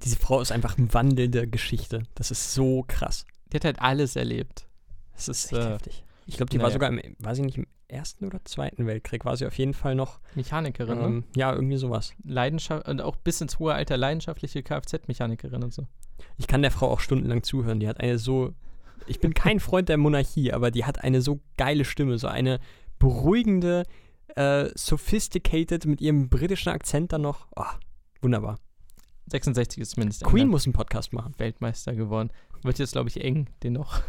Diese 0.03 0.17
Frau 0.17 0.41
ist 0.41 0.53
einfach 0.53 0.77
eine 0.77 0.93
wandelnde 0.93 1.49
Geschichte. 1.49 2.03
Das 2.15 2.31
ist 2.31 2.55
so 2.55 2.85
krass. 2.87 3.27
Die 3.53 3.57
hat 3.57 3.65
halt 3.65 3.81
alles 3.81 4.17
erlebt. 4.17 4.69
Das 5.15 5.29
ist 5.29 5.53
echt 5.53 5.65
äh, 5.65 5.71
heftig. 5.71 6.05
Ich 6.27 6.37
glaube, 6.37 6.51
die 6.51 6.59
war 6.59 6.65
naja. 6.65 6.75
sogar 6.75 6.91
im, 6.91 7.17
war 7.19 7.35
sie 7.35 7.43
nicht 7.43 7.59
im 7.59 7.67
Ersten 7.89 8.25
oder 8.25 8.45
Zweiten 8.45 8.87
Weltkrieg, 8.87 9.25
war 9.25 9.37
sie 9.37 9.47
auf 9.47 9.57
jeden 9.59 9.75
Fall 9.75 9.95
noch, 9.95 10.21
Mechanikerin, 10.35 10.99
ne? 10.99 11.05
ähm, 11.05 11.25
ja, 11.37 11.53
irgendwie 11.53 11.77
sowas. 11.77 12.13
Leidenschaft 12.25 12.89
und 12.89 13.01
auch 13.01 13.17
bis 13.17 13.41
ins 13.41 13.59
hohe 13.59 13.75
Alter 13.75 13.97
leidenschaftliche 13.97 14.63
Kfz-Mechanikerin 14.63 15.63
und 15.63 15.73
so. 15.73 15.87
Ich 16.39 16.47
kann 16.47 16.63
der 16.63 16.71
Frau 16.71 16.91
auch 16.91 17.01
stundenlang 17.01 17.43
zuhören. 17.43 17.81
Die 17.81 17.89
hat 17.89 18.01
eine 18.01 18.19
so. 18.19 18.53
Ich 19.07 19.21
bin 19.21 19.35
kein 19.35 19.61
Freund 19.61 19.89
der 19.89 19.99
Monarchie, 19.99 20.53
aber 20.53 20.71
die 20.71 20.85
hat 20.85 21.03
eine 21.05 21.21
so 21.21 21.41
geile 21.57 21.85
Stimme, 21.85 22.19
so 22.19 22.27
eine 22.27 22.59
beruhigende, 22.99 23.85
äh, 24.35 24.71
sophisticated 24.75 25.85
mit 25.87 26.01
ihrem 26.01 26.29
britischen 26.29 26.71
Akzent 26.71 27.13
dann 27.13 27.23
noch. 27.23 27.47
Oh, 27.55 27.65
wunderbar. 28.23 28.59
66 29.27 29.81
ist 29.81 29.91
zumindest 29.93 30.25
Queen 30.25 30.49
muss 30.49 30.67
einen 30.67 30.75
Podcast 30.75 31.13
machen. 31.13 31.35
Weltmeister 31.39 31.95
geworden. 31.95 32.31
Wird 32.63 32.79
jetzt, 32.79 32.93
glaube 32.93 33.09
ich, 33.09 33.23
eng, 33.23 33.49
den 33.63 33.75
noch. 33.75 34.01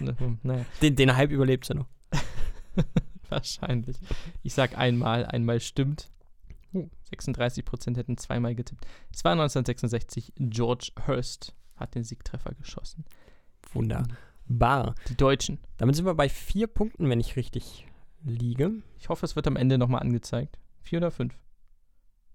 Ne, 0.00 0.16
hm, 0.18 0.38
naja, 0.42 0.64
Den, 0.82 0.96
den 0.96 1.16
Hype 1.16 1.30
überlebt 1.30 1.64
sie 1.64 1.74
noch. 1.74 1.86
wahrscheinlich. 3.28 3.96
Ich 4.42 4.54
sag 4.54 4.76
einmal, 4.76 5.26
einmal 5.26 5.60
stimmt. 5.60 6.10
Uh, 6.72 6.88
36% 7.14 7.96
hätten 7.96 8.18
zweimal 8.18 8.54
getippt. 8.54 8.86
Es 9.12 9.24
war 9.24 9.32
1966, 9.32 10.32
George 10.36 10.92
Hurst 11.06 11.54
hat 11.76 11.94
den 11.94 12.04
Siegtreffer 12.04 12.54
geschossen. 12.54 13.04
Wunderbar. 13.72 14.94
Die 15.08 15.16
Deutschen. 15.16 15.58
Damit 15.76 15.96
sind 15.96 16.06
wir 16.06 16.14
bei 16.14 16.28
vier 16.28 16.66
Punkten, 16.66 17.08
wenn 17.08 17.20
ich 17.20 17.36
richtig 17.36 17.86
liege. 18.24 18.82
Ich 18.98 19.08
hoffe, 19.08 19.24
es 19.24 19.36
wird 19.36 19.46
am 19.46 19.56
Ende 19.56 19.78
nochmal 19.78 20.00
angezeigt. 20.00 20.58
Vier 20.80 20.98
oder 20.98 21.10
fünf? 21.10 21.38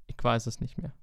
Ich 0.08 0.22
weiß 0.22 0.48
es 0.48 0.60
nicht 0.60 0.78
mehr. 0.78 0.94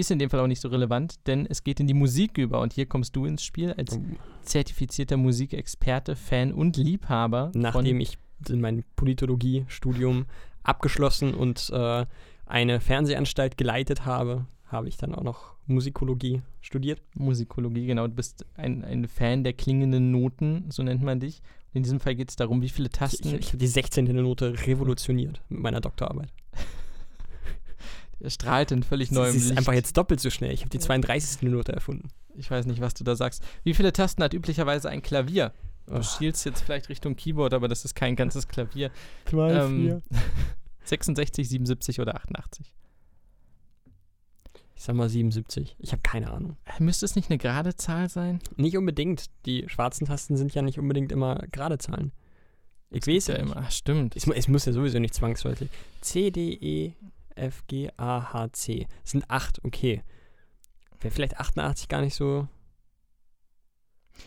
Ist 0.00 0.10
in 0.10 0.18
dem 0.18 0.30
Fall 0.30 0.40
auch 0.40 0.46
nicht 0.46 0.62
so 0.62 0.68
relevant, 0.68 1.26
denn 1.26 1.44
es 1.44 1.62
geht 1.62 1.78
in 1.78 1.86
die 1.86 1.92
Musik 1.94 2.38
über 2.38 2.60
und 2.62 2.72
hier 2.72 2.86
kommst 2.86 3.14
du 3.16 3.26
ins 3.26 3.44
Spiel 3.44 3.74
als 3.74 3.96
Oh. 3.96 4.02
zertifizierter 4.42 5.18
Musikexperte, 5.18 6.16
Fan 6.16 6.52
und 6.54 6.78
Liebhaber. 6.78 7.52
Nachdem 7.54 8.00
ich 8.00 8.16
mein 8.50 8.82
Politologie-Studium 8.96 10.24
abgeschlossen 10.62 11.34
und 11.34 11.68
äh, 11.70 12.06
eine 12.46 12.80
Fernsehanstalt 12.80 13.58
geleitet 13.58 14.06
habe, 14.06 14.46
habe 14.66 14.88
ich 14.88 14.96
dann 14.96 15.14
auch 15.14 15.22
noch 15.22 15.54
Musikologie 15.66 16.40
studiert. 16.62 17.02
Musikologie, 17.14 17.84
genau, 17.86 18.06
du 18.06 18.14
bist 18.14 18.46
ein, 18.56 18.82
ein 18.84 19.06
Fan 19.06 19.44
der 19.44 19.52
klingenden 19.52 20.10
Noten, 20.10 20.64
so 20.70 20.82
nennt 20.82 21.02
man 21.02 21.20
dich. 21.20 21.42
In 21.74 21.82
diesem 21.82 22.00
Fall 22.00 22.14
geht 22.14 22.30
es 22.30 22.36
darum, 22.36 22.62
wie 22.62 22.68
viele 22.70 22.88
Ich, 22.88 22.92
Tasten. 22.92 23.28
ich, 23.28 23.34
ich 23.34 23.46
habe 23.48 23.58
die 23.58 23.66
16. 23.66 24.04
Note 24.16 24.54
revolutioniert 24.66 25.42
mit 25.50 25.60
meiner 25.60 25.80
Doktorarbeit. 25.82 26.32
er 28.20 28.30
strahlt 28.30 28.70
in 28.70 28.82
völlig 28.82 29.08
Sie 29.08 29.14
neuem 29.14 29.34
ist 29.36 29.46
Licht. 29.48 29.58
einfach 29.58 29.72
jetzt 29.72 29.96
doppelt 29.96 30.20
so 30.20 30.30
schnell. 30.30 30.52
Ich 30.52 30.60
habe 30.60 30.70
die 30.70 30.78
32. 30.78 31.42
Note 31.50 31.72
erfunden. 31.72 32.08
Ich 32.36 32.50
weiß 32.50 32.66
nicht, 32.66 32.80
was 32.80 32.94
du 32.94 33.04
da 33.04 33.16
sagst. 33.16 33.42
Wie 33.64 33.74
viele 33.74 33.92
Tasten 33.92 34.22
hat 34.22 34.34
üblicherweise 34.34 34.88
ein 34.88 35.02
Klavier? 35.02 35.52
Du 35.86 35.94
Ach. 35.96 36.18
schielst 36.18 36.44
jetzt 36.46 36.62
vielleicht 36.62 36.88
Richtung 36.88 37.16
Keyboard, 37.16 37.52
aber 37.54 37.66
das 37.68 37.84
ist 37.84 37.94
kein 37.94 38.14
ganzes 38.16 38.46
Klavier. 38.48 38.90
Zwei, 39.26 39.52
Ähm, 39.52 40.02
66, 40.84 41.48
77 41.48 42.00
oder 42.00 42.14
88. 42.16 42.72
Ich 44.76 44.84
sag 44.84 44.96
mal 44.96 45.08
77. 45.10 45.76
Ich 45.78 45.92
habe 45.92 46.00
keine 46.02 46.30
Ahnung. 46.30 46.56
Äh, 46.64 46.82
Müsste 46.82 47.04
es 47.04 47.14
nicht 47.16 47.28
eine 47.30 47.36
gerade 47.38 47.76
Zahl 47.76 48.08
sein? 48.08 48.40
Nicht 48.56 48.76
unbedingt. 48.78 49.26
Die 49.44 49.64
schwarzen 49.68 50.06
Tasten 50.06 50.36
sind 50.36 50.54
ja 50.54 50.62
nicht 50.62 50.78
unbedingt 50.78 51.12
immer 51.12 51.36
gerade 51.52 51.76
Zahlen. 51.78 52.12
Ich 52.90 53.06
weiß 53.06 53.26
ja 53.28 53.34
ja 53.34 53.40
immer. 53.40 53.56
Ach, 53.58 53.70
stimmt. 53.70 54.16
Es, 54.16 54.26
es 54.26 54.48
muss 54.48 54.64
ja 54.64 54.72
sowieso 54.72 54.98
nicht 54.98 55.14
zwangsläufig. 55.14 55.68
C, 56.00 56.30
D, 56.30 56.54
E, 56.54 56.92
F, 57.36 57.66
G, 57.66 57.90
A, 57.96 58.32
H, 58.32 58.52
C. 58.52 58.86
Es 59.04 59.12
sind 59.12 59.24
acht, 59.28 59.64
okay. 59.64 60.02
Wäre 61.00 61.14
vielleicht 61.14 61.38
88 61.38 61.88
gar 61.88 62.02
nicht 62.02 62.14
so 62.14 62.48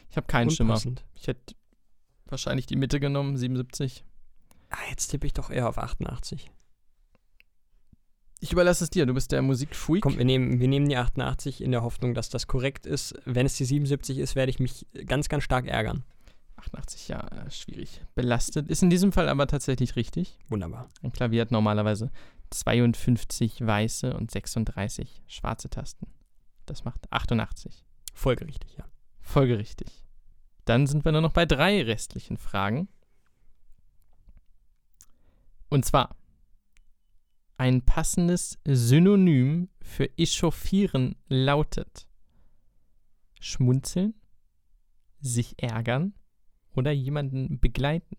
Ich 0.10 0.18
habe 0.18 0.28
keinen 0.28 0.50
Schimmer. 0.50 0.80
Ich 1.14 1.28
hätte 1.28 1.56
wahrscheinlich 2.26 2.66
die 2.66 2.76
Mitte 2.76 3.00
genommen, 3.00 3.38
77. 3.38 4.04
Ah, 4.70 4.78
jetzt 4.90 5.08
tippe 5.08 5.28
ich 5.28 5.34
doch 5.34 5.52
eher 5.52 5.70
auf 5.70 5.78
88. 5.78 6.52
Ich 8.40 8.52
überlasse 8.52 8.84
es 8.84 8.90
dir, 8.90 9.06
du 9.06 9.14
bist 9.14 9.32
der 9.32 9.42
Musikfreak. 9.42 10.02
Komm, 10.02 10.18
wir 10.18 10.26
nehmen, 10.26 10.60
wir 10.60 10.68
nehmen 10.68 10.90
die 10.90 10.98
88 10.98 11.62
in 11.62 11.72
der 11.72 11.82
Hoffnung, 11.82 12.14
dass 12.14 12.28
das 12.28 12.48
korrekt 12.48 12.86
ist. 12.86 13.14
Wenn 13.24 13.46
es 13.46 13.56
die 13.56 13.64
77 13.64 14.18
ist, 14.18 14.36
werde 14.36 14.50
ich 14.50 14.60
mich 14.60 14.86
ganz, 15.06 15.30
ganz 15.30 15.44
stark 15.44 15.66
ärgern. 15.66 16.04
88, 16.58 17.08
ja, 17.08 17.20
äh, 17.28 17.50
schwierig. 17.52 18.02
Belastet. 18.16 18.68
Ist 18.68 18.84
in 18.84 18.90
diesem 18.90 19.12
Fall 19.12 19.30
aber 19.30 19.48
tatsächlich 19.48 19.96
richtig. 19.96 20.38
Wunderbar. 20.50 20.90
Ein 21.02 21.14
Klavier 21.14 21.42
hat 21.42 21.52
normalerweise 21.52 22.12
52 22.54 23.66
weiße 23.66 24.16
und 24.16 24.32
36 24.32 25.24
schwarze 25.28 25.70
Tasten. 25.70 26.08
Das 26.66 26.86
macht 26.86 27.12
88. 27.12 27.84
Folgerichtig, 28.14 28.78
ja. 28.78 28.86
Folgerichtig. 29.20 30.06
Dann 30.66 30.88
sind 30.88 31.04
wir 31.04 31.12
nur 31.12 31.22
noch 31.22 31.34
bei 31.34 31.46
drei 31.46 31.82
restlichen 31.82 32.38
Fragen. 32.38 32.88
Und 35.70 35.86
zwar, 35.86 36.16
ein 37.58 37.82
passendes 37.82 38.60
Synonym 38.66 39.70
für 39.82 40.10
echauffieren 40.18 41.16
lautet 41.28 42.08
schmunzeln, 43.44 44.14
sich 45.20 45.62
ärgern 45.62 46.14
oder 46.74 46.92
jemanden 46.92 47.60
begleiten. 47.60 48.18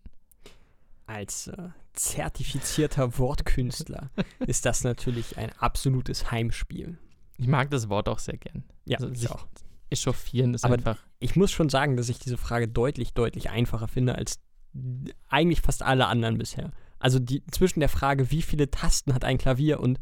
Als 1.07 1.47
äh, 1.47 1.69
zertifizierter 1.95 3.17
Wortkünstler 3.17 4.09
ist 4.47 4.65
das 4.65 4.83
natürlich 4.83 5.37
ein 5.37 5.51
absolutes 5.59 6.31
Heimspiel. 6.31 6.97
Ich 7.37 7.47
mag 7.47 7.69
das 7.69 7.89
Wort 7.89 8.07
auch 8.07 8.19
sehr 8.19 8.37
gern. 8.37 8.63
Ja, 8.85 8.97
Also 8.97 9.11
ich 9.11 9.29
auch. 9.29 9.45
Echauffieren 9.89 10.53
ist 10.53 10.63
Aber 10.63 10.75
einfach. 10.75 10.97
Ich 11.19 11.35
muss 11.35 11.51
schon 11.51 11.69
sagen, 11.69 11.97
dass 11.97 12.09
ich 12.09 12.19
diese 12.19 12.37
Frage 12.37 12.67
deutlich, 12.67 13.13
deutlich 13.13 13.49
einfacher 13.49 13.87
finde 13.87 14.15
als 14.15 14.39
eigentlich 15.29 15.61
fast 15.61 15.83
alle 15.83 16.07
anderen 16.07 16.37
bisher. 16.37 16.71
Also 16.99 17.19
die, 17.19 17.43
zwischen 17.47 17.79
der 17.79 17.89
Frage, 17.89 18.31
wie 18.31 18.41
viele 18.41 18.69
Tasten 18.71 19.13
hat 19.13 19.23
ein 19.23 19.37
Klavier 19.37 19.79
und 19.79 19.99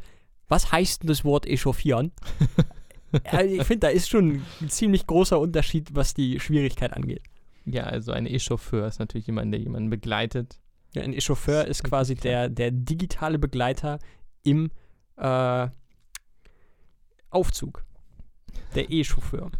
was 0.48 0.72
heißt 0.72 1.04
denn 1.04 1.08
das 1.08 1.24
Wort 1.24 1.46
echauffieren? 1.46 2.12
Also 3.26 3.54
ich 3.54 3.64
finde, 3.64 3.82
da 3.82 3.88
ist 3.90 4.10
schon 4.10 4.42
ein 4.60 4.70
ziemlich 4.70 5.06
großer 5.06 5.40
Unterschied, 5.40 5.94
was 5.94 6.16
die 6.16 6.40
Schwierigkeit 6.40 6.94
angeht. 6.94 7.22
Ja, 7.64 7.84
also 7.84 8.12
ein 8.12 8.26
Echauffeur 8.26 8.88
ist 8.88 8.98
natürlich 9.00 9.28
jemand, 9.28 9.54
der 9.54 9.60
jemanden 9.60 9.92
begleitet. 9.92 10.60
Ja, 10.94 11.02
ein 11.04 11.14
Echauffeur 11.14 11.66
ist 11.66 11.84
quasi 11.84 12.16
der, 12.16 12.50
der 12.50 12.72
digitale 12.72 13.40
Begleiter 13.40 14.00
im 14.44 14.70
äh, 15.18 15.68
Aufzug. 17.30 17.84
Der 18.76 18.90
E-Chauffeur. 18.92 19.52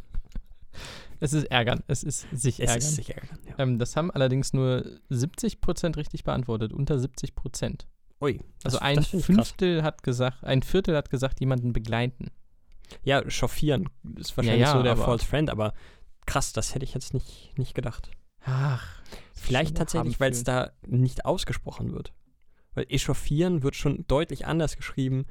Es 1.20 1.34
ist 1.34 1.46
ärgern. 1.46 1.84
Es 1.88 2.04
ist 2.04 2.28
sich 2.32 2.60
Es 2.60 2.70
ärgern. 2.70 2.78
ist 2.78 2.96
sich 2.96 3.16
ärgern. 3.16 3.40
Ja. 3.48 3.56
Ähm, 3.60 3.80
das 3.80 3.96
haben 3.96 4.12
allerdings 4.12 4.54
nur 4.54 4.86
70% 5.10 5.96
richtig 5.98 6.24
beantwortet, 6.24 6.74
unter 6.74 6.96
70%. 6.96 7.86
Ui, 8.22 8.40
Also 8.64 8.78
das- 8.78 8.82
ein 8.82 8.96
das 8.98 9.08
find 9.08 9.22
ich 9.22 9.26
krass. 9.28 9.36
Fünftel 9.50 9.84
hat 9.84 10.04
gesagt, 10.04 10.44
ein 10.44 10.62
Viertel 10.64 10.96
hat 10.96 11.10
gesagt, 11.10 11.40
jemanden 11.40 11.74
begleiten. 11.74 12.30
Ja, 13.04 13.28
chauffieren 13.30 13.90
ist 14.18 14.36
wahrscheinlich 14.38 14.62
ja, 14.64 14.74
so 14.74 14.84
der 14.84 14.98
False 14.98 15.26
Friend, 15.26 15.50
aber 15.50 15.74
krass, 16.26 16.54
das 16.54 16.76
hätte 16.76 16.86
ich 16.86 16.94
jetzt 16.94 17.14
nicht, 17.14 17.58
nicht 17.58 17.74
gedacht. 17.74 18.12
Ach. 18.46 18.88
Vielleicht 19.34 19.78
tatsächlich, 19.78 20.20
weil 20.20 20.32
es 20.32 20.44
da 20.44 20.72
nicht 20.88 21.26
ausgesprochen 21.26 21.92
wird. 21.92 22.14
Weil 22.74 22.86
echauffieren 22.90 23.62
wird 23.62 23.76
schon 23.76 24.06
deutlich 24.08 24.46
anders 24.46 24.78
geschrieben, 24.78 25.26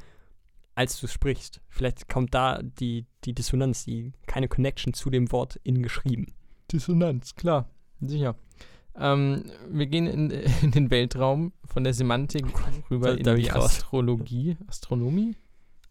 als 0.74 1.00
du 1.00 1.06
sprichst. 1.06 1.60
Vielleicht 1.68 2.08
kommt 2.08 2.34
da 2.34 2.60
die, 2.62 3.06
die 3.24 3.34
Dissonanz, 3.34 3.84
die 3.84 4.12
keine 4.26 4.48
Connection 4.48 4.94
zu 4.94 5.10
dem 5.10 5.32
Wort 5.32 5.58
in 5.64 5.82
geschrieben. 5.82 6.34
Dissonanz, 6.70 7.34
klar. 7.34 7.68
Sicher. 8.00 8.36
Ähm, 8.94 9.44
wir 9.70 9.86
gehen 9.86 10.06
in, 10.06 10.30
in 10.62 10.70
den 10.70 10.90
Weltraum 10.90 11.52
von 11.64 11.84
der 11.84 11.94
Semantik 11.94 12.44
rüber 12.90 13.16
da- 13.16 13.32
in 13.32 13.40
die. 13.40 13.50
Astrologie. 13.50 14.56
Astronomie? 14.66 15.36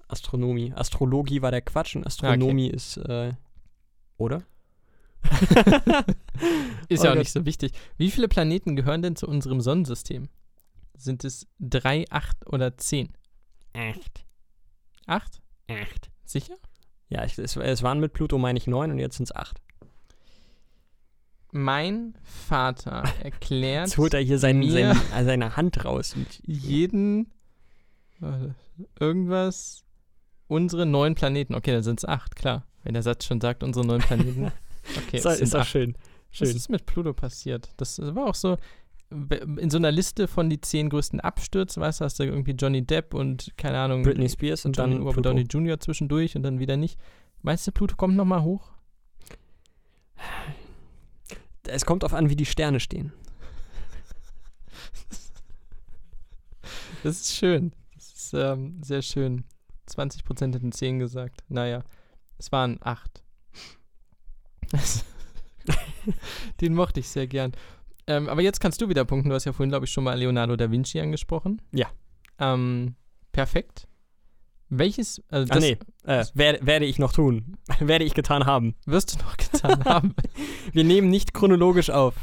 Astronomie. 0.08 0.74
Astrologie 0.76 1.42
war 1.42 1.52
der 1.52 1.62
Quatsch 1.62 1.96
und 1.96 2.06
Astronomie 2.06 2.68
ist, 2.70 2.98
äh, 2.98 3.32
oder? 4.18 4.44
Ist 6.89 7.02
Oh 7.02 7.04
ja 7.06 7.10
auch 7.12 7.14
Gott. 7.16 7.20
nicht 7.20 7.32
so 7.32 7.46
wichtig. 7.46 7.72
Wie 7.98 8.12
viele 8.12 8.28
Planeten 8.28 8.76
gehören 8.76 9.02
denn 9.02 9.16
zu 9.16 9.28
unserem 9.28 9.62
Sonnensystem? 9.62 10.30
Sind 10.98 11.24
es 11.24 11.48
drei, 11.60 12.06
acht 12.10 12.38
oder 12.48 12.78
zehn? 12.78 13.10
Echt. 13.74 14.26
Acht? 15.08 15.42
Echt. 15.68 16.10
Sicher? 16.26 16.56
Ja, 17.10 17.26
ich, 17.26 17.38
es, 17.38 17.56
es 17.58 17.84
waren 17.84 18.00
mit 18.00 18.14
Pluto, 18.14 18.38
meine 18.38 18.58
ich, 18.60 18.68
neun 18.68 18.92
und 18.92 19.00
jetzt 19.00 19.18
sind 19.18 19.26
es 19.26 19.36
acht. 19.36 19.62
Mein 21.52 22.16
Vater 22.24 23.04
erklärt 23.24 23.88
Jetzt 23.88 23.98
holt 23.98 24.14
er 24.14 24.22
hier 24.22 24.39
sein, 24.39 24.60
mir- 24.60 24.72
sein, 24.72 24.98
äh, 25.16 25.26
seine 25.26 25.58
Hand 25.58 25.84
raus. 25.86 26.16
Und 26.16 26.28
jeden 26.46 27.32
irgendwas 29.00 29.84
unsere 30.48 30.86
neun 30.86 31.16
Planeten. 31.16 31.56
Okay, 31.56 31.72
dann 31.72 31.84
sind 31.84 32.00
es 32.00 32.06
acht, 32.06 32.36
klar. 32.36 32.66
Wenn 32.84 32.94
der 32.94 33.04
Satz 33.04 33.26
schon 33.26 33.42
sagt, 33.42 33.64
unsere 33.64 33.86
neun 33.86 34.02
Planeten. 34.02 34.52
Okay, 35.08 35.18
ist, 35.18 35.26
doch- 35.26 35.32
es 35.32 35.38
sind 35.38 35.44
ist 35.46 35.54
doch 35.54 35.60
acht. 35.62 35.70
Schön. 36.32 36.48
Was 36.48 36.56
ist 36.56 36.70
mit 36.70 36.86
Pluto 36.86 37.14
passiert? 37.14 37.70
Das 37.78 38.00
war 38.00 38.28
auch 38.28 38.36
so 38.36 38.58
in 39.12 39.70
so 39.70 39.78
einer 39.78 39.92
Liste 39.92 40.28
von 40.28 40.50
die 40.50 40.62
zehn 40.62 40.90
größten 40.90 41.20
Abstürze, 41.20 41.82
weißt 41.82 42.00
du, 42.00 42.06
hast 42.06 42.20
du 42.20 42.24
irgendwie 42.24 42.52
Johnny 42.52 42.82
Depp 42.82 43.14
und 43.14 43.52
keine 43.58 43.78
Ahnung, 43.78 44.04
Britney 44.04 44.30
Spears 44.30 44.64
und 44.64 44.78
Johnny, 44.78 44.94
dann 44.94 45.04
Robert. 45.04 45.26
Downey 45.26 45.42
Jr. 45.42 45.80
zwischendurch 45.80 46.38
und 46.38 46.44
dann 46.44 46.60
wieder 46.60 46.78
nicht. 46.78 46.98
Meinst 47.42 47.68
du, 47.68 47.74
Pluto 47.74 47.98
kommt 47.98 48.16
nochmal 48.16 48.44
hoch? 48.44 48.72
Es 51.68 51.86
kommt 51.86 52.06
auf 52.06 52.14
an, 52.14 52.30
wie 52.30 52.36
die 52.36 52.46
Sterne 52.46 52.80
stehen. 52.80 53.12
Das 57.04 57.20
ist 57.20 57.36
schön. 57.36 57.74
Das 57.96 58.14
ist 58.14 58.34
ähm, 58.34 58.82
sehr 58.84 59.02
schön. 59.02 59.44
20% 59.90 60.54
hätten 60.54 60.72
10 60.72 61.00
gesagt. 61.00 61.44
Naja, 61.50 61.84
es 62.38 62.52
waren 62.52 62.78
8. 62.82 63.24
Den 66.62 66.74
mochte 66.74 66.99
ich 66.99 67.10
sehr 67.10 67.28
gern. 67.28 67.52
Ähm, 68.08 68.30
aber 68.30 68.41
jetzt 68.41 68.60
kannst 68.60 68.82
du 68.82 68.89
wieder 68.89 69.06
punkten. 69.06 69.30
Du 69.30 69.36
hast 69.36 69.45
ja 69.45 69.54
vorhin, 69.54 69.70
glaube 69.70 69.86
ich, 69.86 69.91
schon 69.91 70.04
mal 70.04 70.18
Leonardo 70.18 70.56
da 70.56 70.70
Vinci 70.72 70.99
angesprochen. 70.99 71.62
Ja. 71.72 71.88
Ähm, 72.39 72.95
perfekt. 73.32 73.88
Welches, 74.70 75.22
also 75.30 75.52
Ah, 75.52 75.56
das 75.56 75.64
nee. 75.64 75.78
Äh, 76.06 76.26
werde, 76.34 76.66
werde 76.66 76.86
ich 76.86 76.97
noch 76.97 77.12
tun. 77.14 77.58
werde 77.80 78.06
ich 78.06 78.14
getan 78.14 78.45
haben. 78.45 78.76
wirst 78.86 79.14
du 79.14 79.24
noch 79.24 79.38
getan 79.38 79.84
haben. 79.86 80.16
Wir 80.72 80.84
nehmen 80.84 81.10
nicht 81.10 81.34
chronologisch 81.34 81.89
auf. 81.89 82.16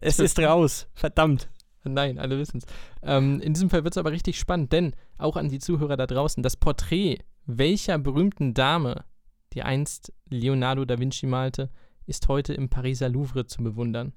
Es 0.00 0.18
ist 0.18 0.38
raus. 0.38 0.86
Verdammt. 0.94 1.50
Nein, 1.84 2.18
alle 2.18 2.38
wissen 2.38 2.58
es. 2.58 2.64
Ähm, 3.02 3.40
in 3.40 3.52
diesem 3.52 3.70
Fall 3.70 3.84
wird 3.84 3.94
es 3.94 3.98
aber 3.98 4.10
richtig 4.10 4.38
spannend, 4.38 4.72
denn 4.72 4.94
auch 5.18 5.36
an 5.36 5.48
die 5.48 5.58
Zuhörer 5.58 5.96
da 5.96 6.06
draußen, 6.06 6.42
das 6.42 6.56
Porträt 6.56 7.18
welcher 7.46 7.98
berühmten 7.98 8.54
Dame, 8.54 9.04
die 9.52 9.62
einst 9.62 10.12
Leonardo 10.28 10.84
da 10.84 10.98
Vinci 10.98 11.26
malte, 11.26 11.70
ist 12.06 12.28
heute 12.28 12.54
im 12.54 12.68
Pariser 12.68 13.08
Louvre 13.08 13.46
zu 13.46 13.62
bewundern. 13.62 14.12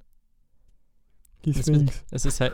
Die 1.46 1.54
Sphinx. 1.54 2.04
Es 2.12 2.26
ist 2.26 2.42
halt 2.42 2.54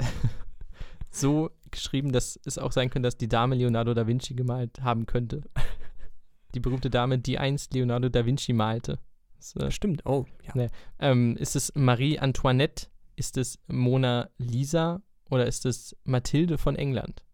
so 1.10 1.52
geschrieben, 1.72 2.12
dass 2.12 2.40
es 2.46 2.58
auch 2.58 2.72
sein 2.72 2.90
könnte, 2.90 3.08
dass 3.08 3.18
die 3.18 3.28
Dame 3.28 3.56
Leonardo 3.56 3.94
da 3.94 4.08
Vinci 4.08 4.36
gemalt 4.36 4.82
haben 4.82 5.06
könnte. 5.06 5.44
Die 6.54 6.62
berühmte 6.62 6.90
Dame, 6.90 7.20
die 7.20 7.38
einst 7.38 7.74
Leonardo 7.74 8.08
da 8.08 8.26
Vinci 8.26 8.54
malte. 8.54 8.98
Das, 9.36 9.58
äh, 9.58 9.72
Stimmt. 9.72 10.06
Oh, 10.06 10.26
ja. 10.56 10.68
ähm, 11.00 11.36
ist 11.36 11.58
es 11.58 11.74
Marie 11.76 12.18
Antoinette? 12.18 12.88
Ist 13.18 13.36
es 13.36 13.60
Mona 13.68 14.30
Lisa? 14.38 15.02
Oder 15.30 15.48
ist 15.48 15.66
es 15.66 15.98
Mathilde 16.06 16.58
von 16.58 16.78
England? 16.78 17.26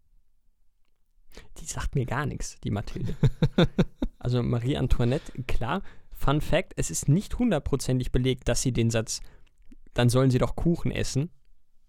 Die 1.58 1.64
sagt 1.64 1.94
mir 1.94 2.04
gar 2.04 2.26
nichts, 2.26 2.58
die 2.64 2.72
Mathilde. 2.72 3.14
also 4.18 4.42
Marie 4.42 4.76
Antoinette, 4.76 5.40
klar. 5.44 5.82
Fun 6.22 6.40
Fact: 6.40 6.72
Es 6.76 6.90
ist 6.90 7.08
nicht 7.08 7.38
hundertprozentig 7.38 8.12
belegt, 8.12 8.48
dass 8.48 8.62
sie 8.62 8.72
den 8.72 8.90
Satz, 8.90 9.20
dann 9.94 10.08
sollen 10.08 10.30
sie 10.30 10.38
doch 10.38 10.54
Kuchen 10.56 10.90
essen, 10.92 11.30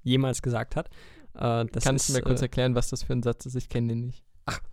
jemals 0.02 0.41
gesagt 0.41 0.76
hat. 0.76 0.90
Äh, 1.36 1.66
das 1.72 1.84
Kannst 1.84 2.10
du 2.10 2.14
mir 2.14 2.22
kurz 2.22 2.41
äh, 2.41 2.45
erklären, 2.45 2.76
was 2.76 2.90
das 2.90 3.03
für 3.03 3.14
ein 3.14 3.24
Satz 3.24 3.45
ist? 3.45 3.56
Ich 3.56 3.70
kenne 3.70 3.90
den 3.90 4.02
nicht. 4.06 4.24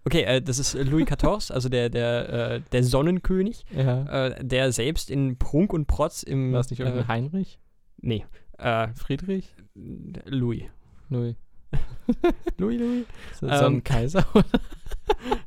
Okay, 0.05 0.23
äh, 0.25 0.43
das 0.43 0.59
ist 0.59 0.75
Louis 0.75 1.07
XIV, 1.07 1.53
also 1.53 1.69
der, 1.69 1.91
der, 1.91 2.29
äh, 2.57 2.61
der 2.73 2.83
Sonnenkönig, 2.83 3.65
Ja. 3.75 4.27
äh, 4.27 4.45
der 4.45 4.73
selbst 4.73 5.11
in 5.11 5.39
Prunk 5.39 5.73
und 5.73 5.87
Protz 5.87 6.23
im. 6.25 6.53
War 6.53 6.61
es 6.61 6.71
nicht 6.71 6.81
irgendein 6.81 7.05
äh, 7.05 7.09
Heinrich? 7.09 7.61
Nee. 7.99 8.25
Friedrich? 8.95 9.55
Louis. 9.75 10.65
Null. 11.09 11.37
Louis, 12.59 12.79
Louis? 12.79 13.05
Das 13.41 13.51
Ähm, 13.51 13.59
so 13.59 13.67
ein 13.67 13.85
Kaiser? 13.85 14.27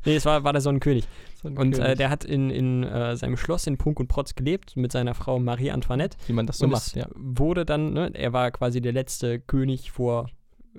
Nee, 0.05 0.15
es 0.15 0.25
war, 0.25 0.43
war 0.43 0.53
der 0.53 0.61
Sonnenkönig. 0.61 1.07
So 1.41 1.47
ein 1.47 1.57
Und 1.57 1.79
äh, 1.79 1.95
der 1.95 2.09
hat 2.09 2.25
in, 2.25 2.49
in 2.49 2.83
äh, 2.83 3.15
seinem 3.15 3.37
Schloss 3.37 3.65
in 3.65 3.77
Prunk 3.77 3.99
und 3.99 4.07
Protz 4.07 4.35
gelebt 4.35 4.75
mit 4.75 4.91
seiner 4.91 5.13
Frau 5.13 5.39
Marie 5.39 5.71
Antoinette. 5.71 6.17
Wie 6.27 6.33
man 6.33 6.45
das 6.45 6.57
so 6.57 6.65
und 6.65 6.71
macht, 6.71 6.95
ja. 6.95 7.07
wurde 7.15 7.65
dann, 7.65 7.93
ne, 7.93 8.11
er 8.13 8.33
war 8.33 8.51
quasi 8.51 8.81
der 8.81 8.91
letzte 8.91 9.39
König 9.39 9.91
vor 9.91 10.29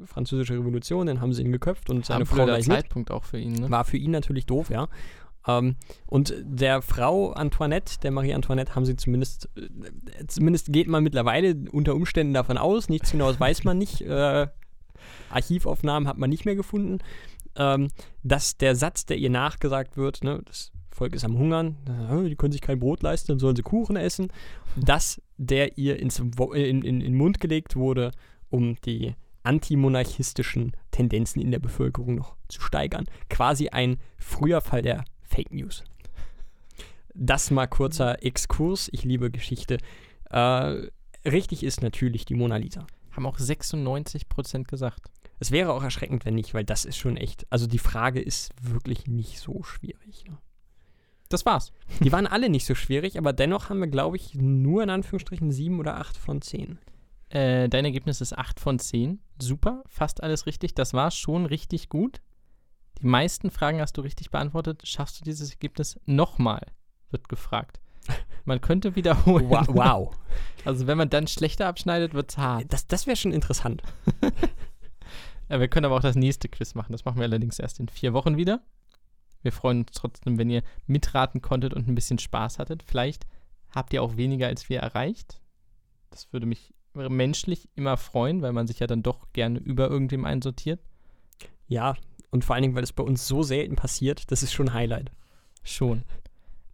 französischer 0.05 0.55
Revolution, 0.55 1.07
dann 1.07 1.21
haben 1.21 1.33
sie 1.33 1.43
ihn 1.43 1.53
geköpft 1.53 1.89
und 1.91 2.05
seine 2.05 2.21
Ein 2.21 2.27
Frau 2.27 2.45
gleich 2.45 2.67
mit. 2.67 2.77
Zeitpunkt 2.77 3.11
auch 3.11 3.25
für 3.25 3.39
ihn, 3.39 3.55
ne? 3.55 3.71
War 3.71 3.85
für 3.85 3.97
ihn 3.97 4.11
natürlich 4.11 4.47
doof, 4.47 4.71
ja. 4.71 4.89
Ähm, 5.47 5.77
und 6.07 6.35
der 6.43 6.83
Frau 6.83 7.33
Antoinette, 7.33 8.01
der 8.03 8.11
Marie 8.11 8.35
Antoinette, 8.35 8.75
haben 8.75 8.85
sie 8.85 8.97
zumindest, 8.97 9.49
äh, 9.57 10.27
zumindest 10.27 10.73
geht 10.73 10.89
man 10.89 11.05
mittlerweile 11.05 11.55
unter 11.71 11.95
Umständen 11.95 12.35
davon 12.35 12.59
aus, 12.59 12.89
nichts 12.89 13.13
genaues 13.13 13.39
weiß 13.39 13.65
man 13.65 13.79
nicht, 13.79 14.01
äh, 14.03 14.49
Archivaufnahmen 15.31 16.09
hat 16.09 16.19
man 16.19 16.31
nicht 16.31 16.45
mehr 16.45 16.57
gefunden, 16.57 16.99
ähm, 17.57 17.89
dass 18.23 18.57
der 18.57 18.75
Satz, 18.77 19.07
der 19.07 19.19
ihr 19.19 19.31
nachgesagt 19.31 19.97
wird, 19.97 20.25
ne, 20.25 20.41
das 20.45 20.73
Volk 20.91 21.15
ist 21.15 21.25
am 21.25 21.37
Hungern, 21.37 21.77
die 22.29 22.37
können 22.37 22.53
sich 22.53 22.61
kein 22.61 22.79
Brot 22.79 23.03
leisten, 23.03 23.33
dann 23.33 23.39
sollen 23.41 23.57
sie 23.57 23.63
Kuchen 23.63 23.97
essen, 23.97 24.29
dass 24.77 25.21
der 25.37 25.77
ihr 25.77 25.99
ins, 25.99 26.21
in, 26.21 26.31
in, 26.55 26.83
in 26.83 27.01
den 27.01 27.17
Mund 27.17 27.41
gelegt 27.41 27.75
wurde, 27.75 28.13
um 28.49 28.77
die 28.83 29.15
antimonarchistischen 29.43 30.73
Tendenzen 30.91 31.43
in 31.43 31.51
der 31.51 31.59
Bevölkerung 31.59 32.15
noch 32.15 32.37
zu 32.49 32.61
steigern. 32.61 33.05
Quasi 33.29 33.69
ein 33.69 33.99
früher 34.19 34.61
Fall 34.61 34.83
der 34.83 35.05
Fake 35.23 35.53
News. 35.53 35.85
Das 37.15 37.51
mal 37.51 37.67
kurzer 37.67 38.25
Exkurs. 38.25 38.89
Ich 38.93 39.05
liebe 39.05 39.31
Geschichte. 39.31 39.79
Äh, 40.31 40.89
richtig 41.25 41.63
ist 41.63 41.83
natürlich 41.83 42.25
die 42.25 42.35
Mona 42.35 42.57
Lisa. 42.57 42.87
Haben 43.15 43.27
auch 43.27 43.39
96 43.39 44.29
Prozent 44.29 44.69
gesagt. 44.69 45.11
Es 45.39 45.51
wäre 45.51 45.73
auch 45.73 45.83
erschreckend, 45.83 46.25
wenn 46.25 46.35
nicht, 46.35 46.55
weil 46.55 46.65
das 46.65 46.85
ist 46.85 46.97
schon 46.97 47.17
echt. 47.17 47.47
Also 47.51 47.67
die 47.67 47.79
Frage 47.79 48.21
ist 48.21 48.53
wirklich 48.61 49.07
nicht 49.07 49.41
so 49.41 49.63
schwierig. 49.63 50.25
Ne? 50.29 50.39
Das 51.29 51.45
war's. 51.45 51.73
Die 52.01 52.13
waren 52.13 52.27
alle 52.27 52.49
nicht 52.49 52.67
so 52.67 52.75
schwierig, 52.75 53.19
aber 53.19 53.33
dennoch 53.33 53.69
haben 53.69 53.81
wir, 53.81 53.89
glaube 53.89 54.17
ich, 54.17 54.35
nur 54.35 54.83
in 54.83 54.91
Anführungsstrichen 54.91 55.51
sieben 55.51 55.81
oder 55.81 55.97
acht 55.97 56.17
von 56.17 56.41
zehn. 56.43 56.79
Äh, 57.35 57.69
dein 57.69 57.85
Ergebnis 57.85 58.21
ist 58.21 58.39
8 58.39 58.61
von 58.61 58.79
10. 58.79 59.21
Super, 59.41 59.83
fast 59.89 60.23
alles 60.23 60.47
richtig. 60.47 60.75
Das 60.75 60.95
war 60.95 61.11
schon 61.11 61.47
richtig 61.47 61.89
gut. 61.89 62.21
Die 63.01 63.07
meisten 63.07 63.51
Fragen 63.51 63.81
hast 63.81 63.97
du 63.97 64.03
richtig 64.03 64.31
beantwortet. 64.31 64.87
Schaffst 64.87 65.21
du 65.21 65.25
dieses 65.25 65.51
Ergebnis 65.51 65.99
nochmal? 66.07 66.65
Wird 67.11 67.29
gefragt. 67.29 67.81
Man 68.45 68.61
könnte 68.61 68.95
wiederholen. 68.97 69.49
Wow. 69.49 69.67
wow. 69.69 70.17
Also 70.65 70.87
wenn 70.87 70.99
man 70.99 71.11
dann 71.11 71.27
schlechter 71.27 71.67
abschneidet, 71.67 72.15
wird 72.15 72.31
es 72.31 72.39
hart. 72.39 72.73
Das, 72.73 72.87
das 72.87 73.07
wäre 73.07 73.17
schon 73.17 73.33
interessant. 73.33 73.83
ja, 75.49 75.61
wir 75.61 75.69
können 75.69 75.87
aber 75.87 75.97
auch 75.97 76.01
das 76.01 76.17
nächste 76.17 76.49
Quiz 76.49 76.75
machen. 76.75 76.93
Das 76.93 77.05
machen 77.05 77.17
wir 77.17 77.25
allerdings 77.25 77.59
erst 77.59 77.81
in 77.81 77.89
vier 77.89 78.13
Wochen 78.13 78.37
wieder. 78.37 78.61
Wir 79.43 79.53
freuen 79.53 79.81
uns 79.81 79.93
trotzdem, 79.93 80.39
wenn 80.39 80.51
ihr 80.51 80.63
mitraten 80.87 81.43
konntet 81.43 81.75
und 81.75 81.89
ein 81.89 81.95
bisschen 81.95 82.19
Spaß 82.19 82.59
hattet. 82.59 82.83
Vielleicht 82.83 83.27
habt 83.71 83.93
ihr 83.93 84.03
auch 84.03 84.17
weniger 84.17 84.47
als 84.47 84.69
wir 84.69 84.81
erreicht. 84.81 85.41
Das 86.11 86.33
würde 86.33 86.47
mich 86.47 86.73
menschlich 86.95 87.69
immer 87.75 87.97
freuen, 87.97 88.41
weil 88.41 88.53
man 88.53 88.67
sich 88.67 88.79
ja 88.79 88.87
dann 88.87 89.03
doch 89.03 89.33
gerne 89.33 89.59
über 89.59 89.89
irgendwem 89.91 90.25
einsortiert. 90.25 90.81
Ja, 91.67 91.95
und 92.31 92.45
vor 92.45 92.55
allen 92.55 92.63
Dingen, 92.63 92.75
weil 92.75 92.85
es 92.85 92.93
bei 92.93 93.03
uns 93.03 93.27
so 93.27 93.43
selten 93.43 93.77
passiert, 93.77 94.31
das 94.31 94.43
ist 94.43 94.53
schon 94.53 94.69
ein 94.69 94.75
Highlight. 94.75 95.11
Schon. 95.63 96.05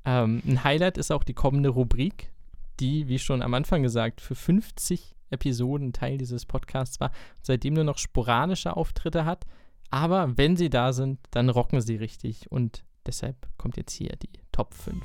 Ähm, 0.05 0.43
ein 0.47 0.65
Highlight 0.65 0.99
ist 0.99 1.11
auch 1.11 1.25
die 1.25 1.35
kommende 1.35 1.69
Rubrik, 1.69 2.33
die, 2.81 3.09
wie 3.09 3.19
schon 3.19 3.43
am 3.43 3.55
Anfang 3.55 3.83
gesagt, 3.83 4.21
für 4.21 4.35
50 4.35 5.15
Episoden 5.31 5.93
Teil 5.93 6.19
dieses 6.19 6.45
Podcasts 6.47 6.99
war 6.99 7.13
seitdem 7.43 7.75
nur 7.75 7.85
noch 7.85 7.99
sporadische 7.99 8.77
Auftritte 8.77 9.25
hat. 9.25 9.47
Aber 9.91 10.37
wenn 10.37 10.57
sie 10.57 10.71
da 10.71 10.93
sind, 10.93 11.19
dann 11.31 11.49
rocken 11.51 11.81
sie 11.81 11.97
richtig 11.97 12.51
und 12.51 12.85
deshalb 13.07 13.37
kommt 13.59 13.77
jetzt 13.77 13.93
hier 13.93 14.17
die 14.17 14.31
Top 14.53 14.75
5. 14.75 15.05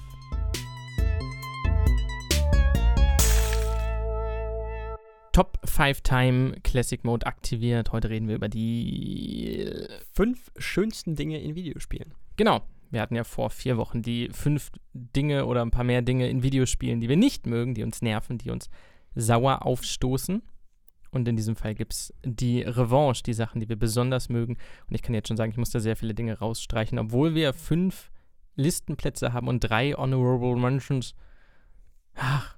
Top 5.32 5.60
5 5.66 6.02
Time 6.02 6.56
Classic 6.64 7.04
Mode 7.04 7.26
aktiviert. 7.26 7.92
Heute 7.92 8.10
reden 8.10 8.30
wir 8.30 8.36
über 8.36 8.48
die 8.48 9.70
fünf 10.14 10.50
schönsten 10.56 11.16
Dinge 11.16 11.42
in 11.42 11.56
Videospielen. 11.56 12.14
Genau. 12.38 12.62
Wir 12.92 13.02
hatten 13.02 13.16
ja 13.16 13.24
vor 13.24 13.50
vier 13.50 13.78
Wochen 13.78 14.02
die 14.02 14.30
fünf 14.32 14.72
Dinge 14.94 15.46
oder 15.46 15.62
ein 15.62 15.72
paar 15.72 15.84
mehr 15.84 16.02
Dinge 16.02 16.30
in 16.30 16.44
Videospielen, 16.44 17.00
die 17.00 17.10
wir 17.10 17.18
nicht 17.18 17.46
mögen, 17.46 17.74
die 17.74 17.84
uns 17.84 18.02
nerven, 18.02 18.38
die 18.38 18.52
uns 18.52 18.70
sauer 19.16 19.66
aufstoßen. 19.66 20.42
Und 21.12 21.28
in 21.28 21.36
diesem 21.36 21.56
Fall 21.56 21.76
gibt 21.76 21.94
es 21.94 22.14
die 22.24 22.62
Revanche, 22.62 23.24
die 23.24 23.34
Sachen, 23.34 23.62
die 23.62 23.70
wir 23.70 23.78
besonders 23.78 24.28
mögen. 24.28 24.58
Und 24.88 24.96
ich 24.96 25.02
kann 25.02 25.16
jetzt 25.16 25.30
schon 25.30 25.38
sagen, 25.38 25.52
ich 25.52 25.58
muss 25.58 25.70
da 25.70 25.80
sehr 25.80 25.96
viele 25.96 26.14
Dinge 26.14 26.40
rausstreichen, 26.40 27.00
obwohl 27.00 27.36
wir 27.36 27.54
fünf 27.54 28.12
Listenplätze 28.56 29.32
haben 29.32 29.48
und 29.48 29.62
drei 29.62 29.94
Honorable 29.94 30.58
Mentions. 30.58 31.16
Ach, 32.16 32.56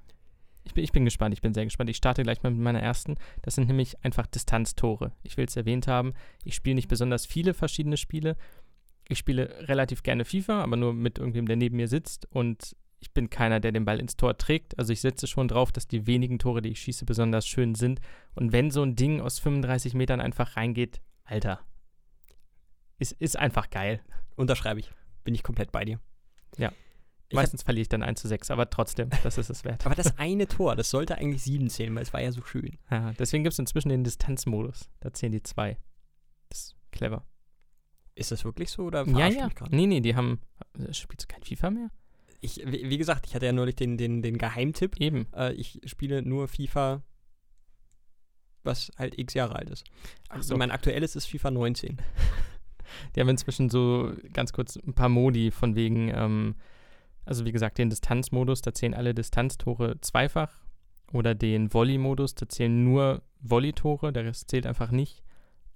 ich 0.63 0.73
bin, 0.73 0.83
ich 0.83 0.91
bin 0.91 1.05
gespannt, 1.05 1.33
ich 1.33 1.41
bin 1.41 1.53
sehr 1.53 1.63
gespannt. 1.63 1.89
Ich 1.89 1.97
starte 1.97 2.23
gleich 2.23 2.43
mal 2.43 2.51
mit 2.51 2.61
meiner 2.61 2.81
ersten. 2.81 3.15
Das 3.41 3.55
sind 3.55 3.67
nämlich 3.67 4.03
einfach 4.03 4.27
Distanztore. 4.27 5.11
Ich 5.23 5.37
will 5.37 5.45
es 5.45 5.55
erwähnt 5.55 5.87
haben, 5.87 6.13
ich 6.43 6.55
spiele 6.55 6.75
nicht 6.75 6.89
besonders 6.89 7.25
viele 7.25 7.53
verschiedene 7.53 7.97
Spiele. 7.97 8.35
Ich 9.09 9.17
spiele 9.17 9.67
relativ 9.67 10.03
gerne 10.03 10.25
FIFA, 10.25 10.63
aber 10.63 10.75
nur 10.75 10.93
mit 10.93 11.17
irgendwem, 11.17 11.47
der 11.47 11.55
neben 11.55 11.77
mir 11.77 11.87
sitzt. 11.87 12.25
Und 12.31 12.75
ich 12.99 13.13
bin 13.13 13.29
keiner, 13.29 13.59
der 13.59 13.71
den 13.71 13.85
Ball 13.85 13.99
ins 13.99 14.17
Tor 14.17 14.37
trägt. 14.37 14.77
Also 14.77 14.91
ich 14.91 15.01
setze 15.01 15.27
schon 15.27 15.47
drauf, 15.47 15.71
dass 15.71 15.87
die 15.87 16.07
wenigen 16.07 16.39
Tore, 16.39 16.61
die 16.61 16.69
ich 16.69 16.81
schieße, 16.81 17.05
besonders 17.05 17.47
schön 17.47 17.75
sind. 17.75 17.99
Und 18.35 18.51
wenn 18.51 18.71
so 18.71 18.83
ein 18.83 18.95
Ding 18.95 19.21
aus 19.21 19.39
35 19.39 19.93
Metern 19.93 20.19
einfach 20.19 20.57
reingeht, 20.57 21.01
Alter, 21.23 21.59
ist, 22.97 23.13
ist 23.13 23.37
einfach 23.37 23.69
geil. 23.69 24.01
Unterschreibe 24.35 24.79
ich. 24.79 24.91
Bin 25.23 25.35
ich 25.35 25.43
komplett 25.43 25.71
bei 25.71 25.85
dir. 25.85 25.99
Ja. 26.57 26.71
Ich 27.29 27.35
Meistens 27.35 27.63
verliere 27.63 27.81
ich 27.81 27.89
dann 27.89 28.03
1 28.03 28.21
zu 28.21 28.27
6, 28.29 28.51
aber 28.51 28.69
trotzdem, 28.69 29.09
das 29.21 29.37
ist 29.37 29.49
es 29.49 29.65
wert. 29.65 29.85
aber 29.85 29.95
das 29.95 30.17
eine 30.17 30.47
Tor, 30.47 30.77
das 30.77 30.89
sollte 30.89 31.17
eigentlich 31.17 31.43
7 31.43 31.69
zählen, 31.69 31.93
weil 31.93 32.03
es 32.03 32.13
war 32.13 32.21
ja 32.21 32.31
so 32.31 32.41
schön. 32.41 32.77
Ja, 32.89 33.11
deswegen 33.19 33.43
gibt 33.43 33.51
es 33.53 33.59
inzwischen 33.59 33.89
den 33.89 34.05
Distanzmodus. 34.05 34.89
Da 35.01 35.11
zählen 35.11 35.33
die 35.33 35.43
2. 35.43 35.77
Das 36.47 36.59
ist 36.59 36.75
clever. 36.91 37.25
Ist 38.17 38.31
das 38.31 38.43
wirklich 38.43 38.71
so 38.71 38.83
oder 38.83 39.07
Ja, 39.07 39.27
ja. 39.27 39.49
Nee, 39.69 39.85
nee, 39.85 40.01
die 40.01 40.15
haben. 40.15 40.39
Äh, 40.73 40.91
spielst 40.91 41.23
du 41.23 41.33
kein 41.33 41.43
FIFA 41.43 41.69
mehr? 41.69 41.91
Ich, 42.41 42.61
wie, 42.65 42.89
wie 42.89 42.97
gesagt, 42.97 43.27
ich 43.27 43.35
hatte 43.35 43.45
ja 43.45 43.51
neulich 43.51 43.75
den, 43.75 43.97
den, 43.97 44.23
den 44.23 44.39
Geheimtipp. 44.39 44.99
Eben. 44.99 45.27
Äh, 45.35 45.53
ich 45.53 45.79
spiele 45.85 46.23
nur 46.23 46.47
FIFA, 46.47 47.03
was 48.63 48.91
halt 48.97 49.19
x 49.19 49.35
Jahre 49.35 49.55
alt 49.55 49.69
ist. 49.69 49.85
Also 50.29 50.57
mein 50.57 50.71
aktuelles 50.71 51.15
ist 51.15 51.27
FIFA 51.27 51.51
19. 51.51 51.97
die 53.15 53.21
haben 53.21 53.29
inzwischen 53.29 53.69
so 53.69 54.11
ganz 54.33 54.51
kurz 54.51 54.77
ein 54.77 54.93
paar 54.93 55.09
Modi 55.09 55.51
von 55.51 55.75
wegen. 55.75 56.09
Ähm, 56.09 56.55
also 57.23 57.45
wie 57.45 57.51
gesagt, 57.51 57.77
den 57.77 57.91
Distanzmodus, 57.91 58.61
da 58.61 58.73
zählen 58.73 58.95
alle 58.95 59.13
Distanztore 59.13 60.01
zweifach. 60.01 60.65
Oder 61.13 61.35
den 61.35 61.71
Volley-Modus, 61.71 62.33
da 62.35 62.49
zählen 62.49 62.83
nur 62.83 63.21
Volley-Tore, 63.41 64.11
der 64.11 64.25
Rest 64.25 64.49
zählt 64.49 64.65
einfach 64.65 64.91
nicht. 64.91 65.23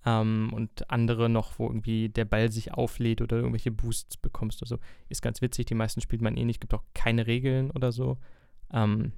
Ähm, 0.06 0.52
und 0.54 0.90
andere 0.90 1.30
noch, 1.30 1.60
wo 1.60 1.68
irgendwie 1.68 2.10
der 2.10 2.26
Ball 2.26 2.52
sich 2.52 2.74
auflädt 2.74 3.22
oder 3.22 3.38
irgendwelche 3.38 3.72
Boosts 3.72 4.18
bekommst 4.18 4.62
oder 4.62 4.70
so. 4.70 4.78
Ist 5.10 5.22
ganz 5.22 5.42
witzig, 5.42 5.68
die 5.68 5.76
meisten 5.76 6.02
spielt 6.02 6.22
man 6.22 6.38
eh 6.38 6.46
nicht, 6.46 6.60
gibt 6.60 6.74
auch 6.74 6.84
keine 6.94 7.28
Regeln 7.28 7.72
oder 7.72 7.92
so. 7.92 8.18
Ähm, 8.74 9.14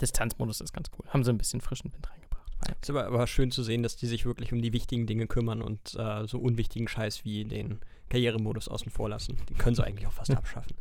Distanzmodus 0.00 0.60
ist 0.60 0.72
ganz 0.72 0.90
cool. 0.96 1.06
Haben 1.08 1.24
sie 1.24 1.30
ein 1.30 1.38
bisschen 1.38 1.60
frischen 1.60 1.92
Wind 1.92 2.08
reingebracht. 2.08 2.52
Es 2.62 2.88
ist 2.88 2.90
aber, 2.90 3.06
aber, 3.06 3.26
schön 3.26 3.50
zu 3.50 3.62
sehen, 3.62 3.82
dass 3.82 3.96
die 3.96 4.06
sich 4.06 4.26
wirklich 4.26 4.52
um 4.52 4.62
die 4.62 4.72
wichtigen 4.72 5.06
Dinge 5.06 5.26
kümmern 5.26 5.60
und 5.62 5.94
äh, 5.96 6.26
so 6.26 6.38
unwichtigen 6.38 6.88
Scheiß 6.88 7.24
wie 7.24 7.44
den 7.44 7.80
Karrieremodus 8.08 8.68
außen 8.68 8.90
vor 8.90 9.08
lassen. 9.08 9.36
Den 9.48 9.58
können 9.58 9.74
sie 9.74 9.84
eigentlich 9.84 10.06
auch 10.06 10.12
fast 10.12 10.30
abschaffen. 10.36 10.76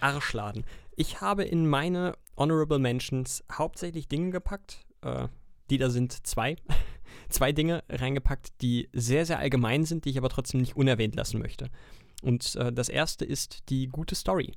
Arschladen. 0.00 0.64
Ich 0.96 1.20
habe 1.20 1.44
in 1.44 1.66
meine 1.66 2.14
Honorable 2.36 2.78
Mentions 2.78 3.44
hauptsächlich 3.52 4.08
Dinge 4.08 4.30
gepackt. 4.30 4.84
Äh, 5.02 5.28
die 5.70 5.78
da 5.78 5.88
sind 5.88 6.26
zwei. 6.26 6.56
Zwei 7.28 7.52
Dinge 7.52 7.82
reingepackt, 7.88 8.60
die 8.62 8.88
sehr, 8.92 9.26
sehr 9.26 9.38
allgemein 9.38 9.84
sind, 9.84 10.04
die 10.04 10.10
ich 10.10 10.18
aber 10.18 10.28
trotzdem 10.28 10.60
nicht 10.60 10.76
unerwähnt 10.76 11.14
lassen 11.14 11.38
möchte. 11.38 11.70
Und 12.22 12.56
äh, 12.56 12.72
das 12.72 12.88
erste 12.88 13.24
ist 13.24 13.68
die 13.68 13.88
gute 13.88 14.14
Story. 14.14 14.52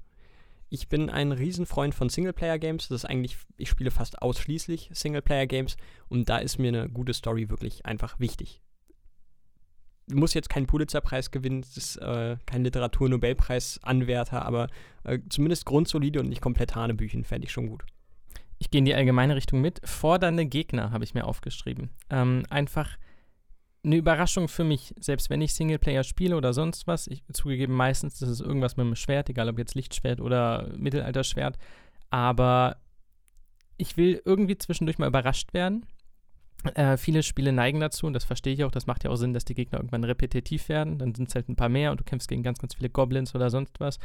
Ich 0.70 0.90
bin 0.90 1.10
ein 1.10 1.32
Riesenfreund 1.32 1.94
von 1.94 2.10
Singleplayer-Games. 2.10 2.88
Das 2.88 3.04
ist 3.04 3.06
eigentlich, 3.06 3.38
ich 3.58 3.70
spiele 3.70 3.92
fast 3.92 4.22
ausschließlich 4.22 4.90
Singleplayer-Games 4.92 5.78
und 6.10 6.30
da 6.30 6.40
ist 6.40 6.58
mir 6.58 6.70
eine 6.70 6.90
gute 6.90 7.14
Story 7.14 7.50
wirklich 7.50 7.86
einfach 7.86 8.20
wichtig 8.20 8.62
muss 10.12 10.34
jetzt 10.34 10.50
keinen 10.50 10.68
Pulitzer-Preis 10.68 11.32
gewinnen, 11.32 11.62
ist 11.76 11.98
äh, 11.98 12.38
kein 12.46 12.64
Literatur-Nobelpreis-Anwärter, 12.64 14.46
aber 14.46 14.68
äh, 15.04 15.20
zumindest 15.30 15.66
grundsolide 15.66 16.20
und 16.20 16.30
nicht 16.30 16.42
komplett 16.42 16.76
Hanebüchen 16.76 17.24
fände 17.24 17.46
ich 17.46 17.52
schon 17.52 17.68
gut. 17.68 17.84
Ich 18.64 18.72
gehe 18.72 18.80
in 18.80 18.86
die 18.86 18.96
allgemeine 18.96 19.36
Richtung 19.36 19.60
mit. 19.60 19.82
Fordernde 19.84 20.46
Gegner 20.46 20.92
habe 20.92 21.04
ich 21.04 21.14
mir 21.14 21.26
aufgeschrieben. 21.26 21.90
Ähm, 22.10 22.46
einfach 22.50 22.98
eine 23.84 23.98
Überraschung 23.98 24.48
für 24.48 24.64
mich, 24.64 24.96
selbst 24.98 25.30
wenn 25.30 25.42
ich 25.42 25.54
Singleplayer 25.54 26.06
spiele 26.06 26.38
oder 26.38 26.54
sonst 26.54 26.88
was. 26.88 27.08
Ich 27.08 27.26
zugegeben, 27.34 27.76
meistens 27.76 28.22
ist 28.22 28.30
es 28.30 28.40
irgendwas 28.40 28.78
mit 28.78 28.86
einem 28.86 28.96
Schwert, 28.96 29.30
egal 29.30 29.50
ob 29.50 29.60
jetzt 29.60 29.76
Lichtschwert 29.76 30.22
oder 30.22 30.72
Mittelalterschwert. 30.78 31.58
Aber 32.10 32.78
ich 33.76 33.98
will 33.98 34.22
irgendwie 34.24 34.58
zwischendurch 34.58 34.98
mal 34.98 35.10
überrascht 35.10 35.54
werden. 35.54 35.86
Äh, 36.74 36.96
viele 36.96 37.22
Spiele 37.22 37.52
neigen 37.52 37.82
dazu, 37.82 38.08
und 38.08 38.14
das 38.14 38.24
verstehe 38.24 38.54
ich 38.54 38.64
auch, 38.64 38.72
das 38.72 38.88
macht 38.88 39.04
ja 39.04 39.10
auch 39.10 39.18
Sinn, 39.18 39.34
dass 39.34 39.44
die 39.44 39.56
Gegner 39.56 39.80
irgendwann 39.80 40.06
repetitiv 40.06 40.70
werden. 40.70 41.00
Dann 41.00 41.14
sind 41.14 41.28
es 41.28 41.36
halt 41.36 41.50
ein 41.50 41.58
paar 41.58 41.68
mehr 41.68 41.92
und 41.92 42.00
du 42.00 42.06
kämpfst 42.06 42.30
gegen 42.30 42.44
ganz, 42.44 42.60
ganz 42.60 42.76
viele 42.76 42.90
Goblins 42.90 43.36
oder 43.36 43.50
sonst 43.50 43.82
was. 43.82 44.00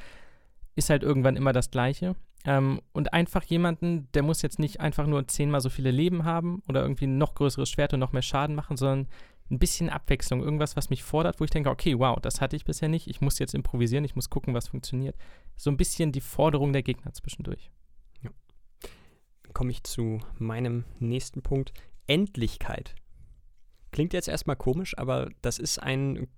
Ist 0.74 0.90
halt 0.90 1.04
irgendwann 1.04 1.36
immer 1.36 1.52
das 1.52 1.70
Gleiche. 1.70 2.16
Ähm, 2.44 2.80
und 2.92 3.12
einfach 3.12 3.42
jemanden, 3.44 4.08
der 4.12 4.22
muss 4.22 4.42
jetzt 4.42 4.58
nicht 4.58 4.80
einfach 4.80 5.06
nur 5.06 5.26
zehnmal 5.26 5.60
so 5.60 5.70
viele 5.70 5.90
Leben 5.90 6.24
haben 6.24 6.62
oder 6.68 6.82
irgendwie 6.82 7.06
ein 7.06 7.18
noch 7.18 7.34
größeres 7.34 7.68
Schwert 7.68 7.94
und 7.94 8.00
noch 8.00 8.12
mehr 8.12 8.22
Schaden 8.22 8.54
machen, 8.54 8.76
sondern 8.76 9.08
ein 9.50 9.58
bisschen 9.58 9.88
Abwechslung, 9.88 10.42
irgendwas, 10.42 10.76
was 10.76 10.90
mich 10.90 11.02
fordert, 11.02 11.40
wo 11.40 11.44
ich 11.44 11.50
denke, 11.50 11.70
okay, 11.70 11.98
wow, 11.98 12.18
das 12.20 12.40
hatte 12.40 12.54
ich 12.54 12.64
bisher 12.64 12.88
nicht, 12.88 13.08
ich 13.08 13.20
muss 13.20 13.38
jetzt 13.38 13.54
improvisieren, 13.54 14.04
ich 14.04 14.14
muss 14.14 14.30
gucken, 14.30 14.54
was 14.54 14.68
funktioniert. 14.68 15.16
So 15.56 15.70
ein 15.70 15.76
bisschen 15.76 16.12
die 16.12 16.20
Forderung 16.20 16.72
der 16.72 16.82
Gegner 16.82 17.12
zwischendurch. 17.12 17.70
Ja. 18.22 18.30
Komme 19.54 19.70
ich 19.70 19.82
zu 19.84 20.20
meinem 20.38 20.84
nächsten 20.98 21.42
Punkt. 21.42 21.72
Endlichkeit. 22.06 22.94
Klingt 23.90 24.12
jetzt 24.12 24.28
erstmal 24.28 24.56
komisch, 24.56 24.96
aber 24.98 25.30
das 25.40 25.58
ist 25.58 25.82
ein, 25.82 26.28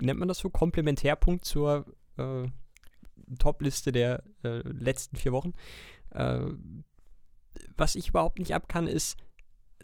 nennt 0.00 0.18
man 0.18 0.28
das 0.28 0.38
so, 0.38 0.50
Komplementärpunkt 0.50 1.44
zur 1.44 1.86
äh, 2.18 2.44
Top-Liste 3.38 3.92
der 3.92 4.22
äh, 4.44 4.60
letzten 4.68 5.16
vier 5.16 5.32
Wochen. 5.32 5.52
Äh, 6.10 6.40
was 7.76 7.94
ich 7.94 8.08
überhaupt 8.08 8.38
nicht 8.38 8.54
ab 8.54 8.68
kann, 8.68 8.86
ist 8.86 9.16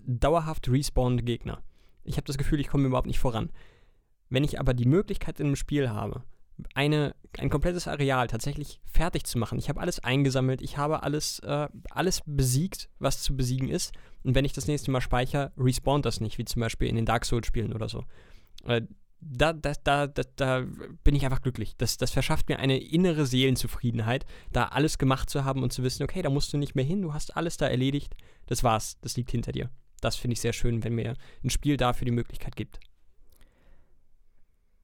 dauerhaft 0.06 0.68
respawnende 0.70 1.22
Gegner. 1.22 1.62
Ich 2.04 2.16
habe 2.16 2.26
das 2.26 2.38
Gefühl, 2.38 2.60
ich 2.60 2.68
komme 2.68 2.86
überhaupt 2.86 3.06
nicht 3.06 3.18
voran. 3.18 3.50
Wenn 4.30 4.44
ich 4.44 4.60
aber 4.60 4.74
die 4.74 4.86
Möglichkeit 4.86 5.40
in 5.40 5.46
einem 5.46 5.56
Spiel 5.56 5.90
habe, 5.90 6.24
eine, 6.74 7.14
ein 7.38 7.50
komplettes 7.50 7.86
Areal 7.86 8.26
tatsächlich 8.26 8.80
fertig 8.84 9.24
zu 9.24 9.38
machen. 9.38 9.58
Ich 9.58 9.68
habe 9.68 9.80
alles 9.80 10.00
eingesammelt, 10.00 10.60
ich 10.60 10.76
habe 10.76 11.02
alles, 11.02 11.38
äh, 11.40 11.68
alles 11.90 12.22
besiegt, 12.26 12.88
was 12.98 13.22
zu 13.22 13.36
besiegen 13.36 13.68
ist. 13.68 13.92
Und 14.24 14.34
wenn 14.34 14.44
ich 14.44 14.52
das 14.52 14.66
nächste 14.66 14.90
Mal 14.90 15.00
speichere, 15.00 15.52
respawnt 15.56 16.04
das 16.04 16.20
nicht, 16.20 16.38
wie 16.38 16.44
zum 16.44 16.60
Beispiel 16.60 16.88
in 16.88 16.96
den 16.96 17.06
Dark 17.06 17.24
Souls-Spielen 17.24 17.72
oder 17.72 17.88
so. 17.88 18.04
Äh, 18.64 18.82
da, 19.20 19.52
da, 19.52 19.72
da, 19.74 20.06
da, 20.06 20.64
bin 21.04 21.14
ich 21.14 21.24
einfach 21.24 21.42
glücklich. 21.42 21.76
Das, 21.76 21.96
das 21.96 22.10
verschafft 22.10 22.48
mir 22.48 22.58
eine 22.58 22.78
innere 22.78 23.26
Seelenzufriedenheit, 23.26 24.26
da 24.52 24.64
alles 24.66 24.98
gemacht 24.98 25.28
zu 25.28 25.44
haben 25.44 25.62
und 25.62 25.72
zu 25.72 25.82
wissen, 25.82 26.02
okay, 26.02 26.22
da 26.22 26.30
musst 26.30 26.52
du 26.52 26.58
nicht 26.58 26.74
mehr 26.74 26.84
hin, 26.84 27.02
du 27.02 27.12
hast 27.12 27.36
alles 27.36 27.56
da 27.56 27.66
erledigt, 27.66 28.14
das 28.46 28.62
war's, 28.62 28.98
das 29.00 29.16
liegt 29.16 29.30
hinter 29.30 29.52
dir. 29.52 29.70
Das 30.00 30.16
finde 30.16 30.34
ich 30.34 30.40
sehr 30.40 30.52
schön, 30.52 30.84
wenn 30.84 30.94
mir 30.94 31.14
ein 31.42 31.50
Spiel 31.50 31.76
dafür 31.76 32.04
die 32.04 32.12
Möglichkeit 32.12 32.54
gibt. 32.54 32.78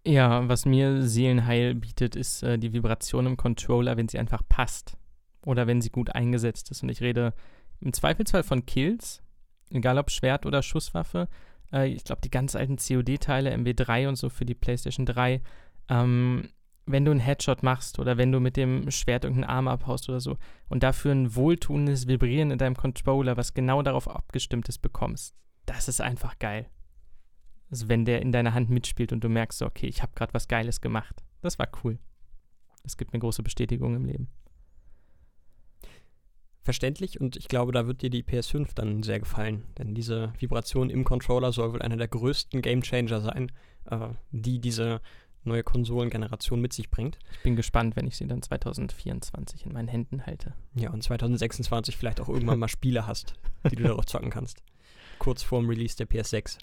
Ja, 0.06 0.46
was 0.48 0.66
mir 0.66 1.02
Seelenheil 1.02 1.74
bietet, 1.74 2.14
ist 2.14 2.42
äh, 2.42 2.58
die 2.58 2.72
Vibration 2.72 3.26
im 3.26 3.36
Controller, 3.36 3.96
wenn 3.96 4.08
sie 4.08 4.18
einfach 4.18 4.42
passt. 4.48 4.98
Oder 5.46 5.66
wenn 5.66 5.80
sie 5.80 5.90
gut 5.90 6.14
eingesetzt 6.14 6.70
ist. 6.70 6.82
Und 6.82 6.90
ich 6.90 7.00
rede 7.00 7.32
im 7.80 7.92
Zweifelsfall 7.92 8.42
von 8.42 8.66
Kills, 8.66 9.22
egal 9.70 9.98
ob 9.98 10.10
Schwert 10.10 10.46
oder 10.46 10.62
Schusswaffe. 10.62 11.28
Äh, 11.74 11.88
ich 11.88 12.04
glaube, 12.04 12.20
die 12.22 12.30
ganz 12.30 12.54
alten 12.54 12.76
COD-Teile, 12.76 13.54
MW3 13.54 14.08
und 14.08 14.16
so 14.16 14.28
für 14.30 14.44
die 14.44 14.54
PlayStation 14.54 15.04
3. 15.04 15.42
Ähm, 15.88 16.48
wenn 16.86 17.04
du 17.04 17.10
einen 17.10 17.20
Headshot 17.20 17.62
machst 17.62 17.98
oder 17.98 18.18
wenn 18.18 18.30
du 18.30 18.40
mit 18.40 18.56
dem 18.56 18.90
Schwert 18.90 19.24
irgendeinen 19.24 19.50
Arm 19.50 19.68
abhaust 19.68 20.08
oder 20.08 20.20
so 20.20 20.36
und 20.68 20.82
dafür 20.82 21.12
ein 21.12 21.34
wohltuendes 21.34 22.06
Vibrieren 22.06 22.50
in 22.50 22.58
deinem 22.58 22.76
Controller, 22.76 23.36
was 23.36 23.54
genau 23.54 23.82
darauf 23.82 24.08
abgestimmt 24.08 24.68
ist, 24.68 24.78
bekommst, 24.78 25.34
das 25.64 25.88
ist 25.88 26.02
einfach 26.02 26.38
geil. 26.38 26.66
Also 27.70 27.88
wenn 27.88 28.04
der 28.04 28.20
in 28.20 28.32
deiner 28.32 28.52
Hand 28.52 28.68
mitspielt 28.68 29.12
und 29.12 29.24
du 29.24 29.30
merkst, 29.30 29.62
okay, 29.62 29.86
ich 29.86 30.02
habe 30.02 30.12
gerade 30.14 30.34
was 30.34 30.46
Geiles 30.46 30.82
gemacht. 30.82 31.24
Das 31.40 31.58
war 31.58 31.68
cool. 31.82 31.98
Das 32.82 32.98
gibt 32.98 33.14
mir 33.14 33.18
große 33.18 33.42
Bestätigung 33.42 33.96
im 33.96 34.04
Leben. 34.04 34.28
Verständlich 36.64 37.20
und 37.20 37.36
ich 37.36 37.48
glaube, 37.48 37.72
da 37.72 37.86
wird 37.86 38.00
dir 38.00 38.08
die 38.08 38.22
PS5 38.22 38.70
dann 38.74 39.02
sehr 39.02 39.20
gefallen, 39.20 39.64
denn 39.76 39.94
diese 39.94 40.32
Vibration 40.38 40.88
im 40.88 41.04
Controller 41.04 41.52
soll 41.52 41.74
wohl 41.74 41.82
einer 41.82 41.98
der 41.98 42.08
größten 42.08 42.62
Gamechanger 42.62 43.20
sein, 43.20 43.52
äh, 43.90 44.08
die 44.30 44.60
diese 44.60 45.02
neue 45.42 45.62
Konsolengeneration 45.62 46.62
mit 46.62 46.72
sich 46.72 46.90
bringt. 46.90 47.18
Ich 47.32 47.42
bin 47.42 47.54
gespannt, 47.54 47.96
wenn 47.96 48.06
ich 48.06 48.16
sie 48.16 48.26
dann 48.26 48.40
2024 48.40 49.66
in 49.66 49.74
meinen 49.74 49.88
Händen 49.88 50.24
halte. 50.24 50.54
Ja, 50.74 50.88
und 50.90 51.02
2026 51.02 51.98
vielleicht 51.98 52.18
auch 52.18 52.30
irgendwann 52.30 52.58
mal 52.58 52.68
Spiele 52.68 53.06
hast, 53.06 53.34
die 53.70 53.76
du 53.76 53.82
darauf 53.82 54.06
zocken 54.06 54.30
kannst. 54.30 54.62
Kurz 55.18 55.42
vorm 55.42 55.68
Release 55.68 55.98
der 55.98 56.08
PS6. 56.08 56.60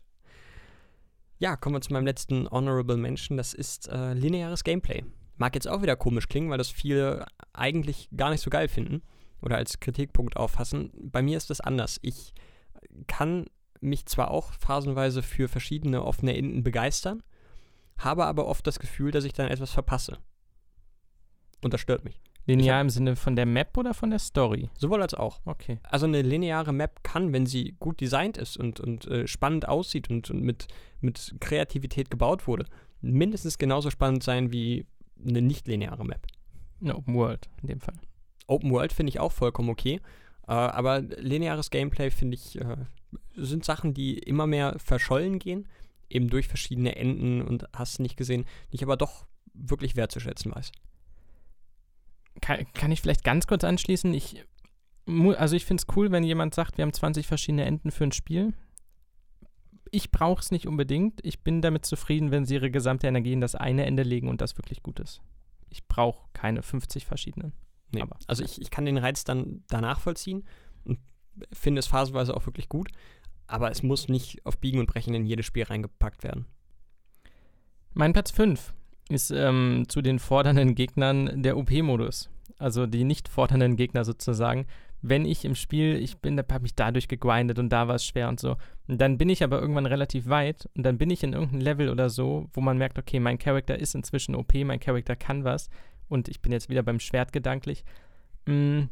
Ja, 1.38 1.58
kommen 1.58 1.76
wir 1.76 1.82
zu 1.82 1.94
meinem 1.94 2.08
letzten 2.08 2.50
Honorable 2.50 2.98
Mention. 2.98 3.38
Das 3.38 3.54
ist 3.54 3.88
äh, 3.88 4.14
lineares 4.14 4.64
Gameplay. 4.64 5.04
Mag 5.38 5.54
jetzt 5.54 5.68
auch 5.68 5.84
wieder 5.84 5.96
komisch 5.96 6.28
klingen, 6.28 6.50
weil 6.50 6.58
das 6.58 6.72
viele 6.72 7.28
eigentlich 7.54 8.10
gar 8.18 8.32
nicht 8.32 8.42
so 8.42 8.50
geil 8.50 8.68
finden 8.68 9.04
oder 9.42 9.58
als 9.58 9.80
Kritikpunkt 9.80 10.38
auffassen. 10.38 10.92
Bei 10.94 11.22
mir 11.22 11.38
ist 11.38 11.50
das 11.50 11.62
anders. 11.62 12.00
Ich 12.02 12.34
kann 13.08 13.46
mich 13.80 14.06
zwar 14.06 14.32
auch 14.32 14.54
phasenweise 14.54 15.24
für 15.24 15.48
verschiedene 15.48 16.04
offene 16.04 16.36
Enden 16.36 16.64
begeistern, 16.64 17.24
habe 17.98 18.26
aber 18.26 18.46
oft 18.46 18.66
das 18.66 18.80
Gefühl, 18.80 19.12
dass 19.12 19.26
ich 19.26 19.34
dann 19.34 19.48
etwas 19.48 19.72
verpasse. 19.72 20.18
Und 21.64 21.74
das 21.74 21.82
stört 21.82 22.04
mich. 22.04 22.22
Linear 22.48 22.82
im 22.82 22.90
Sinne 22.90 23.16
von 23.16 23.36
der 23.36 23.46
Map 23.46 23.78
oder 23.78 23.94
von 23.94 24.10
der 24.10 24.20
Story? 24.20 24.70
Sowohl 24.78 25.02
als 25.02 25.14
auch. 25.14 25.42
Okay. 25.46 25.80
Also 25.84 26.08
eine 26.08 26.24
lineare 26.24 26.74
Map 26.74 27.04
kann, 27.04 27.34
wenn 27.34 27.46
sie 27.46 27.76
gut 27.80 28.02
designt 28.02 28.38
ist 28.38 28.58
und, 28.58 28.80
und 28.80 29.06
äh, 29.08 29.28
spannend 29.28 29.68
aussieht 29.68 30.10
und, 30.10 30.30
und 30.32 30.42
mit, 30.42 30.68
mit 31.02 31.36
Kreativität 31.40 32.10
gebaut 32.10 32.48
wurde, 32.48 32.66
mindestens 33.00 33.58
genauso 33.58 33.92
spannend 33.92 34.24
sein 34.24 34.52
wie 34.52 34.88
eine 35.24 35.42
nicht-lineare 35.42 36.04
Map. 36.04 36.26
Eine 36.82 36.96
Open 36.96 37.14
World 37.14 37.48
in 37.62 37.68
dem 37.68 37.80
Fall. 37.80 38.00
Open 38.52 38.72
World 38.72 38.94
finde 38.94 39.10
ich 39.10 39.20
auch 39.20 39.32
vollkommen 39.32 39.70
okay. 39.70 40.02
Äh, 40.48 40.52
aber 40.52 41.02
lineares 41.02 41.70
Gameplay 41.70 42.12
finde 42.12 42.36
ich, 42.36 42.60
äh, 42.60 42.78
sind 43.36 43.66
Sachen, 43.66 43.94
die 43.94 44.18
immer 44.18 44.48
mehr 44.48 44.78
verschollen 44.80 45.40
gehen 45.40 45.68
eben 46.12 46.30
durch 46.30 46.48
verschiedene 46.48 46.96
Enden 46.96 47.42
und 47.42 47.66
hast 47.74 48.00
nicht 48.00 48.18
gesehen, 48.18 48.46
die 48.72 48.76
ich 48.76 48.84
aber 48.84 48.98
doch 48.98 49.26
wirklich 49.54 49.96
wertzuschätzen 49.96 50.54
weiß. 50.54 50.72
Kann, 52.42 52.66
kann 52.74 52.92
ich 52.92 53.02
vielleicht 53.02 53.24
ganz 53.24 53.48
kurz 53.48 53.64
anschließen? 53.64 54.14
Ich, 54.14 54.44
also 55.36 55.56
ich 55.56 55.66
finde 55.66 55.82
es 55.82 55.96
cool, 55.96 56.12
wenn 56.12 56.24
jemand 56.24 56.54
sagt, 56.54 56.78
wir 56.78 56.84
haben 56.84 56.94
20 56.94 57.28
verschiedene 57.28 57.66
Enden 57.66 57.92
für 57.92 58.04
ein 58.04 58.12
Spiel. 58.12 58.54
Ich 59.92 60.12
brauche 60.12 60.42
es 60.42 60.52
nicht 60.52 60.68
unbedingt. 60.68 61.20
Ich 61.24 61.42
bin 61.44 61.62
damit 61.62 61.86
zufrieden, 61.86 62.32
wenn 62.32 62.46
sie 62.46 62.56
ihre 62.56 62.72
gesamte 62.72 63.08
Energie 63.08 63.34
in 63.34 63.42
das 63.42 63.56
eine 63.56 63.86
Ende 63.86 64.04
legen 64.04 64.30
und 64.30 64.40
das 64.40 64.58
wirklich 64.58 64.84
gut 64.84 65.00
ist. 65.00 65.22
Ich 65.70 65.88
brauche 65.88 66.30
keine 66.34 66.64
50 66.64 67.06
verschiedenen. 67.06 67.54
Nee, 67.92 68.02
aber, 68.02 68.18
also 68.28 68.44
ich, 68.44 68.62
ich 68.62 68.72
kann 68.72 68.86
den 68.86 68.98
Reiz 68.98 69.24
dann 69.24 69.64
danach 69.68 70.00
vollziehen 70.00 70.46
und 70.86 71.00
finde 71.52 71.80
es 71.80 71.88
phasenweise 71.88 72.36
auch 72.36 72.46
wirklich 72.46 72.70
gut 72.70 72.90
aber 73.52 73.70
es 73.70 73.84
muss 73.84 74.08
nicht 74.08 74.46
auf 74.46 74.58
Biegen 74.58 74.80
und 74.80 74.88
Brechen 74.88 75.14
in 75.14 75.26
jedes 75.26 75.46
Spiel 75.46 75.64
reingepackt 75.64 76.24
werden. 76.24 76.46
Mein 77.94 78.14
Platz 78.14 78.32
5 78.32 78.74
ist 79.10 79.32
ähm, 79.32 79.84
zu 79.90 80.02
den 80.02 80.20
fordernden 80.20 80.74
Gegnern 80.74 81.44
der 81.44 81.58
OP-Modus. 81.58 82.30
Also 82.58 82.86
die 82.86 83.04
nicht 83.04 83.28
fordernden 83.28 83.76
Gegner 83.76 84.06
sozusagen. 84.06 84.68
Wenn 85.02 85.26
ich 85.26 85.44
im 85.44 85.56
Spiel, 85.56 85.96
ich 85.96 86.20
bin, 86.20 86.38
habe 86.38 86.60
mich 86.62 86.76
dadurch 86.76 87.08
gegrindet 87.08 87.60
und 87.60 87.70
da 87.70 87.88
war 87.88 87.96
es 87.96 88.06
schwer 88.06 88.30
und 88.30 88.40
so. 88.40 88.56
Und 88.88 89.02
dann 89.02 89.18
bin 89.18 89.30
ich 89.30 89.44
aber 89.44 89.60
irgendwann 89.60 89.88
relativ 89.88 90.30
weit 90.30 90.70
und 90.76 90.84
dann 90.84 90.98
bin 90.98 91.10
ich 91.10 91.24
in 91.24 91.34
irgendeinem 91.34 91.62
Level 91.62 91.90
oder 91.90 92.10
so, 92.10 92.48
wo 92.54 92.62
man 92.62 92.78
merkt, 92.78 93.00
okay, 93.00 93.20
mein 93.20 93.40
Charakter 93.40 93.78
ist 93.78 93.96
inzwischen 93.96 94.36
OP, 94.36 94.54
mein 94.64 94.80
Charakter 94.80 95.16
kann 95.16 95.44
was 95.44 95.70
und 96.12 96.28
ich 96.28 96.42
bin 96.42 96.52
jetzt 96.52 96.70
wieder 96.70 96.84
beim 96.84 97.00
Schwert 97.00 97.32
gedanklich. 97.32 97.84
Mm, 98.46 98.84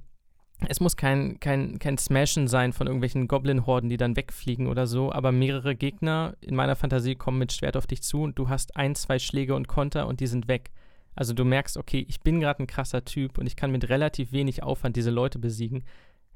es 0.67 0.79
muss 0.79 0.97
kein, 0.97 1.39
kein, 1.39 1.79
kein 1.79 1.97
Smashen 1.97 2.47
sein 2.47 2.73
von 2.73 2.87
irgendwelchen 2.87 3.27
Goblin-Horden, 3.27 3.89
die 3.89 3.97
dann 3.97 4.15
wegfliegen 4.15 4.67
oder 4.67 4.87
so, 4.87 5.11
aber 5.11 5.31
mehrere 5.31 5.75
Gegner 5.75 6.35
in 6.41 6.55
meiner 6.55 6.75
Fantasie 6.75 7.15
kommen 7.15 7.39
mit 7.39 7.53
Schwert 7.53 7.77
auf 7.77 7.87
dich 7.87 8.01
zu 8.03 8.23
und 8.23 8.37
du 8.37 8.49
hast 8.49 8.75
ein, 8.75 8.95
zwei 8.95 9.19
Schläge 9.19 9.55
und 9.55 9.67
Konter 9.67 10.07
und 10.07 10.19
die 10.19 10.27
sind 10.27 10.47
weg. 10.47 10.71
Also 11.15 11.33
du 11.33 11.43
merkst, 11.43 11.77
okay, 11.77 12.05
ich 12.07 12.21
bin 12.21 12.39
gerade 12.39 12.63
ein 12.63 12.67
krasser 12.67 13.03
Typ 13.05 13.37
und 13.37 13.47
ich 13.47 13.55
kann 13.55 13.71
mit 13.71 13.89
relativ 13.89 14.31
wenig 14.31 14.63
Aufwand 14.63 14.95
diese 14.95 15.11
Leute 15.11 15.39
besiegen 15.39 15.83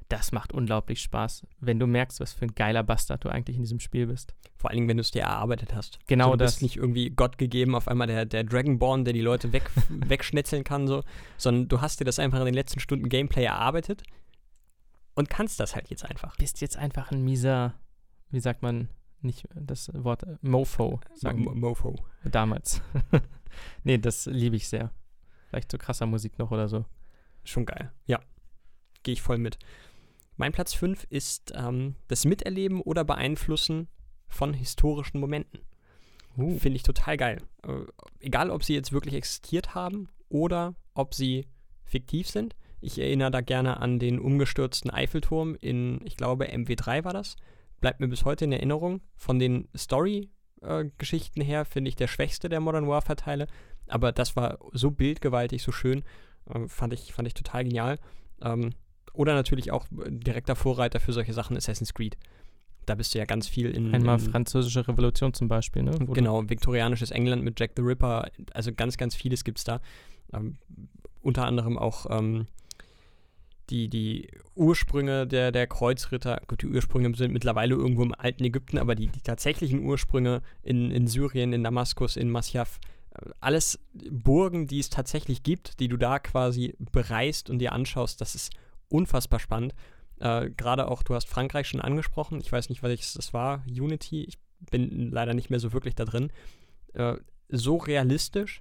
das 0.08 0.32
macht 0.32 0.52
unglaublich 0.52 1.00
Spaß, 1.00 1.46
wenn 1.60 1.78
du 1.78 1.86
merkst, 1.86 2.20
was 2.20 2.32
für 2.32 2.44
ein 2.44 2.54
geiler 2.54 2.82
Bastard 2.82 3.24
du 3.24 3.28
eigentlich 3.28 3.56
in 3.56 3.62
diesem 3.62 3.80
Spiel 3.80 4.06
bist. 4.06 4.34
Vor 4.56 4.70
allen 4.70 4.76
Dingen, 4.76 4.88
wenn 4.88 4.96
du 4.96 5.02
es 5.02 5.10
dir 5.10 5.22
erarbeitet 5.22 5.74
hast. 5.74 5.98
Genau 6.06 6.26
so, 6.26 6.30
du 6.32 6.36
das. 6.38 6.52
bist 6.52 6.62
nicht 6.62 6.76
irgendwie 6.76 7.10
Gott 7.10 7.38
gegeben, 7.38 7.74
auf 7.74 7.88
einmal 7.88 8.06
der, 8.06 8.24
der 8.26 8.44
Dragonborn, 8.44 9.04
der 9.04 9.14
die 9.14 9.20
Leute 9.20 9.52
weg, 9.52 9.70
wegschnetzeln 9.88 10.64
kann, 10.64 10.86
so, 10.86 11.02
sondern 11.36 11.68
du 11.68 11.80
hast 11.80 12.00
dir 12.00 12.04
das 12.04 12.18
einfach 12.18 12.38
in 12.40 12.46
den 12.46 12.54
letzten 12.54 12.80
Stunden 12.80 13.08
Gameplay 13.08 13.44
erarbeitet 13.44 14.02
und 15.14 15.30
kannst 15.30 15.60
das 15.60 15.74
halt 15.74 15.88
jetzt 15.88 16.04
einfach. 16.04 16.36
Bist 16.36 16.60
jetzt 16.60 16.76
einfach 16.76 17.10
ein 17.10 17.22
mieser, 17.22 17.74
wie 18.30 18.40
sagt 18.40 18.62
man, 18.62 18.88
nicht 19.20 19.48
das 19.54 19.90
Wort 19.94 20.22
äh, 20.24 20.36
Mofo 20.42 21.00
sagen. 21.14 21.46
M 21.46 21.60
Mofo. 21.60 21.96
Damals. 22.24 22.82
nee, 23.84 23.98
das 23.98 24.26
liebe 24.26 24.56
ich 24.56 24.68
sehr. 24.68 24.90
Vielleicht 25.48 25.70
so 25.70 25.78
krasser 25.78 26.06
Musik 26.06 26.38
noch 26.38 26.50
oder 26.50 26.68
so. 26.68 26.84
Schon 27.44 27.64
geil. 27.66 27.92
Ja. 28.06 28.20
Gehe 29.02 29.14
ich 29.14 29.22
voll 29.22 29.38
mit. 29.38 29.58
Mein 30.36 30.52
Platz 30.52 30.74
5 30.74 31.06
ist 31.10 31.52
ähm, 31.54 31.94
das 32.08 32.24
Miterleben 32.24 32.80
oder 32.80 33.04
Beeinflussen 33.04 33.88
von 34.28 34.52
historischen 34.52 35.20
Momenten. 35.20 35.60
Uh. 36.36 36.58
Finde 36.58 36.76
ich 36.76 36.82
total 36.82 37.16
geil. 37.16 37.42
Äh, 37.66 37.84
egal, 38.20 38.50
ob 38.50 38.64
sie 38.64 38.74
jetzt 38.74 38.92
wirklich 38.92 39.14
existiert 39.14 39.74
haben 39.74 40.08
oder 40.28 40.74
ob 40.94 41.14
sie 41.14 41.46
fiktiv 41.84 42.28
sind. 42.28 42.56
Ich 42.80 42.98
erinnere 42.98 43.30
da 43.30 43.40
gerne 43.40 43.78
an 43.78 43.98
den 43.98 44.18
umgestürzten 44.18 44.90
Eiffelturm 44.90 45.56
in, 45.60 46.00
ich 46.04 46.16
glaube, 46.16 46.46
MW3 46.46 47.04
war 47.04 47.12
das. 47.12 47.36
Bleibt 47.80 48.00
mir 48.00 48.08
bis 48.08 48.24
heute 48.24 48.44
in 48.44 48.52
Erinnerung. 48.52 49.00
Von 49.14 49.38
den 49.38 49.68
Story-Geschichten 49.76 51.40
äh, 51.40 51.44
her 51.44 51.64
finde 51.64 51.88
ich 51.88 51.96
der 51.96 52.08
schwächste 52.08 52.48
der 52.48 52.60
Modern 52.60 52.88
Warfare-Teile. 52.88 53.46
Aber 53.86 54.12
das 54.12 54.36
war 54.36 54.58
so 54.72 54.90
bildgewaltig, 54.90 55.62
so 55.62 55.72
schön. 55.72 56.02
Äh, 56.52 56.66
fand, 56.66 56.92
ich, 56.92 57.12
fand 57.12 57.28
ich 57.28 57.34
total 57.34 57.64
genial. 57.64 57.98
Ähm, 58.42 58.70
oder 59.14 59.34
natürlich 59.34 59.72
auch 59.72 59.86
direkter 59.90 60.56
Vorreiter 60.56 61.00
für 61.00 61.12
solche 61.12 61.32
Sachen 61.32 61.56
Assassin's 61.56 61.94
Creed. 61.94 62.16
Da 62.86 62.94
bist 62.94 63.14
du 63.14 63.18
ja 63.18 63.24
ganz 63.24 63.48
viel 63.48 63.70
in. 63.70 63.94
Einmal 63.94 64.18
in, 64.18 64.30
französische 64.30 64.86
Revolution 64.86 65.32
zum 65.32 65.48
Beispiel, 65.48 65.82
ne? 65.82 65.94
Wo 66.00 66.12
genau, 66.12 66.48
viktorianisches 66.48 67.10
England 67.10 67.42
mit 67.42 67.58
Jack 67.58 67.72
the 67.76 67.82
Ripper. 67.82 68.30
Also 68.52 68.72
ganz, 68.72 68.98
ganz 68.98 69.14
vieles 69.14 69.44
gibt 69.44 69.58
es 69.58 69.64
da. 69.64 69.80
Ähm, 70.32 70.58
unter 71.22 71.46
anderem 71.46 71.78
auch 71.78 72.06
ähm, 72.10 72.46
die, 73.70 73.88
die 73.88 74.28
Ursprünge 74.54 75.26
der, 75.26 75.50
der 75.52 75.66
Kreuzritter. 75.66 76.42
Gut, 76.46 76.60
die 76.60 76.66
Ursprünge 76.66 77.14
sind 77.16 77.32
mittlerweile 77.32 77.74
irgendwo 77.74 78.02
im 78.02 78.14
alten 78.14 78.44
Ägypten, 78.44 78.76
aber 78.76 78.94
die, 78.94 79.06
die 79.06 79.22
tatsächlichen 79.22 79.84
Ursprünge 79.84 80.42
in, 80.62 80.90
in 80.90 81.06
Syrien, 81.06 81.54
in 81.54 81.64
Damaskus, 81.64 82.16
in 82.16 82.30
Masyaf, 82.30 82.78
alles 83.40 83.78
Burgen, 84.10 84.66
die 84.66 84.80
es 84.80 84.90
tatsächlich 84.90 85.42
gibt, 85.42 85.80
die 85.80 85.88
du 85.88 85.96
da 85.96 86.18
quasi 86.18 86.74
bereist 86.92 87.48
und 87.48 87.60
dir 87.60 87.72
anschaust, 87.72 88.20
das 88.20 88.34
ist 88.34 88.52
unfassbar 88.94 89.40
spannend. 89.40 89.74
Äh, 90.20 90.50
Gerade 90.50 90.88
auch, 90.88 91.02
du 91.02 91.14
hast 91.14 91.28
Frankreich 91.28 91.68
schon 91.68 91.80
angesprochen. 91.80 92.40
Ich 92.40 92.50
weiß 92.50 92.68
nicht, 92.68 92.82
was 92.82 93.14
das 93.14 93.34
war. 93.34 93.64
Unity. 93.68 94.24
Ich 94.24 94.38
bin 94.70 95.10
leider 95.10 95.34
nicht 95.34 95.50
mehr 95.50 95.60
so 95.60 95.72
wirklich 95.72 95.94
da 95.94 96.04
drin. 96.04 96.30
Äh, 96.94 97.16
so 97.48 97.76
realistisch, 97.76 98.60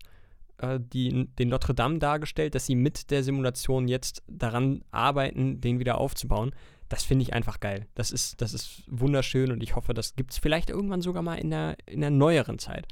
äh, 0.57 0.79
die, 0.81 1.27
den 1.39 1.49
Notre 1.49 1.73
Dame 1.73 1.99
dargestellt, 1.99 2.55
dass 2.55 2.65
sie 2.65 2.75
mit 2.75 3.11
der 3.11 3.23
Simulation 3.23 3.87
jetzt 3.87 4.23
daran 4.27 4.83
arbeiten, 4.91 5.61
den 5.61 5.79
wieder 5.79 5.99
aufzubauen. 5.99 6.51
Das 6.89 7.03
finde 7.03 7.23
ich 7.23 7.33
einfach 7.33 7.59
geil. 7.59 7.87
Das 7.95 8.11
ist, 8.11 8.41
das 8.41 8.53
ist 8.53 8.83
wunderschön 8.87 9.51
und 9.51 9.63
ich 9.63 9.75
hoffe, 9.75 9.93
das 9.93 10.15
gibt 10.15 10.31
es 10.31 10.37
vielleicht 10.37 10.69
irgendwann 10.69 11.01
sogar 11.01 11.23
mal 11.23 11.35
in 11.35 11.49
der, 11.49 11.77
in 11.85 12.01
der 12.01 12.11
neueren 12.11 12.59
Zeit. 12.59 12.87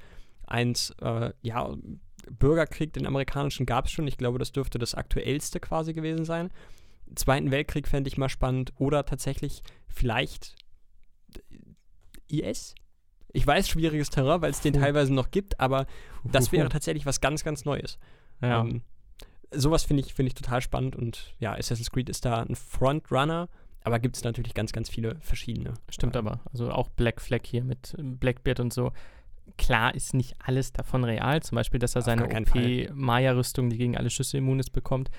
Eins, 0.48 0.92
äh, 1.02 1.32
ja, 1.42 1.76
Bürgerkrieg, 2.30 2.94
den 2.94 3.08
amerikanischen 3.08 3.66
gab 3.66 3.86
es 3.86 3.92
schon. 3.92 4.08
Ich 4.08 4.18
glaube, 4.18 4.40
das 4.40 4.52
dürfte 4.52 4.80
das 4.80 4.96
aktuellste 4.96 5.60
quasi 5.60 5.94
gewesen 5.94 6.26
sein. 6.26 6.52
Zweiten 7.16 7.52
Weltkrieg 7.52 7.88
fände 7.88 8.08
ich 8.08 8.18
mal 8.18 8.30
spannend. 8.30 8.74
Oder 8.78 9.06
tatsächlich 9.06 9.62
vielleicht 9.88 10.56
IS? 12.28 12.76
Ich 13.34 13.48
weiß, 13.48 13.70
schwieriges 13.70 14.10
Terrain, 14.10 14.42
weil 14.42 14.52
es 14.52 14.62
den 14.62 14.74
teilweise 14.74 15.14
noch 15.14 15.32
gibt, 15.32 15.60
aber 15.60 15.86
das 16.24 16.52
wäre 16.52 16.70
tatsächlich 16.70 17.06
was 17.06 17.22
ganz, 17.22 17.44
ganz 17.44 17.64
Neues. 17.64 17.98
Ja. 18.42 18.62
Ähm, 18.62 18.82
sowas 19.52 19.84
finde 19.84 20.04
ich, 20.04 20.14
find 20.14 20.28
ich 20.28 20.34
total 20.34 20.62
spannend 20.62 20.96
und 20.96 21.34
ja, 21.40 21.54
Assassin's 21.54 21.92
Creed 21.92 22.10
ist 22.10 22.26
da 22.26 22.42
ein 22.42 22.56
Frontrunner, 22.56 23.48
aber 23.84 24.00
gibt 24.00 24.18
es 24.18 24.24
natürlich 24.24 24.54
ganz, 24.54 24.72
ganz 24.72 24.90
viele 24.90 25.16
verschiedene. 25.22 25.74
Stimmt 25.90 26.16
aber. 26.16 26.42
Also 26.52 26.72
auch 26.72 26.90
Black 26.90 27.22
Flag 27.22 27.42
hier 27.46 27.64
mit 27.64 27.96
ähm, 27.98 28.18
Blackbeard 28.18 28.60
und 28.60 28.74
so. 28.74 28.92
Klar 29.58 29.96
ist 29.96 30.14
nicht 30.14 30.36
alles 30.40 30.72
davon 30.72 31.04
real. 31.04 31.42
Zum 31.42 31.56
Beispiel, 31.56 31.80
dass 31.80 31.96
er 31.96 32.00
Auf 32.00 32.06
seine. 32.06 32.26
OP-Maya-Rüstung, 32.26 33.70
die 33.70 33.78
gegen 33.78 33.98
alle 33.98 34.10
Schüsse 34.10 34.38
immun 34.38 34.60
ist, 34.60 34.70
bekommt. 34.70 35.10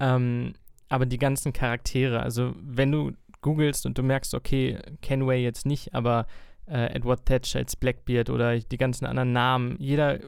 Ähm, 0.00 0.54
aber 0.88 1.06
die 1.06 1.18
ganzen 1.18 1.52
Charaktere, 1.52 2.20
also 2.20 2.54
wenn 2.60 2.92
du 2.92 3.12
googelst 3.40 3.86
und 3.86 3.98
du 3.98 4.02
merkst, 4.02 4.34
okay, 4.34 4.78
Kenway 5.02 5.42
jetzt 5.42 5.66
nicht, 5.66 5.94
aber 5.94 6.26
äh, 6.66 6.94
Edward 6.94 7.26
Thatch 7.26 7.54
als 7.56 7.76
Blackbeard 7.76 8.30
oder 8.30 8.58
die 8.58 8.76
ganzen 8.76 9.06
anderen 9.06 9.32
Namen, 9.32 9.76
jeder 9.78 10.18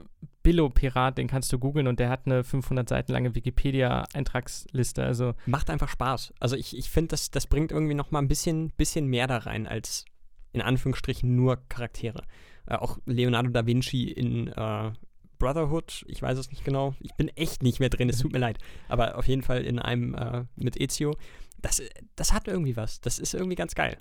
Billo-Pirat, 0.43 1.19
den 1.19 1.27
kannst 1.27 1.53
du 1.53 1.59
googeln 1.59 1.89
und 1.89 1.99
der 1.99 2.09
hat 2.09 2.23
eine 2.27 2.45
500 2.45 2.89
Seiten 2.89 3.13
lange 3.13 3.35
Wikipedia-Eintragsliste. 3.35 5.05
Also 5.05 5.35
Macht 5.47 5.69
einfach 5.69 5.89
Spaß. 5.89 6.33
Also 6.41 6.57
ich, 6.57 6.77
ich 6.77 6.89
finde, 6.89 7.09
das, 7.09 7.31
das 7.31 7.47
bringt 7.47 7.73
irgendwie 7.73 7.95
noch 7.95 8.11
mal 8.11 8.21
ein 8.21 8.29
bisschen, 8.29 8.71
bisschen 8.71 9.07
mehr 9.07 9.27
da 9.27 9.39
rein 9.39 9.67
als 9.67 10.05
in 10.53 10.63
Anführungsstrichen 10.63 11.35
nur 11.35 11.59
Charaktere. 11.69 12.23
Äh, 12.67 12.77
auch 12.77 12.99
Leonardo 13.05 13.51
da 13.51 13.67
Vinci 13.67 14.05
in 14.05 14.49
äh, 14.49 14.93
Brotherhood, 15.39 16.05
ich 16.09 16.21
weiß 16.21 16.39
es 16.39 16.51
nicht 16.51 16.65
genau. 16.65 16.95
Ich 17.01 17.15
bin 17.15 17.29
echt 17.29 17.63
nicht 17.63 17.81
mehr 17.81 17.91
drin, 17.91 18.09
es 18.09 18.19
tut 18.19 18.33
mir 18.33 18.39
leid. 18.39 18.59
Aber 18.89 19.17
auf 19.19 19.27
jeden 19.29 19.43
Fall 19.43 19.63
in 19.63 19.79
einem 19.79 20.15
äh, 20.15 20.45
mit 20.57 20.81
Ezio. 20.81 21.17
Das, 21.61 21.83
das 22.17 22.33
hat 22.33 22.49
irgendwie 22.49 22.77
was. 22.77 23.01
Das 23.01 23.19
ist 23.19 23.35
irgendwie 23.35 23.57
ganz 23.57 23.75
geil. 23.75 23.99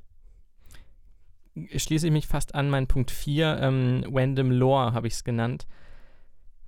schließe 1.76 2.07
ich 2.07 2.14
mich 2.14 2.27
fast 2.27 2.55
an 2.55 2.69
meinen 2.69 2.88
Punkt 2.88 3.11
4, 3.11 3.59
ähm, 3.61 4.03
Random 4.11 4.51
Lore 4.51 4.93
habe 4.93 5.07
ich 5.07 5.14
es 5.14 5.23
genannt. 5.23 5.68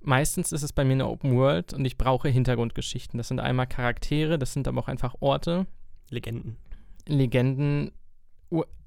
Meistens 0.02 0.52
ist 0.52 0.62
es 0.62 0.72
bei 0.72 0.84
mir 0.84 0.94
eine 0.94 1.08
Open 1.08 1.36
World 1.36 1.74
und 1.74 1.84
ich 1.84 1.98
brauche 1.98 2.28
Hintergrundgeschichten. 2.28 3.18
Das 3.18 3.28
sind 3.28 3.38
einmal 3.38 3.66
Charaktere, 3.66 4.38
das 4.38 4.52
sind 4.52 4.66
aber 4.66 4.80
auch 4.80 4.88
einfach 4.88 5.14
Orte, 5.20 5.66
Legenden. 6.08 6.56
Legenden, 7.06 7.92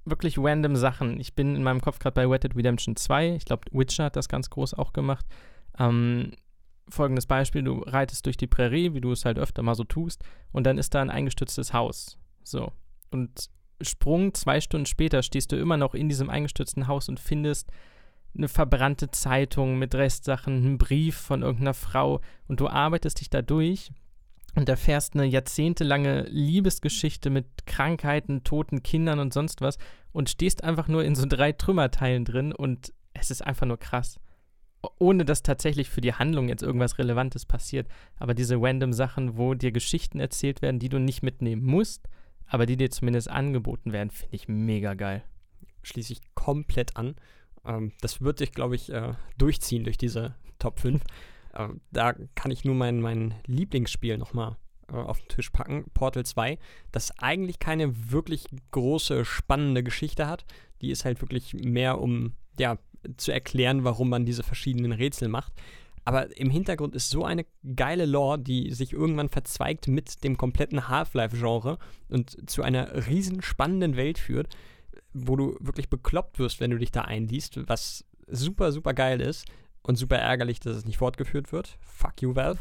wirklich 0.06 0.38
random 0.38 0.76
Sachen. 0.76 1.20
Ich 1.20 1.34
bin 1.34 1.56
in 1.56 1.64
meinem 1.64 1.82
Kopf 1.82 2.00
gerade 2.00 2.16
bei 2.16 2.26
Red 2.26 2.44
Dead 2.44 2.56
Redemption 2.56 2.96
2. 2.96 3.36
Ich 3.36 3.46
glaube, 3.46 3.64
Witcher 3.72 4.06
hat 4.06 4.16
das 4.16 4.28
ganz 4.28 4.50
groß 4.50 4.74
auch 4.74 4.94
gemacht. 4.94 5.26
Ähm, 5.80 6.32
folgendes 6.88 7.26
Beispiel: 7.26 7.64
Du 7.64 7.80
reitest 7.80 8.26
durch 8.26 8.38
die 8.38 8.48
Prärie, 8.48 8.94
wie 8.94 9.02
du 9.02 9.12
es 9.12 9.26
halt 9.26 9.40
öfter 9.40 9.64
mal 9.64 9.76
so 9.76 9.84
tust, 9.84 10.24
und 10.52 10.66
dann 10.66 10.78
ist 10.78 10.94
da 10.94 11.02
ein 11.02 11.10
eingestürztes 11.10 11.74
Haus. 11.74 12.18
So. 12.44 12.72
Und 13.12 13.50
Sprung, 13.82 14.34
zwei 14.34 14.62
Stunden 14.62 14.86
später 14.86 15.24
stehst 15.24 15.52
du 15.52 15.58
immer 15.58 15.78
noch 15.78 15.94
in 15.94 16.10
diesem 16.10 16.30
eingestürzten 16.30 16.88
Haus 16.88 17.10
und 17.10 17.20
findest 17.20 17.70
eine 18.36 18.48
verbrannte 18.48 19.12
Zeitung 19.12 19.78
mit 19.78 19.94
Restsachen, 19.94 20.56
einen 20.56 20.78
Brief 20.78 21.16
von 21.16 21.42
irgendeiner 21.44 21.74
Frau 21.74 22.22
und 22.48 22.60
du 22.60 22.68
arbeitest 22.68 23.20
dich 23.20 23.30
da 23.30 23.42
durch 23.42 23.92
und 24.56 24.70
erfährst 24.70 25.14
eine 25.14 25.26
jahrzehntelange 25.26 26.24
Liebesgeschichte 26.30 27.30
mit 27.30 27.66
Krankheiten, 27.66 28.44
toten 28.44 28.82
Kindern 28.84 29.20
und 29.20 29.34
sonst 29.34 29.62
was 29.62 29.78
und 30.12 30.30
stehst 30.30 30.64
einfach 30.64 30.88
nur 30.88 31.04
in 31.04 31.16
so 31.16 31.26
drei 31.28 31.52
Trümmerteilen 31.52 32.26
drin 32.26 32.54
und 32.54 32.94
es 33.14 33.30
ist 33.30 33.46
einfach 33.46 33.68
nur 33.68 33.78
krass. 33.78 34.20
Ohne 35.00 35.26
dass 35.26 35.44
tatsächlich 35.44 35.90
für 35.90 36.02
die 36.02 36.14
Handlung 36.14 36.50
jetzt 36.50 36.64
irgendwas 36.64 36.98
Relevantes 36.98 37.46
passiert. 37.46 37.88
Aber 38.18 38.34
diese 38.34 38.62
random 38.62 38.94
Sachen, 38.94 39.38
wo 39.38 39.54
dir 39.54 39.72
Geschichten 39.72 40.20
erzählt 40.20 40.62
werden, 40.62 40.80
die 40.80 40.90
du 40.90 41.00
nicht 41.00 41.24
mitnehmen 41.24 41.66
musst, 41.66 42.10
aber 42.48 42.66
die 42.66 42.78
dir 42.78 42.92
zumindest 42.92 43.30
angeboten 43.30 43.94
werden, 43.94 44.12
finde 44.12 44.36
ich 44.36 44.48
mega 44.48 44.94
geil. 44.94 45.24
Schließe 45.84 46.14
ich 46.14 46.22
komplett 46.36 46.98
an. 46.98 47.16
Ähm, 47.66 47.94
das 48.02 48.22
wird 48.22 48.40
sich, 48.40 48.52
glaube 48.52 48.76
ich, 48.76 48.92
äh, 48.92 49.14
durchziehen 49.38 49.84
durch 49.84 49.98
diese 49.98 50.36
Top 50.60 50.80
5. 50.80 51.02
Ähm, 51.56 51.82
da 51.92 52.14
kann 52.36 52.52
ich 52.52 52.66
nur 52.66 52.76
mein, 52.76 53.00
mein 53.00 53.36
Lieblingsspiel 53.46 54.18
nochmal 54.18 54.58
äh, 54.90 54.96
auf 54.96 55.20
den 55.20 55.30
Tisch 55.30 55.50
packen, 55.50 55.86
Portal 55.94 56.26
2, 56.26 56.58
das 56.92 57.18
eigentlich 57.20 57.60
keine 57.60 58.12
wirklich 58.12 58.46
große, 58.72 59.26
spannende 59.26 59.84
Geschichte 59.84 60.28
hat. 60.28 60.46
Die 60.82 60.92
ist 60.92 61.06
halt 61.06 61.22
wirklich 61.22 61.54
mehr, 61.54 62.02
um 62.02 62.34
ja, 62.60 62.78
zu 63.18 63.32
erklären, 63.32 63.84
warum 63.84 64.10
man 64.10 64.26
diese 64.26 64.44
verschiedenen 64.44 64.92
Rätsel 64.92 65.28
macht. 65.28 65.54
Aber 66.06 66.36
im 66.38 66.50
Hintergrund 66.50 66.96
ist 66.96 67.10
so 67.10 67.24
eine 67.24 67.46
geile 67.76 68.06
Lore, 68.06 68.40
die 68.40 68.72
sich 68.72 68.92
irgendwann 68.92 69.30
verzweigt 69.30 69.88
mit 69.88 70.24
dem 70.24 70.36
kompletten 70.38 70.90
Half-Life-Genre 70.90 71.78
und 72.10 72.50
zu 72.50 72.62
einer 72.62 73.08
riesen 73.08 73.42
spannenden 73.42 73.96
Welt 73.96 74.20
führt, 74.20 74.56
wo 75.14 75.36
du 75.36 75.56
wirklich 75.62 75.90
bekloppt 75.90 76.40
wirst, 76.40 76.60
wenn 76.60 76.72
du 76.72 76.78
dich 76.78 76.92
da 76.92 77.02
einliest, 77.02 77.68
was 77.70 78.04
super, 78.28 78.72
super 78.72 78.94
geil 78.94 79.22
ist 79.22 79.46
und 79.82 79.96
super 79.96 80.18
ärgerlich, 80.18 80.60
dass 80.60 80.76
es 80.76 80.86
nicht 80.86 80.98
fortgeführt 80.98 81.52
wird. 81.52 81.78
Fuck 81.82 82.22
you, 82.22 82.36
Valve. 82.36 82.60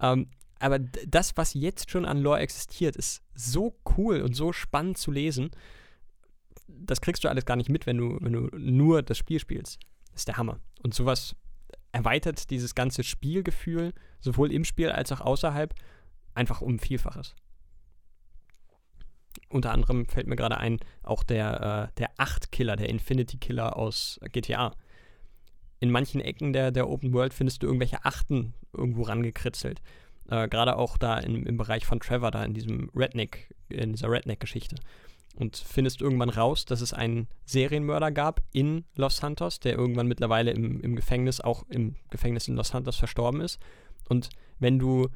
Ähm, 0.00 0.28
aber 0.58 0.78
das, 0.78 1.36
was 1.36 1.54
jetzt 1.54 1.90
schon 1.90 2.04
an 2.04 2.22
Lore 2.22 2.40
existiert, 2.40 2.96
ist 2.96 3.22
so 3.34 3.76
cool 3.96 4.22
und 4.22 4.34
so 4.34 4.52
spannend 4.52 4.96
zu 4.98 5.10
lesen. 5.10 5.50
Das 6.68 7.00
kriegst 7.00 7.24
du 7.24 7.28
alles 7.28 7.44
gar 7.44 7.56
nicht 7.56 7.70
mit, 7.70 7.86
wenn 7.86 7.98
du, 7.98 8.18
wenn 8.20 8.32
du 8.32 8.48
nur 8.56 9.02
das 9.02 9.18
Spiel 9.18 9.40
spielst. 9.40 9.78
Das 10.12 10.22
ist 10.22 10.28
der 10.28 10.36
Hammer. 10.36 10.60
Und 10.82 10.94
sowas 10.94 11.36
erweitert 11.92 12.50
dieses 12.50 12.74
ganze 12.74 13.04
Spielgefühl, 13.04 13.92
sowohl 14.20 14.52
im 14.52 14.64
Spiel 14.64 14.90
als 14.90 15.12
auch 15.12 15.20
außerhalb, 15.20 15.74
einfach 16.34 16.60
um 16.60 16.78
Vielfaches. 16.78 17.34
Unter 19.48 19.72
anderem 19.72 20.06
fällt 20.06 20.26
mir 20.26 20.36
gerade 20.36 20.58
ein, 20.58 20.78
auch 21.02 21.22
der, 21.22 21.90
äh, 21.90 21.98
der 21.98 22.10
Acht-Killer, 22.18 22.76
der 22.76 22.88
Infinity-Killer 22.88 23.76
aus 23.76 24.18
GTA. 24.32 24.74
In 25.80 25.90
manchen 25.90 26.20
Ecken 26.20 26.52
der, 26.52 26.70
der 26.70 26.88
Open 26.88 27.12
World 27.12 27.32
findest 27.32 27.62
du 27.62 27.66
irgendwelche 27.66 28.04
Achten 28.04 28.54
irgendwo 28.72 29.02
rangekritzelt. 29.02 29.80
Äh, 30.28 30.48
gerade 30.48 30.76
auch 30.76 30.96
da 30.96 31.18
im, 31.18 31.46
im 31.46 31.56
Bereich 31.56 31.86
von 31.86 32.00
Trevor, 32.00 32.30
da 32.30 32.44
in 32.44 32.54
diesem 32.54 32.90
Redneck, 32.94 33.54
in 33.68 33.92
dieser 33.92 34.10
Redneck-Geschichte. 34.10 34.76
Und 35.36 35.56
findest 35.56 36.00
irgendwann 36.00 36.30
raus, 36.30 36.64
dass 36.64 36.80
es 36.80 36.94
einen 36.94 37.28
Serienmörder 37.44 38.10
gab 38.10 38.40
in 38.52 38.84
Los 38.94 39.18
Santos, 39.18 39.60
der 39.60 39.74
irgendwann 39.74 40.08
mittlerweile 40.08 40.50
im, 40.50 40.80
im 40.80 40.96
Gefängnis, 40.96 41.40
auch 41.40 41.64
im 41.68 41.94
Gefängnis 42.10 42.48
in 42.48 42.56
Los 42.56 42.68
Santos 42.68 42.96
verstorben 42.96 43.42
ist. 43.42 43.60
Und 44.08 44.30
wenn 44.58 44.78
du 44.78 45.08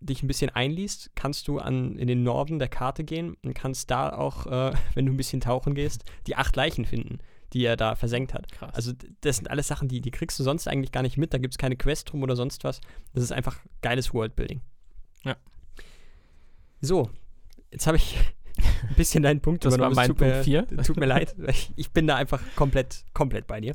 dich 0.00 0.22
ein 0.22 0.28
bisschen 0.28 0.50
einliest, 0.50 1.10
kannst 1.14 1.48
du 1.48 1.58
an, 1.58 1.96
in 1.96 2.06
den 2.06 2.22
Norden 2.22 2.58
der 2.58 2.68
Karte 2.68 3.04
gehen 3.04 3.36
und 3.42 3.54
kannst 3.54 3.90
da 3.90 4.10
auch, 4.10 4.46
äh, 4.46 4.72
wenn 4.94 5.06
du 5.06 5.12
ein 5.12 5.16
bisschen 5.16 5.40
tauchen 5.40 5.74
gehst, 5.74 6.04
die 6.26 6.36
acht 6.36 6.54
Leichen 6.56 6.84
finden, 6.84 7.18
die 7.52 7.64
er 7.64 7.76
da 7.76 7.96
versenkt 7.96 8.34
hat. 8.34 8.52
Krass. 8.52 8.74
Also 8.74 8.92
das 9.22 9.36
sind 9.36 9.50
alles 9.50 9.68
Sachen, 9.68 9.88
die, 9.88 10.00
die 10.00 10.10
kriegst 10.10 10.38
du 10.38 10.44
sonst 10.44 10.68
eigentlich 10.68 10.92
gar 10.92 11.02
nicht 11.02 11.16
mit. 11.16 11.32
Da 11.32 11.38
gibt 11.38 11.54
es 11.54 11.58
keine 11.58 11.76
Quest 11.76 12.12
drum 12.12 12.22
oder 12.22 12.36
sonst 12.36 12.64
was. 12.64 12.80
Das 13.14 13.24
ist 13.24 13.32
einfach 13.32 13.58
geiles 13.80 14.12
Worldbuilding. 14.12 14.60
Ja. 15.24 15.36
So, 16.80 17.10
jetzt 17.72 17.86
habe 17.86 17.96
ich 17.96 18.18
ein 18.82 18.94
bisschen 18.96 19.22
deinen 19.22 19.40
Punkt 19.40 19.64
Das 19.64 19.72
war 19.72 19.78
übernommen. 19.78 19.92
Es 19.92 19.96
mein 19.96 20.08
tut 20.08 20.20
mir, 20.20 20.30
Punkt 20.32 20.44
vier. 20.44 20.66
Tut 20.84 20.96
mir 20.96 21.06
leid. 21.06 21.34
Ich, 21.48 21.72
ich 21.76 21.90
bin 21.90 22.06
da 22.06 22.16
einfach 22.16 22.40
komplett, 22.56 23.04
komplett 23.14 23.46
bei 23.46 23.60
dir. 23.60 23.74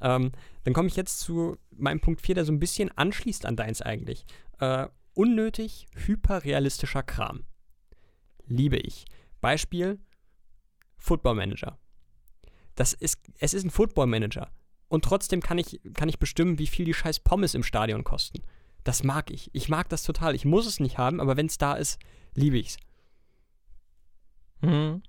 Ähm, 0.00 0.32
dann 0.64 0.74
komme 0.74 0.88
ich 0.88 0.96
jetzt 0.96 1.20
zu 1.20 1.56
meinem 1.70 2.00
Punkt 2.00 2.20
4, 2.20 2.34
der 2.36 2.44
so 2.44 2.52
ein 2.52 2.58
bisschen 2.58 2.90
anschließt 2.96 3.46
an 3.46 3.56
deins 3.56 3.82
eigentlich. 3.82 4.24
Äh, 4.58 4.88
unnötig 5.14 5.86
hyperrealistischer 5.94 7.02
Kram. 7.02 7.44
Liebe 8.46 8.76
ich. 8.76 9.04
Beispiel 9.40 9.98
Football 10.96 11.36
Manager. 11.36 11.78
Das 12.74 12.92
ist, 12.92 13.20
es 13.38 13.54
ist 13.54 13.64
ein 13.64 13.70
Football 13.70 14.06
Manager. 14.06 14.50
Und 14.88 15.04
trotzdem 15.04 15.40
kann 15.40 15.58
ich, 15.58 15.80
kann 15.94 16.08
ich 16.08 16.18
bestimmen, 16.18 16.58
wie 16.58 16.66
viel 16.66 16.84
die 16.84 16.94
scheiß 16.94 17.20
Pommes 17.20 17.54
im 17.54 17.62
Stadion 17.62 18.04
kosten. 18.04 18.42
Das 18.84 19.02
mag 19.02 19.30
ich. 19.30 19.50
Ich 19.54 19.68
mag 19.68 19.88
das 19.88 20.02
total. 20.02 20.34
Ich 20.34 20.44
muss 20.44 20.66
es 20.66 20.80
nicht 20.80 20.98
haben, 20.98 21.20
aber 21.20 21.36
wenn 21.36 21.46
es 21.46 21.58
da 21.58 21.74
ist, 21.74 21.98
liebe 22.34 22.58
ich's. 22.58 22.76
Mhm. 24.60 25.02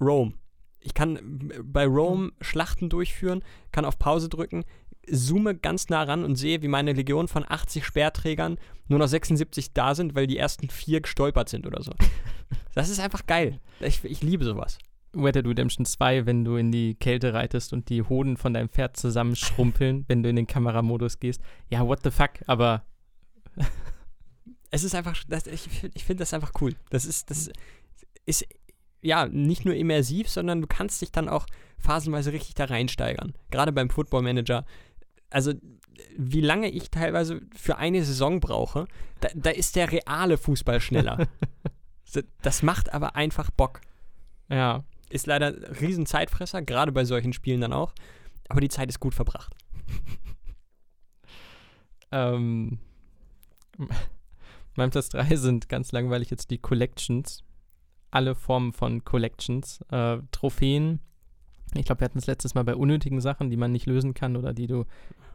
Rome. 0.00 0.34
Ich 0.80 0.94
kann 0.94 1.50
äh, 1.50 1.62
bei 1.62 1.86
Rome 1.86 2.32
Schlachten 2.40 2.88
durchführen, 2.88 3.42
kann 3.72 3.84
auf 3.84 3.98
Pause 3.98 4.28
drücken, 4.28 4.64
zoome 5.10 5.54
ganz 5.54 5.88
nah 5.88 6.02
ran 6.02 6.24
und 6.24 6.36
sehe, 6.36 6.62
wie 6.62 6.68
meine 6.68 6.92
Legion 6.92 7.28
von 7.28 7.44
80 7.46 7.84
Speerträgern 7.84 8.58
nur 8.88 8.98
noch 8.98 9.08
76 9.08 9.72
da 9.72 9.94
sind, 9.94 10.14
weil 10.14 10.26
die 10.26 10.38
ersten 10.38 10.68
vier 10.70 11.00
gestolpert 11.00 11.48
sind 11.48 11.66
oder 11.66 11.82
so. 11.82 11.92
Das 12.74 12.88
ist 12.88 13.00
einfach 13.00 13.26
geil. 13.26 13.60
Ich, 13.80 14.04
ich 14.04 14.22
liebe 14.22 14.44
sowas. 14.44 14.78
Red 15.16 15.34
Dead 15.34 15.46
Redemption 15.46 15.84
2, 15.84 16.26
wenn 16.26 16.44
du 16.44 16.56
in 16.56 16.70
die 16.70 16.94
Kälte 16.94 17.34
reitest 17.34 17.72
und 17.72 17.88
die 17.88 18.02
Hoden 18.02 18.36
von 18.36 18.54
deinem 18.54 18.68
Pferd 18.68 18.96
zusammenschrumpeln, 18.96 20.04
wenn 20.08 20.22
du 20.22 20.28
in 20.28 20.36
den 20.36 20.46
Kameramodus 20.46 21.18
gehst. 21.18 21.40
Ja, 21.68 21.86
what 21.86 22.00
the 22.04 22.10
fuck, 22.10 22.30
aber 22.46 22.84
es 24.70 24.84
ist 24.84 24.94
einfach, 24.94 25.22
das, 25.28 25.46
ich, 25.46 25.68
ich 25.94 26.04
finde 26.04 26.22
das 26.22 26.32
einfach 26.32 26.52
cool. 26.60 26.74
Das 26.90 27.04
ist, 27.04 27.30
das 27.30 27.50
ist 28.26 28.46
ja 29.02 29.26
nicht 29.26 29.64
nur 29.64 29.74
immersiv, 29.74 30.28
sondern 30.28 30.60
du 30.60 30.66
kannst 30.66 31.00
dich 31.02 31.12
dann 31.12 31.28
auch 31.28 31.46
phasenweise 31.78 32.32
richtig 32.32 32.54
da 32.54 32.66
reinsteigern. 32.66 33.34
Gerade 33.50 33.72
beim 33.72 33.90
Football 33.90 34.22
Manager. 34.22 34.64
Also, 35.30 35.54
wie 36.16 36.40
lange 36.40 36.70
ich 36.70 36.90
teilweise 36.90 37.40
für 37.54 37.76
eine 37.76 38.04
Saison 38.04 38.40
brauche, 38.40 38.86
da, 39.20 39.28
da 39.34 39.50
ist 39.50 39.76
der 39.76 39.92
reale 39.92 40.38
Fußball 40.38 40.80
schneller. 40.80 41.28
das 42.42 42.62
macht 42.62 42.92
aber 42.92 43.16
einfach 43.16 43.50
Bock. 43.50 43.80
Ja. 44.48 44.84
Ist 45.08 45.26
leider 45.26 45.48
ein 45.48 45.64
riesen 45.80 46.06
Zeitfresser, 46.06 46.62
gerade 46.62 46.92
bei 46.92 47.04
solchen 47.04 47.32
Spielen 47.32 47.60
dann 47.60 47.72
auch. 47.72 47.92
Aber 48.48 48.60
die 48.60 48.68
Zeit 48.68 48.88
ist 48.88 49.00
gut 49.00 49.14
verbracht. 49.14 49.54
ähm, 52.12 52.78
mein 54.76 54.90
Platz 54.90 55.08
3 55.10 55.36
sind 55.36 55.68
ganz 55.68 55.92
langweilig 55.92 56.30
jetzt 56.30 56.50
die 56.50 56.58
Collections. 56.58 57.44
Alle 58.10 58.34
Formen 58.34 58.72
von 58.72 59.04
Collections. 59.04 59.80
Äh, 59.90 60.18
Trophäen. 60.32 61.00
Ich 61.74 61.84
glaube, 61.84 62.00
wir 62.00 62.06
hatten 62.06 62.18
es 62.18 62.26
letztes 62.26 62.54
Mal 62.54 62.64
bei 62.64 62.74
unnötigen 62.74 63.20
Sachen, 63.20 63.50
die 63.50 63.56
man 63.56 63.72
nicht 63.72 63.86
lösen 63.86 64.14
kann 64.14 64.36
oder 64.36 64.52
die 64.52 64.66
du 64.66 64.86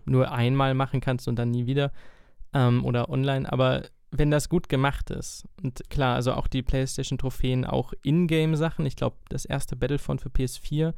nur 0.06 0.32
einmal 0.32 0.74
machen 0.74 1.00
kannst 1.00 1.28
und 1.28 1.38
dann 1.38 1.52
nie 1.52 1.66
wieder. 1.66 1.92
Ähm, 2.54 2.84
oder 2.86 3.10
online. 3.10 3.52
Aber 3.52 3.84
wenn 4.12 4.32
das 4.32 4.50
gut 4.50 4.70
gemacht 4.70 5.10
ist, 5.10 5.46
und 5.62 5.90
klar, 5.90 6.16
also 6.16 6.34
auch 6.34 6.48
die 6.48 6.62
PlayStation-Trophäen, 6.62 7.66
auch 7.66 7.94
Ingame-Sachen, 8.04 8.86
ich 8.86 8.96
glaube, 8.96 9.18
das 9.30 9.46
erste 9.46 9.76
Battlefront 9.76 10.22
für 10.22 10.30
PS4 10.30 10.94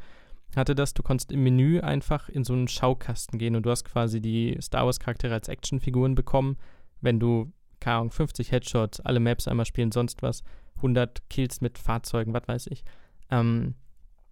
hatte 0.55 0.75
das, 0.75 0.93
du 0.93 1.03
konntest 1.03 1.31
im 1.31 1.43
Menü 1.43 1.79
einfach 1.81 2.29
in 2.29 2.43
so 2.43 2.53
einen 2.53 2.67
Schaukasten 2.67 3.37
gehen 3.37 3.55
und 3.55 3.65
du 3.65 3.69
hast 3.69 3.83
quasi 3.83 4.21
die 4.21 4.57
Star 4.61 4.85
Wars-Charaktere 4.85 5.33
als 5.33 5.49
Actionfiguren 5.49 6.15
bekommen, 6.15 6.57
wenn 7.01 7.19
du, 7.19 7.51
keine 7.79 7.97
Ahnung, 7.97 8.11
50 8.11 8.51
Headshots, 8.51 9.01
alle 9.01 9.19
Maps 9.19 9.47
einmal 9.47 9.65
spielen, 9.65 9.91
sonst 9.91 10.21
was, 10.21 10.43
100 10.77 11.29
Kills 11.29 11.61
mit 11.61 11.77
Fahrzeugen, 11.77 12.33
was 12.33 12.47
weiß 12.47 12.67
ich. 12.67 12.83
Ähm, 13.29 13.75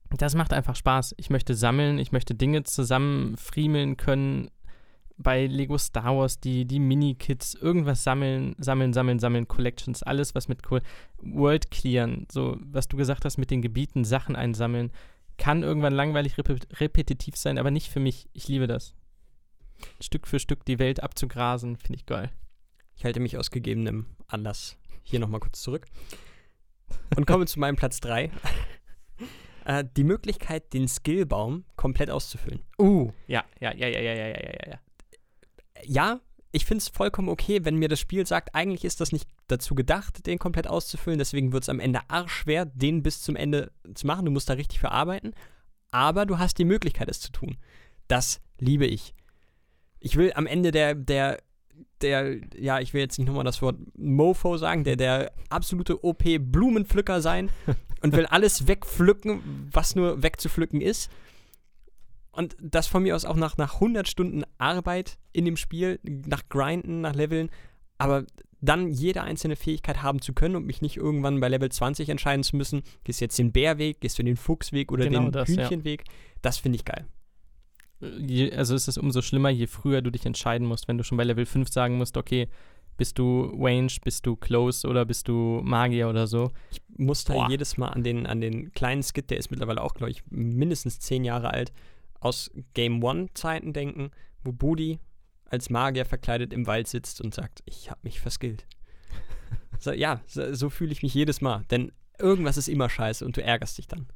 das 0.10 0.36
macht 0.36 0.54
einfach 0.54 0.76
Spaß. 0.76 1.16
Ich 1.18 1.30
möchte 1.30 1.56
sammeln, 1.56 2.00
ich 2.00 2.12
möchte 2.12 2.36
Dinge 2.36 2.64
zusammenfriemeln 2.64 3.98
können, 3.98 4.50
bei 5.18 5.46
Lego 5.46 5.78
Star 5.78 6.18
Wars 6.18 6.40
die, 6.40 6.66
die 6.66 6.80
Mini-Kits, 6.80 7.54
irgendwas 7.54 8.04
sammeln, 8.04 8.56
sammeln, 8.58 8.92
sammeln, 8.92 9.20
sammeln, 9.20 9.48
Collections, 9.48 10.04
alles, 10.04 10.36
was 10.36 10.48
mit 10.48 10.70
cool 10.70 10.82
World 11.22 11.72
clearen, 11.72 12.28
so 12.30 12.58
was 12.60 12.88
du 12.88 12.98
gesagt 12.98 13.24
hast 13.24 13.38
mit 13.38 13.50
den 13.50 13.62
Gebieten, 13.62 14.04
Sachen 14.04 14.36
einsammeln, 14.36 14.92
kann 15.38 15.64
irgendwann 15.64 15.94
langweilig 15.94 16.38
rep 16.38 16.50
repetitiv 16.80 17.38
sein, 17.38 17.58
aber 17.58 17.72
nicht 17.72 17.90
für 17.90 18.00
mich. 18.00 18.28
Ich 18.34 18.48
liebe 18.48 18.68
das. 18.68 18.94
Stück 20.02 20.28
für 20.28 20.40
Stück 20.40 20.66
die 20.66 20.80
Welt 20.80 21.02
abzugrasen, 21.02 21.78
finde 21.78 21.96
ich 21.96 22.06
geil. 22.06 22.30
Ich 22.96 23.06
halte 23.06 23.20
mich 23.20 23.38
aus 23.38 23.52
gegebenem 23.52 24.06
Anlass 24.28 24.78
hier 25.04 25.20
nochmal 25.20 25.42
kurz 25.42 25.62
zurück 25.62 25.88
und 27.16 27.26
komme 27.26 27.46
zu 27.46 27.60
meinem 27.60 27.76
Platz 27.76 28.00
3. 28.02 28.32
Äh, 29.68 29.84
die 29.98 30.04
Möglichkeit, 30.04 30.74
den 30.74 30.88
Skillbaum 30.88 31.66
komplett 31.76 32.12
auszufüllen. 32.12 32.62
Uh, 32.78 33.12
ja, 33.26 33.44
ja, 33.60 33.74
ja, 33.74 33.88
ja, 33.88 34.00
ja, 34.00 34.14
ja, 34.14 34.28
ja, 34.28 34.38
ja, 34.38 34.72
ja 34.74 34.80
ja, 35.84 36.20
ich 36.52 36.66
finde 36.66 36.82
es 36.82 36.88
vollkommen 36.88 37.30
okay, 37.30 37.66
wenn 37.66 37.76
mir 37.76 37.90
das 37.90 38.00
Spiel 38.00 38.26
sagt, 38.26 38.56
eigentlich 38.56 38.86
ist 38.86 39.02
das 39.02 39.12
nicht 39.12 39.28
dazu 39.48 39.76
gedacht, 39.76 40.26
den 40.26 40.40
komplett 40.40 40.68
auszufüllen, 40.68 41.20
deswegen 41.20 41.52
wird 41.52 41.64
es 41.64 41.70
am 41.70 41.80
Ende 41.80 42.00
arschschwer, 42.08 42.66
den 42.66 43.04
bis 43.04 43.22
zum 43.22 43.36
Ende 43.36 43.72
zu 43.94 44.08
machen. 44.08 44.26
Du 44.26 44.32
musst 44.32 44.50
da 44.50 44.54
richtig 44.54 44.80
für 44.80 44.92
arbeiten, 44.92 45.34
aber 45.92 46.26
du 46.26 46.40
hast 46.40 46.58
die 46.58 46.66
Möglichkeit, 46.66 47.10
es 47.10 47.20
zu 47.20 47.32
tun. 47.32 47.58
Das 48.08 48.42
liebe 48.58 48.86
ich. 48.86 49.14
Ich 50.00 50.16
will 50.16 50.32
am 50.34 50.48
Ende 50.48 50.72
der, 50.72 50.96
der, 50.96 51.42
der, 52.02 52.38
ja, 52.58 52.80
ich 52.80 52.94
will 52.94 53.02
jetzt 53.02 53.18
nicht 53.18 53.28
nochmal 53.28 53.44
das 53.44 53.62
Wort 53.62 53.78
Mofo 53.98 54.58
sagen, 54.58 54.84
der, 54.84 54.96
der 54.96 55.32
absolute 55.50 56.04
OP-Blumenpflücker 56.04 57.22
sein 57.22 57.50
und 58.02 58.14
will 58.16 58.26
alles 58.26 58.68
wegpflücken, 58.68 59.70
was 59.72 59.96
nur 59.96 60.22
wegzupflücken 60.22 60.82
ist. 60.82 61.12
Und 62.32 62.58
das 62.62 62.88
von 62.88 63.04
mir 63.04 63.16
aus 63.16 63.24
auch 63.24 63.38
nach, 63.38 63.58
nach 63.58 63.76
100 63.76 64.08
Stunden 64.10 64.44
Arbeit 64.58 65.18
in 65.32 65.46
dem 65.46 65.56
Spiel, 65.56 66.00
nach 66.04 66.50
Grinden, 66.50 67.02
nach 67.02 67.16
Leveln, 67.16 67.50
aber 67.98 68.26
dann 68.62 68.92
jede 68.92 69.22
einzelne 69.22 69.56
Fähigkeit 69.56 70.02
haben 70.02 70.22
zu 70.22 70.34
können 70.34 70.56
und 70.56 70.66
mich 70.66 70.82
nicht 70.82 70.98
irgendwann 70.98 71.40
bei 71.40 71.48
Level 71.48 71.72
20 71.72 72.10
entscheiden 72.10 72.44
zu 72.44 72.58
müssen, 72.58 72.82
gehst 73.04 73.22
du 73.22 73.26
jetzt 73.26 73.38
den 73.40 73.52
Bärweg, 73.52 74.02
gehst 74.02 74.20
du 74.20 74.24
den 74.24 74.38
Fuchsweg 74.38 74.92
oder 74.92 75.06
genau 75.06 75.24
den 75.24 75.32
das, 75.32 75.50
Hühnchenweg. 75.50 76.04
Ja. 76.06 76.14
Das 76.42 76.58
finde 76.58 76.78
ich 76.78 76.86
geil. 76.86 77.06
Je, 78.00 78.52
also 78.52 78.76
ist 78.76 78.88
es 78.88 78.98
umso 78.98 79.22
schlimmer, 79.22 79.50
je 79.50 79.68
früher 79.68 80.02
du 80.02 80.12
dich 80.12 80.26
entscheiden 80.26 80.68
musst, 80.68 80.88
wenn 80.88 80.98
du 80.98 81.04
schon 81.04 81.18
bei 81.18 81.24
Level 81.24 81.46
5 81.46 81.70
sagen 81.70 81.98
musst, 81.98 82.18
okay, 82.18 82.50
bist 82.98 83.20
du 83.20 83.54
Range, 83.58 83.92
bist 84.04 84.26
du 84.26 84.36
Close 84.36 84.88
oder 84.88 85.06
bist 85.06 85.28
du 85.28 85.62
Magier 85.64 86.10
oder 86.10 86.28
so. 86.28 86.52
Ich 86.72 86.82
muss 86.98 87.24
da 87.24 87.50
jedes 87.50 87.78
Mal 87.78 87.90
an 87.90 88.04
den, 88.04 88.26
an 88.26 88.42
den 88.42 88.72
kleinen 88.72 89.04
Skit, 89.04 89.30
der 89.30 89.38
ist 89.38 89.52
mittlerweile 89.52 89.82
auch, 89.82 89.94
glaube 89.94 90.12
ich, 90.12 90.24
mindestens 90.30 91.00
zehn 91.00 91.24
Jahre 91.24 91.52
alt, 91.52 91.74
aus 92.20 92.52
Game 92.74 93.04
One-Zeiten 93.04 93.74
denken, 93.74 94.12
wo 94.44 94.52
Budi 94.52 95.00
als 95.46 95.70
Magier 95.70 96.06
verkleidet 96.06 96.54
im 96.54 96.68
Wald 96.68 96.88
sitzt 96.88 97.22
und 97.22 97.34
sagt, 97.34 97.62
ich 97.66 97.90
habe 97.90 98.00
mich 98.04 98.20
verskillt. 98.20 98.66
so, 99.80 99.92
ja, 99.92 100.22
so, 100.26 100.54
so 100.54 100.70
fühle 100.70 100.92
ich 100.92 101.04
mich 101.04 101.14
jedes 101.14 101.42
Mal, 101.42 101.66
denn 101.70 101.92
irgendwas 102.18 102.58
ist 102.58 102.68
immer 102.68 102.90
scheiße 102.90 103.26
und 103.26 103.38
du 103.38 103.44
ärgerst 103.44 103.78
dich 103.78 103.88
dann. 103.88 104.08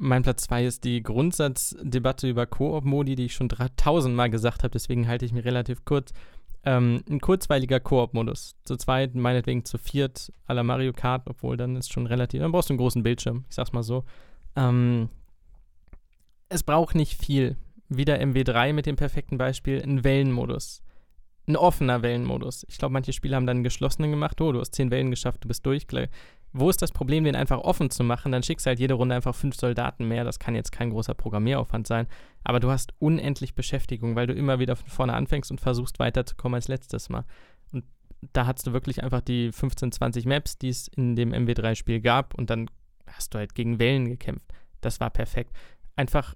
Mein 0.00 0.22
Platz 0.22 0.42
2 0.42 0.64
ist 0.64 0.84
die 0.84 1.02
Grundsatzdebatte 1.02 2.28
über 2.28 2.46
Koop-Modi, 2.46 3.16
die 3.16 3.26
ich 3.26 3.34
schon 3.34 3.48
3000 3.48 4.14
Mal 4.14 4.30
gesagt 4.30 4.62
habe, 4.62 4.70
deswegen 4.70 5.08
halte 5.08 5.24
ich 5.24 5.32
mich 5.32 5.44
relativ 5.44 5.84
kurz. 5.84 6.12
Ähm, 6.64 7.02
ein 7.10 7.20
kurzweiliger 7.20 7.80
Koop-Modus. 7.80 8.56
Zu 8.64 8.76
zweit, 8.76 9.16
meinetwegen 9.16 9.64
zu 9.64 9.76
viert, 9.76 10.32
à 10.46 10.54
la 10.54 10.62
Mario 10.62 10.92
Kart, 10.92 11.28
obwohl 11.28 11.56
dann 11.56 11.74
ist 11.74 11.92
schon 11.92 12.06
relativ, 12.06 12.40
dann 12.40 12.52
brauchst 12.52 12.68
du 12.68 12.74
einen 12.74 12.78
großen 12.78 13.02
Bildschirm, 13.02 13.44
ich 13.48 13.56
sag's 13.56 13.72
mal 13.72 13.82
so. 13.82 14.04
Ähm, 14.54 15.08
es 16.48 16.62
braucht 16.62 16.94
nicht 16.94 17.20
viel. 17.20 17.56
Wieder 17.88 18.20
MW3 18.20 18.72
mit 18.72 18.86
dem 18.86 18.96
perfekten 18.96 19.36
Beispiel, 19.36 19.82
ein 19.82 20.04
Wellenmodus. 20.04 20.82
Ein 21.48 21.56
offener 21.56 22.02
Wellenmodus. 22.02 22.66
Ich 22.68 22.76
glaube, 22.76 22.92
manche 22.92 23.14
Spiele 23.14 23.34
haben 23.34 23.46
dann 23.46 23.56
einen 23.56 23.64
geschlossenen 23.64 24.10
gemacht. 24.10 24.38
Oh, 24.40 24.52
du 24.52 24.60
hast 24.60 24.74
zehn 24.74 24.90
Wellen 24.90 25.10
geschafft, 25.10 25.44
du 25.44 25.48
bist 25.48 25.64
durch. 25.64 25.86
Wo 26.52 26.68
ist 26.68 26.82
das 26.82 26.92
Problem, 26.92 27.24
den 27.24 27.34
einfach 27.34 27.58
offen 27.58 27.90
zu 27.90 28.04
machen? 28.04 28.32
Dann 28.32 28.42
schickst 28.42 28.66
du 28.66 28.68
halt 28.68 28.78
jede 28.78 28.94
Runde 28.94 29.14
einfach 29.14 29.34
fünf 29.34 29.56
Soldaten 29.56 30.06
mehr. 30.06 30.24
Das 30.24 30.38
kann 30.38 30.54
jetzt 30.54 30.72
kein 30.72 30.90
großer 30.90 31.14
Programmieraufwand 31.14 31.86
sein. 31.86 32.06
Aber 32.44 32.60
du 32.60 32.70
hast 32.70 32.92
unendlich 32.98 33.54
Beschäftigung, 33.54 34.14
weil 34.14 34.26
du 34.26 34.34
immer 34.34 34.58
wieder 34.58 34.76
von 34.76 34.88
vorne 34.88 35.14
anfängst 35.14 35.50
und 35.50 35.60
versuchst 35.60 35.98
weiterzukommen 35.98 36.56
als 36.56 36.68
letztes 36.68 37.08
Mal. 37.08 37.24
Und 37.72 37.84
da 38.32 38.46
hast 38.46 38.66
du 38.66 38.74
wirklich 38.74 39.02
einfach 39.02 39.22
die 39.22 39.50
15, 39.50 39.92
20 39.92 40.26
Maps, 40.26 40.58
die 40.58 40.68
es 40.68 40.88
in 40.88 41.16
dem 41.16 41.32
MW3-Spiel 41.32 42.00
gab. 42.00 42.34
Und 42.34 42.50
dann 42.50 42.70
hast 43.06 43.32
du 43.32 43.38
halt 43.38 43.54
gegen 43.54 43.78
Wellen 43.78 44.06
gekämpft. 44.08 44.52
Das 44.82 45.00
war 45.00 45.10
perfekt 45.10 45.52
einfach 45.98 46.34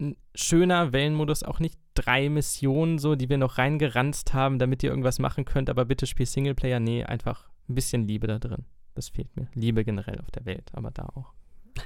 ein 0.00 0.16
schöner 0.34 0.92
Wellenmodus, 0.92 1.42
auch 1.42 1.60
nicht 1.60 1.78
drei 1.94 2.28
Missionen 2.28 2.98
so, 2.98 3.14
die 3.14 3.28
wir 3.28 3.38
noch 3.38 3.58
reingeranzt 3.58 4.32
haben, 4.32 4.58
damit 4.58 4.82
ihr 4.82 4.90
irgendwas 4.90 5.18
machen 5.18 5.44
könnt, 5.44 5.70
aber 5.70 5.84
bitte 5.84 6.06
spiel 6.06 6.26
Singleplayer. 6.26 6.80
Nee, 6.80 7.04
einfach 7.04 7.48
ein 7.68 7.74
bisschen 7.74 8.06
Liebe 8.06 8.26
da 8.26 8.38
drin. 8.38 8.64
Das 8.94 9.08
fehlt 9.08 9.34
mir. 9.36 9.48
Liebe 9.54 9.84
generell 9.84 10.20
auf 10.20 10.30
der 10.30 10.44
Welt, 10.46 10.70
aber 10.72 10.90
da 10.90 11.08
auch. 11.14 11.32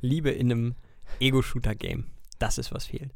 Liebe 0.00 0.30
in 0.30 0.50
einem 0.50 0.74
Ego-Shooter-Game. 1.18 2.06
Das 2.38 2.58
ist, 2.58 2.72
was 2.72 2.86
fehlt. 2.86 3.12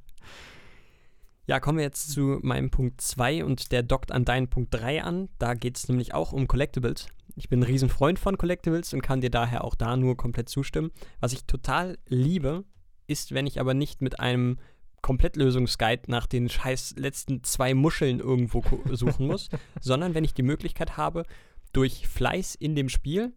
Ja, 1.47 1.61
kommen 1.61 1.77
wir 1.79 1.85
jetzt 1.85 2.11
zu 2.11 2.39
meinem 2.43 2.71
Punkt 2.71 3.01
2 3.03 3.45
und 3.45 3.71
der 3.71 3.83
dockt 3.83 4.13
an 4.13 4.25
deinen 4.25 4.49
Punkt 4.49 4.73
3 4.73 5.03
an. 5.03 5.29
Da 5.39 5.55
geht 5.55 5.77
es 5.77 5.89
nämlich 5.89 6.15
auch 6.15 6.33
um 6.33 6.47
Collectibles. 6.47 7.09
Ich 7.37 7.49
bin 7.49 7.61
ein 7.61 7.65
Riesenfreund 7.65 8.19
von 8.19 8.39
Collectibles 8.39 8.95
und 8.95 9.03
kann 9.03 9.21
dir 9.21 9.31
daher 9.31 9.65
auch 9.65 9.75
da 9.75 9.97
nur 9.97 10.17
komplett 10.17 10.49
zustimmen. 10.49 10.91
Was 11.21 11.33
ich 11.33 11.45
total 11.45 11.99
liebe, 12.09 12.65
ist, 13.07 13.33
wenn 13.33 13.47
ich 13.47 13.61
aber 13.61 13.75
nicht 13.75 14.03
mit 14.03 14.21
einem 14.21 14.59
Komplettlösungsguide 15.03 16.11
nach 16.11 16.27
den 16.27 16.49
scheiß 16.49 16.95
letzten 16.97 17.45
zwei 17.45 17.75
Muscheln 17.75 18.21
irgendwo 18.21 18.63
suchen 18.93 19.27
muss, 19.27 19.49
sondern 19.81 20.15
wenn 20.15 20.25
ich 20.25 20.35
die 20.35 20.43
Möglichkeit 20.43 20.97
habe, 20.97 21.25
durch 21.73 22.09
Fleiß 22.09 22.55
in 22.55 22.75
dem 22.75 22.89
Spiel 22.89 23.33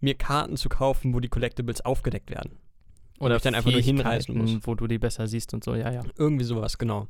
mir 0.00 0.14
Karten 0.14 0.56
zu 0.56 0.68
kaufen, 0.68 1.14
wo 1.14 1.20
die 1.20 1.28
Collectibles 1.28 1.80
aufgedeckt 1.80 2.30
werden. 2.30 2.58
Oder 3.18 3.36
ich 3.36 3.42
dann 3.42 3.54
einfach 3.54 3.70
nur 3.70 3.80
hinreißen 3.80 4.36
muss. 4.36 4.58
Wo 4.66 4.74
du 4.74 4.86
die 4.86 4.98
besser 4.98 5.26
siehst 5.26 5.54
und 5.54 5.64
so, 5.64 5.74
ja, 5.74 5.90
ja. 5.90 6.02
Irgendwie 6.18 6.44
sowas, 6.44 6.76
genau. 6.76 7.08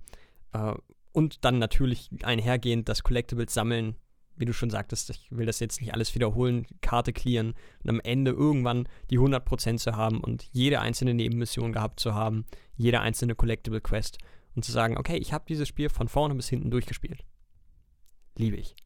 Äh, 0.53 0.75
und 1.13 1.45
dann 1.45 1.59
natürlich 1.59 2.11
einhergehend 2.23 2.89
das 2.89 3.03
Collectibles 3.03 3.53
sammeln 3.53 3.97
wie 4.37 4.45
du 4.45 4.53
schon 4.53 4.71
sagtest, 4.71 5.11
ich 5.11 5.27
will 5.31 5.47
das 5.47 5.61
jetzt 5.61 5.81
nicht 5.81 5.95
alles 5.95 6.15
wiederholen, 6.15 6.67
Karte 6.81 7.13
clearen 7.13 7.55
und 7.83 7.91
am 7.91 8.01
Ende 8.01 8.31
irgendwann 8.31 8.89
die 9.11 9.19
100% 9.19 9.79
zu 9.79 9.97
haben 9.97 10.21
und 10.21 10.49
jede 10.53 10.81
einzelne 10.81 11.15
Nebenmission 11.15 11.73
gehabt 11.73 12.01
zu 12.01 12.15
haben, 12.15 12.45
jede 12.77 13.01
einzelne 13.01 13.35
Collectible 13.35 13.81
Quest 13.81 14.19
und 14.55 14.65
zu 14.65 14.73
sagen, 14.73 14.97
okay, 14.99 15.17
ich 15.17 15.33
habe 15.33 15.45
dieses 15.49 15.69
Spiel 15.69 15.89
von 15.89 16.09
vorne 16.09 16.35
bis 16.35 16.49
hinten 16.49 16.71
durchgespielt. 16.71 17.25
Liebe 18.37 18.57
ich. 18.57 18.77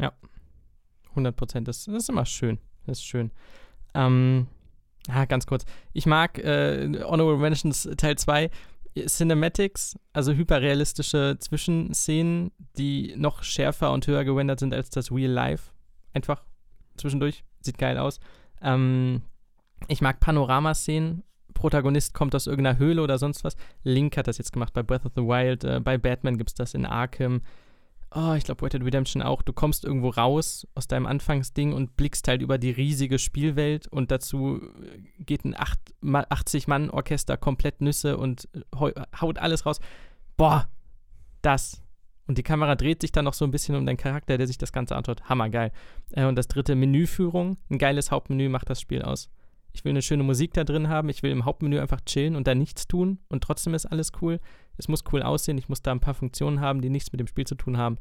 Ja, 0.00 0.12
100%, 1.14 1.60
das, 1.60 1.84
das 1.84 1.94
ist 1.94 2.08
immer 2.08 2.26
schön, 2.26 2.58
das 2.86 2.98
ist 2.98 3.04
schön. 3.04 3.30
Ähm, 3.94 4.48
ah, 5.08 5.24
ganz 5.26 5.46
kurz, 5.46 5.64
ich 5.92 6.06
mag 6.06 6.38
äh, 6.38 7.04
Honorable 7.04 7.38
Mentions 7.38 7.88
Teil 7.96 8.16
2, 8.16 8.50
Cinematics, 8.94 9.96
also 10.12 10.32
hyperrealistische 10.32 11.36
Zwischenszenen, 11.38 12.52
die 12.78 13.14
noch 13.16 13.42
schärfer 13.42 13.92
und 13.92 14.06
höher 14.06 14.24
gerendert 14.24 14.60
sind 14.60 14.72
als 14.72 14.90
das 14.90 15.10
Real 15.10 15.30
Life. 15.30 15.72
Einfach 16.12 16.44
zwischendurch. 16.96 17.44
Sieht 17.60 17.78
geil 17.78 17.98
aus. 17.98 18.20
Ähm, 18.62 19.22
ich 19.88 20.00
mag 20.00 20.20
Panoramaszenen. 20.20 21.24
Protagonist 21.54 22.14
kommt 22.14 22.34
aus 22.34 22.46
irgendeiner 22.46 22.78
Höhle 22.78 23.02
oder 23.02 23.18
sonst 23.18 23.44
was. 23.44 23.56
Link 23.82 24.16
hat 24.16 24.26
das 24.26 24.38
jetzt 24.38 24.52
gemacht 24.52 24.72
bei 24.72 24.82
Breath 24.82 25.06
of 25.06 25.12
the 25.16 25.22
Wild. 25.22 25.64
Äh, 25.64 25.80
bei 25.80 25.98
Batman 25.98 26.38
gibt 26.38 26.50
es 26.50 26.54
das 26.54 26.74
in 26.74 26.86
Arkham. 26.86 27.42
Oh, 28.16 28.34
ich 28.34 28.44
glaube, 28.44 28.64
Red 28.64 28.74
Dead 28.74 28.84
Redemption 28.84 29.22
auch. 29.22 29.42
Du 29.42 29.52
kommst 29.52 29.84
irgendwo 29.84 30.10
raus 30.10 30.68
aus 30.76 30.86
deinem 30.86 31.06
Anfangsding 31.06 31.72
und 31.72 31.96
blickst 31.96 32.28
halt 32.28 32.42
über 32.42 32.58
die 32.58 32.70
riesige 32.70 33.18
Spielwelt 33.18 33.88
und 33.88 34.12
dazu 34.12 34.60
geht 35.18 35.44
ein 35.44 35.56
80-Mann-Orchester 35.56 37.36
komplett 37.36 37.80
Nüsse 37.80 38.16
und 38.16 38.48
haut 38.76 39.38
alles 39.38 39.66
raus. 39.66 39.80
Boah, 40.36 40.68
das. 41.42 41.82
Und 42.28 42.38
die 42.38 42.44
Kamera 42.44 42.76
dreht 42.76 43.00
sich 43.00 43.10
dann 43.10 43.24
noch 43.24 43.34
so 43.34 43.44
ein 43.44 43.50
bisschen 43.50 43.74
um 43.74 43.84
deinen 43.84 43.96
Charakter, 43.96 44.38
der 44.38 44.46
sich 44.46 44.58
das 44.58 44.72
Ganze 44.72 44.94
antwortet. 44.94 45.28
Hammergeil. 45.28 45.72
Äh, 46.12 46.24
und 46.24 46.36
das 46.36 46.48
dritte, 46.48 46.74
Menüführung. 46.74 47.58
Ein 47.68 47.78
geiles 47.78 48.10
Hauptmenü 48.10 48.48
macht 48.48 48.70
das 48.70 48.80
Spiel 48.80 49.02
aus. 49.02 49.28
Ich 49.74 49.84
will 49.84 49.90
eine 49.90 50.02
schöne 50.02 50.22
Musik 50.22 50.54
da 50.54 50.62
drin 50.62 50.88
haben. 50.88 51.08
Ich 51.08 51.22
will 51.24 51.32
im 51.32 51.44
Hauptmenü 51.44 51.80
einfach 51.80 52.00
chillen 52.00 52.36
und 52.36 52.46
da 52.46 52.54
nichts 52.54 52.86
tun. 52.86 53.18
Und 53.28 53.42
trotzdem 53.42 53.74
ist 53.74 53.86
alles 53.86 54.12
cool. 54.22 54.38
Es 54.76 54.86
muss 54.86 55.02
cool 55.12 55.22
aussehen. 55.22 55.58
Ich 55.58 55.68
muss 55.68 55.82
da 55.82 55.90
ein 55.90 56.00
paar 56.00 56.14
Funktionen 56.14 56.60
haben, 56.60 56.80
die 56.80 56.90
nichts 56.90 57.10
mit 57.10 57.18
dem 57.18 57.26
Spiel 57.26 57.44
zu 57.44 57.56
tun 57.56 57.76
haben. 57.76 57.98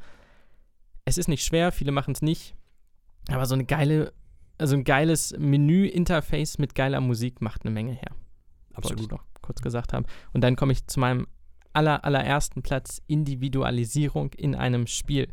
Es 1.03 1.17
ist 1.17 1.27
nicht 1.27 1.43
schwer. 1.43 1.71
Viele 1.71 1.91
machen 1.91 2.13
es 2.13 2.21
nicht. 2.21 2.55
Aber 3.29 3.47
so 3.47 3.55
eine 3.55 3.65
geile, 3.65 4.13
also 4.59 4.75
ein 4.75 4.83
geiles 4.83 5.35
Menü-Interface 5.37 6.59
mit 6.59 6.75
geiler 6.75 7.01
Musik 7.01 7.41
macht 7.41 7.65
eine 7.65 7.73
Menge 7.73 7.93
her. 7.93 8.11
Absolut. 8.73 8.99
Wollte 8.99 9.01
ich 9.01 9.19
noch 9.19 9.25
kurz 9.41 9.61
gesagt 9.61 9.93
haben. 9.93 10.05
Und 10.31 10.41
dann 10.41 10.55
komme 10.55 10.73
ich 10.73 10.85
zu 10.85 10.99
meinem 10.99 11.25
aller, 11.73 12.05
allerersten 12.05 12.61
Platz 12.61 13.01
Individualisierung 13.07 14.31
in 14.33 14.53
einem 14.53 14.85
Spiel. 14.85 15.27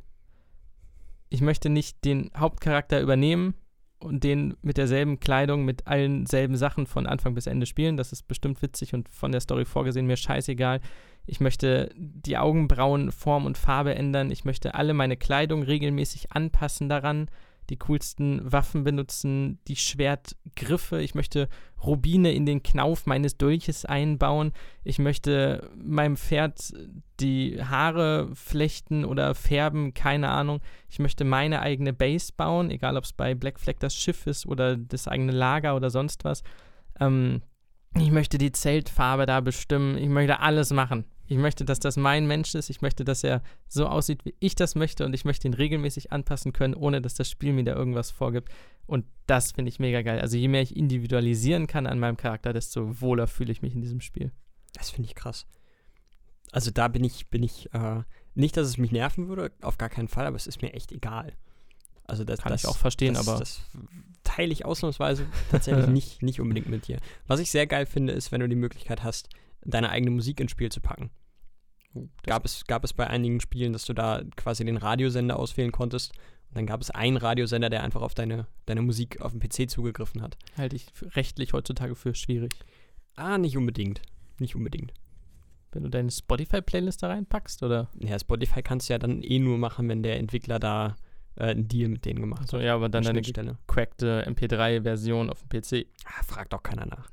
Ich 1.29 1.43
möchte 1.43 1.69
nicht 1.69 2.03
den 2.07 2.31
Hauptcharakter 2.35 2.99
übernehmen 3.01 3.55
und 4.01 4.25
den 4.25 4.57
mit 4.63 4.77
derselben 4.77 5.21
Kleidung, 5.21 5.65
mit 5.65 5.87
allen 5.87 6.27
selben 6.27 6.57
Sachen 6.57 6.87
von 6.87 7.07
Anfang 7.07 7.35
bis 7.35 7.47
Ende 7.47 7.67
spielen. 7.67 7.97
Das 7.97 8.13
ist 8.13 8.27
bestimmt 8.27 8.61
witzig 8.63 8.95
und 8.95 9.09
von 9.09 9.31
der 9.31 9.41
Story 9.41 9.65
vorgesehen 9.65 10.07
mir 10.07 10.17
scheißegal. 10.17 10.81
Ich 11.27 11.41
möchte 11.41 11.91
die 11.97 12.39
Augenbrauen, 12.39 13.13
Form 13.13 13.45
und 13.47 13.59
Farbe 13.59 13.95
ändern. 13.95 14.31
Ich 14.31 14.45
möchte 14.45 14.75
alle 14.75 14.95
meine 14.95 15.17
Kleidung 15.17 15.63
regelmäßig 15.63 16.33
anpassen 16.33 16.89
daran 16.89 17.29
die 17.71 17.79
coolsten 17.79 18.41
Waffen 18.53 18.85
benutzen, 18.85 19.59
die 19.69 19.77
Schwertgriffe. 19.77 21.01
Ich 21.01 21.15
möchte 21.15 21.49
Rubine 21.85 22.33
in 22.33 22.45
den 22.45 22.63
Knauf 22.63 23.07
meines 23.07 23.37
Dolches 23.37 23.85
einbauen. 23.85 24.53
Ich 24.85 24.99
möchte 24.99 25.71
meinem 25.77 26.17
Pferd 26.17 26.73
die 27.21 27.63
Haare 27.63 28.29
flechten 28.35 29.05
oder 29.05 29.35
färben, 29.35 29.95
keine 29.95 30.29
Ahnung. 30.29 30.61
Ich 30.89 30.99
möchte 30.99 31.25
meine 31.25 31.63
eigene 31.63 31.93
Base 31.93 32.33
bauen, 32.37 32.71
egal 32.71 32.97
ob 32.97 33.05
es 33.05 33.13
bei 33.13 33.35
Black 33.35 33.61
Flag 33.61 33.77
das 33.79 33.95
Schiff 33.95 34.27
ist 34.27 34.47
oder 34.47 34.77
das 34.77 35.09
eigene 35.09 35.33
Lager 35.33 35.77
oder 35.77 35.91
sonst 35.91 36.25
was. 36.25 36.43
Ähm, 36.99 37.43
ich 37.97 38.11
möchte 38.11 38.39
die 38.39 38.53
Zeltfarbe 38.53 39.27
da 39.27 39.41
bestimmen. 39.41 39.97
Ich 39.97 40.09
möchte 40.09 40.41
alles 40.41 40.73
machen. 40.73 41.05
Ich 41.31 41.39
möchte, 41.39 41.65
dass 41.65 41.79
das 41.79 41.97
mein 41.97 42.27
Mensch 42.27 42.57
ist. 42.57 42.71
Ich 42.71 42.83
möchte, 42.83 43.05
dass 43.05 43.23
er 43.23 43.41
so 43.69 43.87
aussieht, 43.87 44.25
wie 44.25 44.35
ich 44.41 44.57
das 44.57 44.75
möchte. 44.75 45.05
Und 45.05 45.15
ich 45.15 45.25
möchte 45.25 45.47
ihn 45.47 45.55
regelmäßig 45.55 46.11
anpassen 46.11 46.53
können, 46.53 46.75
ohne 46.75 47.01
dass 47.01 47.15
das 47.15 47.31
Spiel 47.31 47.53
mir 47.53 47.63
da 47.63 47.73
irgendwas 47.73 48.11
vorgibt. 48.11 48.49
Und 48.85 49.07
das 49.29 49.53
finde 49.53 49.69
ich 49.69 49.79
mega 49.79 50.03
geil. 50.03 50.19
Also 50.19 50.37
je 50.37 50.49
mehr 50.49 50.61
ich 50.61 50.77
individualisieren 50.77 51.69
kann 51.69 51.87
an 51.87 52.01
meinem 52.01 52.17
Charakter, 52.17 52.53
desto 52.53 53.01
wohler 53.01 53.29
fühle 53.29 53.53
ich 53.53 53.63
mich 53.63 53.77
in 53.77 53.81
diesem 53.81 54.01
Spiel. 54.01 54.33
Das 54.73 54.91
finde 54.91 55.09
ich 55.09 55.15
krass. 55.15 55.47
Also 56.51 56.73
da 56.73 56.89
bin 56.89 57.05
ich, 57.05 57.29
bin 57.29 57.45
ich, 57.45 57.73
äh, 57.75 58.03
nicht, 58.35 58.57
dass 58.57 58.67
es 58.67 58.77
mich 58.77 58.91
nerven 58.91 59.29
würde, 59.29 59.53
auf 59.63 59.79
gar 59.79 59.89
keinen 59.89 60.09
Fall, 60.09 60.27
aber 60.27 60.35
es 60.35 60.49
ist 60.49 60.63
mir 60.63 60.73
echt 60.73 60.91
egal. 60.91 61.33
Also 62.09 62.25
das 62.25 62.41
kann 62.41 62.51
das, 62.51 62.65
ich 62.65 62.69
auch 62.69 62.77
verstehen, 62.77 63.15
das, 63.15 63.29
aber 63.29 63.39
das 63.39 63.61
teile 64.25 64.53
ich 64.53 64.65
ausnahmsweise 64.65 65.27
tatsächlich 65.53 65.87
nicht, 65.91 66.23
nicht 66.23 66.41
unbedingt 66.41 66.69
mit 66.69 66.89
dir. 66.89 66.99
Was 67.29 67.39
ich 67.39 67.53
sehr 67.53 67.69
geil 67.69 67.87
finde, 67.87 68.15
ist, 68.15 68.33
wenn 68.33 68.41
du 68.41 68.49
die 68.49 68.57
Möglichkeit 68.57 69.05
hast, 69.05 69.29
deine 69.65 69.91
eigene 69.91 70.11
Musik 70.11 70.41
ins 70.41 70.51
Spiel 70.51 70.73
zu 70.73 70.81
packen. 70.81 71.11
Gab, 72.25 72.45
es, 72.45 72.65
gab 72.67 72.85
es 72.85 72.93
bei 72.93 73.07
einigen 73.07 73.41
Spielen, 73.41 73.73
dass 73.73 73.85
du 73.85 73.93
da 73.93 74.23
quasi 74.37 74.65
den 74.65 74.77
Radiosender 74.77 75.39
auswählen 75.39 75.73
konntest. 75.73 76.13
Und 76.49 76.57
dann 76.57 76.67
gab 76.67 76.81
es 76.81 76.91
einen 76.91 77.17
Radiosender, 77.17 77.71
der 77.71 77.83
einfach 77.83 78.03
auf 78.03 78.15
deine, 78.15 78.47
deine 78.67 78.83
Musik 78.83 79.21
auf 79.21 79.33
dem 79.33 79.41
PC 79.41 79.69
zugegriffen 79.69 80.23
hat. 80.23 80.37
Halte 80.57 80.77
ich 80.77 80.87
rechtlich 81.17 81.53
heutzutage 81.53 81.95
für 81.95 82.15
schwierig. 82.15 82.53
Ah, 83.17 83.39
nicht 83.39 83.57
unbedingt. 83.57 84.03
Nicht 84.39 84.55
unbedingt. 84.55 84.93
Wenn 85.73 85.85
du 85.85 85.91
deine 85.91 86.11
Spotify-Playlist 86.11 87.03
da 87.03 87.09
reinpackst, 87.09 87.63
oder? 87.63 87.89
Ja, 87.99 88.19
Spotify 88.19 88.63
kannst 88.63 88.89
du 88.89 88.95
ja 88.95 88.99
dann 88.99 89.23
eh 89.23 89.39
nur 89.39 89.59
machen, 89.59 89.89
wenn 89.89 90.03
der 90.03 90.19
Entwickler 90.19 90.59
da 90.59 90.97
äh, 91.37 91.51
einen 91.51 91.69
Deal 91.69 91.89
mit 91.89 92.05
denen 92.05 92.21
gemacht 92.21 92.49
so, 92.49 92.59
hat. 92.59 92.65
ja, 92.65 92.75
aber 92.75 92.89
dann 92.89 93.05
deine 93.05 93.23
crackte 93.69 94.27
MP3-Version 94.27 95.31
auf 95.31 95.43
dem 95.43 95.61
PC. 95.61 95.87
Ah, 96.05 96.23
fragt 96.25 96.53
doch 96.53 96.63
keiner 96.63 96.87
nach. 96.87 97.11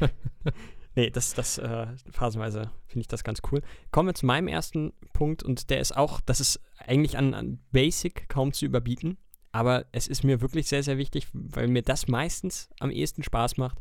Nee, 0.96 1.10
das, 1.10 1.34
das 1.34 1.58
äh, 1.58 1.86
phasenweise 2.10 2.70
finde 2.86 3.00
ich 3.00 3.08
das 3.08 3.24
ganz 3.24 3.40
cool. 3.50 3.62
Kommen 3.90 4.08
wir 4.08 4.14
zu 4.14 4.26
meinem 4.26 4.46
ersten 4.46 4.92
Punkt 5.12 5.42
und 5.42 5.70
der 5.70 5.80
ist 5.80 5.96
auch, 5.96 6.20
das 6.20 6.40
ist 6.40 6.60
eigentlich 6.78 7.18
an, 7.18 7.34
an 7.34 7.58
Basic 7.72 8.28
kaum 8.28 8.52
zu 8.52 8.64
überbieten, 8.64 9.18
aber 9.50 9.86
es 9.92 10.06
ist 10.06 10.22
mir 10.22 10.40
wirklich 10.40 10.68
sehr, 10.68 10.82
sehr 10.82 10.96
wichtig, 10.98 11.26
weil 11.32 11.66
mir 11.66 11.82
das 11.82 12.06
meistens 12.06 12.70
am 12.78 12.90
ehesten 12.90 13.22
Spaß 13.24 13.56
macht. 13.56 13.78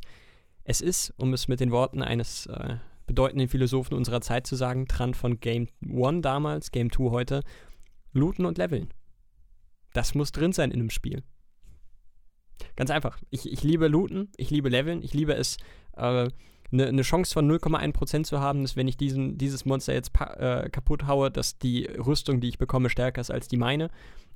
Es 0.64 0.81
ist, 0.81 1.14
um 1.18 1.34
es 1.34 1.48
mit 1.48 1.60
den 1.60 1.72
Worten 1.72 2.02
eines 2.02 2.48
äh, 2.48 2.77
bedeutenden 3.06 3.49
Philosophen 3.49 3.95
unserer 3.95 4.22
Zeit 4.22 4.48
zu 4.48 4.56
sagen, 4.56 4.85
dran 4.85 5.14
von 5.14 5.40
Game 5.40 5.68
1 5.88 6.22
damals, 6.22 6.72
Game 6.72 6.91
2 6.91 7.11
heute, 7.11 7.44
looten 8.11 8.45
und 8.45 8.57
leveln. 8.57 8.90
Das 9.94 10.15
muss 10.15 10.31
drin 10.31 10.53
sein 10.53 10.72
in 10.72 10.80
einem 10.80 10.90
Spiel. 10.90 11.23
Ganz 12.76 12.90
einfach. 12.90 13.19
Ich, 13.30 13.52
ich 13.52 13.64
liebe 13.64 13.88
looten, 13.88 14.31
ich 14.38 14.49
liebe 14.49 14.69
leveln, 14.69 15.03
ich 15.03 15.14
liebe 15.14 15.34
es, 15.34 15.57
äh, 15.95 16.30
eine, 16.74 16.88
eine 16.88 17.02
Chance 17.04 17.34
von 17.34 17.50
0,1% 17.50 18.24
zu 18.24 18.40
haben, 18.40 18.64
dass 18.64 18.76
wenn 18.76 18.88
ich 18.88 18.98
diesen, 18.98 19.38
dieses 19.38 19.66
Monster 19.66 19.94
jetzt 19.94 20.12
äh, 20.20 20.70
kaputt 20.70 21.08
haue, 21.08 21.32
dass 21.32 21.58
die 21.58 21.86
Rüstung, 21.86 22.41
die 22.41 22.50
ich 22.50 22.58
bekomme, 22.58 22.90
stärker 22.90 23.22
ist 23.22 23.32
als 23.32 23.48
die 23.48 23.58
meine. 23.58 23.90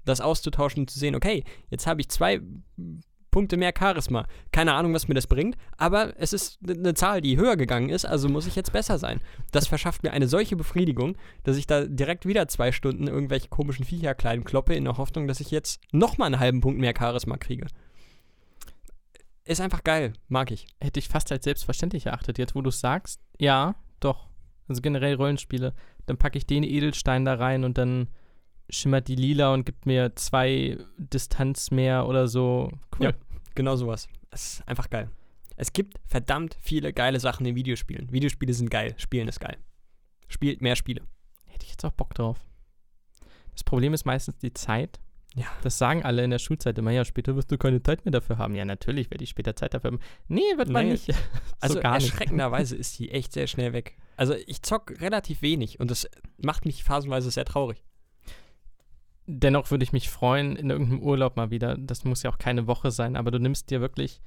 Das 0.06 0.22
auszutauschen 0.22 0.84
und 0.84 0.90
zu 0.90 1.00
sehen, 1.00 1.16
okay, 1.16 1.44
jetzt 1.70 1.88
habe 1.88 2.00
ich 2.00 2.10
zwei 2.10 2.42
Punkte 3.38 3.58
mehr 3.58 3.74
Charisma. 3.78 4.26
Keine 4.52 4.74
Ahnung, 4.74 4.94
was 4.94 5.08
mir 5.08 5.14
das 5.14 5.28
bringt, 5.28 5.58
aber 5.78 6.14
es 6.18 6.34
ist 6.34 6.60
eine 6.68 6.94
Zahl, 6.94 7.22
die 7.22 7.38
höher 7.38 7.58
gegangen 7.58 7.90
ist, 7.90 8.06
also 8.06 8.30
muss 8.30 8.48
ich 8.48 8.56
jetzt 8.56 8.72
besser 8.72 8.98
sein. 8.98 9.20
Das 9.52 9.68
verschafft 9.68 10.04
mir 10.04 10.12
eine 10.12 10.28
solche 10.28 10.56
Befriedigung, 10.56 11.18
dass 11.44 11.58
ich 11.58 11.68
da 11.68 11.86
direkt 11.86 12.26
wieder 12.26 12.48
zwei 12.48 12.72
Stunden 12.72 13.08
irgendwelche 13.08 13.50
komischen 13.50 13.86
Viecher 13.86 14.16
klein 14.16 14.44
kloppe, 14.44 14.74
in 14.74 14.86
der 14.86 14.98
Hoffnung, 14.98 15.28
dass 15.28 15.40
ich 15.40 15.52
jetzt 15.52 15.82
nochmal 15.92 16.28
einen 16.28 16.40
halben 16.40 16.62
Punkt 16.62 16.80
mehr 16.80 16.94
Charisma 16.98 17.38
kriege. 17.38 17.68
Ist 19.48 19.62
einfach 19.62 19.84
geil, 19.84 20.12
mag 20.28 20.52
ich. 20.52 20.68
Hätte 20.82 21.00
ich 21.00 21.08
fast 21.08 21.32
als 21.32 21.46
selbstverständlich 21.46 22.08
erachtet, 22.08 22.38
jetzt 22.38 22.54
wo 22.54 22.62
du 22.62 22.70
es 22.70 22.82
sagst. 22.82 23.22
Ja, 23.40 23.76
doch. 24.02 24.28
Also 24.68 24.82
generell 24.82 25.16
Rollenspiele. 25.16 25.74
Dann 26.06 26.18
packe 26.18 26.38
ich 26.38 26.46
den 26.46 26.64
Edelstein 26.64 27.24
da 27.24 27.36
rein 27.36 27.64
und 27.64 27.78
dann 27.78 28.10
schimmert 28.70 29.08
die 29.08 29.16
lila 29.16 29.54
und 29.54 29.66
gibt 29.66 29.86
mir 29.86 30.14
zwei 30.16 30.78
Distanz 30.98 31.72
mehr 31.72 32.08
oder 32.08 32.28
so. 32.28 32.70
Cool. 33.00 33.06
Ja, 33.06 33.14
genau 33.56 33.78
sowas. 33.78 34.10
Es 34.32 34.56
ist 34.56 34.68
einfach 34.68 34.90
geil. 34.90 35.10
Es 35.56 35.72
gibt 35.72 35.98
verdammt 36.06 36.58
viele 36.62 36.92
geile 36.92 37.22
Sachen 37.22 37.46
in 37.46 37.56
Videospielen. 37.56 38.12
Videospiele 38.12 38.54
sind 38.54 38.70
geil, 38.70 38.96
Spielen 38.98 39.30
ist 39.30 39.40
geil. 39.40 39.58
Spielt 40.28 40.62
mehr 40.62 40.76
Spiele. 40.76 41.02
Hätte 41.46 41.64
ich 41.66 41.72
jetzt 41.72 41.86
auch 41.86 41.94
Bock 41.94 42.14
drauf. 42.14 42.38
Das 43.54 43.64
Problem 43.64 43.94
ist 43.94 44.06
meistens 44.06 44.38
die 44.38 44.54
Zeit. 44.54 45.00
Ja. 45.38 45.46
Das 45.62 45.78
sagen 45.78 46.04
alle 46.04 46.24
in 46.24 46.32
der 46.32 46.40
Schulzeit 46.40 46.80
immer, 46.80 46.90
ja, 46.90 47.06
später 47.06 47.36
wirst 47.36 47.52
du 47.52 47.60
keine 47.60 47.82
Zeit 47.84 48.04
mehr 48.06 48.12
dafür 48.12 48.40
haben. 48.40 48.56
Ja, 48.56 48.66
natürlich 48.66 49.12
werde 49.12 49.24
ich 49.24 49.30
später 49.30 49.56
Zeit 49.56 49.76
dafür 49.76 49.92
haben. 49.92 50.00
Nee, 50.28 50.42
wird 50.58 50.70
man 50.70 50.88
nicht. 50.88 51.06
so 51.06 51.14
also 51.60 51.80
erschreckenderweise 51.80 52.76
ist 52.76 52.98
die 52.98 53.12
echt 53.12 53.34
sehr 53.34 53.46
schnell 53.46 53.72
weg. 53.72 53.98
Also 54.16 54.34
ich 54.48 54.64
zock 54.64 55.00
relativ 55.00 55.44
wenig 55.44 55.80
und 55.80 55.92
das 55.92 56.10
macht 56.38 56.66
mich 56.66 56.84
phasenweise 56.84 57.30
sehr 57.30 57.46
traurig. 57.46 57.84
Dennoch 59.28 59.70
würde 59.70 59.84
ich 59.84 59.94
mich 59.94 60.10
freuen, 60.10 60.56
in 60.56 60.72
irgendeinem 60.72 61.04
Urlaub 61.04 61.36
mal 61.36 61.52
wieder, 61.52 61.78
das 61.78 62.04
muss 62.04 62.24
ja 62.24 62.32
auch 62.32 62.40
keine 62.40 62.66
Woche 62.66 62.90
sein, 62.90 63.16
aber 63.16 63.30
du 63.30 63.40
nimmst 63.40 63.70
dir 63.70 63.80
wirklich 63.80 64.22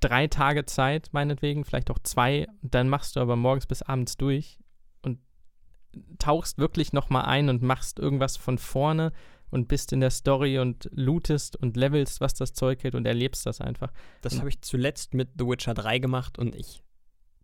drei 0.00 0.28
Tage 0.28 0.64
Zeit, 0.64 1.10
meinetwegen, 1.12 1.64
vielleicht 1.66 1.90
auch 1.90 1.98
zwei, 1.98 2.46
und 2.62 2.74
dann 2.74 2.88
machst 2.88 3.16
du 3.16 3.20
aber 3.20 3.36
morgens 3.36 3.66
bis 3.66 3.82
abends 3.82 4.16
durch 4.16 4.58
und 5.02 5.18
tauchst 6.18 6.56
wirklich 6.56 6.94
nochmal 6.94 7.26
ein 7.26 7.50
und 7.50 7.62
machst 7.62 7.98
irgendwas 7.98 8.38
von 8.38 8.56
vorne 8.56 9.12
und 9.52 9.68
bist 9.68 9.92
in 9.92 10.00
der 10.00 10.10
Story 10.10 10.58
und 10.58 10.88
lootest 10.92 11.56
und 11.56 11.76
levelst, 11.76 12.20
was 12.20 12.34
das 12.34 12.54
Zeug 12.54 12.82
hält 12.82 12.94
und 12.94 13.06
erlebst 13.06 13.46
das 13.46 13.60
einfach. 13.60 13.92
Das 14.22 14.38
habe 14.38 14.48
ich 14.48 14.62
zuletzt 14.62 15.14
mit 15.14 15.30
The 15.38 15.46
Witcher 15.46 15.74
3 15.74 15.98
gemacht 15.98 16.38
und 16.38 16.54
ich 16.54 16.82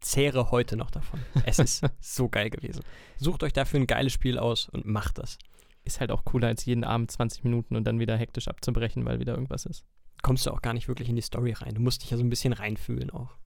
zehre 0.01 0.51
heute 0.51 0.77
noch 0.77 0.91
davon. 0.91 1.21
Es 1.45 1.59
ist 1.59 1.85
so 2.01 2.29
geil 2.29 2.51
gewesen. 2.51 2.83
Sucht 3.19 3.43
euch 3.43 3.53
dafür 3.53 3.81
ein 3.81 3.87
geiles 3.87 4.13
Spiel 4.13 4.39
aus 4.39 4.69
und 4.69 4.87
macht 4.87 5.19
das. 5.19 5.39
Ist 5.85 6.01
halt 6.01 6.11
auch 6.11 6.25
cooler, 6.25 6.49
als 6.49 6.65
jeden 6.65 6.85
Abend 6.85 7.11
20 7.11 7.45
Minuten 7.45 7.77
und 7.77 7.85
dann 7.85 7.99
wieder 7.99 8.17
hektisch 8.17 8.49
abzubrechen, 8.49 9.05
weil 9.05 9.21
wieder 9.21 9.35
irgendwas 9.35 9.67
ist. 9.67 9.85
Kommst 10.23 10.47
du 10.47 10.51
auch 10.51 10.63
gar 10.63 10.75
nicht 10.75 10.89
wirklich 10.89 11.09
in 11.09 11.17
die 11.17 11.23
Story 11.23 11.53
rein. 11.53 11.75
Du 11.75 11.81
musst 11.81 12.03
dich 12.03 12.11
ja 12.11 12.17
so 12.17 12.25
ein 12.25 12.31
bisschen 12.31 12.53
reinfühlen 12.53 13.11
auch. 13.11 13.37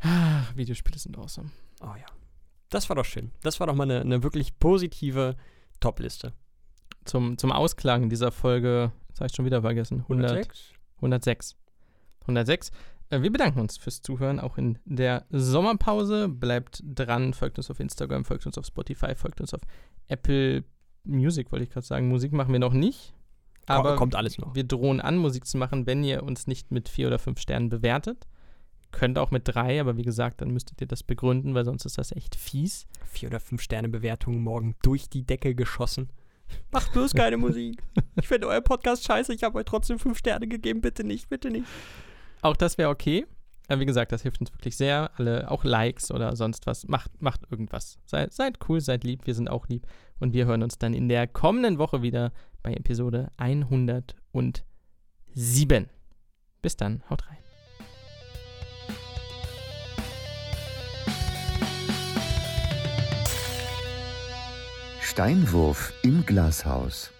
Ah, 0.00 0.42
Videospiele 0.54 0.98
sind 0.98 1.16
awesome. 1.16 1.50
Oh 1.80 1.94
ja. 1.98 2.06
Das 2.68 2.88
war 2.88 2.96
doch 2.96 3.04
schön. 3.04 3.30
Das 3.42 3.60
war 3.60 3.66
doch 3.66 3.74
mal 3.74 3.84
eine, 3.84 4.00
eine 4.00 4.22
wirklich 4.22 4.58
positive 4.58 5.36
Top-Liste. 5.80 6.32
Zum, 7.04 7.38
zum 7.38 7.52
Ausklang 7.52 8.08
dieser 8.08 8.32
Folge, 8.32 8.92
das 9.08 9.20
habe 9.20 9.28
ich 9.28 9.36
schon 9.36 9.44
wieder 9.44 9.60
vergessen, 9.62 10.00
100, 10.00 10.30
106? 10.30 10.72
106. 10.96 11.56
106. 12.22 12.70
Äh, 13.10 13.22
Wir 13.22 13.30
bedanken 13.30 13.60
uns 13.60 13.76
fürs 13.76 14.02
Zuhören, 14.02 14.40
auch 14.40 14.56
in 14.58 14.78
der 14.84 15.26
Sommerpause. 15.30 16.28
Bleibt 16.28 16.82
dran, 16.84 17.34
folgt 17.34 17.58
uns 17.58 17.70
auf 17.70 17.80
Instagram, 17.80 18.24
folgt 18.24 18.46
uns 18.46 18.56
auf 18.58 18.66
Spotify, 18.66 19.14
folgt 19.14 19.40
uns 19.40 19.52
auf 19.54 19.60
Apple 20.08 20.64
Music, 21.04 21.52
wollte 21.52 21.64
ich 21.64 21.70
gerade 21.70 21.86
sagen. 21.86 22.08
Musik 22.08 22.32
machen 22.32 22.52
wir 22.52 22.58
noch 22.60 22.72
nicht. 22.72 23.14
Aber 23.66 23.96
kommt 23.96 24.14
alles 24.14 24.36
noch. 24.38 24.54
wir 24.54 24.64
drohen 24.64 25.00
an, 25.00 25.16
Musik 25.16 25.46
zu 25.46 25.56
machen, 25.56 25.86
wenn 25.86 26.04
ihr 26.04 26.22
uns 26.22 26.46
nicht 26.46 26.70
mit 26.70 26.88
vier 26.88 27.06
oder 27.06 27.18
fünf 27.18 27.40
Sternen 27.40 27.70
bewertet. 27.70 28.26
Könnt 28.90 29.18
auch 29.18 29.30
mit 29.30 29.42
drei, 29.46 29.80
aber 29.80 29.96
wie 29.96 30.02
gesagt, 30.02 30.40
dann 30.40 30.50
müsstet 30.50 30.80
ihr 30.80 30.86
das 30.86 31.02
begründen, 31.02 31.54
weil 31.54 31.64
sonst 31.64 31.84
ist 31.84 31.98
das 31.98 32.12
echt 32.12 32.36
fies. 32.36 32.86
Vier 33.06 33.28
oder 33.28 33.40
fünf 33.40 33.62
Sterne 33.62 33.88
Bewertungen 33.88 34.40
morgen 34.42 34.76
durch 34.82 35.08
die 35.08 35.24
Decke 35.24 35.54
geschossen. 35.54 36.10
Macht 36.70 36.92
bloß 36.92 37.14
keine 37.14 37.36
Musik. 37.36 37.82
Ich 38.16 38.28
finde 38.28 38.48
euer 38.48 38.60
Podcast 38.60 39.04
scheiße. 39.04 39.32
Ich 39.32 39.42
habe 39.44 39.58
euch 39.58 39.64
trotzdem 39.64 39.98
fünf 39.98 40.18
Sterne 40.18 40.46
gegeben. 40.48 40.80
Bitte 40.80 41.04
nicht, 41.04 41.28
bitte 41.28 41.50
nicht. 41.50 41.66
Auch 42.42 42.56
das 42.56 42.78
wäre 42.78 42.90
okay. 42.90 43.26
Aber 43.68 43.80
wie 43.80 43.86
gesagt, 43.86 44.12
das 44.12 44.22
hilft 44.22 44.40
uns 44.40 44.52
wirklich 44.52 44.76
sehr. 44.76 45.10
Alle, 45.16 45.50
auch 45.50 45.64
Likes 45.64 46.10
oder 46.10 46.36
sonst 46.36 46.66
was. 46.66 46.86
Macht, 46.86 47.10
macht 47.22 47.42
irgendwas. 47.50 47.98
Seid, 48.04 48.32
seid 48.32 48.58
cool, 48.68 48.80
seid 48.80 49.04
lieb. 49.04 49.26
Wir 49.26 49.34
sind 49.34 49.48
auch 49.48 49.68
lieb. 49.68 49.86
Und 50.20 50.34
wir 50.34 50.46
hören 50.46 50.62
uns 50.62 50.78
dann 50.78 50.94
in 50.94 51.08
der 51.08 51.26
kommenden 51.26 51.78
Woche 51.78 52.02
wieder 52.02 52.32
bei 52.62 52.74
Episode 52.74 53.30
107. 53.38 54.14
Bis 56.60 56.76
dann, 56.76 57.02
haut 57.08 57.26
rein. 57.28 57.43
Steinwurf 65.14 65.92
im 66.02 66.26
Glashaus. 66.26 67.12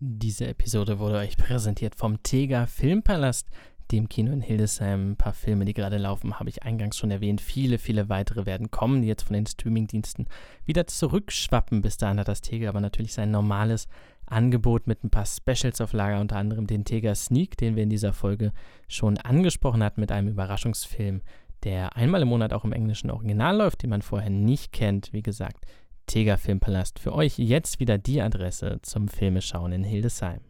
Diese 0.00 0.48
Episode 0.48 0.98
wurde 0.98 1.18
euch 1.18 1.36
präsentiert 1.36 1.94
vom 1.94 2.20
Tega 2.24 2.66
Filmpalast, 2.66 3.46
dem 3.92 4.08
Kino 4.08 4.32
in 4.32 4.40
Hildesheim. 4.40 5.12
Ein 5.12 5.16
paar 5.16 5.32
Filme, 5.32 5.64
die 5.64 5.74
gerade 5.74 5.98
laufen, 5.98 6.40
habe 6.40 6.50
ich 6.50 6.64
eingangs 6.64 6.96
schon 6.96 7.12
erwähnt. 7.12 7.40
Viele, 7.40 7.78
viele 7.78 8.08
weitere 8.08 8.46
werden 8.46 8.72
kommen, 8.72 9.02
die 9.02 9.06
jetzt 9.06 9.22
von 9.22 9.34
den 9.34 9.46
Streamingdiensten 9.46 10.26
wieder 10.64 10.88
zurückschwappen. 10.88 11.82
Bis 11.82 11.96
dahin 11.98 12.18
hat 12.18 12.26
das 12.26 12.40
Tega 12.40 12.68
aber 12.68 12.80
natürlich 12.80 13.12
sein 13.12 13.30
normales 13.30 13.86
Angebot 14.26 14.86
mit 14.86 15.04
ein 15.04 15.10
paar 15.10 15.26
Specials 15.26 15.80
auf 15.80 15.92
Lager, 15.92 16.20
unter 16.20 16.36
anderem 16.36 16.66
den 16.66 16.84
Tega 16.84 17.14
Sneak, 17.14 17.56
den 17.58 17.76
wir 17.76 17.82
in 17.82 17.90
dieser 17.90 18.12
Folge 18.12 18.52
schon 18.88 19.18
angesprochen 19.18 19.84
hatten, 19.84 20.00
mit 20.00 20.10
einem 20.10 20.28
Überraschungsfilm, 20.28 21.22
der 21.64 21.96
einmal 21.96 22.22
im 22.22 22.28
Monat 22.28 22.52
auch 22.52 22.64
im 22.64 22.72
englischen 22.72 23.10
Original 23.10 23.56
läuft, 23.56 23.82
den 23.82 23.90
man 23.90 24.02
vorher 24.02 24.30
nicht 24.30 24.72
kennt. 24.72 25.12
Wie 25.12 25.22
gesagt, 25.22 25.66
Tega 26.06 26.36
Filmpalast 26.36 26.98
für 26.98 27.14
euch 27.14 27.38
jetzt 27.38 27.80
wieder 27.80 27.98
die 27.98 28.20
Adresse 28.20 28.80
zum 28.82 29.08
Filmeschauen 29.08 29.72
in 29.72 29.84
Hildesheim. 29.84 30.40